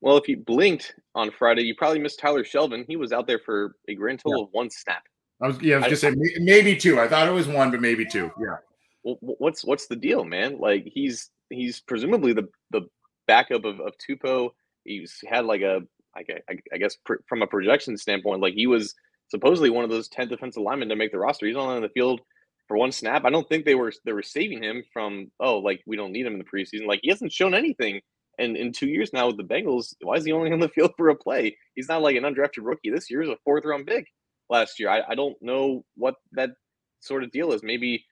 Well, 0.00 0.16
if 0.16 0.26
you 0.26 0.38
blinked 0.38 0.94
on 1.14 1.30
Friday, 1.30 1.62
you 1.62 1.74
probably 1.76 2.00
missed 2.00 2.18
Tyler 2.18 2.42
Shelvin. 2.42 2.84
He 2.88 2.96
was 2.96 3.12
out 3.12 3.26
there 3.26 3.38
for 3.38 3.76
a 3.88 3.94
grand 3.94 4.20
total 4.20 4.40
yeah. 4.40 4.44
of 4.44 4.48
one 4.52 4.70
snap. 4.70 5.04
I 5.42 5.48
was 5.48 5.60
yeah, 5.60 5.76
I 5.76 5.78
was 5.78 5.88
just 5.88 6.02
saying 6.02 6.16
maybe 6.38 6.76
two. 6.76 7.00
I 7.00 7.08
thought 7.08 7.26
it 7.26 7.32
was 7.32 7.48
one, 7.48 7.70
but 7.70 7.80
maybe 7.80 8.06
two. 8.06 8.30
Yeah. 8.38 8.56
Well, 9.02 9.18
what's 9.20 9.64
what's 9.64 9.88
the 9.88 9.96
deal, 9.96 10.24
man? 10.24 10.58
Like 10.58 10.84
he's 10.86 11.30
he's 11.50 11.80
presumably 11.80 12.32
the 12.32 12.48
the 12.70 12.82
backup 13.26 13.64
of 13.64 13.80
of 13.80 13.94
Tupou. 13.98 14.50
He's 14.84 15.18
had 15.26 15.44
like 15.44 15.62
a 15.62 15.80
like 16.14 16.28
a, 16.28 16.52
I 16.72 16.78
guess 16.78 16.96
from 17.28 17.42
a 17.42 17.46
projection 17.46 17.96
standpoint, 17.96 18.40
like 18.40 18.54
he 18.54 18.66
was 18.66 18.94
supposedly 19.28 19.70
one 19.70 19.84
of 19.84 19.90
those 19.90 20.08
ten 20.08 20.28
defensive 20.28 20.62
linemen 20.62 20.88
to 20.90 20.96
make 20.96 21.10
the 21.10 21.18
roster. 21.18 21.46
He's 21.46 21.56
only 21.56 21.74
on 21.74 21.82
the 21.82 21.88
field 21.88 22.20
for 22.68 22.76
one 22.76 22.92
snap. 22.92 23.24
I 23.24 23.30
don't 23.30 23.48
think 23.48 23.64
they 23.64 23.74
were 23.74 23.92
they 24.04 24.12
were 24.12 24.22
saving 24.22 24.62
him 24.62 24.84
from 24.92 25.32
oh 25.40 25.58
like 25.58 25.82
we 25.86 25.96
don't 25.96 26.12
need 26.12 26.26
him 26.26 26.34
in 26.34 26.38
the 26.38 26.44
preseason. 26.44 26.86
Like 26.86 27.00
he 27.02 27.10
hasn't 27.10 27.32
shown 27.32 27.54
anything 27.54 28.00
and 28.38 28.56
in 28.56 28.72
two 28.72 28.88
years 28.88 29.12
now 29.12 29.26
with 29.26 29.36
the 29.36 29.42
Bengals, 29.42 29.94
why 30.02 30.14
is 30.14 30.24
he 30.24 30.32
only 30.32 30.52
on 30.52 30.60
the 30.60 30.68
field 30.74 30.92
for 30.96 31.08
a 31.08 31.16
play? 31.16 31.56
He's 31.74 31.88
not 31.88 32.02
like 32.02 32.16
an 32.16 32.22
undrafted 32.22 32.62
rookie. 32.62 32.90
This 32.90 33.10
year 33.10 33.22
is 33.22 33.28
a 33.28 33.36
fourth 33.44 33.64
round 33.64 33.86
pick 33.86 34.06
last 34.52 34.78
year. 34.78 34.88
I, 34.88 35.02
I 35.08 35.14
don't 35.14 35.36
know 35.42 35.84
what 35.96 36.14
that 36.32 36.50
sort 37.00 37.24
of 37.24 37.32
deal 37.32 37.52
is. 37.52 37.62
Maybe 37.62 38.04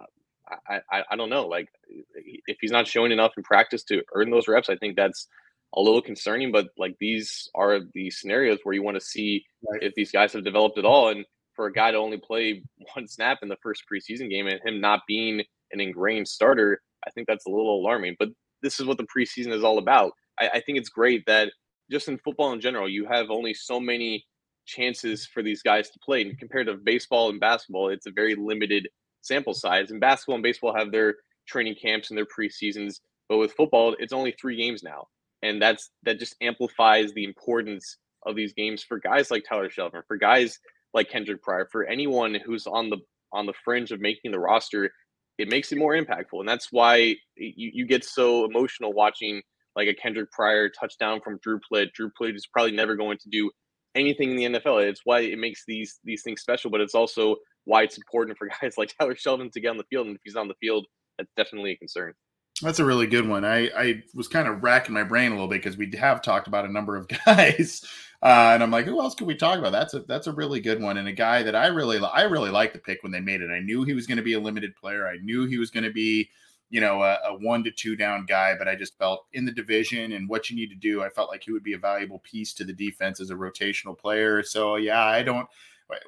uh, 0.00 0.56
I, 0.68 0.80
I, 0.90 1.02
I 1.12 1.16
don't 1.16 1.30
know. 1.30 1.46
Like 1.46 1.68
if 1.88 2.56
he's 2.60 2.72
not 2.72 2.88
showing 2.88 3.12
enough 3.12 3.32
in 3.36 3.44
practice 3.44 3.84
to 3.84 4.02
earn 4.14 4.30
those 4.30 4.48
reps, 4.48 4.68
I 4.68 4.76
think 4.76 4.96
that's 4.96 5.28
a 5.76 5.80
little 5.80 6.02
concerning. 6.02 6.50
But 6.50 6.68
like 6.76 6.96
these 6.98 7.48
are 7.54 7.80
the 7.92 8.10
scenarios 8.10 8.58
where 8.64 8.74
you 8.74 8.82
want 8.82 8.96
to 8.96 9.04
see 9.04 9.44
right. 9.70 9.82
if 9.82 9.94
these 9.94 10.10
guys 10.10 10.32
have 10.32 10.44
developed 10.44 10.78
at 10.78 10.84
all. 10.84 11.10
And 11.10 11.24
for 11.54 11.66
a 11.66 11.72
guy 11.72 11.92
to 11.92 11.98
only 11.98 12.18
play 12.18 12.62
one 12.94 13.06
snap 13.06 13.38
in 13.42 13.48
the 13.48 13.58
first 13.62 13.84
preseason 13.90 14.28
game 14.28 14.48
and 14.48 14.60
him 14.64 14.80
not 14.80 15.02
being 15.06 15.42
an 15.72 15.80
ingrained 15.80 16.26
starter, 16.26 16.80
I 17.06 17.10
think 17.10 17.28
that's 17.28 17.46
a 17.46 17.50
little 17.50 17.80
alarming. 17.80 18.16
But 18.18 18.30
this 18.62 18.80
is 18.80 18.86
what 18.86 18.98
the 18.98 19.06
preseason 19.14 19.52
is 19.52 19.62
all 19.62 19.78
about. 19.78 20.12
I, 20.40 20.48
I 20.54 20.60
think 20.60 20.78
it's 20.78 20.88
great 20.88 21.24
that 21.26 21.52
just 21.90 22.08
in 22.08 22.18
football 22.18 22.52
in 22.52 22.60
general, 22.60 22.88
you 22.88 23.06
have 23.06 23.30
only 23.30 23.52
so 23.54 23.78
many 23.78 24.24
chances 24.66 25.26
for 25.26 25.42
these 25.42 25.62
guys 25.62 25.90
to 25.90 25.98
play. 25.98 26.22
And 26.22 26.38
compared 26.38 26.66
to 26.66 26.74
baseball 26.74 27.30
and 27.30 27.40
basketball, 27.40 27.88
it's 27.88 28.06
a 28.06 28.12
very 28.12 28.34
limited 28.34 28.88
sample 29.20 29.54
size. 29.54 29.90
And 29.90 30.00
basketball 30.00 30.36
and 30.36 30.42
baseball 30.42 30.74
have 30.74 30.92
their 30.92 31.16
training 31.46 31.76
camps 31.80 32.10
and 32.10 32.18
their 32.18 32.26
preseasons, 32.26 33.00
but 33.28 33.38
with 33.38 33.52
football, 33.52 33.96
it's 33.98 34.12
only 34.12 34.34
three 34.40 34.56
games 34.56 34.82
now, 34.82 35.06
and 35.42 35.60
that's 35.60 35.90
that 36.02 36.18
just 36.18 36.36
amplifies 36.40 37.12
the 37.12 37.24
importance 37.24 37.98
of 38.26 38.36
these 38.36 38.54
games 38.54 38.82
for 38.82 38.98
guys 38.98 39.30
like 39.30 39.44
Tyler 39.46 39.68
Shelvin, 39.68 40.02
for 40.06 40.16
guys 40.16 40.58
like 40.94 41.10
Kendric 41.10 41.42
Pryor, 41.42 41.68
for 41.70 41.84
anyone 41.84 42.34
who's 42.34 42.66
on 42.66 42.90
the 42.90 42.98
on 43.32 43.46
the 43.46 43.52
fringe 43.64 43.92
of 43.92 44.00
making 44.00 44.30
the 44.30 44.38
roster 44.38 44.90
it 45.38 45.48
makes 45.48 45.72
it 45.72 45.78
more 45.78 45.94
impactful. 45.94 46.40
And 46.40 46.48
that's 46.48 46.68
why 46.70 46.96
you, 47.36 47.70
you 47.72 47.86
get 47.86 48.04
so 48.04 48.44
emotional 48.44 48.92
watching 48.92 49.42
like 49.76 49.88
a 49.88 49.94
Kendric 49.94 50.30
Pryor 50.30 50.68
touchdown 50.68 51.20
from 51.20 51.38
Drew 51.42 51.60
Plitt. 51.60 51.92
Drew 51.92 52.10
Plitt 52.10 52.36
is 52.36 52.46
probably 52.46 52.72
never 52.72 52.94
going 52.94 53.18
to 53.18 53.28
do 53.28 53.50
anything 53.94 54.38
in 54.38 54.52
the 54.52 54.58
NFL. 54.58 54.88
It's 54.88 55.02
why 55.04 55.20
it 55.20 55.38
makes 55.38 55.64
these 55.66 56.00
these 56.04 56.22
things 56.22 56.40
special, 56.40 56.70
but 56.70 56.80
it's 56.80 56.94
also 56.94 57.36
why 57.64 57.82
it's 57.82 57.96
important 57.96 58.38
for 58.38 58.48
guys 58.62 58.76
like 58.76 58.94
Tyler 58.98 59.14
Shelvin 59.14 59.50
to 59.52 59.60
get 59.60 59.68
on 59.68 59.76
the 59.76 59.84
field. 59.84 60.06
And 60.06 60.16
if 60.16 60.22
he's 60.24 60.36
on 60.36 60.48
the 60.48 60.54
field, 60.60 60.86
that's 61.18 61.30
definitely 61.36 61.72
a 61.72 61.76
concern. 61.76 62.14
That's 62.62 62.78
a 62.78 62.84
really 62.84 63.08
good 63.08 63.28
one. 63.28 63.44
I, 63.44 63.68
I 63.76 64.02
was 64.14 64.28
kind 64.28 64.46
of 64.46 64.62
racking 64.62 64.94
my 64.94 65.02
brain 65.02 65.32
a 65.32 65.34
little 65.34 65.48
bit 65.48 65.60
because 65.60 65.76
we 65.76 65.90
have 65.98 66.22
talked 66.22 66.46
about 66.46 66.64
a 66.64 66.72
number 66.72 66.96
of 66.96 67.08
guys, 67.26 67.84
uh, 68.22 68.52
and 68.54 68.62
I'm 68.62 68.70
like, 68.70 68.84
who 68.84 69.00
else 69.00 69.16
could 69.16 69.26
we 69.26 69.34
talk 69.34 69.58
about? 69.58 69.72
That's 69.72 69.94
a 69.94 70.00
that's 70.00 70.28
a 70.28 70.32
really 70.32 70.60
good 70.60 70.80
one, 70.80 70.96
and 70.96 71.08
a 71.08 71.12
guy 71.12 71.42
that 71.42 71.56
I 71.56 71.66
really 71.66 71.98
I 71.98 72.22
really 72.22 72.50
liked 72.50 72.74
the 72.74 72.78
pick 72.78 73.02
when 73.02 73.10
they 73.10 73.20
made 73.20 73.40
it. 73.40 73.50
I 73.50 73.58
knew 73.58 73.82
he 73.82 73.92
was 73.92 74.06
going 74.06 74.18
to 74.18 74.22
be 74.22 74.34
a 74.34 74.40
limited 74.40 74.76
player. 74.76 75.06
I 75.06 75.16
knew 75.16 75.46
he 75.46 75.58
was 75.58 75.70
going 75.70 75.84
to 75.84 75.92
be, 75.92 76.30
you 76.74 76.80
know, 76.80 77.04
a, 77.04 77.16
a, 77.28 77.34
one 77.38 77.62
to 77.62 77.70
two 77.70 77.94
down 77.94 78.26
guy. 78.26 78.56
But 78.58 78.66
I 78.66 78.74
just 78.74 78.98
felt 78.98 79.26
in 79.32 79.44
the 79.44 79.52
division 79.52 80.10
and 80.10 80.28
what 80.28 80.50
you 80.50 80.56
need 80.56 80.70
to 80.70 80.74
do, 80.74 81.04
I 81.04 81.08
felt 81.08 81.30
like 81.30 81.44
he 81.44 81.52
would 81.52 81.62
be 81.62 81.74
a 81.74 81.78
valuable 81.78 82.18
piece 82.24 82.52
to 82.54 82.64
the 82.64 82.72
defense 82.72 83.20
as 83.20 83.30
a 83.30 83.34
rotational 83.34 83.96
player. 83.96 84.42
So 84.42 84.74
yeah, 84.74 85.04
I 85.04 85.22
don't. 85.22 85.46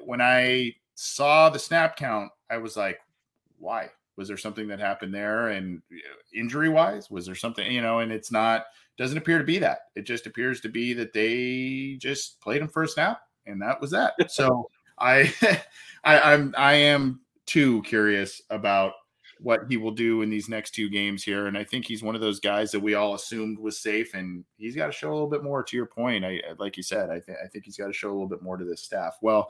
When 0.03 0.19
I 0.19 0.75
saw 0.93 1.49
the 1.49 1.57
snap 1.57 1.95
count, 1.95 2.31
I 2.49 2.57
was 2.57 2.75
like, 2.75 2.99
why? 3.59 3.91
Was 4.17 4.27
there 4.27 4.35
something 4.35 4.67
that 4.67 4.81
happened 4.81 5.13
there? 5.13 5.47
And 5.49 5.81
injury 6.35 6.67
wise, 6.67 7.09
was 7.09 7.25
there 7.25 7.33
something, 7.33 7.71
you 7.71 7.81
know, 7.81 7.99
and 7.99 8.11
it's 8.11 8.31
not, 8.31 8.65
doesn't 8.97 9.17
appear 9.17 9.37
to 9.37 9.45
be 9.45 9.59
that. 9.59 9.83
It 9.95 10.01
just 10.01 10.27
appears 10.27 10.59
to 10.61 10.69
be 10.69 10.91
that 10.95 11.13
they 11.13 11.95
just 11.97 12.41
played 12.41 12.61
him 12.61 12.67
for 12.67 12.83
a 12.83 12.89
snap 12.89 13.21
and 13.45 13.61
that 13.61 13.79
was 13.79 13.91
that. 13.91 14.15
so 14.29 14.69
I, 14.99 15.33
I, 16.03 16.33
I'm, 16.33 16.53
I 16.57 16.73
am 16.73 17.21
too 17.45 17.81
curious 17.83 18.41
about 18.49 18.91
what 19.39 19.65
he 19.69 19.77
will 19.77 19.91
do 19.91 20.21
in 20.21 20.29
these 20.29 20.49
next 20.49 20.71
two 20.71 20.89
games 20.89 21.23
here. 21.23 21.47
And 21.47 21.57
I 21.57 21.63
think 21.63 21.85
he's 21.85 22.03
one 22.03 22.15
of 22.15 22.21
those 22.21 22.39
guys 22.39 22.71
that 22.71 22.79
we 22.79 22.93
all 22.93 23.15
assumed 23.15 23.59
was 23.59 23.79
safe, 23.79 24.13
and 24.13 24.43
he's 24.57 24.75
got 24.75 24.87
to 24.87 24.91
show 24.91 25.09
a 25.09 25.13
little 25.13 25.29
bit 25.29 25.43
more. 25.43 25.63
To 25.63 25.75
your 25.77 25.85
point, 25.85 26.25
I 26.25 26.41
like 26.57 26.77
you 26.77 26.83
said, 26.83 27.09
I, 27.09 27.19
th- 27.19 27.37
I 27.43 27.47
think 27.47 27.65
he's 27.65 27.77
got 27.77 27.87
to 27.87 27.93
show 27.93 28.09
a 28.09 28.13
little 28.13 28.27
bit 28.27 28.41
more 28.41 28.57
to 28.57 28.65
this 28.65 28.81
staff. 28.81 29.17
Well, 29.21 29.49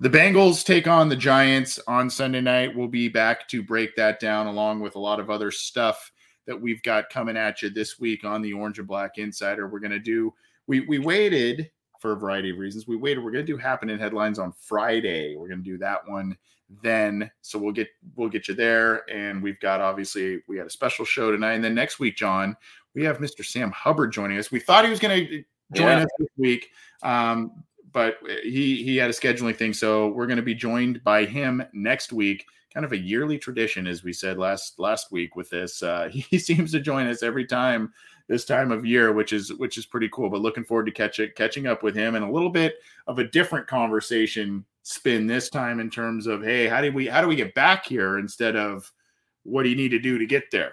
the 0.00 0.10
Bengals 0.10 0.64
take 0.64 0.88
on 0.88 1.08
the 1.08 1.16
Giants 1.16 1.78
on 1.86 2.10
Sunday 2.10 2.40
night. 2.40 2.74
We'll 2.74 2.88
be 2.88 3.08
back 3.08 3.46
to 3.48 3.62
break 3.62 3.94
that 3.96 4.18
down 4.18 4.46
along 4.46 4.80
with 4.80 4.96
a 4.96 5.00
lot 5.00 5.20
of 5.20 5.30
other 5.30 5.50
stuff 5.50 6.10
that 6.46 6.60
we've 6.60 6.82
got 6.82 7.10
coming 7.10 7.36
at 7.36 7.62
you 7.62 7.70
this 7.70 8.00
week 8.00 8.24
on 8.24 8.42
the 8.42 8.52
Orange 8.52 8.78
and 8.78 8.88
Black 8.88 9.18
Insider. 9.18 9.68
We're 9.68 9.78
going 9.78 9.92
to 9.92 10.00
do, 10.00 10.34
we, 10.66 10.80
we 10.80 10.98
waited 10.98 11.70
for 12.00 12.12
a 12.12 12.16
variety 12.16 12.50
of 12.50 12.58
reasons. 12.58 12.88
We 12.88 12.96
waited. 12.96 13.22
We're 13.22 13.30
going 13.30 13.46
to 13.46 13.52
do 13.52 13.56
happening 13.56 13.96
headlines 13.96 14.40
on 14.40 14.52
Friday. 14.52 15.36
We're 15.36 15.46
going 15.46 15.62
to 15.62 15.70
do 15.70 15.78
that 15.78 16.00
one 16.08 16.36
then. 16.82 17.30
So 17.40 17.58
we'll 17.58 17.72
get, 17.72 17.88
we'll 18.16 18.28
get 18.28 18.48
you 18.48 18.54
there. 18.54 19.08
And 19.10 19.42
we've 19.42 19.60
got, 19.60 19.80
obviously, 19.80 20.40
we 20.48 20.56
had 20.56 20.66
a 20.66 20.70
special 20.70 21.04
show 21.04 21.30
tonight. 21.30 21.54
And 21.54 21.64
then 21.64 21.74
next 21.74 21.98
week, 21.98 22.16
John, 22.16 22.56
we 22.94 23.04
have 23.04 23.18
Mr. 23.18 23.44
Sam 23.44 23.70
Hubbard 23.70 24.12
joining 24.12 24.38
us. 24.38 24.50
We 24.50 24.60
thought 24.60 24.84
he 24.84 24.90
was 24.90 25.00
going 25.00 25.26
to 25.26 25.44
join 25.74 25.98
yeah. 25.98 26.04
us 26.04 26.10
this 26.18 26.28
week. 26.36 26.70
Um, 27.02 27.64
but 27.92 28.18
he 28.42 28.82
he 28.82 28.96
had 28.96 29.10
a 29.10 29.12
scheduling 29.12 29.56
thing, 29.56 29.72
so 29.72 30.08
we're 30.08 30.26
going 30.26 30.36
to 30.36 30.42
be 30.42 30.54
joined 30.54 31.02
by 31.04 31.24
him 31.24 31.62
next 31.72 32.12
week. 32.12 32.46
kind 32.72 32.86
of 32.86 32.92
a 32.92 32.98
yearly 32.98 33.38
tradition, 33.38 33.86
as 33.86 34.02
we 34.02 34.12
said 34.12 34.38
last 34.38 34.78
last 34.78 35.12
week 35.12 35.36
with 35.36 35.50
this. 35.50 35.82
Uh, 35.82 36.08
he 36.12 36.38
seems 36.38 36.72
to 36.72 36.80
join 36.80 37.06
us 37.06 37.22
every 37.22 37.44
time 37.44 37.92
this 38.28 38.44
time 38.44 38.72
of 38.72 38.86
year, 38.86 39.12
which 39.12 39.32
is 39.32 39.52
which 39.54 39.76
is 39.76 39.86
pretty 39.86 40.08
cool. 40.10 40.30
But 40.30 40.40
looking 40.40 40.64
forward 40.64 40.86
to 40.86 40.92
catch 40.92 41.18
it, 41.18 41.36
catching 41.36 41.66
up 41.66 41.82
with 41.82 41.94
him 41.94 42.14
and 42.14 42.24
a 42.24 42.30
little 42.30 42.50
bit 42.50 42.76
of 43.06 43.18
a 43.18 43.24
different 43.24 43.66
conversation 43.66 44.64
spin 44.82 45.26
this 45.26 45.48
time 45.48 45.80
in 45.80 45.90
terms 45.90 46.26
of 46.26 46.42
hey, 46.42 46.66
how 46.66 46.80
do 46.80 46.92
we 46.92 47.06
how 47.06 47.20
do 47.20 47.28
we 47.28 47.36
get 47.36 47.54
back 47.54 47.86
here 47.86 48.18
instead 48.18 48.56
of 48.56 48.90
what 49.44 49.62
do 49.62 49.68
you 49.68 49.76
need 49.76 49.90
to 49.90 49.98
do 49.98 50.18
to 50.18 50.26
get 50.26 50.44
there? 50.50 50.72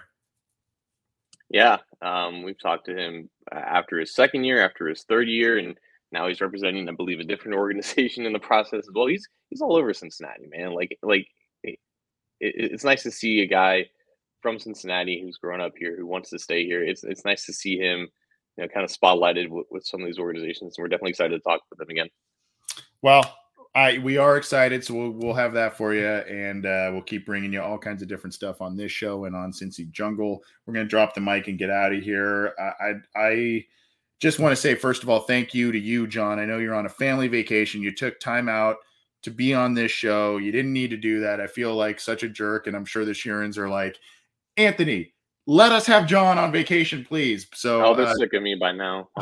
Yeah, 1.48 1.78
um, 2.02 2.42
we've 2.42 2.60
talked 2.60 2.86
to 2.86 2.96
him 2.96 3.28
uh, 3.52 3.58
after 3.58 3.98
his 3.98 4.14
second 4.14 4.44
year, 4.44 4.64
after 4.64 4.86
his 4.86 5.02
third 5.02 5.28
year, 5.28 5.58
and 5.58 5.76
now 6.12 6.28
he's 6.28 6.40
representing, 6.40 6.88
I 6.88 6.92
believe, 6.92 7.18
a 7.18 7.24
different 7.24 7.56
organization 7.58 8.26
in 8.26 8.32
the 8.32 8.38
process 8.38 8.86
as 8.88 8.94
well. 8.94 9.06
He's 9.06 9.28
he's 9.48 9.60
all 9.60 9.76
over 9.76 9.92
Cincinnati, 9.92 10.46
man. 10.46 10.72
Like 10.72 10.96
like 11.02 11.26
it, 11.64 11.78
it's 12.40 12.84
nice 12.84 13.02
to 13.02 13.10
see 13.10 13.40
a 13.42 13.46
guy 13.46 13.86
from 14.40 14.58
Cincinnati 14.58 15.20
who's 15.20 15.36
grown 15.36 15.60
up 15.60 15.72
here, 15.76 15.96
who 15.96 16.06
wants 16.06 16.30
to 16.30 16.38
stay 16.38 16.64
here. 16.64 16.82
It's 16.82 17.04
it's 17.04 17.24
nice 17.24 17.44
to 17.46 17.52
see 17.52 17.78
him, 17.78 18.08
you 18.56 18.64
know, 18.64 18.68
kind 18.68 18.84
of 18.84 18.90
spotlighted 18.90 19.48
with, 19.48 19.66
with 19.70 19.84
some 19.84 20.00
of 20.00 20.06
these 20.06 20.18
organizations. 20.18 20.74
And 20.76 20.82
we're 20.82 20.88
definitely 20.88 21.10
excited 21.10 21.36
to 21.36 21.40
talk 21.40 21.60
with 21.70 21.78
them 21.78 21.90
again. 21.90 22.08
Well, 23.02 23.36
I 23.74 23.98
we 23.98 24.16
are 24.16 24.36
excited, 24.36 24.84
so 24.84 24.94
we'll 24.94 25.10
we'll 25.10 25.34
have 25.34 25.52
that 25.52 25.76
for 25.76 25.94
you, 25.94 26.06
and 26.06 26.66
uh, 26.66 26.90
we'll 26.92 27.02
keep 27.02 27.24
bringing 27.24 27.52
you 27.52 27.62
all 27.62 27.78
kinds 27.78 28.02
of 28.02 28.08
different 28.08 28.34
stuff 28.34 28.60
on 28.60 28.76
this 28.76 28.90
show 28.90 29.26
and 29.26 29.36
on 29.36 29.52
Cincy 29.52 29.88
Jungle. 29.90 30.42
We're 30.66 30.74
gonna 30.74 30.86
drop 30.86 31.14
the 31.14 31.20
mic 31.20 31.46
and 31.46 31.58
get 31.58 31.70
out 31.70 31.92
of 31.92 32.02
here. 32.02 32.54
I 32.58 32.62
I, 32.84 32.94
I 33.14 33.66
just 34.18 34.40
want 34.40 34.52
to 34.52 34.60
say 34.60 34.74
first 34.74 35.04
of 35.04 35.08
all, 35.08 35.20
thank 35.20 35.54
you 35.54 35.70
to 35.70 35.78
you, 35.78 36.08
John. 36.08 36.40
I 36.40 36.46
know 36.46 36.58
you're 36.58 36.74
on 36.74 36.86
a 36.86 36.90
family 36.90 37.28
vacation. 37.28 37.80
You 37.80 37.94
took 37.94 38.18
time 38.18 38.48
out 38.48 38.76
to 39.22 39.30
be 39.30 39.54
on 39.54 39.74
this 39.74 39.92
show. 39.92 40.38
You 40.38 40.50
didn't 40.50 40.72
need 40.72 40.90
to 40.90 40.96
do 40.96 41.20
that. 41.20 41.40
I 41.40 41.46
feel 41.46 41.74
like 41.74 42.00
such 42.00 42.24
a 42.24 42.28
jerk, 42.28 42.66
and 42.66 42.74
I'm 42.76 42.84
sure 42.84 43.04
the 43.04 43.12
Sheerans 43.12 43.56
are 43.56 43.68
like, 43.68 43.98
Anthony, 44.56 45.12
let 45.50 45.72
us 45.72 45.84
have 45.84 46.06
John 46.06 46.38
on 46.38 46.52
vacation, 46.52 47.04
please. 47.04 47.48
So 47.54 47.84
oh, 47.84 47.92
they're 47.92 48.06
uh, 48.06 48.14
sick 48.14 48.34
of 48.34 48.42
me 48.44 48.54
by 48.54 48.70
now. 48.70 49.08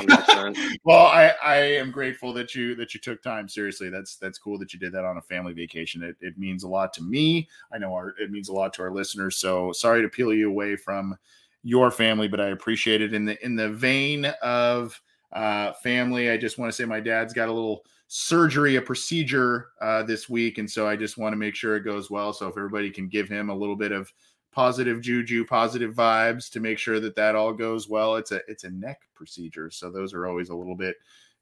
well, 0.85 1.07
I, 1.07 1.33
I 1.43 1.57
am 1.57 1.91
grateful 1.91 2.35
that 2.35 2.55
you 2.55 2.74
that 2.74 2.93
you 2.93 3.01
took 3.01 3.22
time. 3.22 3.49
Seriously, 3.49 3.89
that's 3.89 4.16
that's 4.16 4.39
cool 4.39 4.59
that 4.59 4.74
you 4.74 4.79
did 4.79 4.93
that 4.93 5.07
on 5.07 5.16
a 5.16 5.22
family 5.22 5.55
vacation. 5.55 6.03
It, 6.03 6.16
it 6.20 6.37
means 6.37 6.64
a 6.64 6.68
lot 6.68 6.93
to 6.95 7.03
me. 7.03 7.49
I 7.72 7.79
know 7.79 7.95
our 7.95 8.11
it 8.20 8.31
means 8.31 8.51
a 8.51 8.53
lot 8.53 8.74
to 8.74 8.83
our 8.83 8.91
listeners. 8.91 9.39
So 9.39 9.72
sorry 9.72 10.03
to 10.03 10.09
peel 10.11 10.35
you 10.35 10.51
away 10.51 10.76
from 10.76 11.16
your 11.62 11.91
family, 11.91 12.29
but 12.29 12.43
I 12.43 12.49
appreciate 12.49 13.01
it. 13.01 13.14
In 13.14 13.24
the 13.24 13.43
in 13.43 13.57
the 13.57 13.70
vein 13.70 14.26
of 14.43 15.01
uh, 15.33 15.72
family, 15.83 16.31
I 16.31 16.37
just 16.37 16.59
want 16.59 16.70
to 16.70 16.76
say 16.76 16.85
my 16.85 17.01
dad's 17.01 17.33
got 17.33 17.49
a 17.49 17.53
little 17.53 17.87
surgery, 18.09 18.76
a 18.76 18.83
procedure 18.83 19.68
uh, 19.81 20.03
this 20.03 20.29
week, 20.29 20.59
and 20.59 20.70
so 20.70 20.87
I 20.87 20.95
just 20.95 21.16
want 21.16 21.33
to 21.33 21.39
make 21.39 21.55
sure 21.55 21.74
it 21.74 21.85
goes 21.85 22.11
well. 22.11 22.35
So 22.35 22.49
if 22.49 22.57
everybody 22.59 22.91
can 22.91 23.09
give 23.09 23.31
him 23.31 23.49
a 23.49 23.55
little 23.55 23.76
bit 23.76 23.93
of 23.93 24.12
positive 24.59 25.00
juju, 25.00 25.44
positive 25.44 25.94
vibes 25.94 26.50
to 26.50 26.59
make 26.59 26.80
sure 26.80 26.98
that 26.98 27.14
that 27.14 27.36
all 27.36 27.52
goes 27.52 27.88
well. 27.88 28.16
It's 28.16 28.32
a 28.32 28.40
it's 28.48 28.64
a 28.64 28.70
neck 28.70 29.02
procedure, 29.14 29.70
so 29.70 29.88
those 29.88 30.12
are 30.12 30.26
always 30.26 30.48
a 30.48 30.54
little 30.56 30.74
bit 30.74 30.96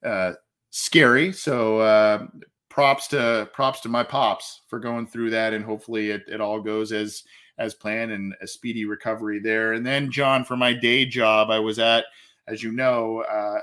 uh, 0.05 0.35
scary. 0.69 1.33
So 1.33 1.79
uh, 1.79 2.27
props 2.69 3.09
to 3.09 3.49
props 3.55 3.81
to 3.81 3.89
my 3.89 4.03
pops 4.03 4.61
for 4.69 4.79
going 4.79 5.07
through 5.07 5.31
that, 5.31 5.55
and 5.55 5.65
hopefully 5.65 6.11
it, 6.11 6.25
it 6.29 6.43
all 6.43 6.61
goes 6.61 6.93
as 6.93 7.25
as 7.57 7.73
planned 7.73 8.13
and 8.13 8.35
a 8.43 8.47
speedy 8.47 8.85
recovery 8.85 9.41
there. 9.41 9.73
And 9.73 9.87
then 9.87 10.11
John, 10.11 10.45
for 10.45 10.59
my 10.59 10.75
day 10.75 11.07
job, 11.07 11.49
I 11.49 11.59
was 11.59 11.79
at, 11.79 12.05
as 12.47 12.63
you 12.63 12.71
know, 12.71 13.21
uh, 13.21 13.61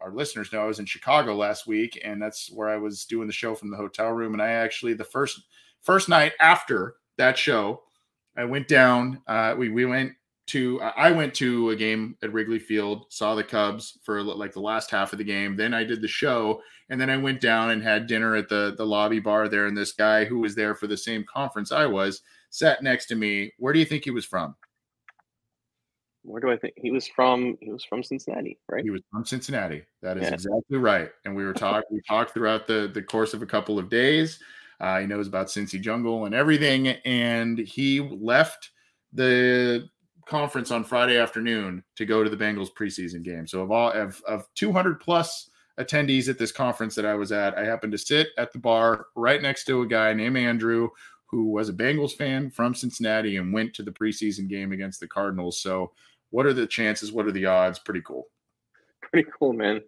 our 0.00 0.10
listeners 0.10 0.54
know, 0.54 0.62
I 0.62 0.66
was 0.66 0.78
in 0.78 0.86
Chicago 0.86 1.36
last 1.36 1.66
week, 1.66 2.00
and 2.02 2.22
that's 2.22 2.50
where 2.50 2.70
I 2.70 2.78
was 2.78 3.04
doing 3.04 3.26
the 3.26 3.34
show 3.34 3.54
from 3.54 3.70
the 3.70 3.76
hotel 3.76 4.08
room. 4.08 4.32
And 4.32 4.40
I 4.40 4.52
actually 4.52 4.94
the 4.94 5.04
first 5.04 5.38
first 5.82 6.08
night 6.08 6.32
after 6.40 6.94
that 7.18 7.36
show 7.36 7.82
I 8.40 8.44
went 8.44 8.68
down. 8.68 9.20
Uh, 9.26 9.54
we 9.56 9.68
we 9.68 9.84
went 9.84 10.12
to. 10.48 10.80
I 10.80 11.10
went 11.10 11.34
to 11.34 11.70
a 11.70 11.76
game 11.76 12.16
at 12.22 12.32
Wrigley 12.32 12.58
Field. 12.58 13.04
Saw 13.10 13.34
the 13.34 13.44
Cubs 13.44 13.98
for 14.02 14.22
like 14.22 14.52
the 14.52 14.60
last 14.60 14.90
half 14.90 15.12
of 15.12 15.18
the 15.18 15.24
game. 15.24 15.56
Then 15.56 15.74
I 15.74 15.84
did 15.84 16.00
the 16.00 16.08
show, 16.08 16.62
and 16.88 16.98
then 16.98 17.10
I 17.10 17.18
went 17.18 17.42
down 17.42 17.70
and 17.70 17.82
had 17.82 18.06
dinner 18.06 18.34
at 18.36 18.48
the 18.48 18.74
the 18.78 18.86
lobby 18.86 19.20
bar 19.20 19.46
there. 19.48 19.66
And 19.66 19.76
this 19.76 19.92
guy 19.92 20.24
who 20.24 20.38
was 20.38 20.54
there 20.54 20.74
for 20.74 20.86
the 20.86 20.96
same 20.96 21.22
conference 21.30 21.70
I 21.70 21.84
was 21.84 22.22
sat 22.48 22.82
next 22.82 23.06
to 23.06 23.14
me. 23.14 23.52
Where 23.58 23.74
do 23.74 23.78
you 23.78 23.84
think 23.84 24.04
he 24.04 24.10
was 24.10 24.24
from? 24.24 24.56
Where 26.22 26.40
do 26.40 26.50
I 26.50 26.56
think 26.56 26.72
he 26.78 26.90
was 26.90 27.06
from? 27.08 27.58
He 27.60 27.70
was 27.70 27.84
from 27.84 28.02
Cincinnati, 28.02 28.58
right? 28.70 28.82
He 28.82 28.90
was 28.90 29.02
from 29.12 29.26
Cincinnati. 29.26 29.82
That 30.00 30.16
is 30.16 30.24
yeah. 30.24 30.34
exactly 30.34 30.78
right. 30.78 31.10
And 31.26 31.36
we 31.36 31.44
were 31.44 31.52
talking. 31.52 31.82
we 31.90 32.00
talked 32.08 32.32
throughout 32.32 32.66
the 32.66 32.90
the 32.92 33.02
course 33.02 33.34
of 33.34 33.42
a 33.42 33.46
couple 33.46 33.78
of 33.78 33.90
days. 33.90 34.40
Uh, 34.80 35.00
he 35.00 35.06
knows 35.06 35.28
about 35.28 35.48
Cincy 35.48 35.80
Jungle 35.80 36.24
and 36.24 36.34
everything. 36.34 36.88
And 36.88 37.58
he 37.58 38.00
left 38.00 38.70
the 39.12 39.88
conference 40.26 40.70
on 40.70 40.84
Friday 40.84 41.18
afternoon 41.18 41.82
to 41.96 42.06
go 42.06 42.24
to 42.24 42.30
the 42.30 42.36
Bengals 42.36 42.70
preseason 42.72 43.22
game. 43.22 43.46
So 43.46 43.62
of 43.62 43.70
all 43.70 43.90
of, 43.92 44.22
of 44.26 44.46
200 44.54 45.00
plus 45.00 45.50
attendees 45.78 46.28
at 46.28 46.38
this 46.38 46.52
conference 46.52 46.94
that 46.94 47.06
I 47.06 47.14
was 47.14 47.32
at, 47.32 47.58
I 47.58 47.64
happened 47.64 47.92
to 47.92 47.98
sit 47.98 48.28
at 48.38 48.52
the 48.52 48.58
bar 48.58 49.06
right 49.14 49.42
next 49.42 49.64
to 49.64 49.82
a 49.82 49.86
guy 49.86 50.12
named 50.12 50.36
Andrew 50.36 50.88
who 51.26 51.46
was 51.46 51.68
a 51.68 51.72
Bengals 51.72 52.16
fan 52.16 52.50
from 52.50 52.74
Cincinnati 52.74 53.36
and 53.36 53.52
went 53.52 53.72
to 53.74 53.82
the 53.82 53.92
preseason 53.92 54.48
game 54.48 54.72
against 54.72 54.98
the 54.98 55.06
Cardinals. 55.06 55.60
So 55.60 55.92
what 56.30 56.46
are 56.46 56.52
the 56.52 56.66
chances? 56.66 57.12
What 57.12 57.26
are 57.26 57.32
the 57.32 57.46
odds? 57.46 57.78
Pretty 57.78 58.02
cool. 58.04 58.28
Pretty 59.00 59.28
cool, 59.38 59.52
man. 59.52 59.80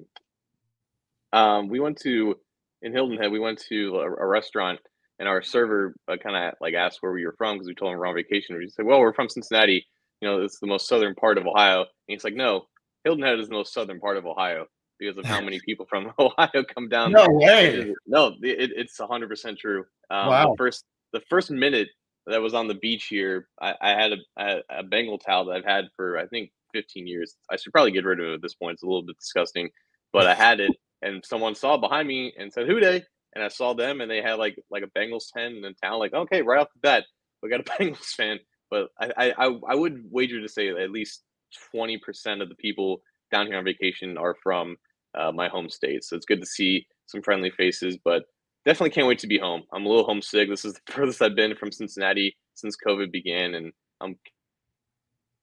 Um, 1.32 1.68
we 1.68 1.80
went 1.80 1.98
to 2.00 2.38
in 2.82 2.92
Hilton 2.92 3.18
Head, 3.18 3.32
we 3.32 3.38
went 3.38 3.60
to 3.68 3.96
a, 3.96 4.06
a 4.06 4.26
restaurant 4.26 4.80
and 5.18 5.28
our 5.28 5.42
server 5.42 5.94
uh, 6.08 6.16
kind 6.16 6.36
of 6.36 6.54
like 6.60 6.74
asked 6.74 6.98
where 7.00 7.12
we 7.12 7.24
were 7.24 7.34
from 7.38 7.56
because 7.56 7.68
we 7.68 7.74
told 7.74 7.92
him 7.92 7.98
we're 7.98 8.06
on 8.06 8.14
vacation. 8.14 8.56
We 8.56 8.68
said, 8.68 8.84
"Well, 8.84 9.00
we're 9.00 9.14
from 9.14 9.28
Cincinnati. 9.28 9.86
You 10.20 10.28
know, 10.28 10.42
it's 10.42 10.58
the 10.58 10.66
most 10.66 10.88
southern 10.88 11.14
part 11.14 11.38
of 11.38 11.46
Ohio." 11.46 11.80
And 11.80 11.86
he's 12.08 12.24
like, 12.24 12.34
"No, 12.34 12.66
Hilton 13.04 13.22
Head 13.22 13.38
is 13.38 13.48
the 13.48 13.54
most 13.54 13.72
southern 13.72 14.00
part 14.00 14.16
of 14.16 14.26
Ohio 14.26 14.66
because 14.98 15.16
of 15.16 15.24
how 15.24 15.40
many 15.44 15.60
people 15.60 15.86
from 15.88 16.12
Ohio 16.18 16.64
come 16.74 16.88
down." 16.88 17.12
No 17.12 17.26
way. 17.28 17.94
No, 18.06 18.34
it, 18.42 18.72
it's 18.74 18.98
hundred 18.98 19.28
percent 19.28 19.58
true. 19.58 19.84
Um, 20.10 20.28
wow. 20.28 20.50
The 20.50 20.56
first, 20.56 20.84
the 21.12 21.22
first 21.30 21.50
minute 21.50 21.88
that 22.26 22.42
was 22.42 22.54
on 22.54 22.68
the 22.68 22.74
beach 22.74 23.06
here, 23.06 23.48
I, 23.60 23.74
I 23.80 23.90
had 23.90 24.12
a, 24.38 24.62
a 24.70 24.82
Bengal 24.82 25.18
towel 25.18 25.44
that 25.46 25.56
I've 25.56 25.64
had 25.64 25.84
for 25.96 26.18
I 26.18 26.26
think 26.26 26.50
15 26.72 27.06
years. 27.06 27.36
I 27.50 27.56
should 27.56 27.72
probably 27.72 27.92
get 27.92 28.04
rid 28.04 28.20
of 28.20 28.26
it 28.26 28.34
at 28.34 28.42
this 28.42 28.54
point. 28.54 28.74
It's 28.74 28.82
a 28.82 28.86
little 28.86 29.02
bit 29.02 29.18
disgusting, 29.18 29.70
but 30.12 30.26
I 30.26 30.34
had 30.34 30.60
it 30.60 30.72
and 31.02 31.24
someone 31.24 31.54
saw 31.54 31.76
behind 31.76 32.08
me 32.08 32.32
and 32.38 32.52
said, 32.52 32.66
"Who 32.66 32.80
day?" 32.80 33.02
And 33.34 33.42
I 33.42 33.48
saw 33.48 33.74
them, 33.74 34.00
and 34.00 34.10
they 34.10 34.22
had 34.22 34.34
like 34.34 34.56
like 34.70 34.84
a 34.84 34.98
Bengals 34.98 35.32
fan 35.34 35.62
in 35.64 35.74
town. 35.82 35.98
Like, 35.98 36.14
okay, 36.14 36.42
right 36.42 36.60
off 36.60 36.72
the 36.74 36.80
bat, 36.80 37.04
we 37.42 37.50
got 37.50 37.60
a 37.60 37.64
Bengals 37.78 38.14
fan. 38.14 38.38
But 38.70 38.88
I 39.00 39.32
I 39.36 39.58
I 39.68 39.74
would 39.74 40.04
wager 40.10 40.40
to 40.40 40.48
say 40.48 40.68
at 40.68 40.90
least 40.90 41.22
twenty 41.70 41.98
percent 41.98 42.42
of 42.42 42.48
the 42.48 42.54
people 42.56 43.02
down 43.30 43.46
here 43.46 43.58
on 43.58 43.64
vacation 43.64 44.18
are 44.18 44.36
from 44.42 44.76
uh, 45.18 45.32
my 45.32 45.48
home 45.48 45.68
state. 45.68 46.04
So 46.04 46.16
it's 46.16 46.26
good 46.26 46.40
to 46.40 46.46
see 46.46 46.86
some 47.06 47.22
friendly 47.22 47.50
faces, 47.50 47.98
but 48.04 48.24
definitely 48.64 48.90
can't 48.90 49.06
wait 49.06 49.18
to 49.20 49.26
be 49.26 49.38
home. 49.38 49.62
I'm 49.72 49.84
a 49.84 49.88
little 49.88 50.04
homesick. 50.04 50.48
This 50.48 50.64
is 50.64 50.74
the 50.74 50.80
furthest 50.92 51.22
I've 51.22 51.36
been 51.36 51.56
from 51.56 51.72
Cincinnati 51.72 52.36
since 52.54 52.76
COVID 52.86 53.10
began, 53.10 53.54
and 53.54 53.72
I'm 54.00 54.16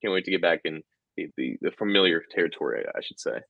can't 0.01 0.13
wait 0.13 0.25
to 0.25 0.31
get 0.31 0.41
back 0.41 0.61
in 0.63 0.81
the, 1.17 1.27
the, 1.37 1.57
the 1.61 1.71
familiar 1.71 2.23
territory, 2.31 2.85
I 2.95 3.01
should 3.01 3.19
say. 3.19 3.41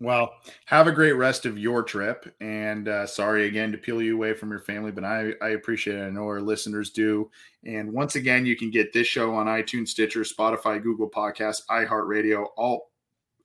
Well, 0.00 0.34
have 0.66 0.86
a 0.86 0.92
great 0.92 1.14
rest 1.14 1.44
of 1.44 1.58
your 1.58 1.82
trip. 1.82 2.32
And 2.40 2.88
uh, 2.88 3.06
sorry 3.06 3.46
again 3.46 3.72
to 3.72 3.78
peel 3.78 4.00
you 4.00 4.14
away 4.14 4.32
from 4.32 4.50
your 4.50 4.60
family, 4.60 4.92
but 4.92 5.04
I, 5.04 5.32
I 5.42 5.50
appreciate 5.50 5.98
it. 5.98 6.04
I 6.04 6.10
know 6.10 6.24
our 6.24 6.40
listeners 6.40 6.90
do. 6.90 7.30
And 7.64 7.92
once 7.92 8.14
again, 8.14 8.46
you 8.46 8.56
can 8.56 8.70
get 8.70 8.92
this 8.92 9.08
show 9.08 9.34
on 9.34 9.46
iTunes, 9.46 9.88
Stitcher, 9.88 10.20
Spotify, 10.20 10.80
Google 10.80 11.10
Podcasts, 11.10 11.62
iHeartRadio, 11.68 12.46
all 12.56 12.90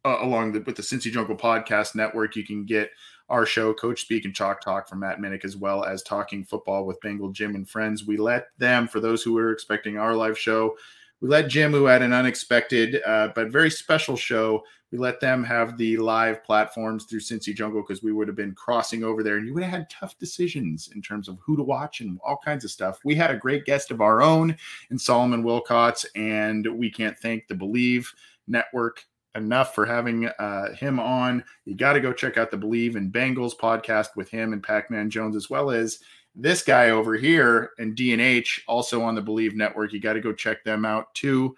uh, 0.06 0.18
along 0.22 0.52
the, 0.52 0.60
with 0.62 0.76
the 0.76 0.84
Cincy 0.84 1.12
Jungle 1.12 1.36
Podcast 1.36 1.96
Network. 1.96 2.36
You 2.36 2.46
can 2.46 2.66
get 2.66 2.92
our 3.30 3.46
show, 3.46 3.74
Coach 3.74 4.02
Speak 4.02 4.26
and 4.26 4.36
Chalk 4.36 4.62
Talk 4.62 4.88
from 4.88 5.00
Matt 5.00 5.18
Minich, 5.18 5.46
as 5.46 5.58
well 5.58 5.84
as 5.84 6.04
Talking 6.04 6.44
Football 6.44 6.86
with 6.86 7.02
Bengal 7.02 7.32
Jim 7.32 7.56
and 7.56 7.68
Friends. 7.68 8.06
We 8.06 8.18
let 8.18 8.48
them, 8.60 8.88
for 8.88 9.00
those 9.00 9.24
who 9.24 9.34
were 9.34 9.52
expecting 9.52 9.98
our 9.98 10.14
live 10.14 10.38
show, 10.38 10.76
we 11.22 11.30
let 11.30 11.48
Jim, 11.48 11.72
who 11.72 11.86
had 11.86 12.02
an 12.02 12.14
unexpected 12.14 13.02
uh, 13.06 13.30
but 13.34 13.50
very 13.50 13.72
special 13.72 14.18
show, 14.18 14.62
we 14.94 15.00
let 15.00 15.20
them 15.20 15.44
have 15.44 15.76
the 15.76 15.98
live 15.98 16.44
platforms 16.44 17.06
through 17.06 17.22
Cincy 17.22 17.52
Jungle 17.56 17.82
because 17.82 18.04
we 18.04 18.14
would 18.14 18.28
have 18.28 18.38
been 18.38 18.54
crossing 18.54 19.04
over 19.04 19.24
there 19.24 19.38
and 19.38 19.48
you 19.48 19.52
would 19.56 19.64
have 19.64 19.72
had 19.72 19.90
tough 19.90 20.16
decisions 20.20 20.92
in 20.94 21.02
terms 21.02 21.28
of 21.28 21.40
who 21.42 21.58
to 21.58 21.64
watch 21.64 22.02
and 22.02 22.20
all 22.24 22.38
kinds 22.38 22.64
of 22.64 22.70
stuff. 22.70 23.00
We 23.04 23.16
had 23.16 23.32
a 23.32 23.38
great 23.38 23.66
guest 23.66 23.90
of 23.90 24.02
our 24.02 24.22
own 24.22 24.56
in 24.92 25.00
Solomon 25.00 25.44
Wilcots, 25.44 26.06
and 26.16 26.68
we 26.78 26.92
can't 26.92 27.18
thank 27.18 27.48
the 27.48 27.56
BLEAV 27.56 28.06
Network 28.48 29.04
enough 29.34 29.74
for 29.74 29.84
having 29.84 30.28
uh, 30.28 30.76
him 30.76 31.00
on. 31.00 31.44
You 31.66 31.74
got 31.74 31.94
to 31.94 32.00
go 32.00 32.14
check 32.14 32.38
out 32.38 32.52
the 32.52 32.58
BLEAV 32.58 32.96
in 32.96 33.12
Bengals 33.12 33.58
podcast 33.58 34.10
with 34.16 34.30
him 34.30 34.54
and 34.54 34.62
Pacman 34.62 35.10
Jones, 35.10 35.36
as 35.36 35.50
well 35.50 35.72
as 35.72 36.02
this 36.36 36.62
guy 36.62 36.92
over 36.92 37.16
here 37.16 37.72
and 37.80 37.96
DNH, 37.96 38.60
also 38.68 39.02
on 39.02 39.16
the 39.16 39.24
BLEAV 39.24 39.56
Network. 39.56 39.92
You 39.92 40.00
got 40.00 40.14
to 40.14 40.22
go 40.22 40.34
check 40.34 40.64
them 40.64 40.86
out 40.86 41.12
too. 41.16 41.56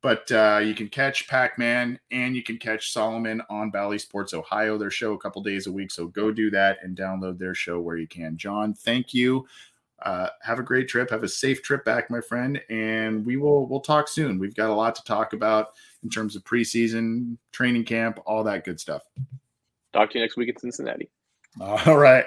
But 0.00 0.30
uh, 0.30 0.60
you 0.62 0.74
can 0.74 0.88
catch 0.88 1.26
Pacman 1.26 1.98
and 2.12 2.36
you 2.36 2.42
can 2.42 2.56
catch 2.56 2.92
Solomon 2.92 3.42
on 3.50 3.70
Bally 3.70 3.98
Sports 3.98 4.32
Ohio, 4.32 4.78
their 4.78 4.90
show 4.92 5.14
a 5.14 5.18
couple 5.18 5.42
days 5.42 5.66
a 5.66 5.72
week. 5.72 5.90
So 5.90 6.06
go 6.06 6.30
do 6.30 6.50
that 6.50 6.78
and 6.82 6.96
download 6.96 7.36
their 7.36 7.54
show 7.54 7.80
where 7.80 7.96
you 7.96 8.06
can. 8.06 8.36
John, 8.36 8.74
thank 8.74 9.12
you. 9.12 9.46
uh, 10.02 10.28
have 10.42 10.58
a 10.58 10.62
great 10.62 10.88
trip. 10.88 11.10
Have 11.10 11.24
a 11.24 11.28
safe 11.28 11.62
trip 11.62 11.84
back, 11.84 12.10
my 12.10 12.20
friend, 12.20 12.60
and 12.70 13.24
we 13.26 13.36
will 13.36 13.66
we'll 13.66 13.80
talk 13.80 14.08
soon. 14.08 14.38
We've 14.38 14.54
got 14.54 14.70
a 14.70 14.74
lot 14.74 14.94
to 14.96 15.04
talk 15.04 15.32
about 15.32 15.70
in 16.02 16.10
terms 16.10 16.36
of 16.36 16.44
preseason, 16.44 17.36
training 17.52 17.84
camp, 17.84 18.20
all 18.26 18.44
that 18.44 18.64
good 18.64 18.78
stuff. 18.78 19.02
Talk 19.92 20.10
to 20.10 20.18
you 20.18 20.24
next 20.24 20.36
week 20.36 20.48
in 20.48 20.58
Cincinnati. 20.58 21.10
All 21.60 21.96
right. 21.96 22.26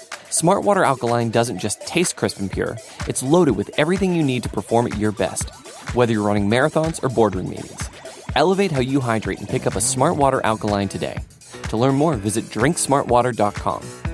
Smartwater 0.31 0.87
Alkaline 0.87 1.29
doesn't 1.29 1.59
just 1.59 1.85
taste 1.85 2.15
crisp 2.15 2.39
and 2.39 2.49
pure, 2.49 2.77
it's 3.05 3.21
loaded 3.21 3.57
with 3.57 3.69
everything 3.77 4.15
you 4.15 4.23
need 4.23 4.43
to 4.43 4.47
perform 4.47 4.87
at 4.87 4.97
your 4.97 5.11
best, 5.11 5.49
whether 5.93 6.13
you're 6.13 6.23
running 6.23 6.49
marathons 6.49 7.03
or 7.03 7.09
boardroom 7.09 7.49
meetings. 7.49 7.89
Elevate 8.37 8.71
how 8.71 8.79
you 8.79 9.01
hydrate 9.01 9.39
and 9.39 9.49
pick 9.49 9.67
up 9.67 9.75
a 9.75 9.79
Smartwater 9.79 10.39
Alkaline 10.45 10.87
today. 10.87 11.17
To 11.63 11.75
learn 11.75 11.95
more, 11.95 12.15
visit 12.15 12.45
drinksmartwater.com. 12.45 14.10